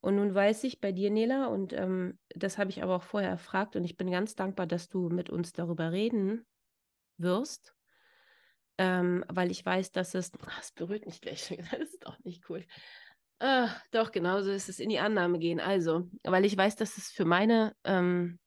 Und 0.00 0.16
nun 0.16 0.34
weiß 0.34 0.64
ich 0.64 0.80
bei 0.80 0.92
dir, 0.92 1.10
Nela, 1.10 1.46
und 1.46 1.74
ähm, 1.74 2.18
das 2.34 2.56
habe 2.56 2.70
ich 2.70 2.82
aber 2.82 2.96
auch 2.96 3.02
vorher 3.02 3.28
erfragt, 3.28 3.76
und 3.76 3.84
ich 3.84 3.98
bin 3.98 4.10
ganz 4.10 4.34
dankbar, 4.34 4.66
dass 4.66 4.88
du 4.88 5.10
mit 5.10 5.28
uns 5.28 5.52
darüber 5.52 5.92
reden 5.92 6.46
wirst, 7.18 7.74
ähm, 8.80 9.22
weil 9.28 9.50
ich 9.50 9.64
weiß, 9.64 9.92
dass 9.92 10.14
es, 10.14 10.32
ach, 10.46 10.62
es 10.62 10.72
berührt 10.72 11.04
mich 11.04 11.20
gleich, 11.20 11.54
das 11.70 11.80
ist 11.80 12.06
doch 12.06 12.18
nicht 12.20 12.48
cool. 12.48 12.64
Ah, 13.38 13.68
doch, 13.90 14.10
genauso 14.10 14.50
ist 14.50 14.70
es 14.70 14.80
in 14.80 14.88
die 14.88 14.98
Annahme 14.98 15.38
gehen. 15.38 15.60
Also, 15.60 16.08
weil 16.24 16.46
ich 16.46 16.56
weiß, 16.56 16.76
dass 16.76 16.96
es 16.96 17.10
für 17.10 17.26
meine, 17.26 17.76
ähm, 17.84 18.38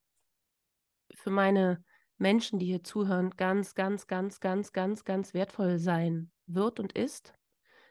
für 1.13 1.29
meine 1.29 1.83
Menschen, 2.17 2.57
die 2.57 2.65
hier 2.65 2.83
zuhören, 2.83 3.29
ganz, 3.37 3.75
ganz, 3.75 4.07
ganz, 4.07 4.39
ganz, 4.39 4.73
ganz, 4.73 5.03
ganz 5.03 5.35
wertvoll 5.35 5.77
sein 5.77 6.31
wird 6.47 6.79
und 6.79 6.93
ist. 6.93 7.35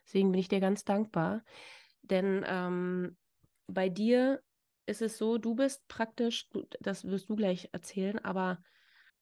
Deswegen 0.04 0.32
bin 0.32 0.40
ich 0.40 0.48
dir 0.48 0.60
ganz 0.60 0.84
dankbar. 0.84 1.44
Denn 2.02 2.44
ähm, 2.48 3.16
bei 3.68 3.88
dir 3.88 4.42
ist 4.86 5.00
es 5.00 5.16
so, 5.16 5.38
du 5.38 5.54
bist 5.54 5.86
praktisch, 5.86 6.48
das 6.80 7.04
wirst 7.04 7.28
du 7.28 7.36
gleich 7.36 7.68
erzählen, 7.70 8.18
aber 8.18 8.58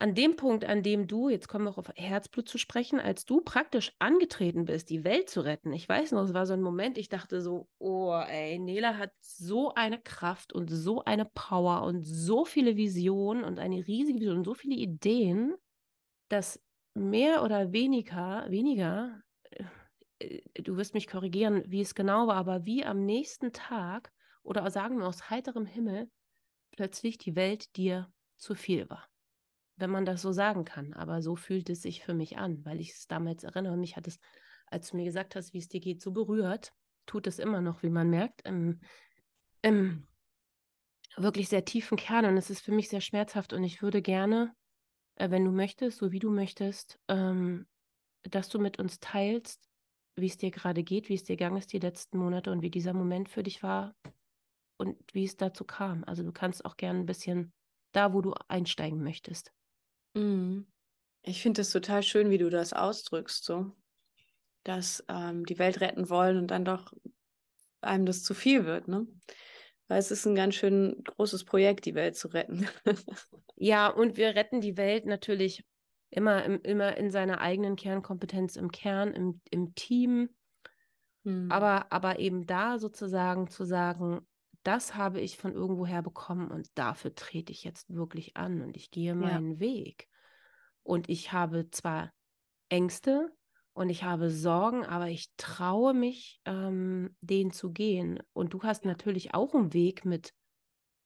an 0.01 0.14
dem 0.14 0.34
Punkt, 0.34 0.64
an 0.64 0.82
dem 0.82 1.07
du, 1.07 1.28
jetzt 1.28 1.46
kommen 1.46 1.66
wir 1.66 1.70
auch 1.70 1.78
auf 1.78 1.92
Herzblut 1.94 2.48
zu 2.48 2.57
sprechen, 2.57 2.98
als 2.98 3.26
du 3.26 3.42
praktisch 3.42 3.92
angetreten 3.98 4.64
bist, 4.64 4.88
die 4.88 5.05
Welt 5.05 5.28
zu 5.28 5.42
retten. 5.42 5.74
Ich 5.74 5.86
weiß 5.86 6.12
noch, 6.12 6.22
es 6.22 6.32
war 6.32 6.46
so 6.46 6.55
ein 6.55 6.62
Moment, 6.62 6.96
ich 6.96 7.11
dachte 7.11 7.42
so, 7.42 7.68
oh, 7.78 8.14
ey, 8.14 8.59
Nela 8.59 8.96
hat 8.96 9.12
so 9.20 9.74
eine 9.74 10.01
Kraft 10.01 10.55
und 10.55 10.68
so 10.68 11.05
eine 11.05 11.26
Power 11.26 11.82
und 11.82 12.03
so 12.05 12.46
viele 12.46 12.76
Visionen 12.76 13.44
und 13.44 13.59
eine 13.59 13.86
riesige 13.86 14.20
Vision 14.20 14.38
und 14.38 14.44
so 14.44 14.55
viele 14.55 14.76
Ideen, 14.76 15.55
dass 16.30 16.62
mehr 16.94 17.42
oder 17.42 17.72
weniger, 17.72 18.46
weniger, 18.48 19.20
äh, 20.18 20.40
du 20.55 20.78
wirst 20.78 20.94
mich 20.94 21.09
korrigieren, 21.09 21.62
wie 21.66 21.82
es 21.82 21.94
genau 21.94 22.26
war, 22.26 22.36
aber 22.36 22.64
wie 22.64 22.86
am 22.86 23.05
nächsten 23.05 23.53
Tag 23.53 24.12
oder 24.42 24.70
sagen 24.70 24.98
wir 24.98 25.07
aus 25.07 25.28
heiterem 25.28 25.66
Himmel 25.66 26.11
plötzlich 26.70 27.18
die 27.18 27.36
Welt 27.36 27.76
dir 27.76 28.11
zu 28.38 28.55
viel 28.55 28.88
war 28.88 29.10
wenn 29.81 29.91
man 29.91 30.05
das 30.05 30.22
so 30.22 30.33
sagen 30.33 30.64
kann. 30.64 30.93
Aber 30.95 31.22
so 31.22 31.37
fühlt 31.37 31.70
es 31.70 31.83
sich 31.83 32.03
für 32.05 32.14
mich 32.14 32.39
an, 32.39 32.64
weil 32.64 32.81
ich 32.81 32.93
es 32.93 33.07
damals 33.07 33.45
erinnere. 33.45 33.76
Mich 33.76 33.97
hat 33.97 34.07
es, 34.07 34.18
als 34.66 34.91
du 34.91 34.97
mir 34.97 35.05
gesagt 35.05 35.37
hast, 35.37 35.53
wie 35.53 35.59
es 35.59 35.68
dir 35.68 35.81
geht, 35.81 36.03
so 36.03 36.12
berührt. 36.12 36.72
Tut 37.07 37.26
es 37.26 37.39
immer 37.39 37.61
noch, 37.61 37.83
wie 37.83 37.91
man 37.91 38.11
merkt, 38.11 38.43
im, 38.47 38.81
im 39.62 40.07
wirklich 41.16 41.49
sehr 41.49 41.64
tiefen 41.64 41.97
Kern. 41.97 42.24
Und 42.26 42.37
es 42.37 42.51
ist 42.51 42.61
für 42.61 42.72
mich 42.72 42.89
sehr 42.89 43.01
schmerzhaft. 43.01 43.53
Und 43.53 43.64
ich 43.64 43.83
würde 43.83 44.03
gerne, 44.03 44.55
äh, 45.16 45.31
wenn 45.31 45.45
du 45.45 45.51
möchtest, 45.51 45.99
so 45.99 46.12
wie 46.12 46.20
du 46.20 46.31
möchtest, 46.31 46.99
ähm, 47.09 47.66
dass 48.22 48.49
du 48.49 48.59
mit 48.59 48.78
uns 48.78 49.01
teilst, 49.01 49.70
wie 50.16 50.26
es 50.26 50.37
dir 50.37 50.51
gerade 50.51 50.83
geht, 50.83 51.09
wie 51.09 51.14
es 51.14 51.24
dir 51.24 51.37
gegangen 51.37 51.57
ist 51.57 51.72
die 51.72 51.78
letzten 51.78 52.18
Monate 52.18 52.51
und 52.53 52.62
wie 52.62 52.70
dieser 52.70 52.93
Moment 52.93 53.28
für 53.28 53.43
dich 53.43 53.62
war 53.62 53.95
und 54.76 54.97
wie 55.12 55.24
es 55.24 55.37
dazu 55.37 55.64
kam. 55.64 56.05
Also 56.05 56.22
du 56.22 56.33
kannst 56.33 56.64
auch 56.64 56.76
gerne 56.76 57.01
ein 57.01 57.07
bisschen 57.07 57.53
da, 57.93 58.12
wo 58.12 58.20
du 58.20 58.35
einsteigen 58.49 59.03
möchtest. 59.03 59.53
Mhm. 60.15 60.67
Ich 61.23 61.43
finde 61.43 61.61
es 61.61 61.71
total 61.71 62.03
schön, 62.03 62.31
wie 62.31 62.39
du 62.39 62.51
das 62.51 62.73
ausdrückst, 62.73 63.45
so, 63.45 63.73
dass 64.65 65.05
ähm, 65.09 65.45
die 65.45 65.59
Welt 65.59 65.81
retten 65.81 66.09
wollen 66.09 66.39
und 66.39 66.49
dann 66.49 66.65
doch 66.65 66.93
einem 67.81 68.07
das 68.07 68.23
zu 68.23 68.35
viel 68.35 68.65
wird, 68.65 68.89
ne? 68.89 69.07
Weil 69.89 69.99
es 69.99 70.11
ist 70.11 70.25
ein 70.27 70.37
ganz 70.37 70.55
schön 70.55 71.03
großes 71.05 71.45
Projekt, 71.45 71.85
die 71.85 71.95
Welt 71.95 72.17
zu 72.17 72.29
retten. 72.29 72.69
ja, 73.57 73.89
und 73.89 74.17
wir 74.17 74.35
retten 74.35 74.61
die 74.61 74.77
Welt 74.77 75.05
natürlich 75.05 75.65
immer, 76.11 76.45
im, 76.45 76.61
immer 76.63 76.97
in 76.97 77.11
seiner 77.11 77.41
eigenen 77.41 77.77
Kernkompetenz 77.77 78.57
im 78.57 78.71
Kern, 78.71 79.13
im, 79.13 79.41
im 79.51 79.75
Team. 79.75 80.31
Hm. 81.25 81.51
Aber, 81.51 81.93
aber 81.93 82.19
eben 82.19 82.47
da 82.47 82.79
sozusagen 82.79 83.49
zu 83.49 83.65
sagen, 83.65 84.27
das 84.63 84.95
habe 84.95 85.21
ich 85.21 85.37
von 85.39 85.53
irgendwoher 85.53 86.03
bekommen 86.03 86.51
und 86.51 86.69
dafür 86.75 87.15
trete 87.15 87.53
ich 87.53 87.65
jetzt 87.65 87.93
wirklich 87.95 88.37
an 88.37 88.61
und 88.61 88.77
ich 88.77 88.91
gehe 88.91 89.15
meinen 89.15 89.55
ja. 89.55 89.61
Weg. 89.61 90.09
Und 90.83 91.09
ich 91.09 91.33
habe 91.33 91.71
zwar 91.71 92.13
Ängste 92.69 93.31
und 93.73 93.89
ich 93.89 94.03
habe 94.05 94.31
Sorgen, 94.31 94.85
aber 94.85 95.09
ich 95.09 95.29
traue 95.37 95.95
mich, 95.95 96.41
ähm, 96.45 97.17
den 97.21 97.51
zu 97.53 97.71
gehen. 97.73 98.21
Und 98.33 98.53
du 98.53 98.63
hast 98.63 98.85
natürlich 98.85 99.35
auch 99.35 99.55
einen 99.55 99.73
Weg 99.73 100.05
mit 100.05 100.35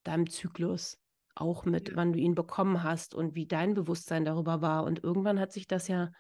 deinem 0.03 0.29
Zyklus, 0.29 0.99
auch 1.35 1.65
mit, 1.65 1.91
ja. 1.91 1.97
wann 1.97 2.13
du 2.13 2.19
ihn 2.19 2.35
bekommen 2.35 2.83
hast 2.83 3.15
und 3.15 3.35
wie 3.35 3.47
dein 3.47 3.75
Bewusstsein 3.75 4.25
darüber 4.25 4.61
war. 4.61 4.85
Und 4.85 5.03
irgendwann 5.05 5.39
hat 5.39 5.53
sich 5.53 5.67
das 5.67 5.89
ja 5.89 6.11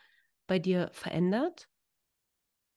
bei 0.47 0.59
dir 0.59 0.91
verändert. 0.93 1.68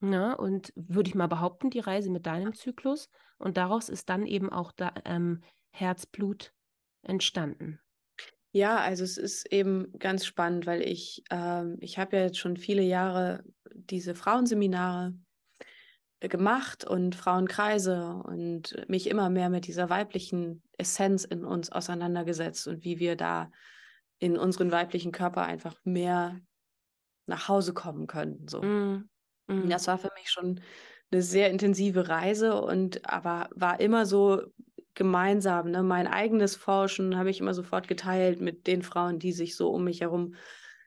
Ja, 0.02 0.08
ne? 0.08 0.38
und 0.38 0.72
würde 0.76 1.10
ich 1.10 1.16
mal 1.16 1.28
behaupten, 1.28 1.70
die 1.70 1.80
Reise 1.80 2.10
mit 2.10 2.26
deinem 2.26 2.54
Zyklus. 2.54 3.10
Und 3.38 3.58
daraus 3.58 3.90
ist 3.90 4.10
dann 4.10 4.26
eben 4.26 4.52
auch 4.52 4.72
da, 4.72 4.94
ähm, 5.06 5.42
Herzblut 5.72 6.54
entstanden. 7.04 7.80
Ja, 8.52 8.78
also 8.78 9.04
es 9.04 9.18
ist 9.18 9.52
eben 9.52 9.92
ganz 10.00 10.26
spannend, 10.26 10.66
weil 10.66 10.82
ich, 10.82 11.24
ähm, 11.30 11.78
ich 11.80 12.00
habe 12.00 12.18
ja 12.18 12.24
jetzt 12.24 12.40
schon 12.40 12.58
viele 12.58 12.82
Jahre 12.82 13.44
diese 13.74 14.16
Frauenseminare 14.16 15.14
gemacht 16.20 16.84
und 16.84 17.14
Frauenkreise 17.14 18.22
und 18.26 18.76
mich 18.88 19.08
immer 19.10 19.30
mehr 19.30 19.50
mit 19.50 19.68
dieser 19.68 19.90
weiblichen 19.90 20.64
Essenz 20.78 21.24
in 21.24 21.46
uns 21.46 21.72
auseinandergesetzt 21.72 22.68
und 22.68 22.84
wie 22.84 22.98
wir 22.98 23.16
da 23.16 23.52
in 24.18 24.38
unseren 24.38 24.72
weiblichen 24.72 25.12
Körper 25.12 25.44
einfach 25.44 25.76
mehr 25.84 26.40
nach 27.28 27.48
Hause 27.48 27.74
kommen 27.74 28.08
können. 28.08 28.48
So. 28.48 28.64
Mm. 28.64 29.10
Mhm. 29.48 29.70
Das 29.70 29.88
war 29.88 29.98
für 29.98 30.12
mich 30.18 30.30
schon 30.30 30.62
eine 31.12 31.22
sehr 31.22 31.50
intensive 31.50 32.10
Reise 32.10 32.62
und 32.62 33.10
aber 33.10 33.50
war 33.56 33.80
immer 33.80 34.06
so 34.06 34.42
gemeinsam. 34.94 35.72
Ne? 35.72 35.84
Mein 35.84 36.08
eigenes 36.08 36.56
Forschen 36.56 37.18
habe 37.18 37.30
ich 37.30 37.40
immer 37.40 37.54
sofort 37.54 37.88
geteilt 37.88 38.42
mit 38.42 38.68
den 38.68 38.82
Frauen, 38.82 39.20
die 39.20 39.32
sich 39.32 39.56
so 39.56 39.70
um 39.70 39.84
mich 39.84 40.02
herum 40.02 40.36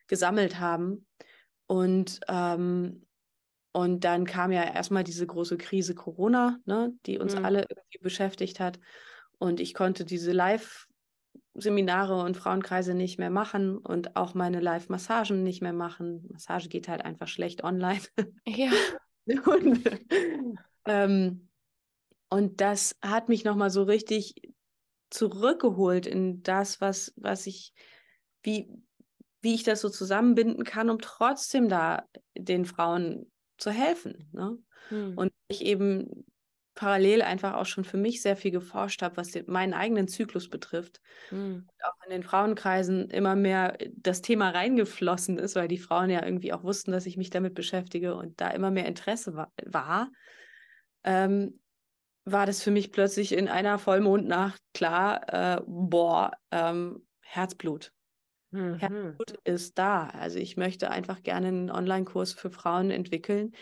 gesammelt 0.08 0.58
haben. 0.58 1.06
Und, 1.66 2.20
ähm, 2.28 3.06
und 3.72 4.04
dann 4.04 4.26
kam 4.26 4.50
ja 4.50 4.64
erstmal 4.64 5.04
diese 5.04 5.26
große 5.26 5.56
Krise 5.56 5.94
Corona, 5.94 6.58
ne? 6.64 6.92
die 7.06 7.18
uns 7.18 7.36
mhm. 7.36 7.44
alle 7.44 7.60
irgendwie 7.60 7.98
beschäftigt 8.00 8.58
hat. 8.58 8.80
Und 9.38 9.60
ich 9.60 9.72
konnte 9.72 10.04
diese 10.04 10.32
Live-Seminare 11.60 12.22
und 12.22 12.36
Frauenkreise 12.38 12.94
nicht 12.94 13.18
mehr 13.18 13.28
machen 13.28 13.76
und 13.76 14.16
auch 14.16 14.32
meine 14.32 14.60
Live-Massagen 14.60 15.42
nicht 15.42 15.60
mehr 15.60 15.74
machen. 15.74 16.26
Massage 16.32 16.68
geht 16.68 16.88
halt 16.88 17.04
einfach 17.04 17.28
schlecht 17.28 17.62
online. 17.64 18.00
Ja. 18.46 18.70
und, 19.46 19.82
ähm, 20.86 21.48
und 22.30 22.60
das 22.62 22.96
hat 23.02 23.28
mich 23.28 23.44
nochmal 23.44 23.68
so 23.68 23.82
richtig 23.82 24.34
zurückgeholt 25.10 26.06
in 26.06 26.42
das, 26.42 26.80
was, 26.80 27.12
was 27.16 27.46
ich, 27.46 27.74
wie, 28.42 28.72
wie 29.42 29.54
ich 29.54 29.62
das 29.62 29.82
so 29.82 29.90
zusammenbinden 29.90 30.64
kann, 30.64 30.88
um 30.88 30.98
trotzdem 30.98 31.68
da 31.68 32.08
den 32.34 32.64
Frauen 32.64 33.30
zu 33.58 33.70
helfen. 33.70 34.30
Ne? 34.32 34.56
Hm. 34.88 35.18
Und 35.18 35.32
ich 35.48 35.62
eben 35.66 36.24
parallel 36.80 37.20
einfach 37.20 37.56
auch 37.56 37.66
schon 37.66 37.84
für 37.84 37.98
mich 37.98 38.22
sehr 38.22 38.36
viel 38.36 38.50
geforscht 38.50 39.02
habe, 39.02 39.18
was 39.18 39.32
den, 39.32 39.44
meinen 39.48 39.74
eigenen 39.74 40.08
Zyklus 40.08 40.48
betrifft. 40.48 41.02
Hm. 41.28 41.68
Auch 41.82 42.06
in 42.06 42.10
den 42.10 42.22
Frauenkreisen 42.22 43.10
immer 43.10 43.36
mehr 43.36 43.76
das 43.96 44.22
Thema 44.22 44.48
reingeflossen 44.48 45.36
ist, 45.36 45.56
weil 45.56 45.68
die 45.68 45.76
Frauen 45.76 46.08
ja 46.08 46.24
irgendwie 46.24 46.54
auch 46.54 46.64
wussten, 46.64 46.90
dass 46.90 47.04
ich 47.04 47.18
mich 47.18 47.28
damit 47.28 47.52
beschäftige 47.52 48.14
und 48.14 48.40
da 48.40 48.48
immer 48.48 48.70
mehr 48.70 48.86
Interesse 48.86 49.34
war. 49.34 49.52
war. 49.66 50.10
Ähm, 51.04 51.60
war 52.24 52.46
das 52.46 52.62
für 52.62 52.70
mich 52.70 52.92
plötzlich 52.92 53.32
in 53.32 53.48
einer 53.48 53.78
Vollmondnacht 53.78 54.62
klar, 54.72 55.58
äh, 55.58 55.60
boah, 55.66 56.30
ähm, 56.50 57.06
Herzblut. 57.20 57.92
Mhm. 58.52 58.76
Herzblut 58.76 59.34
ist 59.44 59.76
da. 59.76 60.06
Also 60.06 60.38
ich 60.38 60.56
möchte 60.56 60.90
einfach 60.90 61.22
gerne 61.22 61.48
einen 61.48 61.70
Online-Kurs 61.70 62.32
für 62.32 62.50
Frauen 62.50 62.90
entwickeln, 62.90 63.52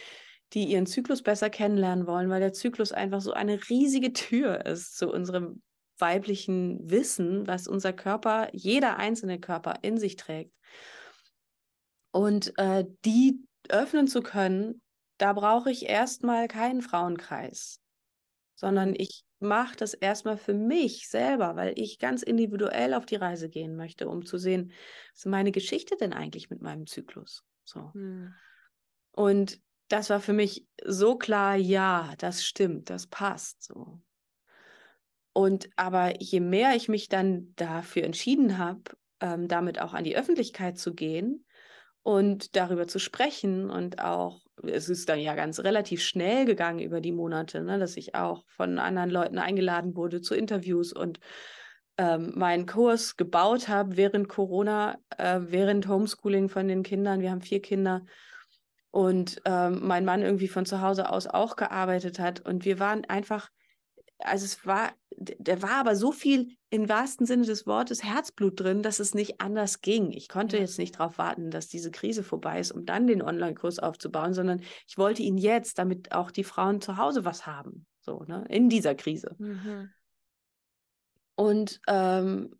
die 0.54 0.64
ihren 0.64 0.86
Zyklus 0.86 1.22
besser 1.22 1.50
kennenlernen 1.50 2.06
wollen, 2.06 2.30
weil 2.30 2.40
der 2.40 2.52
Zyklus 2.52 2.92
einfach 2.92 3.20
so 3.20 3.32
eine 3.32 3.68
riesige 3.68 4.12
Tür 4.12 4.64
ist 4.66 4.96
zu 4.96 5.10
unserem 5.10 5.62
weiblichen 5.98 6.90
Wissen, 6.90 7.46
was 7.46 7.66
unser 7.66 7.92
Körper, 7.92 8.48
jeder 8.52 8.96
einzelne 8.96 9.38
Körper 9.40 9.74
in 9.82 9.98
sich 9.98 10.16
trägt. 10.16 10.54
Und 12.12 12.56
äh, 12.58 12.84
die 13.04 13.44
öffnen 13.68 14.08
zu 14.08 14.22
können, 14.22 14.80
da 15.18 15.32
brauche 15.32 15.70
ich 15.70 15.86
erstmal 15.86 16.48
keinen 16.48 16.80
Frauenkreis, 16.80 17.80
sondern 18.54 18.94
ich 18.96 19.24
mache 19.40 19.76
das 19.76 19.94
erstmal 19.94 20.36
für 20.36 20.54
mich 20.54 21.08
selber, 21.08 21.56
weil 21.56 21.74
ich 21.76 21.98
ganz 21.98 22.22
individuell 22.22 22.94
auf 22.94 23.06
die 23.06 23.16
Reise 23.16 23.48
gehen 23.48 23.76
möchte, 23.76 24.08
um 24.08 24.24
zu 24.24 24.38
sehen, 24.38 24.72
was 25.12 25.20
ist 25.20 25.26
meine 25.26 25.52
Geschichte 25.52 25.96
denn 25.96 26.12
eigentlich 26.12 26.50
mit 26.50 26.62
meinem 26.62 26.86
Zyklus? 26.86 27.44
So. 27.64 27.92
Hm. 27.92 28.34
Und 29.12 29.60
das 29.88 30.10
war 30.10 30.20
für 30.20 30.32
mich 30.32 30.66
so 30.84 31.16
klar, 31.16 31.56
ja, 31.56 32.14
das 32.18 32.44
stimmt, 32.44 32.90
das 32.90 33.06
passt 33.06 33.62
so. 33.62 34.00
Und 35.32 35.68
aber 35.76 36.20
je 36.20 36.40
mehr 36.40 36.74
ich 36.74 36.88
mich 36.88 37.08
dann 37.08 37.52
dafür 37.56 38.04
entschieden 38.04 38.58
habe, 38.58 38.82
ähm, 39.20 39.48
damit 39.48 39.80
auch 39.80 39.94
an 39.94 40.04
die 40.04 40.16
Öffentlichkeit 40.16 40.78
zu 40.78 40.94
gehen 40.94 41.44
und 42.02 42.56
darüber 42.56 42.88
zu 42.88 42.98
sprechen 42.98 43.70
und 43.70 44.00
auch, 44.00 44.40
es 44.64 44.88
ist 44.88 45.08
dann 45.08 45.20
ja 45.20 45.34
ganz 45.34 45.60
relativ 45.60 46.02
schnell 46.02 46.44
gegangen 46.44 46.80
über 46.80 47.00
die 47.00 47.12
Monate, 47.12 47.62
ne, 47.62 47.78
dass 47.78 47.96
ich 47.96 48.14
auch 48.14 48.44
von 48.48 48.78
anderen 48.78 49.10
Leuten 49.10 49.38
eingeladen 49.38 49.94
wurde 49.94 50.20
zu 50.20 50.34
Interviews 50.34 50.92
und 50.92 51.20
ähm, 51.98 52.32
meinen 52.34 52.66
Kurs 52.66 53.16
gebaut 53.16 53.68
habe 53.68 53.96
während 53.96 54.28
Corona, 54.28 54.98
äh, 55.16 55.40
während 55.42 55.88
Homeschooling 55.88 56.48
von 56.48 56.68
den 56.68 56.82
Kindern. 56.82 57.20
Wir 57.20 57.30
haben 57.30 57.42
vier 57.42 57.60
Kinder 57.60 58.04
und 58.90 59.40
ähm, 59.44 59.86
mein 59.86 60.04
Mann 60.04 60.22
irgendwie 60.22 60.48
von 60.48 60.66
zu 60.66 60.80
Hause 60.80 61.10
aus 61.10 61.26
auch 61.26 61.56
gearbeitet 61.56 62.18
hat 62.18 62.40
und 62.40 62.64
wir 62.64 62.78
waren 62.78 63.04
einfach 63.04 63.50
also 64.18 64.44
es 64.44 64.66
war, 64.66 64.92
da 65.16 65.62
war 65.62 65.76
aber 65.76 65.96
so 65.96 66.12
viel 66.12 66.56
im 66.70 66.88
wahrsten 66.88 67.26
Sinne 67.26 67.46
des 67.46 67.66
Wortes 67.66 68.02
Herzblut 68.02 68.60
drin, 68.60 68.82
dass 68.82 69.00
es 69.00 69.14
nicht 69.14 69.40
anders 69.40 69.80
ging. 69.80 70.12
Ich 70.12 70.28
konnte 70.28 70.56
ja. 70.56 70.62
jetzt 70.62 70.78
nicht 70.78 70.98
darauf 70.98 71.18
warten, 71.18 71.50
dass 71.50 71.68
diese 71.68 71.90
Krise 71.90 72.22
vorbei 72.22 72.60
ist, 72.60 72.72
um 72.72 72.84
dann 72.84 73.06
den 73.06 73.22
Online-Kurs 73.22 73.78
aufzubauen, 73.78 74.34
sondern 74.34 74.60
ich 74.86 74.98
wollte 74.98 75.22
ihn 75.22 75.38
jetzt, 75.38 75.78
damit 75.78 76.12
auch 76.12 76.30
die 76.30 76.44
Frauen 76.44 76.80
zu 76.80 76.96
Hause 76.96 77.24
was 77.24 77.46
haben, 77.46 77.86
so, 78.00 78.24
ne, 78.24 78.44
in 78.48 78.68
dieser 78.68 78.94
Krise. 78.94 79.36
Mhm. 79.38 79.90
Und, 81.36 81.80
ähm, 81.86 82.54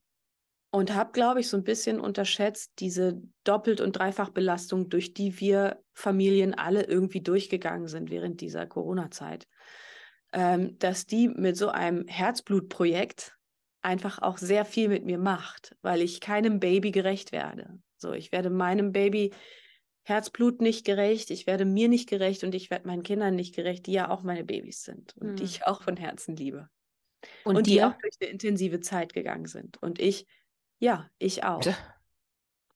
und 0.70 0.94
habe, 0.94 1.12
glaube 1.12 1.40
ich, 1.40 1.48
so 1.48 1.56
ein 1.56 1.64
bisschen 1.64 2.00
unterschätzt 2.00 2.72
diese 2.78 3.22
Doppelt- 3.44 3.80
und 3.80 3.92
Dreifachbelastung, 3.92 4.88
durch 4.88 5.14
die 5.14 5.40
wir 5.40 5.82
Familien 5.94 6.54
alle 6.54 6.84
irgendwie 6.84 7.22
durchgegangen 7.22 7.88
sind 7.88 8.10
während 8.10 8.40
dieser 8.40 8.66
Corona-Zeit 8.66 9.46
ähm, 10.32 10.78
dass 10.78 11.06
die 11.06 11.28
mit 11.28 11.56
so 11.56 11.68
einem 11.68 12.06
Herzblutprojekt 12.06 13.36
einfach 13.80 14.20
auch 14.20 14.38
sehr 14.38 14.64
viel 14.64 14.88
mit 14.88 15.04
mir 15.04 15.18
macht, 15.18 15.76
weil 15.82 16.02
ich 16.02 16.20
keinem 16.20 16.60
Baby 16.60 16.90
gerecht 16.90 17.32
werde. 17.32 17.78
So, 17.96 18.12
ich 18.12 18.32
werde 18.32 18.50
meinem 18.50 18.92
Baby 18.92 19.32
Herzblut 20.02 20.60
nicht 20.60 20.84
gerecht, 20.84 21.30
ich 21.30 21.46
werde 21.46 21.64
mir 21.64 21.88
nicht 21.88 22.08
gerecht 22.08 22.44
und 22.44 22.54
ich 22.54 22.70
werde 22.70 22.86
meinen 22.86 23.02
Kindern 23.02 23.34
nicht 23.34 23.54
gerecht, 23.54 23.86
die 23.86 23.92
ja 23.92 24.10
auch 24.10 24.22
meine 24.22 24.44
Babys 24.44 24.82
sind 24.82 25.16
und 25.16 25.28
hm. 25.28 25.36
die 25.36 25.44
ich 25.44 25.66
auch 25.66 25.82
von 25.82 25.96
Herzen 25.96 26.36
liebe. 26.36 26.68
Und, 27.44 27.56
und 27.56 27.66
die 27.66 27.82
auch 27.82 27.94
durch 28.00 28.14
eine 28.20 28.30
intensive 28.30 28.80
Zeit 28.80 29.12
gegangen 29.12 29.46
sind. 29.46 29.76
Und 29.82 29.98
ich, 29.98 30.26
ja, 30.78 31.08
ich 31.18 31.44
auch. 31.44 31.62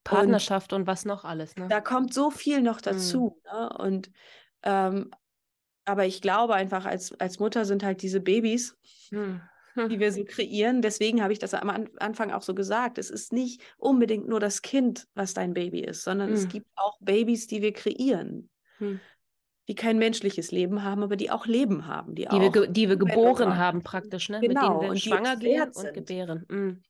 Partnerschaft 0.05 0.73
und, 0.73 0.83
und 0.83 0.87
was 0.87 1.05
noch 1.05 1.25
alles. 1.25 1.57
Ne? 1.57 1.69
Da 1.69 1.81
kommt 1.81 2.13
so 2.13 2.31
viel 2.31 2.61
noch 2.61 2.79
hm. 2.79 2.83
dazu. 2.85 3.41
Hm. 3.45 3.59
Ne? 3.59 3.79
Und 3.79 4.11
ähm, 4.63 5.11
aber 5.85 6.07
ich 6.07 6.21
glaube 6.21 6.55
einfach, 6.55 6.85
als, 6.85 7.13
als 7.21 7.39
Mutter 7.41 7.65
sind 7.65 7.83
halt 7.83 8.03
diese 8.03 8.21
Babys, 8.21 8.77
hm. 9.11 9.41
die 9.77 9.77
wir 10.01 10.13
so 10.13 10.25
kreieren. 10.25 10.83
Deswegen 10.83 11.23
habe 11.23 11.33
ich 11.33 11.39
das 11.39 11.55
am 11.55 11.89
Anfang 11.99 12.31
auch 12.31 12.43
so 12.43 12.55
gesagt. 12.55 12.99
Es 12.99 13.11
ist 13.11 13.33
nicht 13.33 13.63
unbedingt 13.79 14.29
nur 14.29 14.41
das 14.41 14.63
Kind, 14.63 15.07
was 15.15 15.35
dein 15.35 15.55
Baby 15.55 15.81
ist, 15.81 16.05
sondern 16.05 16.29
hm. 16.29 16.35
es 16.35 16.49
gibt 16.49 16.67
auch 16.77 16.99
Babys, 17.01 17.47
die 17.47 17.63
wir 17.63 17.73
kreieren. 17.73 18.49
Hm. 18.79 19.01
Die 19.69 19.77
kein 19.77 19.97
menschliches 19.97 20.51
Leben 20.51 20.83
haben, 20.83 21.05
aber 21.05 21.15
die 21.15 21.31
auch 21.31 21.47
Leben 21.47 21.87
haben. 21.87 22.17
Die, 22.17 22.23
die 22.23 22.29
auch 22.29 22.55
wir, 22.55 22.67
die 22.67 22.89
wir 22.89 22.97
geboren 22.97 23.57
haben, 23.57 23.83
praktisch, 23.83 24.29
ne? 24.29 24.41
Genau. 24.41 24.49
Mit 24.49 24.63
denen 24.63 24.81
wir 24.81 24.91
und 24.91 25.01
schwanger 25.01 25.37
gehen 25.37 25.71
und 25.71 25.95
gebären. 25.95 26.83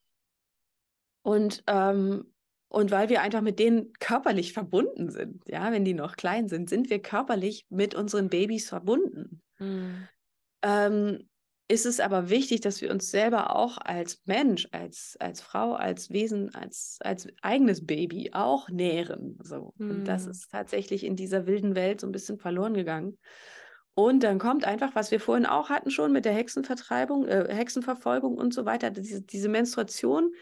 Und 1.22 1.62
ähm, 1.66 2.32
und 2.72 2.90
weil 2.90 3.10
wir 3.10 3.20
einfach 3.20 3.42
mit 3.42 3.58
denen 3.58 3.92
körperlich 4.00 4.54
verbunden 4.54 5.10
sind, 5.10 5.42
ja, 5.46 5.70
wenn 5.72 5.84
die 5.84 5.92
noch 5.92 6.16
klein 6.16 6.48
sind, 6.48 6.70
sind 6.70 6.88
wir 6.88 7.02
körperlich 7.02 7.66
mit 7.68 7.94
unseren 7.94 8.30
Babys 8.30 8.70
verbunden. 8.70 9.42
Mhm. 9.58 10.08
Ähm, 10.62 11.28
ist 11.68 11.84
es 11.84 12.00
aber 12.00 12.30
wichtig, 12.30 12.62
dass 12.62 12.80
wir 12.80 12.90
uns 12.90 13.10
selber 13.10 13.54
auch 13.54 13.76
als 13.76 14.22
Mensch, 14.24 14.68
als, 14.72 15.16
als 15.20 15.42
Frau, 15.42 15.74
als 15.74 16.10
Wesen, 16.10 16.54
als, 16.54 16.98
als 17.00 17.28
eigenes 17.42 17.86
Baby 17.86 18.30
auch 18.32 18.70
nähren. 18.70 19.38
So. 19.42 19.74
Mhm. 19.76 19.90
Und 19.90 20.04
das 20.04 20.24
hm. 20.24 20.30
ist 20.30 20.50
tatsächlich 20.50 21.04
in 21.04 21.14
dieser 21.16 21.46
wilden 21.46 21.74
Welt 21.74 22.00
so 22.00 22.06
ein 22.06 22.12
bisschen 22.12 22.38
verloren 22.38 22.74
gegangen. 22.74 23.18
Und 23.94 24.22
dann 24.22 24.38
kommt 24.38 24.64
einfach, 24.64 24.94
was 24.94 25.10
wir 25.10 25.20
vorhin 25.20 25.46
auch 25.46 25.68
hatten 25.68 25.90
schon 25.90 26.12
mit 26.12 26.24
der 26.24 26.32
Hexenvertreibung, 26.32 27.26
äh, 27.26 27.54
Hexenverfolgung 27.54 28.38
und 28.38 28.54
so 28.54 28.64
weiter, 28.64 28.90
diese, 28.90 29.20
diese 29.20 29.48
Menstruation, 29.50 30.32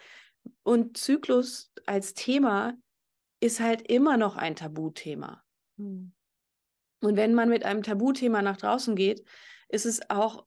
und 0.63 0.97
Zyklus 0.97 1.73
als 1.87 2.15
Thema 2.15 2.75
ist 3.41 3.61
halt 3.61 3.91
immer 3.91 4.17
noch 4.17 4.37
ein 4.37 4.57
Tabuthema. 4.57 5.43
Hm. 5.77 6.13
Und 7.01 7.17
wenn 7.17 7.35
man 7.35 7.49
mit 7.49 7.65
einem 7.65 7.83
Tabuthema 7.83 8.43
nach 8.43 8.59
draußen 8.59 8.95
geht, 8.95 9.25
ist 9.69 9.87
es 9.87 10.11
auch 10.11 10.47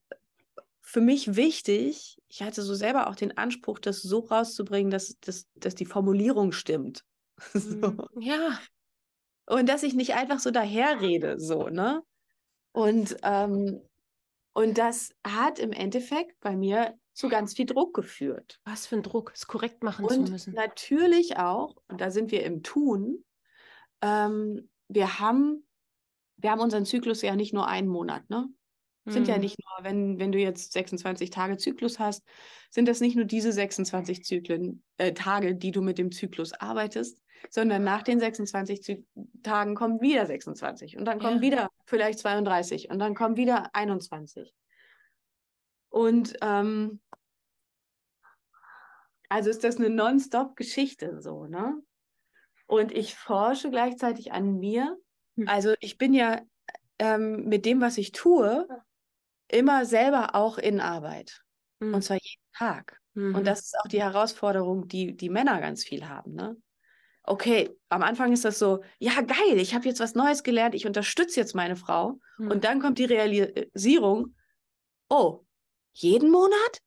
für 0.81 1.01
mich 1.01 1.35
wichtig, 1.35 2.21
ich 2.27 2.43
hatte 2.43 2.61
so 2.61 2.75
selber 2.75 3.07
auch 3.07 3.15
den 3.15 3.37
Anspruch, 3.37 3.79
das 3.79 4.01
so 4.01 4.19
rauszubringen, 4.19 4.91
dass, 4.91 5.17
dass, 5.19 5.47
dass 5.55 5.75
die 5.75 5.85
Formulierung 5.85 6.51
stimmt. 6.51 7.03
so. 7.53 7.81
Hm. 7.81 8.07
Ja. 8.19 8.59
Und 9.45 9.67
dass 9.67 9.83
ich 9.83 9.93
nicht 9.93 10.13
einfach 10.13 10.39
so 10.39 10.51
daherrede, 10.51 11.39
so, 11.39 11.67
ne? 11.67 12.03
Und, 12.71 13.17
ähm, 13.23 13.81
und 14.53 14.77
das 14.77 15.13
hat 15.25 15.59
im 15.59 15.71
Endeffekt 15.71 16.39
bei 16.39 16.55
mir 16.55 16.97
zu 17.13 17.29
ganz 17.29 17.53
viel 17.53 17.65
Druck 17.65 17.93
geführt. 17.93 18.59
Was 18.65 18.87
für 18.87 18.95
ein 18.95 19.03
Druck, 19.03 19.31
es 19.35 19.47
korrekt 19.47 19.83
machen 19.83 20.05
und 20.05 20.25
zu 20.25 20.31
müssen. 20.31 20.53
Natürlich 20.53 21.37
auch, 21.37 21.75
und 21.87 22.01
da 22.01 22.11
sind 22.11 22.31
wir 22.31 22.43
im 22.43 22.63
Tun, 22.63 23.23
ähm, 24.01 24.69
wir 24.87 25.19
haben, 25.19 25.67
wir 26.37 26.51
haben 26.51 26.61
unseren 26.61 26.85
Zyklus 26.85 27.21
ja 27.21 27.35
nicht 27.35 27.53
nur 27.53 27.67
einen 27.67 27.87
Monat, 27.87 28.29
ne? 28.29 28.49
Sind 29.05 29.27
ja 29.27 29.35
mhm. 29.35 29.41
nicht 29.41 29.57
nur, 29.59 29.83
wenn, 29.83 30.17
wenn 30.17 30.31
du 30.31 30.39
jetzt 30.39 30.71
26 30.71 31.29
Tage 31.29 31.57
Zyklus 31.57 31.99
hast, 31.99 32.23
sind 32.69 32.87
das 32.87 33.01
nicht 33.01 33.17
nur 33.17 33.25
diese 33.25 33.51
26 33.51 34.23
Zyklen, 34.23 34.81
äh, 34.95 35.11
Tage, 35.11 35.55
die 35.55 35.71
du 35.71 35.81
mit 35.81 35.97
dem 35.97 36.09
Zyklus 36.13 36.53
arbeitest, 36.53 37.21
sondern 37.49 37.83
nach 37.83 38.03
den 38.03 38.21
26 38.21 38.81
Zy 38.81 39.05
Tagen 39.43 39.75
kommen 39.75 39.99
wieder 39.99 40.25
26 40.25 40.97
und 40.97 41.03
dann 41.03 41.19
kommen 41.19 41.37
ja. 41.37 41.41
wieder 41.41 41.69
vielleicht 41.85 42.19
32 42.19 42.89
und 42.89 42.99
dann 42.99 43.13
kommen 43.13 43.35
wieder 43.35 43.75
21. 43.75 44.53
Und 45.93 46.33
ähm, 46.41 46.99
also 49.29 49.51
ist 49.51 49.63
das 49.63 49.77
eine 49.77 49.91
Non-Stop-Geschichte 49.91 51.21
so, 51.21 51.45
ne? 51.45 51.79
Und 52.65 52.91
ich 52.91 53.13
forsche 53.13 53.69
gleichzeitig 53.69 54.31
an 54.31 54.57
mir. 54.57 54.97
Hm. 55.37 55.47
Also 55.47 55.75
ich 55.81 55.99
bin 55.99 56.15
ja 56.15 56.41
ähm, 56.97 57.45
mit 57.45 57.67
dem, 57.67 57.79
was 57.79 57.99
ich 57.99 58.11
tue, 58.11 58.67
immer 59.47 59.85
selber 59.85 60.33
auch 60.33 60.57
in 60.57 60.79
Arbeit. 60.79 61.43
Mhm. 61.79 61.93
Und 61.93 62.01
zwar 62.01 62.17
jeden 62.17 62.43
Tag. 62.57 62.99
Mhm. 63.13 63.35
Und 63.35 63.45
das 63.45 63.59
ist 63.59 63.75
auch 63.79 63.87
die 63.87 64.01
Herausforderung, 64.01 64.87
die 64.87 65.15
die 65.15 65.29
Männer 65.29 65.61
ganz 65.61 65.83
viel 65.83 66.09
haben, 66.09 66.33
ne? 66.33 66.57
Okay, 67.21 67.69
am 67.89 68.01
Anfang 68.01 68.33
ist 68.33 68.45
das 68.45 68.57
so, 68.57 68.83
ja 68.97 69.21
geil, 69.21 69.59
ich 69.59 69.75
habe 69.75 69.85
jetzt 69.85 69.99
was 69.99 70.15
Neues 70.15 70.41
gelernt, 70.41 70.73
ich 70.73 70.87
unterstütze 70.87 71.39
jetzt 71.39 71.53
meine 71.53 71.75
Frau. 71.75 72.19
Mhm. 72.39 72.49
Und 72.49 72.63
dann 72.63 72.81
kommt 72.81 72.97
die 72.97 73.05
Realisierung, 73.05 74.35
oh, 75.07 75.42
jeden 75.93 76.31
Monat? 76.31 76.81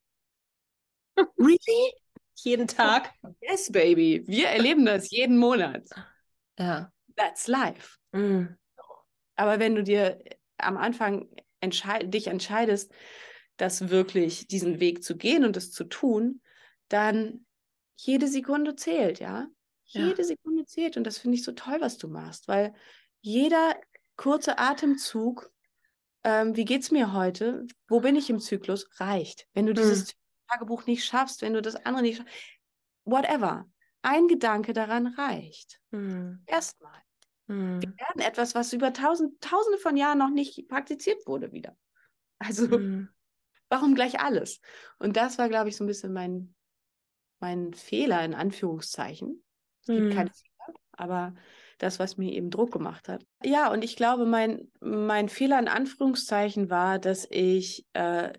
Really? 1.39 1.95
jeden 2.37 2.69
Tag? 2.69 3.13
Yes, 3.41 3.71
baby. 3.71 4.23
Wir 4.27 4.49
erleben 4.49 4.85
das 4.85 5.11
jeden 5.11 5.39
Monat. 5.39 5.89
Ja. 6.59 6.93
That's 7.17 7.47
life. 7.47 7.99
Mm. 8.13 8.47
Aber 9.37 9.59
wenn 9.59 9.75
du 9.75 9.83
dir 9.83 10.23
am 10.59 10.77
Anfang 10.77 11.29
entscheid 11.61 12.13
dich 12.13 12.27
entscheidest, 12.29 12.93
das 13.57 13.89
wirklich 13.89 14.47
diesen 14.49 14.81
Weg 14.81 15.03
zu 15.03 15.17
gehen 15.17 15.45
und 15.45 15.57
es 15.57 15.73
zu 15.73 15.85
tun, 15.85 16.43
dann 16.89 17.47
jede 17.97 18.29
Sekunde 18.29 18.77
zählt, 18.77 19.19
ja? 19.19 19.49
Jede 19.85 20.19
ja. 20.19 20.25
Sekunde 20.25 20.67
zählt. 20.67 20.97
Und 20.97 21.05
das 21.05 21.19
finde 21.19 21.37
ich 21.37 21.45
so 21.45 21.53
toll, 21.53 21.81
was 21.81 21.97
du 21.97 22.09
machst, 22.09 22.49
weil 22.49 22.75
jeder 23.21 23.77
kurze 24.17 24.59
Atemzug 24.59 25.51
ähm, 26.27 26.57
wie 26.57 26.65
geht's 26.65 26.91
mir 26.91 27.13
heute? 27.13 27.65
Wo 27.87 28.01
bin 28.01 28.17
ich 28.17 28.29
im 28.31 28.41
Zyklus? 28.41 28.89
Reicht. 29.01 29.47
Wenn 29.55 29.67
du 29.67 29.75
dieses 29.75 30.09
hm. 30.09 30.15
Tagebuch 30.49 30.87
nicht 30.87 31.05
schaffst, 31.05 31.41
wenn 31.41 31.55
du 31.55 31.63
das 31.63 31.77
andere 31.77 32.03
nicht 32.03 32.17
schaffst, 32.17 32.35
whatever. 33.05 33.71
ein 34.03 34.27
Gedanke 34.27 34.73
daran 34.73 35.07
reicht. 35.07 35.81
Mhm. 35.93 36.43
Erstmal. 36.47 37.01
Mhm. 37.47 37.81
Wir 37.81 37.91
werden 37.91 38.21
etwas, 38.21 38.57
was 38.57 38.73
über 38.73 38.93
tausend, 38.93 39.41
tausende 39.41 39.79
von 39.79 39.97
Jahren 39.97 40.19
noch 40.19 40.31
nicht 40.31 40.69
praktiziert 40.69 41.25
wurde, 41.29 41.53
wieder. 41.53 41.77
Also, 42.41 42.67
mhm. 42.67 43.09
warum 43.69 43.95
gleich 43.95 44.19
alles? 44.19 44.61
Und 44.99 45.17
das 45.17 45.39
war, 45.39 45.49
glaube 45.49 45.69
ich, 45.69 45.77
so 45.77 45.85
ein 45.85 45.87
bisschen 45.87 46.13
mein, 46.13 46.55
mein 47.39 47.73
Fehler 47.73 48.25
in 48.25 48.35
Anführungszeichen. 48.35 49.45
Es 49.83 49.87
gibt 49.87 50.13
keine 50.13 50.31
Fehler, 50.31 50.81
aber 50.91 51.35
das, 51.79 51.99
was 51.99 52.17
mir 52.17 52.33
eben 52.33 52.51
Druck 52.51 52.73
gemacht 52.73 53.09
hat. 53.09 53.25
Ja, 53.45 53.71
und 53.71 53.85
ich 53.85 53.97
glaube, 53.97 54.25
mein, 54.25 54.71
mein 54.81 55.29
Fehler 55.29 55.59
in 55.59 55.69
Anführungszeichen 55.69 56.71
war, 56.71 56.99
dass 56.99 57.27
ich 57.31 57.87
äh, 57.93 58.33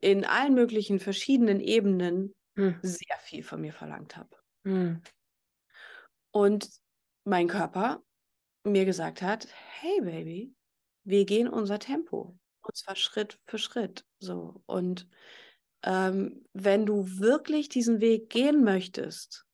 in 0.00 0.24
allen 0.24 0.54
möglichen 0.54 0.98
verschiedenen 0.98 1.60
Ebenen 1.60 2.34
hm. 2.56 2.78
sehr 2.82 3.16
viel 3.20 3.42
von 3.42 3.60
mir 3.60 3.72
verlangt 3.72 4.16
habe. 4.16 4.36
Hm. 4.64 5.02
Und 6.32 6.70
mein 7.24 7.48
Körper 7.48 8.02
mir 8.64 8.84
gesagt 8.84 9.22
hat, 9.22 9.48
hey 9.80 10.00
Baby, 10.00 10.54
wir 11.04 11.24
gehen 11.24 11.48
unser 11.48 11.78
Tempo. 11.78 12.38
Und 12.62 12.76
zwar 12.76 12.96
Schritt 12.96 13.38
für 13.46 13.58
Schritt. 13.58 14.04
So. 14.18 14.62
Und 14.66 15.08
ähm, 15.82 16.44
wenn 16.52 16.84
du 16.84 17.18
wirklich 17.18 17.68
diesen 17.68 18.00
Weg 18.00 18.28
gehen 18.28 18.64
möchtest, 18.64 19.46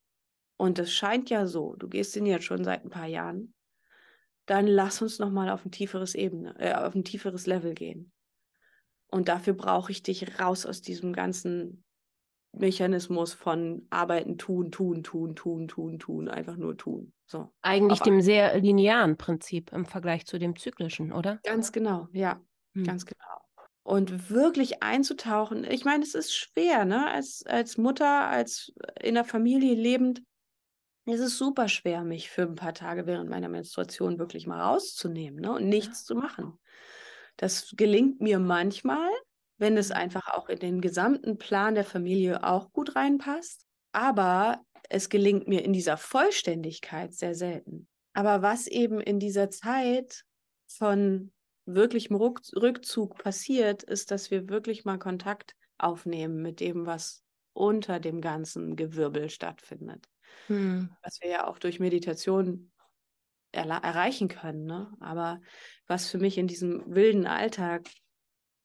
und 0.62 0.78
es 0.78 0.92
scheint 0.92 1.28
ja 1.28 1.48
so, 1.48 1.74
du 1.74 1.88
gehst 1.88 2.14
den 2.14 2.24
jetzt 2.24 2.44
schon 2.44 2.62
seit 2.62 2.84
ein 2.84 2.90
paar 2.90 3.08
Jahren, 3.08 3.52
dann 4.46 4.68
lass 4.68 5.02
uns 5.02 5.18
nochmal 5.18 5.50
auf 5.50 5.64
ein 5.64 5.72
tieferes 5.72 6.14
Ebene, 6.14 6.54
äh, 6.56 6.72
auf 6.74 6.94
ein 6.94 7.02
tieferes 7.02 7.46
Level 7.46 7.74
gehen. 7.74 8.12
Und 9.08 9.28
dafür 9.28 9.54
brauche 9.54 9.90
ich 9.90 10.04
dich 10.04 10.38
raus 10.38 10.64
aus 10.64 10.80
diesem 10.80 11.14
ganzen 11.14 11.82
Mechanismus 12.52 13.32
von 13.32 13.88
arbeiten, 13.90 14.38
tun, 14.38 14.70
tun, 14.70 15.02
tun, 15.02 15.34
tun, 15.34 15.66
tun, 15.66 15.98
tun, 15.98 16.28
einfach 16.28 16.56
nur 16.56 16.76
tun. 16.76 17.12
So. 17.26 17.52
Eigentlich 17.62 18.00
Auf 18.00 18.06
dem 18.06 18.20
sehr 18.20 18.56
linearen 18.60 19.16
Prinzip 19.16 19.72
im 19.72 19.84
Vergleich 19.84 20.26
zu 20.26 20.38
dem 20.38 20.54
zyklischen, 20.54 21.10
oder? 21.10 21.40
Ganz 21.42 21.72
genau, 21.72 22.06
ja, 22.12 22.40
hm. 22.74 22.84
ganz 22.84 23.04
genau. 23.04 23.18
Und 23.82 24.30
wirklich 24.30 24.80
einzutauchen, 24.80 25.64
ich 25.64 25.84
meine, 25.84 26.04
es 26.04 26.14
ist 26.14 26.32
schwer, 26.32 26.84
ne? 26.84 27.10
Als, 27.10 27.44
als 27.46 27.78
Mutter, 27.78 28.28
als 28.28 28.72
in 29.00 29.16
der 29.16 29.24
Familie 29.24 29.74
lebend, 29.74 30.22
es 31.04 31.20
ist 31.20 31.38
super 31.38 31.68
schwer, 31.68 32.04
mich 32.04 32.30
für 32.30 32.42
ein 32.42 32.54
paar 32.54 32.74
Tage 32.74 33.06
während 33.06 33.28
meiner 33.28 33.48
Menstruation 33.48 34.18
wirklich 34.18 34.46
mal 34.46 34.60
rauszunehmen 34.60 35.40
ne? 35.40 35.52
und 35.52 35.68
nichts 35.68 36.00
ja. 36.00 36.06
zu 36.06 36.14
machen. 36.14 36.58
Das 37.36 37.74
gelingt 37.76 38.20
mir 38.20 38.38
manchmal, 38.38 39.10
wenn 39.58 39.76
es 39.76 39.90
einfach 39.90 40.28
auch 40.34 40.48
in 40.48 40.58
den 40.58 40.80
gesamten 40.80 41.38
Plan 41.38 41.74
der 41.74 41.84
Familie 41.84 42.44
auch 42.44 42.72
gut 42.72 42.94
reinpasst. 42.94 43.66
Aber 43.92 44.60
es 44.88 45.08
gelingt 45.08 45.48
mir 45.48 45.64
in 45.64 45.72
dieser 45.72 45.96
Vollständigkeit 45.96 47.14
sehr 47.14 47.34
selten. 47.34 47.88
Aber 48.14 48.42
was 48.42 48.66
eben 48.66 49.00
in 49.00 49.18
dieser 49.18 49.50
Zeit 49.50 50.24
von 50.66 51.32
wirklichem 51.64 52.16
Rückzug 52.16 53.18
passiert, 53.18 53.82
ist, 53.82 54.10
dass 54.10 54.30
wir 54.30 54.48
wirklich 54.48 54.84
mal 54.84 54.98
Kontakt 54.98 55.54
aufnehmen 55.78 56.42
mit 56.42 56.60
dem, 56.60 56.86
was 56.86 57.22
unter 57.54 58.00
dem 58.00 58.20
ganzen 58.20 58.76
Gewirbel 58.76 59.30
stattfindet. 59.30 60.06
Hm. 60.46 60.90
Was 61.02 61.20
wir 61.20 61.30
ja 61.30 61.46
auch 61.46 61.58
durch 61.58 61.80
Meditation 61.80 62.70
erreichen 63.52 64.28
können. 64.28 64.64
Ne? 64.64 64.90
Aber 65.00 65.40
was 65.86 66.08
für 66.08 66.18
mich 66.18 66.38
in 66.38 66.46
diesem 66.46 66.82
wilden 66.94 67.26
Alltag 67.26 67.88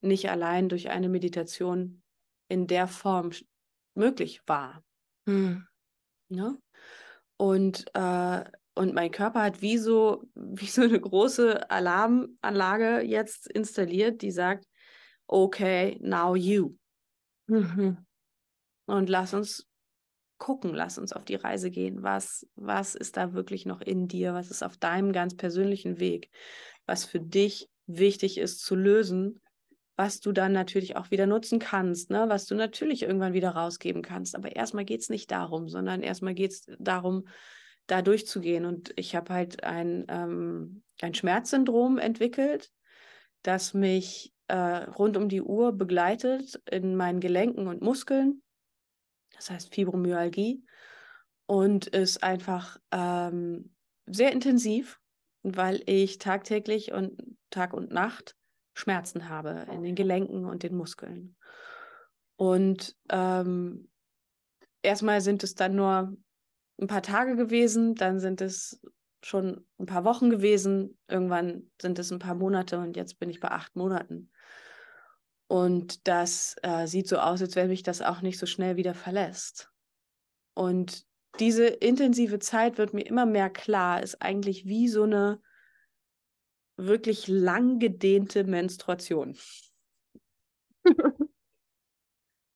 nicht 0.02 0.30
allein 0.30 0.69
durch 0.69 0.89
eine 0.89 1.10
Meditation 1.10 2.02
in 2.48 2.68
der 2.68 2.88
Form 2.88 3.31
möglich 3.95 4.41
war. 4.45 4.84
Hm. 5.26 5.68
Ne? 6.30 6.57
Und, 7.38 7.85
äh, 7.94 8.44
und 8.76 8.94
mein 8.94 9.11
Körper 9.11 9.41
hat 9.41 9.61
wie 9.61 9.77
so, 9.77 10.23
wie 10.35 10.68
so 10.68 10.81
eine 10.81 10.99
große 10.99 11.69
Alarmanlage 11.69 13.02
jetzt 13.02 13.48
installiert, 13.52 14.22
die 14.22 14.31
sagt, 14.31 14.65
okay, 15.27 15.98
now 16.02 16.35
you. 16.35 16.76
Mhm. 17.48 18.06
Und 18.85 19.10
lass 19.10 19.34
uns 19.34 19.66
gucken, 20.38 20.73
lass 20.73 20.97
uns 20.97 21.14
auf 21.14 21.26
die 21.26 21.35
Reise 21.35 21.72
gehen. 21.72 22.03
Was, 22.03 22.47
was 22.55 22.95
ist 22.95 23.18
da 23.18 23.34
wirklich 23.34 23.65
noch 23.65 23.81
in 23.81 24.07
dir? 24.07 24.34
Was 24.34 24.51
ist 24.51 24.64
auf 24.64 24.77
deinem 24.77 25.11
ganz 25.11 25.35
persönlichen 25.35 25.99
Weg, 25.99 26.30
was 26.85 27.05
für 27.05 27.19
dich 27.19 27.69
wichtig 27.88 28.38
ist 28.38 28.59
zu 28.59 28.76
lösen, 28.76 29.41
was 29.95 30.19
du 30.19 30.31
dann 30.31 30.51
natürlich 30.51 30.95
auch 30.95 31.09
wieder 31.09 31.26
nutzen 31.26 31.59
kannst, 31.59 32.11
ne? 32.11 32.26
was 32.27 32.45
du 32.45 32.53
natürlich 32.55 33.01
irgendwann 33.01 33.34
wieder 33.34 33.49
rausgeben 33.49 34.03
kannst. 34.03 34.35
Aber 34.35 34.55
erstmal 34.55 34.85
geht 34.85 35.01
es 35.01 35.09
nicht 35.09 35.31
darum, 35.31 35.69
sondern 35.69 36.03
erstmal 36.03 36.35
geht 36.35 36.51
es 36.51 36.65
darum, 36.77 37.27
da 37.88 38.01
durchzugehen. 38.01 38.65
Und 38.65 38.93
ich 38.95 39.15
habe 39.15 39.34
halt 39.34 39.64
ein, 39.64 40.05
ähm, 40.09 40.84
ein 41.01 41.15
Schmerzsyndrom 41.15 41.97
entwickelt, 41.97 42.72
das 43.41 43.73
mich 43.73 44.34
äh, 44.47 44.55
rund 44.55 45.18
um 45.18 45.30
die 45.30 45.41
Uhr 45.41 45.72
begleitet 45.72 46.61
in 46.69 46.95
meinen 46.95 47.19
Gelenken 47.19 47.68
und 47.68 47.81
Muskeln 47.81 48.43
das 49.38 49.49
heißt 49.49 49.73
Fibromyalgie, 49.73 50.64
und 51.47 51.88
ist 51.88 52.22
einfach 52.23 52.77
ähm, 52.91 53.73
sehr 54.05 54.31
intensiv, 54.31 54.99
weil 55.43 55.81
ich 55.85 56.18
tagtäglich 56.18 56.91
und 56.91 57.38
Tag 57.49 57.73
und 57.73 57.91
Nacht 57.91 58.35
Schmerzen 58.73 59.30
habe 59.30 59.65
in 59.72 59.81
den 59.81 59.95
Gelenken 59.95 60.45
und 60.45 60.61
den 60.61 60.76
Muskeln. 60.76 61.35
Und 62.35 62.95
ähm, 63.09 63.89
erstmal 64.84 65.22
sind 65.22 65.43
es 65.43 65.55
dann 65.55 65.76
nur 65.76 66.15
ein 66.80 66.88
paar 66.88 67.01
Tage 67.01 67.35
gewesen, 67.35 67.95
dann 67.95 68.19
sind 68.19 68.41
es 68.41 68.80
schon 69.23 69.65
ein 69.80 69.88
paar 69.88 70.03
Wochen 70.03 70.30
gewesen, 70.30 70.97
irgendwann 71.07 71.72
sind 71.81 71.97
es 71.97 72.11
ein 72.11 72.19
paar 72.19 72.35
Monate 72.35 72.77
und 72.77 72.95
jetzt 72.95 73.18
bin 73.19 73.30
ich 73.30 73.39
bei 73.39 73.49
acht 73.49 73.76
Monaten. 73.76 74.30
Und 75.48 76.07
das 76.07 76.56
äh, 76.61 76.88
sieht 76.88 77.07
so 77.07 77.18
aus, 77.18 77.41
als 77.41 77.56
wenn 77.56 77.69
mich 77.69 77.84
das 77.84 78.02
auch 78.02 78.22
nicht 78.22 78.38
so 78.38 78.45
schnell 78.45 78.76
wieder 78.76 78.94
verlässt. 78.94 79.72
Und 80.53 81.06
diese 81.40 81.68
intensive 81.68 82.40
Zeit 82.40 82.78
wird 82.78 82.94
mir 82.94 83.06
immer 83.06 83.26
mehr 83.26 83.49
klar, 83.49 84.03
ist 84.03 84.22
eigentlich 84.22 84.65
wie 84.65 84.88
so 84.88 85.03
eine 85.03 85.41
wirklich 86.76 87.28
lang 87.28 87.80
gedehnte 87.80 88.44
Menstruation. 88.44 89.38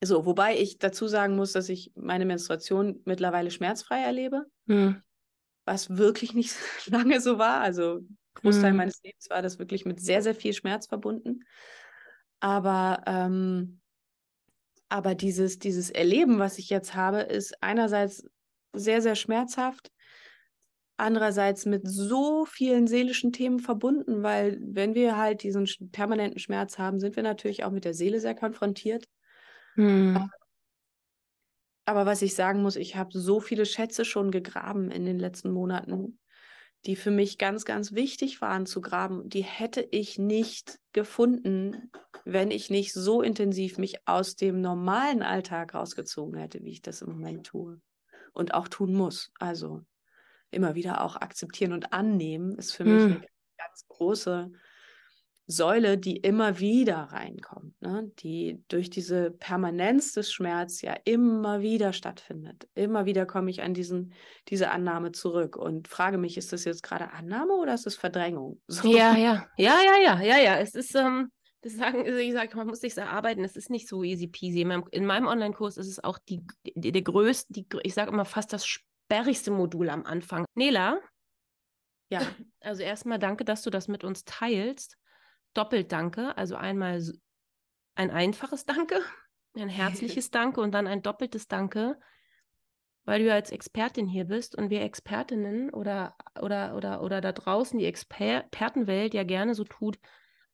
so, 0.02 0.26
wobei 0.26 0.58
ich 0.58 0.78
dazu 0.78 1.08
sagen 1.08 1.36
muss, 1.36 1.52
dass 1.52 1.68
ich 1.68 1.92
meine 1.94 2.26
Menstruation 2.26 3.00
mittlerweile 3.04 3.50
schmerzfrei 3.50 4.00
erlebe, 4.00 4.46
hm. 4.66 5.02
was 5.64 5.96
wirklich 5.96 6.34
nicht 6.34 6.54
lange 6.86 7.20
so 7.20 7.38
war. 7.38 7.60
Also 7.60 8.00
Großteil 8.34 8.70
hm. 8.70 8.76
meines 8.76 9.02
Lebens 9.02 9.28
war 9.30 9.42
das 9.42 9.58
wirklich 9.58 9.84
mit 9.84 10.00
sehr, 10.00 10.22
sehr 10.22 10.34
viel 10.34 10.52
Schmerz 10.52 10.86
verbunden. 10.86 11.44
Aber, 12.42 13.04
ähm, 13.06 13.80
aber 14.88 15.14
dieses, 15.14 15.60
dieses 15.60 15.90
Erleben, 15.90 16.40
was 16.40 16.58
ich 16.58 16.70
jetzt 16.70 16.96
habe, 16.96 17.20
ist 17.20 17.62
einerseits 17.62 18.28
sehr, 18.72 19.00
sehr 19.00 19.14
schmerzhaft, 19.14 19.92
andererseits 20.96 21.66
mit 21.66 21.82
so 21.88 22.44
vielen 22.44 22.88
seelischen 22.88 23.32
Themen 23.32 23.60
verbunden, 23.60 24.24
weil 24.24 24.58
wenn 24.60 24.96
wir 24.96 25.16
halt 25.16 25.44
diesen 25.44 25.68
permanenten 25.92 26.40
Schmerz 26.40 26.78
haben, 26.78 26.98
sind 26.98 27.14
wir 27.14 27.22
natürlich 27.22 27.62
auch 27.62 27.70
mit 27.70 27.84
der 27.84 27.94
Seele 27.94 28.18
sehr 28.18 28.34
konfrontiert. 28.34 29.04
Hm. 29.76 30.28
Aber 31.84 32.06
was 32.06 32.22
ich 32.22 32.34
sagen 32.34 32.60
muss, 32.60 32.74
ich 32.74 32.96
habe 32.96 33.16
so 33.16 33.38
viele 33.38 33.66
Schätze 33.66 34.04
schon 34.04 34.32
gegraben 34.32 34.90
in 34.90 35.06
den 35.06 35.20
letzten 35.20 35.52
Monaten, 35.52 36.18
die 36.86 36.96
für 36.96 37.12
mich 37.12 37.38
ganz, 37.38 37.64
ganz 37.64 37.92
wichtig 37.92 38.40
waren 38.40 38.66
zu 38.66 38.80
graben. 38.80 39.28
Die 39.28 39.44
hätte 39.44 39.86
ich 39.92 40.18
nicht 40.18 40.80
gefunden, 40.92 41.92
wenn 42.24 42.50
ich 42.50 42.70
nicht 42.70 42.92
so 42.92 43.22
intensiv 43.22 43.78
mich 43.78 44.06
aus 44.06 44.36
dem 44.36 44.60
normalen 44.60 45.22
Alltag 45.22 45.74
rausgezogen 45.74 46.38
hätte, 46.38 46.62
wie 46.62 46.70
ich 46.72 46.82
das 46.82 47.02
im 47.02 47.10
Moment 47.10 47.46
tue 47.46 47.80
und 48.32 48.54
auch 48.54 48.68
tun 48.68 48.94
muss. 48.94 49.30
Also 49.38 49.82
immer 50.50 50.74
wieder 50.74 51.02
auch 51.02 51.16
akzeptieren 51.16 51.72
und 51.72 51.92
annehmen 51.92 52.56
ist 52.58 52.72
für 52.72 52.84
mich 52.84 53.02
hm. 53.02 53.12
eine 53.12 53.26
ganz 53.56 53.86
große 53.88 54.50
Säule, 55.46 55.98
die 55.98 56.16
immer 56.16 56.60
wieder 56.60 56.96
reinkommt, 56.96 57.80
ne? 57.82 58.10
die 58.20 58.62
durch 58.68 58.90
diese 58.90 59.32
Permanenz 59.32 60.12
des 60.12 60.32
Schmerzes 60.32 60.82
ja 60.82 60.96
immer 61.04 61.60
wieder 61.60 61.92
stattfindet. 61.92 62.68
Immer 62.74 63.06
wieder 63.06 63.26
komme 63.26 63.50
ich 63.50 63.62
an 63.62 63.74
diesen, 63.74 64.12
diese 64.48 64.70
Annahme 64.70 65.12
zurück 65.12 65.56
und 65.56 65.88
frage 65.88 66.16
mich, 66.16 66.36
ist 66.36 66.52
das 66.52 66.64
jetzt 66.64 66.82
gerade 66.82 67.12
Annahme 67.12 67.54
oder 67.54 67.74
ist 67.74 67.86
es 67.86 67.96
Verdrängung? 67.96 68.60
So. 68.72 68.96
Ja, 68.96 69.16
ja, 69.16 69.46
ja, 69.58 69.76
ja, 69.84 70.02
ja, 70.02 70.20
ja, 70.22 70.38
ja. 70.38 70.58
Es 70.58 70.74
ist, 70.74 70.94
ähm, 70.94 71.30
das 71.62 71.74
sagen, 71.74 72.04
also 72.04 72.18
ich 72.18 72.32
sage, 72.32 72.56
man 72.56 72.66
muss 72.66 72.80
sich 72.80 72.96
erarbeiten, 72.96 73.44
es 73.44 73.56
ist 73.56 73.70
nicht 73.70 73.88
so 73.88 74.02
easy 74.02 74.26
peasy. 74.26 74.62
In 74.62 74.68
meinem, 74.68 74.84
in 74.90 75.06
meinem 75.06 75.26
Online-Kurs 75.26 75.76
ist 75.76 75.88
es 75.88 76.02
auch 76.02 76.18
die, 76.18 76.44
die, 76.64 76.92
der 76.92 77.02
größte, 77.02 77.52
die, 77.52 77.66
ich 77.82 77.94
sage 77.94 78.10
immer 78.10 78.24
fast 78.24 78.52
das 78.52 78.66
sperrigste 78.66 79.52
Modul 79.52 79.88
am 79.88 80.04
Anfang. 80.04 80.44
Nela? 80.54 81.00
Ja. 82.10 82.20
Also 82.60 82.82
erstmal 82.82 83.18
danke, 83.18 83.44
dass 83.44 83.62
du 83.62 83.70
das 83.70 83.88
mit 83.88 84.04
uns 84.04 84.24
teilst 84.24 84.98
doppelt 85.54 85.92
Danke. 85.92 86.36
Also 86.36 86.56
einmal 86.56 87.02
ein 87.94 88.10
einfaches 88.10 88.64
Danke, 88.64 89.00
ein 89.56 89.68
herzliches 89.68 90.30
Danke 90.30 90.60
und 90.60 90.72
dann 90.72 90.86
ein 90.86 91.02
doppeltes 91.02 91.48
Danke, 91.48 91.98
weil 93.04 93.20
du 93.20 93.26
ja 93.26 93.34
als 93.34 93.50
Expertin 93.50 94.06
hier 94.06 94.24
bist 94.24 94.56
und 94.56 94.70
wir 94.70 94.82
Expertinnen 94.82 95.70
oder, 95.70 96.16
oder, 96.40 96.76
oder, 96.76 97.02
oder 97.02 97.20
da 97.20 97.32
draußen 97.32 97.78
die 97.78 97.86
Expertenwelt 97.86 99.14
ja 99.14 99.24
gerne 99.24 99.54
so 99.54 99.64
tut, 99.64 99.98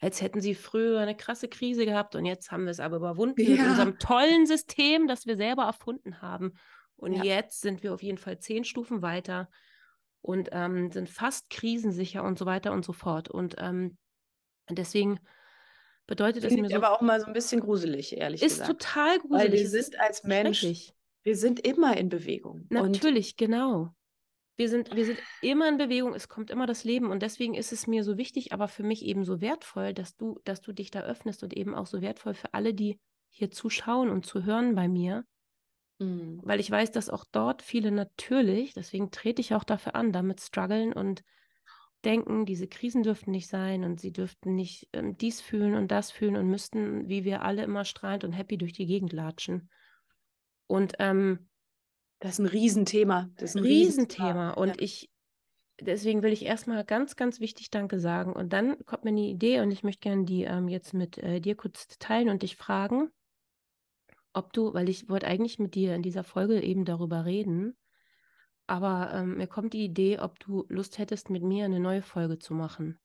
als 0.01 0.23
hätten 0.23 0.41
sie 0.41 0.55
früher 0.55 1.01
eine 1.01 1.16
krasse 1.16 1.49
Krise 1.49 1.85
gehabt 1.85 2.15
und 2.15 2.25
jetzt 2.25 2.51
haben 2.51 2.65
wir 2.65 2.70
es 2.70 2.81
aber 2.81 2.97
überwunden 2.97 3.41
ja. 3.43 3.51
mit 3.51 3.61
unserem 3.61 3.99
tollen 3.99 4.47
System, 4.47 5.09
das 5.09 5.27
wir 5.27 5.37
selber 5.37 5.65
erfunden 5.65 6.23
haben. 6.23 6.55
Und 6.97 7.15
ja. 7.15 7.25
jetzt 7.25 7.61
sind 7.61 7.83
wir 7.83 7.95
auf 7.95 8.03
jeden 8.03 8.19
Fall 8.19 8.39
zehn 8.39 8.65
Stufen 8.65 9.03
weiter 9.03 9.49
und 10.20 10.51
ähm, 10.53 10.91
sind 10.91 11.09
fast 11.09 11.51
krisensicher 11.51 12.25
und 12.25 12.39
so 12.39 12.47
weiter 12.47 12.73
und 12.73 12.85
so 12.85 12.93
fort. 12.93 13.29
Und 13.29 13.57
ähm, 13.59 13.97
deswegen 14.69 15.20
bedeutet 16.07 16.45
das 16.45 16.53
mir 16.53 16.69
so. 16.69 16.77
aber 16.77 16.93
auch 16.93 17.01
mal 17.01 17.20
so 17.20 17.27
ein 17.27 17.33
bisschen 17.33 17.61
gruselig, 17.61 18.16
ehrlich 18.16 18.43
ist 18.43 18.61
gesagt. 18.61 18.70
Ist 18.70 18.79
total 18.79 19.19
gruselig. 19.19 19.53
Weil 19.53 19.53
wir 19.53 19.69
sind 19.69 20.01
als 20.01 20.25
Mensch, 20.25 20.93
wir 21.23 21.37
sind 21.37 21.61
immer 21.61 21.97
in 21.97 22.09
Bewegung. 22.09 22.66
Natürlich, 22.70 23.37
genau. 23.37 23.95
Wir 24.59 24.68
sind, 24.68 24.94
wir 24.97 25.06
sind 25.06 25.20
immer 25.40 25.68
in 25.68 25.78
Bewegung, 25.78 26.14
es 26.14 26.28
kommt 26.28 26.51
immer 26.51 26.66
das 26.66 26.82
Leben 26.82 27.12
und 27.12 27.22
deswegen 27.22 27.55
ist 27.55 27.72
es 27.72 27.86
mir 27.86 28.02
so 28.02 28.18
wichtig, 28.18 28.52
aber 28.52 28.66
für 28.66 28.82
mich 28.82 29.05
eben 29.05 29.24
so 29.24 29.40
wertvoll, 29.40 29.94
dass 29.94 30.16
du, 30.16 30.40
dass 30.43 30.60
du 30.60 30.72
dich 30.72 30.90
da 30.90 31.02
öffnest 31.02 31.44
und 31.44 31.56
eben 31.56 31.76
auch 31.76 31.86
so 31.86 32.02
wertvoll 32.02 32.35
für 32.35 32.52
alle, 32.55 32.74
die 32.74 32.98
hier 33.30 33.52
zuschauen 33.52 34.10
und 34.10 34.26
zu 34.26 34.43
hören 34.44 34.74
bei 34.74 34.89
mir, 34.89 35.24
mhm. 36.01 36.40
weil 36.43 36.59
ich 36.59 36.68
weiß, 36.68 36.90
dass 36.90 37.09
auch 37.09 37.24
dort 37.30 37.62
viele 37.62 37.93
natürlich, 37.93 38.74
deswegen 38.74 39.12
trete 39.12 39.40
ich 39.40 39.55
auch 39.55 39.62
dafür 39.62 39.94
an, 39.94 40.10
damit 40.10 40.40
strugglen 40.40 40.93
und 40.93 41.22
denken, 42.05 42.44
diese 42.44 42.66
Krisen 42.66 43.05
dürften 43.05 43.30
nicht 43.30 43.47
sein 43.47 43.85
und 43.85 44.01
sie 44.01 44.12
dürften 44.12 44.56
nicht 44.56 44.89
ähm, 44.93 45.16
dies 45.16 45.40
fühlen 45.40 45.76
und 45.76 45.93
das 45.93 46.10
fühlen 46.10 46.36
und 46.36 46.48
müssten, 46.48 47.09
wie 47.09 47.22
wir 47.22 47.43
alle 47.43 47.62
immer 47.62 47.85
strahlend 47.85 48.24
und 48.24 48.32
happy 48.32 48.59
durch 48.59 48.72
die 48.72 48.86
Gegend 48.86 49.12
latschen. 49.12 49.70
Und 50.66 50.94
ähm, 50.98 51.48
das 52.20 52.32
ist 52.32 52.39
ein 52.40 52.47
Riesenthema. 52.47 53.31
Das 53.36 53.51
ist 53.51 53.57
ein 53.57 53.65
Riesenthema. 53.65 54.51
Und 54.51 54.69
ja. 54.69 54.74
ich, 54.78 55.11
deswegen 55.81 56.23
will 56.23 56.32
ich 56.32 56.45
erstmal 56.45 56.85
ganz, 56.85 57.16
ganz 57.16 57.40
wichtig 57.40 57.70
Danke 57.70 58.01
sagen. 58.01 58.32
Und 58.32 58.53
dann 58.53 58.85
kommt 58.86 59.05
mir 59.05 59.11
eine 59.11 59.28
Idee 59.28 59.61
und 59.61 59.70
ich 59.70 59.85
möchte 59.85 60.01
gerne 60.01 60.24
die 60.24 60.45
ähm, 60.45 60.69
jetzt 60.69 60.95
mit 60.95 61.19
äh, 61.19 61.40
dir 61.40 61.57
kurz 61.57 61.86
teilen 61.99 62.28
und 62.28 62.43
dich 62.43 62.57
fragen, 62.57 63.11
ob 64.32 64.53
du, 64.53 64.74
weil 64.74 64.89
ich 64.89 65.09
wollte 65.09 65.27
eigentlich 65.27 65.59
mit 65.59 65.74
dir 65.74 65.95
in 65.95 66.03
dieser 66.03 66.24
Folge 66.24 66.62
eben 66.62 66.85
darüber 66.85 67.24
reden, 67.24 67.77
aber 68.66 69.12
ähm, 69.15 69.39
mir 69.39 69.47
kommt 69.47 69.73
die 69.73 69.85
Idee, 69.85 70.19
ob 70.19 70.39
du 70.40 70.66
Lust 70.69 70.99
hättest, 70.99 71.31
mit 71.31 71.43
mir 71.43 71.65
eine 71.65 71.81
neue 71.81 72.03
Folge 72.03 72.39
zu 72.39 72.53
machen. 72.53 72.99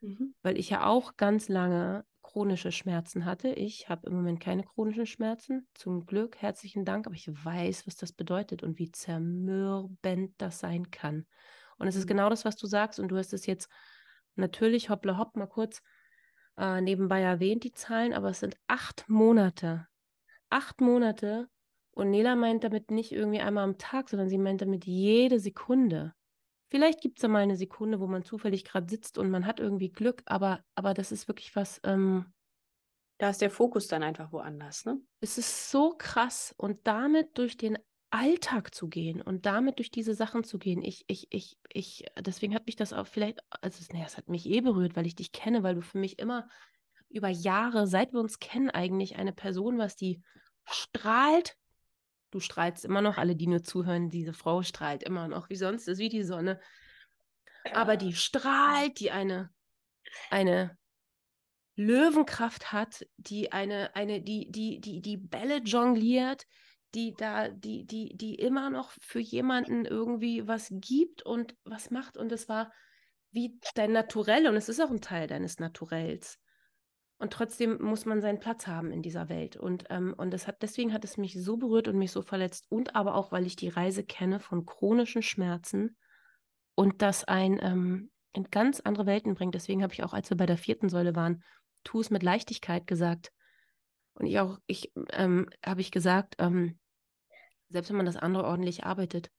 Mhm. 0.00 0.34
Weil 0.42 0.58
ich 0.58 0.70
ja 0.70 0.86
auch 0.86 1.16
ganz 1.16 1.48
lange 1.48 2.04
chronische 2.24 2.72
Schmerzen 2.72 3.24
hatte. 3.24 3.50
Ich 3.50 3.88
habe 3.88 4.08
im 4.08 4.16
Moment 4.16 4.40
keine 4.40 4.64
chronischen 4.64 5.06
Schmerzen. 5.06 5.68
Zum 5.74 6.06
Glück, 6.06 6.38
herzlichen 6.42 6.84
Dank. 6.84 7.06
Aber 7.06 7.14
ich 7.14 7.28
weiß, 7.28 7.86
was 7.86 7.94
das 7.94 8.12
bedeutet 8.12 8.64
und 8.64 8.80
wie 8.80 8.90
zermürbend 8.90 10.34
das 10.38 10.58
sein 10.58 10.90
kann. 10.90 11.26
Und 11.78 11.86
es 11.86 11.94
ist 11.94 12.06
mhm. 12.06 12.08
genau 12.08 12.30
das, 12.30 12.44
was 12.44 12.56
du 12.56 12.66
sagst. 12.66 12.98
Und 12.98 13.08
du 13.08 13.16
hast 13.16 13.32
es 13.32 13.46
jetzt 13.46 13.68
natürlich 14.34 14.90
hoppla 14.90 15.18
hopp 15.18 15.36
mal 15.36 15.46
kurz 15.46 15.82
äh, 16.56 16.80
nebenbei 16.80 17.20
erwähnt, 17.20 17.62
die 17.62 17.72
Zahlen. 17.72 18.12
Aber 18.12 18.30
es 18.30 18.40
sind 18.40 18.56
acht 18.66 19.08
Monate. 19.08 19.86
Acht 20.50 20.80
Monate. 20.80 21.48
Und 21.92 22.10
Nela 22.10 22.34
meint 22.34 22.64
damit 22.64 22.90
nicht 22.90 23.12
irgendwie 23.12 23.40
einmal 23.40 23.64
am 23.64 23.78
Tag, 23.78 24.08
sondern 24.08 24.28
sie 24.28 24.38
meint 24.38 24.62
damit 24.62 24.86
jede 24.86 25.38
Sekunde. 25.38 26.14
Vielleicht 26.74 27.02
gibt 27.02 27.18
es 27.18 27.22
da 27.22 27.28
mal 27.28 27.44
eine 27.44 27.56
Sekunde, 27.56 28.00
wo 28.00 28.08
man 28.08 28.24
zufällig 28.24 28.64
gerade 28.64 28.90
sitzt 28.90 29.16
und 29.16 29.30
man 29.30 29.46
hat 29.46 29.60
irgendwie 29.60 29.92
Glück, 29.92 30.24
aber, 30.26 30.64
aber 30.74 30.92
das 30.92 31.12
ist 31.12 31.28
wirklich 31.28 31.54
was. 31.54 31.80
Ähm, 31.84 32.32
da 33.18 33.30
ist 33.30 33.40
der 33.40 33.52
Fokus 33.52 33.86
dann 33.86 34.02
einfach 34.02 34.32
woanders, 34.32 34.84
ne? 34.84 35.00
Es 35.20 35.38
ist 35.38 35.70
so 35.70 35.94
krass 35.96 36.52
und 36.56 36.84
damit 36.84 37.38
durch 37.38 37.56
den 37.56 37.78
Alltag 38.10 38.74
zu 38.74 38.88
gehen 38.88 39.22
und 39.22 39.46
damit 39.46 39.78
durch 39.78 39.92
diese 39.92 40.14
Sachen 40.16 40.42
zu 40.42 40.58
gehen. 40.58 40.82
Ich, 40.82 41.04
ich, 41.06 41.28
ich, 41.30 41.56
ich, 41.72 42.06
deswegen 42.18 42.56
hat 42.56 42.66
mich 42.66 42.74
das 42.74 42.92
auch 42.92 43.06
vielleicht, 43.06 43.38
also 43.60 43.80
naja, 43.92 44.06
es 44.06 44.16
hat 44.16 44.28
mich 44.28 44.44
eh 44.50 44.60
berührt, 44.60 44.96
weil 44.96 45.06
ich 45.06 45.14
dich 45.14 45.30
kenne, 45.30 45.62
weil 45.62 45.76
du 45.76 45.80
für 45.80 45.98
mich 45.98 46.18
immer 46.18 46.48
über 47.08 47.28
Jahre, 47.28 47.86
seit 47.86 48.12
wir 48.12 48.18
uns 48.18 48.40
kennen, 48.40 48.70
eigentlich 48.70 49.14
eine 49.14 49.32
Person 49.32 49.78
warst, 49.78 50.00
die 50.00 50.22
strahlt 50.64 51.56
Du 52.34 52.40
strahlst 52.40 52.84
immer 52.84 53.00
noch, 53.00 53.16
alle, 53.16 53.36
die 53.36 53.46
nur 53.46 53.62
zuhören, 53.62 54.10
diese 54.10 54.32
Frau 54.32 54.64
strahlt 54.64 55.04
immer 55.04 55.28
noch, 55.28 55.50
wie 55.50 55.54
sonst 55.54 55.86
ist, 55.86 56.00
wie 56.00 56.08
die 56.08 56.24
Sonne. 56.24 56.58
Aber 57.72 57.96
die 57.96 58.12
strahlt, 58.12 58.98
die 58.98 59.12
eine, 59.12 59.50
eine 60.30 60.76
Löwenkraft 61.76 62.72
hat, 62.72 63.06
die 63.18 63.52
eine, 63.52 63.94
eine, 63.94 64.20
die, 64.20 64.50
die, 64.50 64.80
die, 64.80 65.00
die 65.00 65.16
Bälle 65.16 65.58
jongliert, 65.58 66.44
die 66.96 67.14
da, 67.16 67.50
die, 67.50 67.86
die, 67.86 68.16
die 68.16 68.34
immer 68.34 68.68
noch 68.68 68.90
für 69.00 69.20
jemanden 69.20 69.84
irgendwie 69.84 70.48
was 70.48 70.70
gibt 70.72 71.22
und 71.22 71.54
was 71.62 71.92
macht. 71.92 72.16
Und 72.16 72.32
es 72.32 72.48
war 72.48 72.72
wie 73.30 73.60
dein 73.76 73.92
Naturell 73.92 74.48
und 74.48 74.56
es 74.56 74.68
ist 74.68 74.80
auch 74.80 74.90
ein 74.90 75.00
Teil 75.00 75.28
deines 75.28 75.60
Naturells. 75.60 76.40
Und 77.18 77.32
trotzdem 77.32 77.80
muss 77.80 78.06
man 78.06 78.20
seinen 78.20 78.40
Platz 78.40 78.66
haben 78.66 78.90
in 78.90 79.00
dieser 79.00 79.28
Welt. 79.28 79.56
Und, 79.56 79.84
ähm, 79.90 80.14
und 80.16 80.32
das 80.32 80.46
hat, 80.46 80.62
deswegen 80.62 80.92
hat 80.92 81.04
es 81.04 81.16
mich 81.16 81.40
so 81.42 81.56
berührt 81.56 81.88
und 81.88 81.96
mich 81.96 82.10
so 82.10 82.22
verletzt. 82.22 82.66
Und 82.68 82.96
aber 82.96 83.14
auch, 83.14 83.32
weil 83.32 83.46
ich 83.46 83.56
die 83.56 83.68
Reise 83.68 84.04
kenne 84.04 84.40
von 84.40 84.66
chronischen 84.66 85.22
Schmerzen 85.22 85.96
und 86.74 87.02
das 87.02 87.24
ein 87.24 87.58
ähm, 87.62 88.10
in 88.32 88.50
ganz 88.50 88.80
andere 88.80 89.06
Welten 89.06 89.34
bringt. 89.34 89.54
Deswegen 89.54 89.82
habe 89.82 89.92
ich 89.92 90.02
auch, 90.02 90.12
als 90.12 90.28
wir 90.28 90.36
bei 90.36 90.46
der 90.46 90.58
vierten 90.58 90.88
Säule 90.88 91.14
waren, 91.14 91.42
tu 91.84 92.00
es 92.00 92.10
mit 92.10 92.22
Leichtigkeit 92.22 92.86
gesagt. 92.86 93.32
Und 94.14 94.26
ich 94.26 94.38
auch, 94.40 94.58
ich 94.66 94.92
ähm, 95.12 95.48
habe 95.64 95.80
ich 95.80 95.92
gesagt, 95.92 96.34
ähm, 96.38 96.78
selbst 97.68 97.90
wenn 97.90 97.96
man 97.96 98.06
das 98.06 98.16
andere 98.16 98.44
ordentlich 98.44 98.84
arbeitet, 98.84 99.30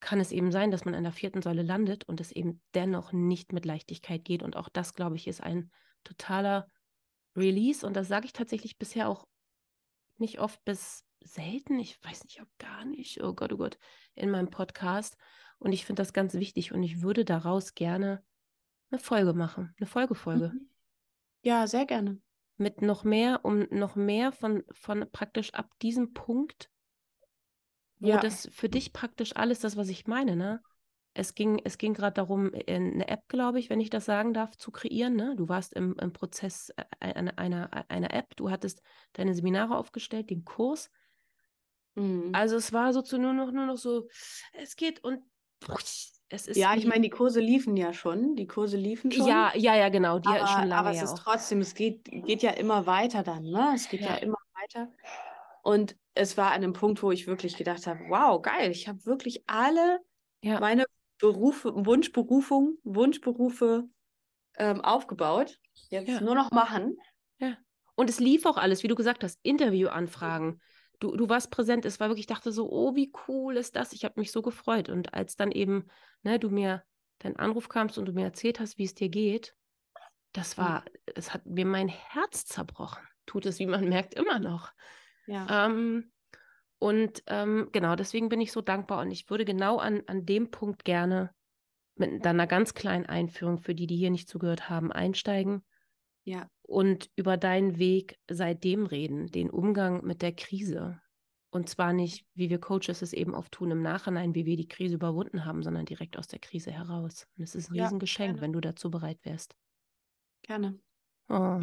kann 0.00 0.18
es 0.18 0.32
eben 0.32 0.50
sein, 0.50 0.70
dass 0.70 0.84
man 0.84 0.94
an 0.94 1.04
der 1.04 1.12
vierten 1.12 1.42
Säule 1.42 1.62
landet 1.62 2.04
und 2.04 2.20
es 2.20 2.32
eben 2.32 2.62
dennoch 2.74 3.12
nicht 3.12 3.52
mit 3.52 3.64
Leichtigkeit 3.64 4.24
geht. 4.24 4.42
Und 4.42 4.56
auch 4.56 4.68
das, 4.68 4.94
glaube 4.94 5.16
ich, 5.16 5.28
ist 5.28 5.42
ein 5.42 5.70
totaler 6.04 6.66
Release 7.36 7.86
und 7.86 7.94
das 7.94 8.08
sage 8.08 8.26
ich 8.26 8.32
tatsächlich 8.32 8.78
bisher 8.78 9.08
auch 9.08 9.26
nicht 10.18 10.40
oft 10.40 10.64
bis 10.64 11.04
selten, 11.22 11.78
ich 11.78 12.02
weiß 12.02 12.24
nicht, 12.24 12.40
ob 12.40 12.48
gar 12.58 12.84
nicht, 12.84 13.22
oh 13.22 13.34
Gott, 13.34 13.52
oh 13.52 13.56
Gott, 13.56 13.78
in 14.14 14.30
meinem 14.30 14.50
Podcast. 14.50 15.16
Und 15.58 15.72
ich 15.72 15.84
finde 15.84 16.00
das 16.00 16.12
ganz 16.12 16.34
wichtig 16.34 16.72
und 16.72 16.82
ich 16.82 17.02
würde 17.02 17.24
daraus 17.24 17.74
gerne 17.74 18.24
eine 18.90 18.98
Folge 18.98 19.34
machen, 19.34 19.74
eine 19.78 19.86
Folgefolge. 19.86 20.52
Mhm. 20.54 20.70
Ja, 21.42 21.66
sehr 21.66 21.86
gerne. 21.86 22.20
Mit 22.56 22.82
noch 22.82 23.04
mehr, 23.04 23.44
um 23.44 23.66
noch 23.70 23.96
mehr 23.96 24.32
von, 24.32 24.64
von 24.72 25.06
praktisch 25.10 25.54
ab 25.54 25.70
diesem 25.80 26.12
Punkt, 26.12 26.70
wo 27.98 28.08
ja. 28.08 28.20
das 28.20 28.48
für 28.52 28.68
dich 28.68 28.92
praktisch 28.92 29.36
alles 29.36 29.60
das, 29.60 29.76
was 29.76 29.88
ich 29.88 30.06
meine, 30.06 30.36
ne? 30.36 30.62
Es 31.14 31.34
ging, 31.34 31.60
es 31.64 31.78
ging 31.78 31.94
gerade 31.94 32.14
darum, 32.14 32.52
äh, 32.54 32.74
eine 32.74 33.08
App, 33.08 33.28
glaube 33.28 33.58
ich, 33.58 33.70
wenn 33.70 33.80
ich 33.80 33.90
das 33.90 34.04
sagen 34.04 34.32
darf, 34.32 34.56
zu 34.56 34.70
kreieren. 34.70 35.16
Ne? 35.16 35.34
Du 35.36 35.48
warst 35.48 35.74
im, 35.74 35.96
im 36.00 36.12
Prozess 36.12 36.70
äh, 36.76 36.84
einer, 37.00 37.38
einer, 37.38 37.90
einer 37.90 38.14
App, 38.14 38.36
du 38.36 38.50
hattest 38.50 38.82
deine 39.12 39.34
Seminare 39.34 39.76
aufgestellt, 39.76 40.30
den 40.30 40.44
Kurs. 40.44 40.90
Mhm. 41.94 42.30
Also 42.32 42.56
es 42.56 42.72
war 42.72 42.92
so 42.92 43.02
zu 43.02 43.18
nur 43.18 43.32
noch, 43.32 43.50
nur 43.50 43.66
noch 43.66 43.76
so, 43.76 44.08
es 44.52 44.76
geht 44.76 45.02
und 45.02 45.22
es 46.28 46.46
ist. 46.46 46.56
Ja, 46.56 46.74
ich 46.74 46.86
meine, 46.86 47.02
die 47.02 47.10
Kurse 47.10 47.40
liefen 47.40 47.76
ja 47.76 47.92
schon. 47.92 48.36
Die 48.36 48.46
Kurse 48.46 48.76
liefen 48.76 49.10
schon. 49.10 49.26
Ja, 49.26 49.52
ja, 49.56 49.74
ja, 49.74 49.88
genau. 49.88 50.20
Die 50.20 50.28
aber, 50.28 50.46
schon 50.46 50.68
lange 50.68 50.76
aber 50.76 50.90
es 50.92 51.02
ist 51.02 51.14
auch. 51.14 51.18
trotzdem, 51.18 51.60
es 51.60 51.74
geht, 51.74 52.04
geht 52.04 52.42
ja 52.42 52.52
immer 52.52 52.86
weiter 52.86 53.24
dann, 53.24 53.42
ne? 53.42 53.72
Es 53.74 53.88
geht 53.88 54.00
ja, 54.00 54.10
ja 54.10 54.14
immer 54.16 54.38
weiter. 54.54 54.92
Und 55.62 55.96
es 56.14 56.36
war 56.36 56.52
an 56.52 56.62
einem 56.62 56.72
Punkt, 56.72 57.02
wo 57.02 57.10
ich 57.10 57.26
wirklich 57.26 57.56
gedacht 57.56 57.86
habe, 57.86 58.00
wow, 58.08 58.40
geil, 58.40 58.70
ich 58.70 58.88
habe 58.88 59.04
wirklich 59.04 59.42
alle 59.46 60.00
ja. 60.42 60.60
meine 60.60 60.84
Berufe, 61.20 61.72
Wunschberufung, 61.74 62.78
Wunschberufe 62.84 63.88
ähm, 64.56 64.80
aufgebaut. 64.80 65.58
Jetzt 65.90 66.08
ja. 66.08 66.20
nur 66.20 66.34
noch 66.34 66.50
machen. 66.50 66.96
Ja. 67.38 67.56
Und 67.94 68.10
es 68.10 68.20
lief 68.20 68.46
auch 68.46 68.56
alles, 68.56 68.82
wie 68.82 68.88
du 68.88 68.94
gesagt 68.94 69.24
hast, 69.24 69.38
Interviewanfragen. 69.42 70.60
Du, 71.00 71.16
du 71.16 71.28
warst 71.28 71.50
präsent. 71.50 71.84
Es 71.84 72.00
war 72.00 72.08
wirklich, 72.08 72.24
ich 72.24 72.34
dachte 72.34 72.52
so, 72.52 72.70
oh, 72.70 72.94
wie 72.94 73.12
cool 73.28 73.56
ist 73.56 73.76
das? 73.76 73.92
Ich 73.92 74.04
habe 74.04 74.20
mich 74.20 74.32
so 74.32 74.42
gefreut. 74.42 74.88
Und 74.88 75.14
als 75.14 75.36
dann 75.36 75.50
eben, 75.50 75.86
ne, 76.22 76.38
du 76.38 76.50
mir 76.50 76.82
deinen 77.18 77.36
Anruf 77.36 77.68
kamst 77.68 77.98
und 77.98 78.06
du 78.06 78.12
mir 78.12 78.24
erzählt 78.24 78.60
hast, 78.60 78.78
wie 78.78 78.84
es 78.84 78.94
dir 78.94 79.08
geht, 79.08 79.54
das 80.32 80.58
war, 80.58 80.84
es 81.14 81.34
hat 81.34 81.46
mir 81.46 81.66
mein 81.66 81.88
Herz 81.88 82.44
zerbrochen. 82.44 83.02
Tut 83.26 83.46
es, 83.46 83.58
wie 83.58 83.66
man 83.66 83.88
merkt, 83.88 84.14
immer 84.14 84.38
noch. 84.38 84.72
Ja. 85.26 85.66
Ähm, 85.66 86.12
und 86.80 87.22
ähm, 87.26 87.68
genau, 87.72 87.94
deswegen 87.94 88.30
bin 88.30 88.40
ich 88.40 88.52
so 88.52 88.62
dankbar 88.62 89.02
und 89.02 89.10
ich 89.10 89.28
würde 89.28 89.44
genau 89.44 89.76
an, 89.76 90.02
an 90.06 90.24
dem 90.24 90.50
Punkt 90.50 90.84
gerne 90.84 91.30
mit 91.94 92.26
einer 92.26 92.46
ganz 92.46 92.72
kleinen 92.72 93.04
Einführung 93.04 93.58
für 93.58 93.74
die, 93.74 93.86
die 93.86 93.96
hier 93.96 94.10
nicht 94.10 94.30
zugehört 94.30 94.70
haben, 94.70 94.90
einsteigen. 94.90 95.62
Ja. 96.24 96.48
Und 96.62 97.10
über 97.16 97.36
deinen 97.36 97.78
Weg 97.78 98.18
seitdem 98.30 98.86
reden, 98.86 99.26
den 99.26 99.50
Umgang 99.50 100.06
mit 100.06 100.22
der 100.22 100.32
Krise. 100.32 100.98
Und 101.50 101.68
zwar 101.68 101.92
nicht, 101.92 102.24
wie 102.34 102.48
wir 102.48 102.60
Coaches 102.60 103.02
es 103.02 103.12
eben 103.12 103.34
oft 103.34 103.52
tun 103.52 103.72
im 103.72 103.82
Nachhinein, 103.82 104.34
wie 104.34 104.46
wir 104.46 104.56
die 104.56 104.68
Krise 104.68 104.94
überwunden 104.94 105.44
haben, 105.44 105.62
sondern 105.62 105.84
direkt 105.84 106.16
aus 106.16 106.28
der 106.28 106.38
Krise 106.38 106.70
heraus. 106.70 107.26
Und 107.36 107.44
es 107.44 107.54
ist 107.54 107.70
ein 107.70 107.74
ja, 107.74 107.84
Riesengeschenk, 107.84 108.34
gerne. 108.34 108.40
wenn 108.40 108.52
du 108.54 108.60
dazu 108.60 108.90
bereit 108.90 109.18
wärst. 109.24 109.54
Gerne. 110.42 110.80
Oh. 111.28 111.60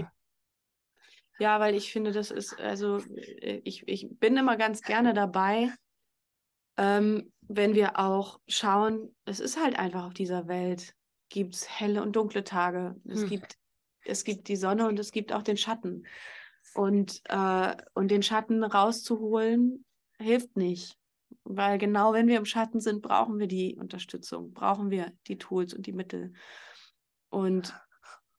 Ja, 1.39 1.59
weil 1.59 1.76
ich 1.76 1.91
finde, 1.91 2.11
das 2.11 2.31
ist, 2.31 2.59
also 2.59 2.97
äh, 2.97 3.61
ich, 3.64 3.88
ich 3.88 4.07
bin 4.19 4.38
immer 4.38 4.57
ganz 4.57 4.81
gerne 4.81 5.14
dabei, 5.14 5.72
ähm, 6.77 7.31
wenn 7.41 7.76
wir 7.76 7.99
auch 7.99 8.39
schauen, 8.47 9.15
es 9.26 9.39
ist 9.39 9.61
halt 9.61 9.77
einfach 9.77 10.05
auf 10.05 10.14
dieser 10.14 10.47
Welt, 10.47 10.93
gibt 11.30 11.55
es 11.55 11.80
helle 11.80 12.01
und 12.01 12.15
dunkle 12.15 12.43
Tage. 12.43 12.95
Es, 13.05 13.22
hm. 13.22 13.30
gibt, 13.30 13.55
es 14.05 14.23
gibt 14.23 14.47
die 14.47 14.55
Sonne 14.55 14.88
und 14.88 14.99
es 14.99 15.11
gibt 15.11 15.34
auch 15.34 15.43
den 15.43 15.57
Schatten. 15.57 16.05
Und, 16.73 17.22
äh, 17.26 17.76
und 17.93 18.09
den 18.09 18.23
Schatten 18.23 18.64
rauszuholen, 18.64 19.85
hilft 20.19 20.55
nicht. 20.57 20.97
Weil 21.43 21.77
genau 21.77 22.14
wenn 22.14 22.27
wir 22.27 22.38
im 22.38 22.45
Schatten 22.45 22.80
sind, 22.80 23.01
brauchen 23.01 23.39
wir 23.39 23.47
die 23.47 23.76
Unterstützung, 23.76 24.53
brauchen 24.53 24.89
wir 24.89 25.11
die 25.27 25.38
Tools 25.38 25.73
und 25.73 25.85
die 25.85 25.93
Mittel. 25.93 26.34
Und 27.30 27.73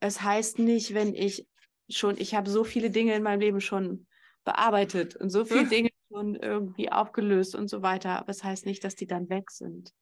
es 0.00 0.22
heißt 0.22 0.58
nicht, 0.58 0.94
wenn 0.94 1.14
ich 1.14 1.46
schon, 1.88 2.16
ich 2.18 2.34
habe 2.34 2.50
so 2.50 2.64
viele 2.64 2.90
Dinge 2.90 3.14
in 3.14 3.22
meinem 3.22 3.40
Leben 3.40 3.60
schon 3.60 4.06
bearbeitet 4.44 5.16
und 5.16 5.30
so 5.30 5.44
viele. 5.44 5.66
Dinge 5.68 5.90
schon 6.10 6.34
irgendwie 6.36 6.90
aufgelöst 6.90 7.54
und 7.54 7.68
so 7.68 7.82
weiter, 7.82 8.18
aber 8.18 8.30
es 8.30 8.42
heißt 8.42 8.66
nicht, 8.66 8.82
dass 8.84 8.94
die 8.94 9.06
dann 9.06 9.28
weg 9.28 9.50
sind. 9.50 9.92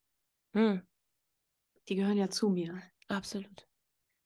Hm. 0.55 0.83
Die 1.89 1.97
gehören 1.97 2.17
ja 2.17 2.31
zu 2.31 2.49
mir. 2.49 2.81
Absolut. 3.09 3.69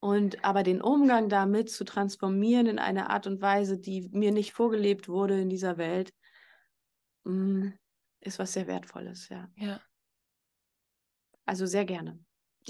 Und 0.01 0.45
aber 0.45 0.63
den 0.63 0.81
Umgang 0.81 1.29
damit 1.29 1.71
zu 1.71 1.85
transformieren 1.85 2.67
in 2.67 2.79
eine 2.79 3.11
Art 3.11 3.27
und 3.27 3.43
Weise, 3.43 3.79
die 3.79 4.09
mir 4.13 4.33
nicht 4.33 4.53
vorgelebt 4.53 5.09
wurde 5.09 5.39
in 5.41 5.51
dieser 5.51 5.77
Welt, 5.77 6.15
mm, 7.25 7.69
ist 8.21 8.39
was 8.39 8.55
sehr 8.55 8.67
Wertvolles, 8.67 9.29
ja. 9.29 9.51
Ja. 9.57 9.81
Also 11.45 11.67
sehr 11.67 11.85
gerne. 11.85 12.19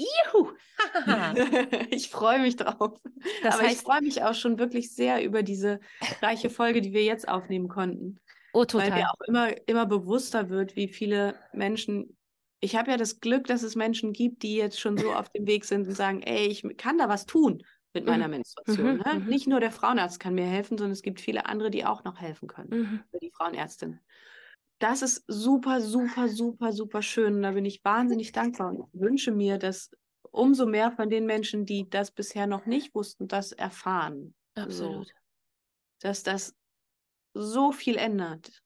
Juhu! 0.01 0.53
ich 1.91 2.09
freue 2.11 2.41
mich 2.41 2.57
drauf. 2.57 3.01
Das 3.43 3.55
Aber 3.55 3.65
heißt, 3.65 3.77
ich 3.77 3.81
freue 3.83 4.03
mich 4.03 4.23
auch 4.23 4.35
schon 4.35 4.59
wirklich 4.59 4.95
sehr 4.95 5.23
über 5.23 5.43
diese 5.43 5.81
reiche 6.23 6.51
Folge, 6.51 6.81
die 6.81 6.93
wir 6.93 7.05
jetzt 7.05 7.29
aufnehmen 7.29 7.69
konnten. 7.69 8.19
Oh, 8.53 8.65
total. 8.65 8.91
Weil 8.91 8.99
mir 8.99 9.11
auch 9.11 9.21
immer, 9.27 9.69
immer 9.69 9.87
bewusster 9.87 10.49
wird, 10.49 10.77
wie 10.77 10.89
viele 10.89 11.35
Menschen 11.53 12.17
ich 12.61 12.77
habe 12.77 12.91
ja 12.91 12.97
das 12.97 13.21
Glück, 13.21 13.47
dass 13.47 13.63
es 13.63 13.75
Menschen 13.75 14.13
gibt, 14.13 14.43
die 14.43 14.57
jetzt 14.57 14.79
schon 14.79 14.99
so 14.99 15.13
auf 15.13 15.31
dem 15.31 15.47
Weg 15.47 15.65
sind 15.65 15.89
und 15.89 15.95
sagen, 15.95 16.23
ey, 16.23 16.47
ich 16.47 16.63
kann 16.77 16.99
da 16.99 17.09
was 17.09 17.27
tun 17.27 17.63
mit 17.95 18.07
meiner 18.07 18.27
mhm. 18.27 18.33
Menstruation. 18.33 18.97
Mhm. 18.97 19.03
Ne? 19.03 19.21
Mhm. 19.21 19.27
Nicht 19.27 19.47
nur 19.49 19.61
der 19.61 19.73
Frauenarzt 19.73 20.21
kann 20.21 20.35
mir 20.35 20.45
helfen, 20.45 20.79
sondern 20.79 20.93
es 20.93 21.03
gibt 21.03 21.21
viele 21.21 21.47
andere, 21.47 21.71
die 21.71 21.85
auch 21.85 22.05
noch 22.05 22.21
helfen 22.21 22.49
können. 22.49 22.71
Mhm. 22.71 23.19
Die 23.21 23.31
Frauenärztin. 23.31 23.99
Das 24.81 25.03
ist 25.03 25.25
super, 25.29 25.81
super, 25.81 26.29
super, 26.29 26.73
super 26.73 27.03
schön. 27.03 27.37
Und 27.37 27.43
da 27.43 27.53
bin 27.53 27.67
ich 27.67 27.85
wahnsinnig 27.85 28.33
dankbar 28.33 28.71
und 28.71 28.89
wünsche 28.93 29.31
mir, 29.31 29.59
dass 29.59 29.91
umso 30.31 30.67
mehr 30.67 30.91
von 30.91 31.11
den 31.11 31.27
Menschen, 31.27 31.67
die 31.67 31.89
das 31.89 32.11
bisher 32.11 32.47
noch 32.47 32.65
nicht 32.65 32.95
wussten, 32.95 33.29
das 33.29 33.53
erfahren. 33.53 34.35
Absolut. 34.55 35.07
So, 35.07 35.13
dass 36.01 36.23
das 36.23 36.57
so 37.35 37.73
viel 37.73 37.97
ändert. 37.97 38.63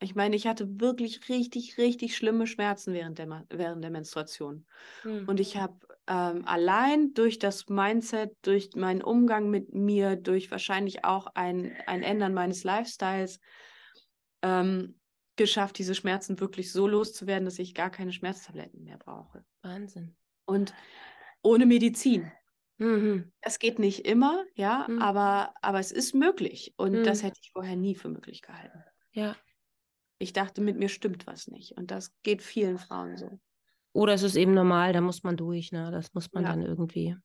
Ich 0.00 0.14
meine, 0.14 0.34
ich 0.34 0.46
hatte 0.46 0.80
wirklich 0.80 1.28
richtig, 1.28 1.76
richtig 1.78 2.16
schlimme 2.16 2.46
Schmerzen 2.46 2.94
während 2.94 3.18
der, 3.18 3.44
während 3.50 3.84
der 3.84 3.90
Menstruation. 3.90 4.66
Mhm. 5.04 5.28
Und 5.28 5.40
ich 5.40 5.58
habe 5.58 5.78
ähm, 6.06 6.42
allein 6.46 7.12
durch 7.12 7.38
das 7.38 7.68
Mindset, 7.68 8.34
durch 8.42 8.70
meinen 8.76 9.02
Umgang 9.02 9.50
mit 9.50 9.74
mir, 9.74 10.16
durch 10.16 10.50
wahrscheinlich 10.50 11.04
auch 11.04 11.26
ein, 11.34 11.76
ein 11.86 12.02
Ändern 12.02 12.32
meines 12.32 12.64
Lifestyles 12.64 13.40
ähm, 14.42 15.00
geschafft, 15.36 15.78
diese 15.78 15.94
Schmerzen 15.94 16.40
wirklich 16.40 16.72
so 16.72 16.86
loszuwerden, 16.86 17.44
dass 17.44 17.58
ich 17.58 17.74
gar 17.74 17.90
keine 17.90 18.12
Schmerztabletten 18.12 18.84
mehr 18.84 18.98
brauche. 18.98 19.44
Wahnsinn. 19.62 20.16
Und 20.46 20.74
ohne 21.42 21.66
Medizin. 21.66 22.30
Mhm. 22.78 23.32
Es 23.40 23.58
geht 23.58 23.78
nicht 23.78 24.06
immer, 24.06 24.44
ja, 24.54 24.86
mhm. 24.88 25.00
aber, 25.00 25.54
aber 25.62 25.78
es 25.78 25.92
ist 25.92 26.14
möglich. 26.14 26.74
Und 26.76 26.92
mhm. 26.92 27.04
das 27.04 27.22
hätte 27.22 27.38
ich 27.40 27.52
vorher 27.52 27.76
nie 27.76 27.94
für 27.94 28.08
möglich 28.08 28.42
gehalten. 28.42 28.82
Ja, 29.12 29.36
ich 30.18 30.32
dachte, 30.32 30.60
mit 30.60 30.78
mir 30.78 30.88
stimmt 30.88 31.26
was 31.26 31.48
nicht. 31.48 31.72
Und 31.76 31.90
das 31.90 32.14
geht 32.22 32.42
vielen 32.42 32.78
Frauen 32.78 33.16
so. 33.16 33.38
Oder 33.92 34.14
es 34.14 34.22
ist 34.22 34.36
eben 34.36 34.54
normal, 34.54 34.92
da 34.92 35.00
muss 35.00 35.22
man 35.22 35.36
durch, 35.36 35.70
ne? 35.70 35.90
Das 35.90 36.14
muss 36.14 36.32
man 36.32 36.44
ja. 36.44 36.50
dann 36.50 36.62
irgendwie. 36.62 37.16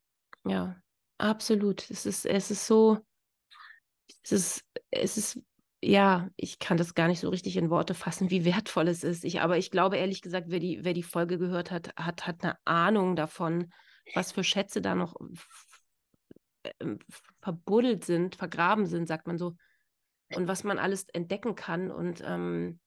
Ja, 0.45 0.75
absolut. 1.17 1.89
Es 1.89 2.05
ist, 2.05 2.25
es 2.25 2.51
ist 2.51 2.67
so, 2.67 2.99
es 4.23 4.31
ist, 4.31 4.65
es 4.91 5.17
ist, 5.17 5.41
ja, 5.81 6.29
ich 6.35 6.59
kann 6.59 6.77
das 6.77 6.93
gar 6.93 7.07
nicht 7.07 7.21
so 7.21 7.29
richtig 7.29 7.55
in 7.55 7.69
Worte 7.69 7.93
fassen, 7.93 8.29
wie 8.29 8.45
wertvoll 8.45 8.87
es 8.87 9.03
ist. 9.03 9.23
Ich, 9.23 9.41
aber 9.41 9.57
ich 9.57 9.71
glaube, 9.71 9.97
ehrlich 9.97 10.21
gesagt, 10.21 10.47
wer 10.49 10.59
die, 10.59 10.83
wer 10.83 10.93
die 10.93 11.03
Folge 11.03 11.37
gehört 11.37 11.71
hat, 11.71 11.95
hat, 11.95 12.27
hat 12.27 12.43
eine 12.43 12.57
Ahnung 12.65 13.15
davon, 13.15 13.71
was 14.13 14.31
für 14.31 14.43
Schätze 14.43 14.81
da 14.81 14.95
noch 14.95 15.15
ähm, 16.79 16.99
verbuddelt 17.41 18.03
sind, 18.03 18.35
vergraben 18.35 18.85
sind, 18.85 19.07
sagt 19.07 19.27
man 19.27 19.37
so 19.37 19.55
und 20.35 20.47
was 20.47 20.63
man 20.63 20.79
alles 20.79 21.07
entdecken 21.13 21.55
kann. 21.55 21.91
Und, 21.91 22.21
ähm, 22.25 22.79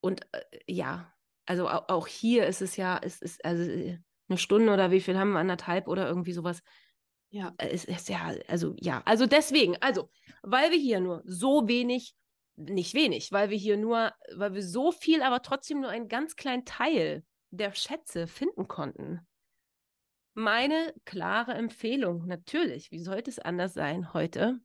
und 0.00 0.22
äh, 0.32 0.40
ja, 0.66 1.12
also 1.44 1.68
auch, 1.68 2.06
hier 2.06 2.46
ist 2.46 2.62
es 2.62 2.76
ja, 2.76 2.98
es 3.02 3.20
ist 3.20 3.44
also 3.44 3.70
äh, 3.70 3.98
eine 4.28 4.38
Stunde 4.38 4.72
oder 4.72 4.90
wie 4.90 5.00
viel 5.00 5.18
haben 5.18 5.32
wir, 5.32 5.40
anderthalb 5.40 5.88
oder 5.88 6.08
irgendwie 6.08 6.32
sowas. 6.32 6.62
Ja. 7.32 7.52
Äh, 7.58 7.68
es 7.68 7.84
ist 7.84 8.08
ja, 8.08 8.34
also 8.46 8.74
ja, 8.78 9.02
also 9.04 9.26
deswegen, 9.26 9.76
also, 9.80 10.10
weil 10.42 10.70
wir 10.70 10.78
hier 10.78 11.00
nur 11.00 11.22
so 11.24 11.66
wenig, 11.66 12.14
nicht 12.56 12.94
wenig, 12.94 13.32
weil 13.32 13.50
wir 13.50 13.58
hier 13.58 13.76
nur, 13.76 14.12
weil 14.34 14.54
wir 14.54 14.62
so 14.62 14.92
viel, 14.92 15.22
aber 15.22 15.42
trotzdem 15.42 15.80
nur 15.80 15.90
einen 15.90 16.08
ganz 16.08 16.36
kleinen 16.36 16.64
Teil 16.64 17.24
der 17.50 17.74
Schätze 17.74 18.26
finden 18.26 18.68
konnten. 18.68 19.26
Meine 20.34 20.94
klare 21.04 21.52
Empfehlung, 21.52 22.26
natürlich, 22.26 22.90
wie 22.90 23.02
sollte 23.02 23.30
es 23.30 23.38
anders 23.38 23.74
sein 23.74 24.12
heute? 24.12 24.60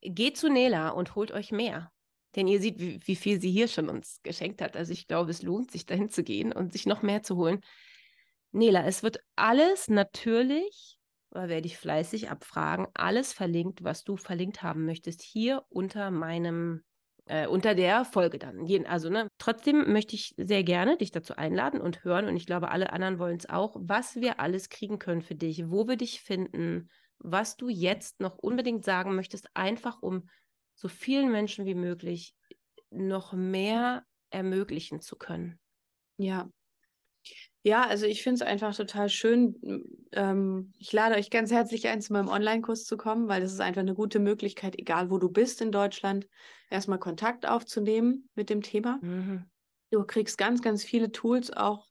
geht 0.00 0.36
zu 0.36 0.48
Nela 0.48 0.90
und 0.90 1.14
holt 1.14 1.32
euch 1.32 1.52
mehr. 1.52 1.92
Denn 2.36 2.46
ihr 2.46 2.60
seht, 2.60 2.78
wie, 2.78 3.00
wie, 3.04 3.16
viel 3.16 3.40
sie 3.40 3.50
hier 3.50 3.68
schon 3.68 3.88
uns 3.88 4.20
geschenkt 4.22 4.60
hat. 4.60 4.76
Also 4.76 4.92
ich 4.92 5.06
glaube, 5.06 5.30
es 5.30 5.42
lohnt 5.42 5.70
sich, 5.70 5.86
dahin 5.86 6.10
zu 6.10 6.22
gehen 6.22 6.52
und 6.52 6.72
sich 6.72 6.86
noch 6.86 7.02
mehr 7.02 7.22
zu 7.22 7.36
holen. 7.36 7.60
Nela, 8.52 8.84
es 8.84 9.02
wird 9.02 9.18
alles 9.34 9.88
natürlich, 9.88 10.97
da 11.30 11.48
werde 11.48 11.66
ich 11.66 11.76
fleißig 11.78 12.30
abfragen, 12.30 12.86
alles 12.94 13.32
verlinkt, 13.32 13.84
was 13.84 14.04
du 14.04 14.16
verlinkt 14.16 14.62
haben 14.62 14.84
möchtest, 14.86 15.22
hier 15.22 15.64
unter 15.68 16.10
meinem, 16.10 16.82
äh, 17.26 17.46
unter 17.46 17.74
der 17.74 18.04
Folge 18.04 18.38
dann. 18.38 18.66
Also, 18.86 19.10
ne, 19.10 19.28
trotzdem 19.38 19.92
möchte 19.92 20.14
ich 20.16 20.34
sehr 20.36 20.64
gerne 20.64 20.96
dich 20.96 21.10
dazu 21.10 21.36
einladen 21.36 21.80
und 21.80 22.04
hören, 22.04 22.26
und 22.26 22.36
ich 22.36 22.46
glaube, 22.46 22.70
alle 22.70 22.92
anderen 22.92 23.18
wollen 23.18 23.36
es 23.36 23.48
auch, 23.48 23.76
was 23.78 24.16
wir 24.16 24.40
alles 24.40 24.68
kriegen 24.68 24.98
können 24.98 25.22
für 25.22 25.34
dich, 25.34 25.70
wo 25.70 25.86
wir 25.86 25.96
dich 25.96 26.20
finden, 26.22 26.88
was 27.18 27.56
du 27.56 27.68
jetzt 27.68 28.20
noch 28.20 28.38
unbedingt 28.38 28.84
sagen 28.84 29.14
möchtest, 29.14 29.48
einfach 29.54 30.02
um 30.02 30.28
so 30.74 30.88
vielen 30.88 31.30
Menschen 31.32 31.66
wie 31.66 31.74
möglich 31.74 32.34
noch 32.90 33.32
mehr 33.32 34.04
ermöglichen 34.30 35.00
zu 35.00 35.16
können. 35.16 35.58
Ja. 36.18 36.48
Ja, 37.62 37.86
also 37.86 38.06
ich 38.06 38.22
finde 38.22 38.36
es 38.36 38.42
einfach 38.42 38.74
total 38.74 39.08
schön. 39.08 39.56
Ähm, 40.12 40.72
ich 40.78 40.92
lade 40.92 41.16
euch 41.16 41.30
ganz 41.30 41.50
herzlich 41.50 41.88
ein, 41.88 42.00
zu 42.00 42.12
meinem 42.12 42.28
Online-Kurs 42.28 42.84
zu 42.84 42.96
kommen, 42.96 43.28
weil 43.28 43.40
das 43.40 43.52
ist 43.52 43.60
einfach 43.60 43.80
eine 43.80 43.94
gute 43.94 44.20
Möglichkeit, 44.20 44.78
egal 44.78 45.10
wo 45.10 45.18
du 45.18 45.28
bist 45.28 45.60
in 45.60 45.72
Deutschland, 45.72 46.26
erstmal 46.70 46.98
Kontakt 46.98 47.46
aufzunehmen 47.46 48.28
mit 48.34 48.48
dem 48.48 48.62
Thema. 48.62 48.98
Mhm. 49.02 49.44
Du 49.90 50.04
kriegst 50.04 50.38
ganz, 50.38 50.62
ganz 50.62 50.84
viele 50.84 51.10
Tools 51.10 51.50
auch 51.50 51.86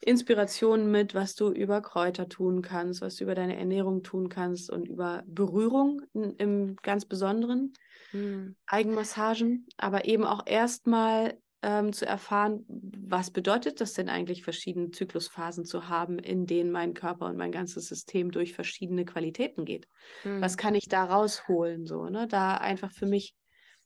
Inspirationen 0.00 0.90
mit, 0.90 1.14
was 1.14 1.34
du 1.34 1.50
über 1.50 1.80
Kräuter 1.80 2.28
tun 2.28 2.62
kannst, 2.62 3.00
was 3.00 3.16
du 3.16 3.24
über 3.24 3.34
deine 3.34 3.56
Ernährung 3.56 4.02
tun 4.02 4.28
kannst 4.28 4.70
und 4.70 4.88
über 4.88 5.22
Berührung 5.26 6.02
im 6.12 6.76
ganz 6.82 7.06
Besonderen, 7.06 7.72
mhm. 8.12 8.56
Eigenmassagen, 8.66 9.66
aber 9.76 10.04
eben 10.04 10.24
auch 10.24 10.42
erstmal 10.46 11.38
ähm, 11.66 11.92
zu 11.92 12.06
erfahren, 12.06 12.64
was 12.68 13.32
bedeutet 13.32 13.80
das 13.80 13.92
denn 13.92 14.08
eigentlich, 14.08 14.44
verschiedene 14.44 14.92
Zyklusphasen 14.92 15.64
zu 15.64 15.88
haben, 15.88 16.20
in 16.20 16.46
denen 16.46 16.70
mein 16.70 16.94
Körper 16.94 17.26
und 17.26 17.36
mein 17.36 17.50
ganzes 17.50 17.88
System 17.88 18.30
durch 18.30 18.54
verschiedene 18.54 19.04
Qualitäten 19.04 19.64
geht. 19.64 19.88
Mhm. 20.22 20.40
Was 20.40 20.56
kann 20.56 20.76
ich 20.76 20.88
da 20.88 21.02
rausholen? 21.02 21.84
So, 21.84 22.04
ne? 22.08 22.28
Da 22.28 22.54
einfach 22.54 22.92
für 22.92 23.06
mich 23.06 23.34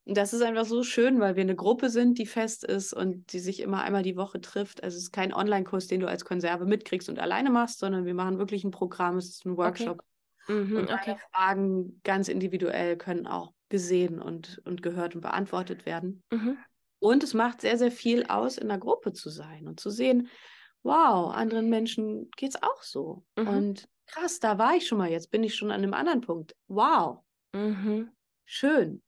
das 0.06 0.32
ist 0.32 0.42
einfach 0.42 0.64
so 0.64 0.82
schön, 0.82 1.20
weil 1.20 1.36
wir 1.36 1.42
eine 1.42 1.54
Gruppe 1.54 1.88
sind, 1.88 2.18
die 2.18 2.26
fest 2.26 2.64
ist 2.64 2.92
und 2.92 3.32
die 3.32 3.38
sich 3.38 3.60
immer 3.60 3.82
einmal 3.82 4.02
die 4.02 4.16
Woche 4.16 4.40
trifft. 4.40 4.82
Also 4.82 4.96
es 4.96 5.04
ist 5.04 5.12
kein 5.12 5.32
Online-Kurs, 5.32 5.86
den 5.86 6.00
du 6.00 6.08
als 6.08 6.24
Konserve 6.24 6.64
mitkriegst 6.64 7.08
und 7.08 7.18
alleine 7.18 7.50
machst, 7.50 7.78
sondern 7.78 8.06
wir 8.06 8.14
machen 8.14 8.38
wirklich 8.38 8.64
ein 8.64 8.72
Programm, 8.72 9.18
es 9.18 9.28
ist 9.28 9.46
ein 9.46 9.56
Workshop. 9.56 10.02
Okay. 10.48 10.54
Mhm, 10.54 10.76
und 10.78 10.90
okay. 10.90 11.16
Fragen 11.32 12.00
ganz 12.02 12.28
individuell 12.28 12.96
können 12.96 13.26
auch 13.26 13.52
gesehen 13.68 14.20
und, 14.20 14.60
und 14.64 14.82
gehört 14.82 15.14
und 15.14 15.20
beantwortet 15.20 15.86
werden. 15.86 16.22
Mhm. 16.30 16.58
Und 17.00 17.24
es 17.24 17.34
macht 17.34 17.62
sehr, 17.62 17.78
sehr 17.78 17.90
viel 17.90 18.24
aus, 18.26 18.58
in 18.58 18.68
der 18.68 18.78
Gruppe 18.78 19.12
zu 19.12 19.30
sein 19.30 19.66
und 19.66 19.80
zu 19.80 19.90
sehen, 19.90 20.28
wow, 20.82 21.34
anderen 21.34 21.68
Menschen 21.68 22.30
geht 22.36 22.50
es 22.50 22.62
auch 22.62 22.82
so. 22.82 23.24
Mhm. 23.36 23.48
Und 23.48 23.88
krass, 24.06 24.38
da 24.38 24.58
war 24.58 24.76
ich 24.76 24.86
schon 24.86 24.98
mal, 24.98 25.10
jetzt 25.10 25.30
bin 25.30 25.42
ich 25.42 25.54
schon 25.54 25.70
an 25.70 25.82
einem 25.82 25.94
anderen 25.94 26.20
Punkt. 26.20 26.54
Wow. 26.68 27.20
Mhm. 27.52 28.10
Schön. 28.44 29.02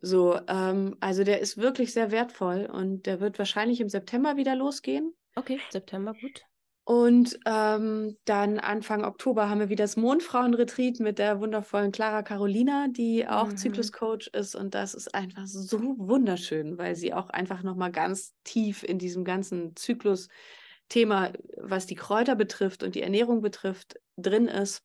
So, 0.00 0.38
ähm, 0.48 0.96
also 1.00 1.22
der 1.22 1.40
ist 1.40 1.58
wirklich 1.58 1.92
sehr 1.92 2.10
wertvoll 2.10 2.66
und 2.66 3.06
der 3.06 3.20
wird 3.20 3.38
wahrscheinlich 3.38 3.80
im 3.80 3.88
September 3.88 4.36
wieder 4.36 4.56
losgehen. 4.56 5.14
Okay, 5.36 5.60
September, 5.70 6.14
gut. 6.14 6.42
Und 6.84 7.38
ähm, 7.46 8.16
dann 8.24 8.58
Anfang 8.58 9.04
Oktober 9.04 9.48
haben 9.48 9.60
wir 9.60 9.68
wieder 9.68 9.84
das 9.84 9.96
Mondfrauenretreat 9.96 10.98
mit 10.98 11.20
der 11.20 11.40
wundervollen 11.40 11.92
Clara 11.92 12.22
Carolina, 12.22 12.88
die 12.90 13.26
auch 13.26 13.48
mhm. 13.48 13.56
Zykluscoach 13.56 14.28
ist. 14.32 14.56
Und 14.56 14.74
das 14.74 14.94
ist 14.94 15.14
einfach 15.14 15.46
so 15.46 15.78
wunderschön, 15.98 16.78
weil 16.78 16.96
sie 16.96 17.14
auch 17.14 17.30
einfach 17.30 17.62
nochmal 17.62 17.92
ganz 17.92 18.34
tief 18.42 18.82
in 18.82 18.98
diesem 18.98 19.24
ganzen 19.24 19.76
Zyklus-Thema, 19.76 21.32
was 21.56 21.86
die 21.86 21.94
Kräuter 21.94 22.34
betrifft 22.34 22.82
und 22.82 22.96
die 22.96 23.02
Ernährung 23.02 23.42
betrifft, 23.42 24.00
drin 24.16 24.48
ist. 24.48 24.82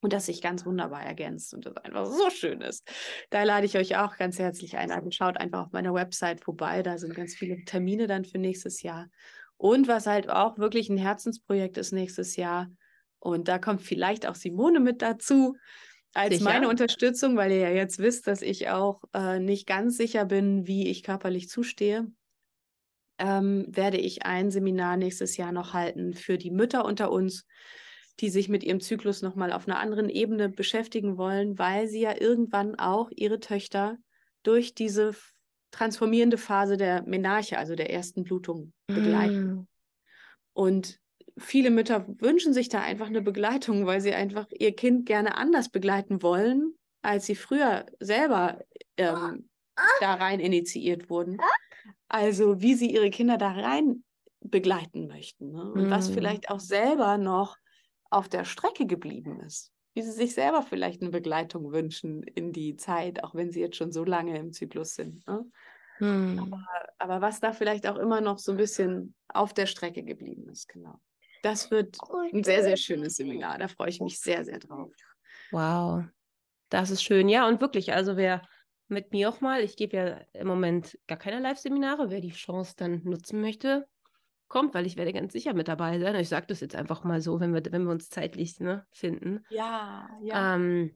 Und 0.00 0.12
das 0.12 0.26
sich 0.26 0.42
ganz 0.42 0.66
wunderbar 0.66 1.04
ergänzt 1.04 1.54
und 1.54 1.64
das 1.64 1.76
einfach 1.76 2.06
so 2.06 2.28
schön 2.30 2.60
ist. 2.60 2.90
Da 3.30 3.44
lade 3.44 3.66
ich 3.66 3.76
euch 3.76 3.96
auch 3.96 4.16
ganz 4.16 4.40
herzlich 4.40 4.76
ein. 4.76 4.90
Also 4.90 5.12
schaut 5.12 5.36
einfach 5.36 5.66
auf 5.66 5.72
meiner 5.72 5.94
Website 5.94 6.42
vorbei. 6.42 6.82
Da 6.82 6.98
sind 6.98 7.14
ganz 7.14 7.36
viele 7.36 7.64
Termine 7.64 8.08
dann 8.08 8.24
für 8.24 8.38
nächstes 8.38 8.82
Jahr. 8.82 9.06
Und 9.62 9.86
was 9.86 10.08
halt 10.08 10.28
auch 10.28 10.58
wirklich 10.58 10.90
ein 10.90 10.96
Herzensprojekt 10.96 11.78
ist 11.78 11.92
nächstes 11.92 12.34
Jahr. 12.34 12.68
Und 13.20 13.46
da 13.46 13.60
kommt 13.60 13.80
vielleicht 13.80 14.26
auch 14.26 14.34
Simone 14.34 14.80
mit 14.80 15.02
dazu 15.02 15.54
als 16.12 16.34
sicher? 16.34 16.44
meine 16.44 16.68
Unterstützung, 16.68 17.36
weil 17.36 17.52
ihr 17.52 17.58
ja 17.58 17.70
jetzt 17.70 18.00
wisst, 18.00 18.26
dass 18.26 18.42
ich 18.42 18.70
auch 18.70 19.04
äh, 19.14 19.38
nicht 19.38 19.68
ganz 19.68 19.96
sicher 19.96 20.24
bin, 20.24 20.66
wie 20.66 20.88
ich 20.88 21.04
körperlich 21.04 21.48
zustehe. 21.48 22.10
Ähm, 23.18 23.66
werde 23.68 23.98
ich 23.98 24.26
ein 24.26 24.50
Seminar 24.50 24.96
nächstes 24.96 25.36
Jahr 25.36 25.52
noch 25.52 25.74
halten 25.74 26.14
für 26.14 26.38
die 26.38 26.50
Mütter 26.50 26.84
unter 26.84 27.12
uns, 27.12 27.46
die 28.18 28.30
sich 28.30 28.48
mit 28.48 28.64
ihrem 28.64 28.80
Zyklus 28.80 29.22
nochmal 29.22 29.52
auf 29.52 29.68
einer 29.68 29.78
anderen 29.78 30.08
Ebene 30.08 30.48
beschäftigen 30.48 31.18
wollen, 31.18 31.56
weil 31.56 31.86
sie 31.86 32.00
ja 32.00 32.20
irgendwann 32.20 32.74
auch 32.80 33.10
ihre 33.14 33.38
Töchter 33.38 33.96
durch 34.42 34.74
diese 34.74 35.14
transformierende 35.72 36.38
Phase 36.38 36.76
der 36.76 37.02
Menarche, 37.02 37.58
also 37.58 37.74
der 37.74 37.90
ersten 37.90 38.22
Blutung, 38.22 38.72
begleiten. 38.86 39.44
Mm. 39.44 39.66
Und 40.52 41.00
viele 41.36 41.70
Mütter 41.70 42.06
wünschen 42.20 42.52
sich 42.52 42.68
da 42.68 42.80
einfach 42.82 43.06
eine 43.06 43.22
Begleitung, 43.22 43.86
weil 43.86 44.00
sie 44.00 44.14
einfach 44.14 44.46
ihr 44.52 44.76
Kind 44.76 45.06
gerne 45.06 45.36
anders 45.36 45.70
begleiten 45.70 46.22
wollen, 46.22 46.74
als 47.00 47.26
sie 47.26 47.34
früher 47.34 47.86
selber 47.98 48.62
ähm, 48.96 49.48
da 50.00 50.14
rein 50.14 50.38
initiiert 50.38 51.10
wurden. 51.10 51.38
Also 52.08 52.60
wie 52.60 52.74
sie 52.74 52.92
ihre 52.92 53.10
Kinder 53.10 53.38
da 53.38 53.50
rein 53.52 54.04
begleiten 54.40 55.06
möchten 55.06 55.52
ne? 55.52 55.72
und 55.72 55.88
mm. 55.88 55.90
was 55.90 56.10
vielleicht 56.10 56.50
auch 56.50 56.60
selber 56.60 57.16
noch 57.16 57.56
auf 58.10 58.28
der 58.28 58.44
Strecke 58.44 58.86
geblieben 58.86 59.40
ist. 59.40 59.72
Wie 59.94 60.02
sie 60.02 60.12
sich 60.12 60.34
selber 60.34 60.62
vielleicht 60.62 61.02
eine 61.02 61.10
Begleitung 61.10 61.72
wünschen 61.72 62.22
in 62.22 62.52
die 62.52 62.76
Zeit, 62.76 63.22
auch 63.24 63.34
wenn 63.34 63.50
sie 63.50 63.60
jetzt 63.60 63.76
schon 63.76 63.92
so 63.92 64.04
lange 64.04 64.38
im 64.38 64.52
Zyklus 64.52 64.94
sind. 64.94 65.26
Ne? 65.26 65.44
Hm. 65.98 66.38
Aber, 66.38 66.66
aber 66.98 67.20
was 67.20 67.40
da 67.40 67.52
vielleicht 67.52 67.86
auch 67.86 67.96
immer 67.96 68.20
noch 68.20 68.38
so 68.38 68.52
ein 68.52 68.58
bisschen 68.58 69.14
auf 69.28 69.52
der 69.52 69.66
Strecke 69.66 70.02
geblieben 70.02 70.48
ist, 70.48 70.68
genau. 70.68 70.98
Das 71.42 71.70
wird 71.70 71.98
ein 72.32 72.44
sehr, 72.44 72.62
sehr 72.62 72.76
schönes 72.76 73.16
Seminar. 73.16 73.58
Da 73.58 73.68
freue 73.68 73.88
ich 73.88 74.00
mich 74.00 74.20
sehr, 74.20 74.44
sehr 74.44 74.60
drauf. 74.60 74.92
Wow, 75.50 76.04
das 76.68 76.90
ist 76.90 77.02
schön. 77.02 77.28
Ja, 77.28 77.48
und 77.48 77.60
wirklich, 77.60 77.92
also 77.92 78.16
wer 78.16 78.42
mit 78.88 79.12
mir 79.12 79.28
auch 79.28 79.40
mal, 79.40 79.62
ich 79.62 79.76
gebe 79.76 79.96
ja 79.96 80.20
im 80.32 80.46
Moment 80.46 80.98
gar 81.08 81.18
keine 81.18 81.40
Live-Seminare, 81.40 82.10
wer 82.10 82.20
die 82.20 82.32
Chance 82.32 82.74
dann 82.76 83.02
nutzen 83.04 83.40
möchte, 83.40 83.86
kommt, 84.52 84.74
weil 84.74 84.86
ich 84.86 84.96
werde 84.96 85.14
ganz 85.14 85.32
sicher 85.32 85.54
mit 85.54 85.66
dabei 85.66 85.98
sein. 85.98 86.14
Ich 86.16 86.28
sage 86.28 86.46
das 86.46 86.60
jetzt 86.60 86.76
einfach 86.76 87.04
mal 87.04 87.22
so, 87.22 87.40
wenn 87.40 87.54
wir, 87.54 87.62
wenn 87.70 87.84
wir 87.84 87.90
uns 87.90 88.10
zeitlich 88.10 88.60
ne, 88.60 88.86
finden. 88.92 89.44
Ja, 89.48 90.08
ja. 90.20 90.54
Ähm, 90.54 90.94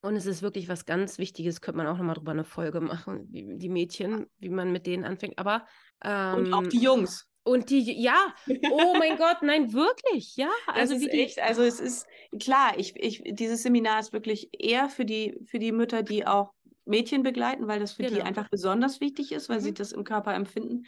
und 0.00 0.16
es 0.16 0.24
ist 0.24 0.40
wirklich 0.40 0.70
was 0.70 0.86
ganz 0.86 1.18
Wichtiges, 1.18 1.60
könnte 1.60 1.76
man 1.76 1.86
auch 1.86 1.98
nochmal 1.98 2.14
drüber 2.14 2.32
eine 2.32 2.42
Folge 2.42 2.80
machen, 2.80 3.30
die, 3.30 3.58
die 3.58 3.68
Mädchen, 3.68 4.26
wie 4.38 4.48
man 4.48 4.72
mit 4.72 4.86
denen 4.86 5.04
anfängt. 5.04 5.38
Aber 5.38 5.66
ähm, 6.02 6.36
und 6.36 6.54
auch 6.54 6.66
die 6.66 6.80
Jungs. 6.80 7.28
Und 7.42 7.68
die, 7.68 8.00
ja, 8.00 8.34
oh 8.70 8.94
mein 8.98 9.18
Gott, 9.18 9.42
nein, 9.42 9.74
wirklich, 9.74 10.36
ja. 10.36 10.50
Also 10.66 10.94
das 10.94 11.02
ist 11.02 11.12
die, 11.12 11.20
echt, 11.20 11.38
also 11.42 11.62
es 11.62 11.80
ist 11.80 12.06
klar, 12.40 12.78
ich, 12.78 12.96
ich, 12.96 13.22
dieses 13.26 13.62
Seminar 13.62 14.00
ist 14.00 14.14
wirklich 14.14 14.48
eher 14.58 14.88
für 14.88 15.04
die, 15.04 15.38
für 15.44 15.58
die 15.58 15.72
Mütter, 15.72 16.02
die 16.02 16.26
auch 16.26 16.54
Mädchen 16.86 17.22
begleiten, 17.22 17.68
weil 17.68 17.78
das 17.78 17.92
für 17.92 18.04
genau. 18.04 18.16
die 18.16 18.22
einfach 18.22 18.48
besonders 18.48 19.02
wichtig 19.02 19.32
ist, 19.32 19.50
weil 19.50 19.58
mhm. 19.58 19.64
sie 19.64 19.74
das 19.74 19.92
im 19.92 20.04
Körper 20.04 20.34
empfinden 20.34 20.86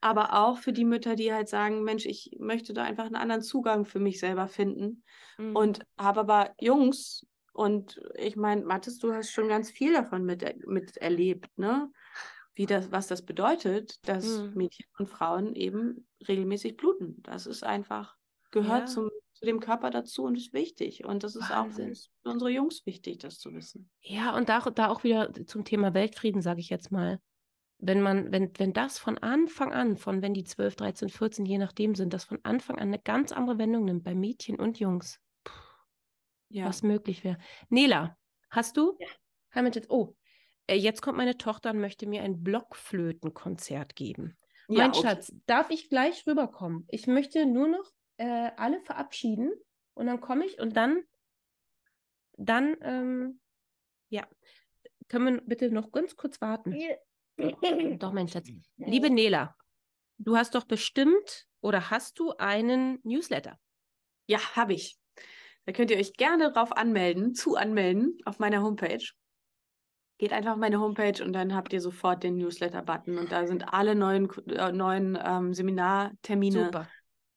aber 0.00 0.34
auch 0.34 0.58
für 0.58 0.72
die 0.72 0.84
Mütter, 0.84 1.14
die 1.16 1.32
halt 1.32 1.48
sagen, 1.48 1.82
Mensch, 1.82 2.06
ich 2.06 2.36
möchte 2.38 2.72
da 2.72 2.82
einfach 2.82 3.04
einen 3.04 3.16
anderen 3.16 3.42
Zugang 3.42 3.84
für 3.84 3.98
mich 3.98 4.18
selber 4.18 4.48
finden. 4.48 5.02
Mhm. 5.38 5.56
Und 5.56 5.80
habe 5.98 6.20
aber 6.20 6.54
Jungs, 6.60 7.26
und 7.52 8.00
ich 8.14 8.36
meine, 8.36 8.64
Mathis, 8.64 8.98
du 8.98 9.12
hast 9.12 9.30
schon 9.30 9.48
ganz 9.48 9.70
viel 9.70 9.92
davon 9.92 10.24
mit, 10.24 10.66
miterlebt, 10.66 11.58
ne? 11.58 11.90
Wie 12.54 12.66
das, 12.66 12.90
was 12.90 13.06
das 13.06 13.24
bedeutet, 13.24 13.96
dass 14.08 14.38
mhm. 14.38 14.52
Mädchen 14.54 14.86
und 14.98 15.08
Frauen 15.08 15.54
eben 15.54 16.06
regelmäßig 16.26 16.76
bluten. 16.76 17.22
Das 17.22 17.46
ist 17.46 17.62
einfach, 17.62 18.16
gehört 18.50 18.80
ja. 18.80 18.86
zum, 18.86 19.10
zu 19.34 19.44
dem 19.44 19.60
Körper 19.60 19.90
dazu 19.90 20.24
und 20.24 20.36
ist 20.36 20.52
wichtig. 20.52 21.04
Und 21.04 21.22
das 21.22 21.36
ist 21.36 21.48
Wahnsinn. 21.50 21.92
auch 21.92 22.22
für 22.22 22.30
unsere 22.30 22.50
Jungs 22.50 22.84
wichtig, 22.86 23.18
das 23.18 23.38
zu 23.38 23.54
wissen. 23.54 23.90
Ja, 24.00 24.36
und 24.36 24.48
da, 24.48 24.60
da 24.60 24.88
auch 24.88 25.04
wieder 25.04 25.32
zum 25.46 25.64
Thema 25.64 25.94
Weltfrieden, 25.94 26.42
sage 26.42 26.60
ich 26.60 26.68
jetzt 26.68 26.90
mal 26.90 27.20
wenn 27.80 28.02
man, 28.02 28.30
wenn, 28.30 28.50
wenn 28.58 28.72
das 28.72 28.98
von 28.98 29.18
Anfang 29.18 29.72
an, 29.72 29.96
von 29.96 30.22
wenn 30.22 30.34
die 30.34 30.44
12, 30.44 30.76
13, 30.76 31.08
14, 31.08 31.46
je 31.46 31.58
nachdem 31.58 31.94
sind, 31.94 32.12
das 32.12 32.24
von 32.24 32.38
Anfang 32.42 32.76
an 32.76 32.88
eine 32.88 32.98
ganz 32.98 33.32
andere 33.32 33.58
Wendung 33.58 33.84
nimmt 33.86 34.04
bei 34.04 34.14
Mädchen 34.14 34.56
und 34.56 34.78
Jungs, 34.78 35.20
puh, 35.44 35.52
ja. 36.50 36.66
was 36.66 36.82
möglich 36.82 37.24
wäre. 37.24 37.38
Nela, 37.68 38.16
hast 38.50 38.76
du? 38.76 38.96
Ja. 38.98 39.62
Jetzt, 39.64 39.90
oh, 39.90 40.14
äh, 40.66 40.76
jetzt 40.76 41.02
kommt 41.02 41.16
meine 41.16 41.38
Tochter 41.38 41.70
und 41.70 41.80
möchte 41.80 42.06
mir 42.06 42.22
ein 42.22 42.42
Blockflötenkonzert 42.42 43.96
geben. 43.96 44.36
Ja, 44.68 44.78
mein 44.78 44.90
okay. 44.90 45.02
Schatz, 45.02 45.32
darf 45.46 45.70
ich 45.70 45.88
gleich 45.88 46.26
rüberkommen? 46.26 46.84
Ich 46.88 47.06
möchte 47.06 47.46
nur 47.46 47.68
noch 47.68 47.90
äh, 48.18 48.50
alle 48.56 48.80
verabschieden 48.80 49.52
und 49.94 50.06
dann 50.06 50.20
komme 50.20 50.44
ich 50.44 50.60
und 50.60 50.76
dann, 50.76 51.02
dann, 52.36 52.76
ähm, 52.82 53.40
ja, 54.08 54.28
können 55.08 55.36
wir 55.36 55.42
bitte 55.42 55.70
noch 55.70 55.90
ganz 55.90 56.14
kurz 56.14 56.40
warten? 56.40 56.72
Ja. 56.72 56.94
Doch, 57.98 58.12
mein 58.12 58.28
Schatz. 58.28 58.48
Liebe 58.76 59.10
Nela, 59.10 59.56
du 60.18 60.36
hast 60.36 60.54
doch 60.54 60.64
bestimmt 60.64 61.46
oder 61.60 61.90
hast 61.90 62.18
du 62.18 62.32
einen 62.38 62.98
Newsletter? 63.02 63.58
Ja, 64.26 64.38
habe 64.56 64.74
ich. 64.74 64.96
Da 65.66 65.72
könnt 65.72 65.90
ihr 65.90 65.98
euch 65.98 66.14
gerne 66.14 66.52
drauf 66.52 66.76
anmelden, 66.76 67.34
zu 67.34 67.56
anmelden 67.56 68.18
auf 68.24 68.38
meiner 68.38 68.62
Homepage. 68.62 69.04
Geht 70.18 70.32
einfach 70.32 70.52
auf 70.52 70.58
meine 70.58 70.80
Homepage 70.80 71.22
und 71.24 71.32
dann 71.32 71.54
habt 71.54 71.72
ihr 71.72 71.80
sofort 71.80 72.22
den 72.22 72.36
Newsletter-Button 72.36 73.18
und 73.18 73.32
da 73.32 73.46
sind 73.46 73.72
alle 73.72 73.94
neuen, 73.94 74.28
äh, 74.48 74.72
neuen 74.72 75.18
ähm, 75.22 75.54
Seminartermine 75.54 76.64
Super. 76.66 76.88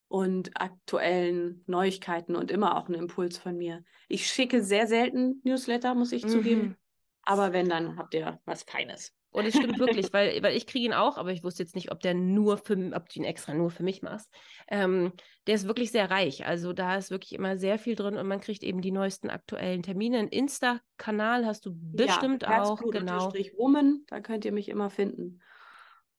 und 0.09 0.51
aktuellen 0.59 1.63
Neuigkeiten 1.65 2.35
und 2.35 2.51
immer 2.51 2.77
auch 2.77 2.89
ein 2.89 2.95
Impuls 2.95 3.37
von 3.37 3.57
mir. 3.57 3.83
Ich 4.09 4.27
schicke 4.27 4.61
sehr 4.63 4.87
selten 4.87 5.41
Newsletter, 5.43 5.95
muss 5.95 6.11
ich 6.11 6.25
mhm. 6.25 6.29
zugeben. 6.29 6.77
Aber 7.23 7.53
wenn, 7.53 7.69
dann 7.69 7.97
habt 7.97 8.13
ihr 8.13 8.41
was 8.45 8.63
Feines. 8.63 9.13
Und 9.33 9.45
es 9.45 9.55
stimmt 9.55 9.79
wirklich, 9.79 10.13
weil, 10.13 10.41
weil 10.43 10.55
ich 10.55 10.67
kriege 10.67 10.85
ihn 10.85 10.93
auch, 10.93 11.17
aber 11.17 11.31
ich 11.31 11.43
wusste 11.43 11.63
jetzt 11.63 11.75
nicht, 11.75 11.91
ob 11.91 11.99
der 12.01 12.13
nur 12.13 12.57
für, 12.57 12.91
ob 12.95 13.09
du 13.09 13.19
ihn 13.19 13.25
extra 13.25 13.53
nur 13.53 13.71
für 13.71 13.83
mich 13.83 14.03
machst. 14.03 14.31
Ähm, 14.67 15.11
der 15.47 15.55
ist 15.55 15.67
wirklich 15.67 15.91
sehr 15.91 16.11
reich. 16.11 16.45
Also 16.45 16.71
da 16.71 16.95
ist 16.95 17.09
wirklich 17.09 17.33
immer 17.33 17.57
sehr 17.57 17.79
viel 17.79 17.95
drin 17.95 18.15
und 18.15 18.27
man 18.27 18.39
kriegt 18.39 18.63
eben 18.63 18.81
die 18.81 18.91
neuesten 18.91 19.31
aktuellen 19.31 19.81
Termine. 19.81 20.19
Ein 20.19 20.27
Insta-Kanal 20.27 21.45
hast 21.45 21.65
du 21.65 21.71
bestimmt 21.73 22.43
ja, 22.43 22.61
auch. 22.61 22.79
Genau. 22.79 23.33
Woman, 23.57 24.03
da 24.07 24.21
könnt 24.21 24.45
ihr 24.45 24.51
mich 24.51 24.69
immer 24.69 24.89
finden. 24.89 25.41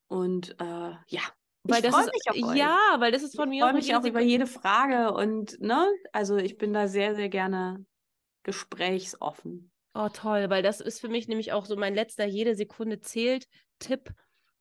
Und 0.08 0.56
äh, 0.60 0.90
ja, 1.06 1.22
weil 1.64 1.84
ich 1.84 1.90
das 1.90 2.06
ist, 2.06 2.56
Ja, 2.56 2.78
weil 2.98 3.12
das 3.12 3.22
ist 3.22 3.36
von 3.36 3.50
ich 3.50 3.60
mir. 3.60 3.64
Ich 3.64 3.70
freue 3.70 3.74
mich 3.74 3.96
auch 3.96 4.04
über 4.04 4.20
jede 4.20 4.46
Frage 4.46 5.12
und 5.12 5.60
ne, 5.60 5.88
also 6.12 6.36
ich 6.36 6.58
bin 6.58 6.74
da 6.74 6.88
sehr, 6.88 7.14
sehr 7.14 7.28
gerne 7.28 7.86
gesprächsoffen. 8.42 9.70
Oh, 9.96 10.08
toll, 10.08 10.50
weil 10.50 10.62
das 10.62 10.80
ist 10.80 11.00
für 11.00 11.08
mich 11.08 11.28
nämlich 11.28 11.52
auch 11.52 11.66
so 11.66 11.76
mein 11.76 11.94
letzter 11.94 12.24
jede 12.24 12.56
Sekunde 12.56 13.00
zählt 13.00 13.46
Tipp. 13.78 14.12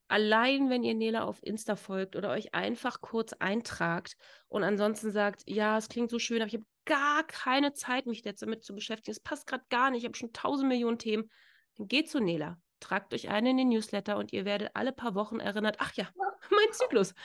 Allein 0.07 0.69
wenn 0.69 0.83
ihr 0.83 0.93
Nela 0.93 1.23
auf 1.23 1.41
Insta 1.41 1.75
folgt 1.75 2.15
oder 2.15 2.29
euch 2.29 2.53
einfach 2.53 3.01
kurz 3.01 3.33
eintragt 3.33 4.15
und 4.47 4.63
ansonsten 4.63 5.11
sagt, 5.11 5.41
ja, 5.47 5.75
es 5.77 5.89
klingt 5.89 6.11
so 6.11 6.19
schön, 6.19 6.41
aber 6.41 6.49
ich 6.49 6.53
habe 6.53 6.65
gar 6.85 7.23
keine 7.25 7.73
Zeit, 7.73 8.05
mich 8.05 8.23
jetzt 8.23 8.43
damit 8.43 8.63
zu 8.63 8.75
beschäftigen. 8.75 9.11
Es 9.11 9.19
passt 9.19 9.47
gerade 9.47 9.63
gar 9.69 9.89
nicht, 9.89 10.01
ich 10.01 10.05
habe 10.05 10.15
schon 10.15 10.33
tausend 10.33 10.69
Millionen 10.69 10.99
Themen. 10.99 11.31
Dann 11.77 11.87
geht 11.87 12.11
zu 12.11 12.19
Nela, 12.19 12.59
tragt 12.79 13.11
euch 13.15 13.29
ein 13.29 13.47
in 13.47 13.57
den 13.57 13.69
Newsletter 13.69 14.17
und 14.17 14.33
ihr 14.33 14.45
werdet 14.45 14.69
alle 14.75 14.91
paar 14.91 15.15
Wochen 15.15 15.39
erinnert, 15.39 15.77
ach 15.79 15.93
ja, 15.95 16.07
mein 16.51 16.73
Zyklus. 16.73 17.15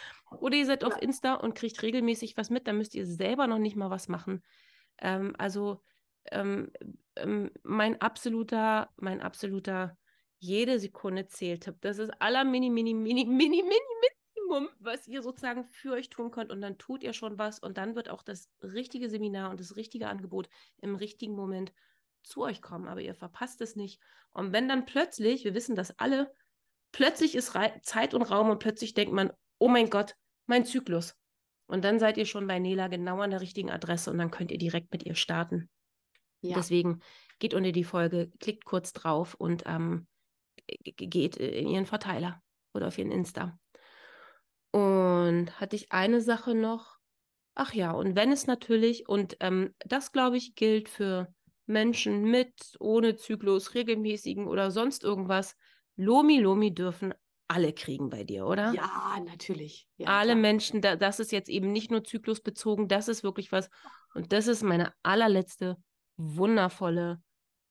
Oder 0.41 0.57
ihr 0.57 0.65
seid 0.65 0.83
auf 0.83 0.97
Insta 1.03 1.35
und 1.35 1.55
kriegt 1.55 1.83
regelmäßig 1.83 2.39
was 2.39 2.49
mit, 2.49 2.67
dann 2.69 2.79
müsst 2.79 2.95
ihr 2.95 3.05
selber 3.05 3.47
noch 3.47 3.59
nicht 3.59 3.77
mal 3.77 3.91
was 3.91 4.09
machen. 4.09 4.43
Ähm, 4.99 5.35
also 5.37 5.83
ähm, 6.33 6.71
ähm, 7.17 7.51
mein 7.63 8.01
absoluter, 8.01 8.91
mein 8.97 9.21
absoluter 9.21 9.97
jede 10.39 10.79
Sekunde 10.79 11.27
zählt. 11.27 11.73
Das 11.81 11.99
ist 11.99 12.11
aller 12.21 12.45
mini, 12.45 12.71
mini, 12.71 12.95
mini, 12.95 13.25
mini, 13.25 13.63
mini, 13.63 13.75
Minimum, 14.49 14.69
was 14.79 15.07
ihr 15.07 15.23
sozusagen 15.23 15.65
für 15.65 15.93
euch 15.93 16.09
tun 16.09 16.31
könnt. 16.31 16.51
Und 16.51 16.61
dann 16.61 16.79
tut 16.79 17.03
ihr 17.03 17.13
schon 17.13 17.39
was 17.39 17.59
und 17.59 17.79
dann 17.79 17.95
wird 17.95 18.09
auch 18.09 18.23
das 18.23 18.51
richtige 18.63 19.09
Seminar 19.09 19.51
und 19.51 19.61
das 19.61 19.77
richtige 19.77 20.09
Angebot 20.09 20.49
im 20.79 20.97
richtigen 20.97 21.35
Moment 21.35 21.73
zu 22.23 22.43
euch 22.43 22.63
kommen. 22.63 22.89
Aber 22.89 23.01
ihr 23.01 23.15
verpasst 23.15 23.61
es 23.61 23.77
nicht. 23.77 24.01
Und 24.33 24.53
wenn 24.53 24.69
dann 24.69 24.87
plötzlich, 24.87 25.45
wir 25.45 25.55
wissen 25.55 25.77
das 25.77 25.99
alle, 25.99 26.33
plötzlich 26.93 27.35
ist 27.35 27.57
Zeit 27.83 28.15
und 28.15 28.23
Raum 28.23 28.51
und 28.51 28.59
plötzlich 28.59 28.95
denkt 28.95 29.13
man, 29.13 29.33
oh 29.59 29.69
mein 29.69 29.91
Gott, 29.91 30.15
mein 30.47 30.65
Zyklus. 30.65 31.15
Und 31.67 31.85
dann 31.85 31.99
seid 31.99 32.17
ihr 32.17 32.27
schon 32.27 32.47
bei 32.47 32.59
Nela 32.59 32.89
genau 32.89 33.21
an 33.21 33.31
der 33.31 33.43
richtigen 33.43 33.71
Adresse 33.71 34.11
und 34.11 34.19
dann 34.19 34.31
könnt 34.31 34.51
ihr 34.51 34.59
direkt 34.59 34.91
mit 34.93 35.05
ihr 35.05 35.15
starten. 35.15 35.69
Ja. 36.41 36.57
Deswegen 36.57 37.01
geht 37.39 37.55
unter 37.55 37.73
die 37.73 37.85
Folge, 37.85 38.31
klickt 38.41 38.65
kurz 38.65 38.93
drauf 38.93 39.35
und 39.35 39.65
ähm, 39.67 40.07
geht 40.83 41.37
in 41.37 41.69
ihren 41.69 41.87
Verteiler 41.87 42.43
oder 42.75 42.89
auf 42.89 42.99
ihren 42.99 43.13
Insta. 43.13 43.59
Und 44.71 45.61
hatte 45.61 45.77
ich 45.77 45.93
eine 45.93 46.21
Sache 46.21 46.55
noch. 46.55 46.99
Ach 47.55 47.73
ja, 47.73 47.91
und 47.93 48.15
wenn 48.15 48.31
es 48.31 48.47
natürlich, 48.47 49.09
und 49.09 49.37
ähm, 49.41 49.75
das 49.81 50.13
glaube 50.13 50.37
ich 50.37 50.55
gilt 50.55 50.89
für 50.89 51.33
Menschen 51.67 52.25
mit, 52.25 52.77
ohne 52.79 53.17
Zyklus, 53.17 53.75
regelmäßigen 53.75 54.47
oder 54.47 54.71
sonst 54.71 55.03
irgendwas, 55.03 55.57
Lomi 55.97 56.39
Lomi 56.39 56.73
dürfen 56.73 57.15
alle 57.49 57.73
kriegen 57.73 58.11
bei 58.11 58.25
dir, 58.25 58.47
oder? 58.47 58.73
Ja, 58.75 59.19
natürlich. 59.25 59.89
Ja, 59.97 60.09
alle 60.09 60.33
klar. 60.33 60.41
Menschen, 60.43 60.83
da, 60.83 60.97
das 60.97 61.19
ist 61.19 61.33
jetzt 61.33 61.49
eben 61.49 61.73
nicht 61.73 61.91
nur 61.91 62.05
zyklusbezogen, 62.05 62.89
das 62.89 63.09
ist 63.09 63.25
wirklich 63.25 63.51
was. 63.53 63.71
Und 64.15 64.33
das 64.33 64.47
ist 64.47 64.63
meine 64.63 64.93
allerletzte 65.03 65.77
wundervolle, 66.19 67.23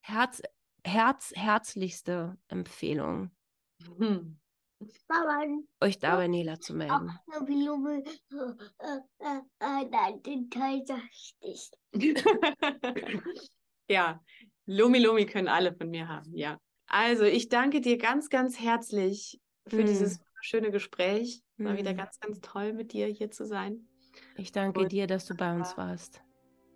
Herz, 0.01 0.41
Herz, 0.83 1.31
herzlichste 1.35 2.37
Empfehlung. 2.47 3.31
Hm. 3.99 4.39
Euch 5.81 5.99
da 5.99 6.15
bei 6.17 6.27
Nela 6.27 6.59
zu 6.59 6.75
melden. 6.75 7.11
ja, 13.89 14.23
Lomi 14.65 14.99
Lomi 14.99 15.25
können 15.25 15.47
alle 15.47 15.73
von 15.73 15.89
mir 15.89 16.07
haben, 16.07 16.35
ja. 16.35 16.59
Also, 16.87 17.23
ich 17.23 17.49
danke 17.49 17.81
dir 17.81 17.97
ganz, 17.97 18.29
ganz 18.29 18.59
herzlich 18.59 19.39
für 19.67 19.83
mm. 19.83 19.85
dieses 19.85 20.19
schöne 20.41 20.71
Gespräch. 20.71 21.43
War 21.57 21.73
mm. 21.73 21.77
wieder 21.77 21.93
ganz, 21.93 22.19
ganz 22.19 22.39
toll, 22.41 22.73
mit 22.73 22.93
dir 22.93 23.07
hier 23.07 23.31
zu 23.31 23.45
sein. 23.45 23.87
Ich 24.35 24.51
danke 24.51 24.81
Und, 24.81 24.91
dir, 24.91 25.07
dass 25.07 25.25
du 25.25 25.35
bei 25.35 25.53
uns 25.53 25.75
warst. 25.77 26.21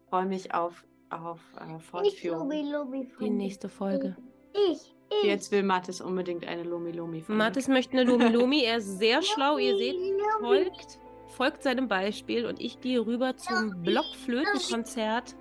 Freue 0.09 0.25
mich 0.25 0.53
auf, 0.53 0.83
auf 1.11 1.39
äh, 1.59 1.79
Fortführung. 1.79 2.49
Lomi, 2.49 2.71
Lomi 2.71 3.07
Die 3.19 3.29
nächste 3.29 3.69
Folge. 3.69 4.15
Ich. 4.53 4.93
Ich. 5.09 5.23
Jetzt 5.23 5.51
will 5.51 5.63
Mathis 5.63 5.99
unbedingt 5.99 6.47
eine 6.47 6.63
Lomi 6.63 6.91
Lomi. 6.91 7.23
Mathis 7.27 7.67
möchte 7.67 7.93
eine 7.93 8.03
Lomi 8.03 8.29
Lomi. 8.29 8.63
Er 8.63 8.77
ist 8.77 8.97
sehr 8.97 9.21
schlau. 9.21 9.57
Ihr 9.57 9.77
seht, 9.77 9.95
folgt, 10.39 10.99
folgt 11.27 11.63
seinem 11.63 11.87
Beispiel 11.87 12.45
und 12.45 12.61
ich 12.61 12.79
gehe 12.79 13.05
rüber 13.05 13.35
zum 13.35 13.81
Blockflötenkonzert. 13.83 15.35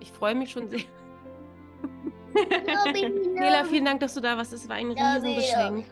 Ich 0.00 0.12
freue 0.12 0.34
mich 0.34 0.52
schon 0.52 0.68
sehr. 0.68 0.80
Nela, 3.34 3.64
vielen 3.64 3.84
Dank, 3.84 4.00
dass 4.00 4.14
du 4.14 4.20
da 4.20 4.36
warst. 4.36 4.52
Es 4.52 4.68
war 4.68 4.76
ein 4.76 4.92
Riesengeschenk. 4.92 5.84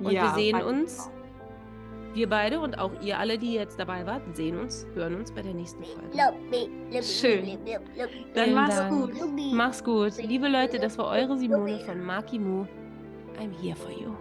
Und 0.00 0.12
ja, 0.12 0.22
wir 0.22 0.34
sehen 0.34 0.62
uns. 0.62 1.10
Wir 2.12 2.28
beide 2.28 2.60
und 2.60 2.78
auch 2.78 2.90
ihr 3.00 3.18
alle, 3.18 3.38
die 3.38 3.54
jetzt 3.54 3.78
dabei 3.78 4.04
wart, 4.04 4.22
sehen 4.34 4.58
uns, 4.58 4.86
hören 4.94 5.14
uns 5.14 5.32
bei 5.32 5.42
der 5.42 5.54
nächsten 5.54 5.84
Folge. 5.84 7.02
Schön. 7.02 7.58
Dann 8.34 8.54
mach's 8.54 8.88
gut. 8.88 9.12
Mach's 9.52 9.84
gut. 9.84 10.16
Liebe 10.22 10.48
Leute, 10.48 10.78
das 10.78 10.98
war 10.98 11.08
eure 11.08 11.38
Simone 11.38 11.78
von 11.80 12.02
Maki 12.02 12.38
Mu. 12.38 12.66
I'm 13.38 13.52
here 13.62 13.76
for 13.76 13.90
you. 13.90 14.14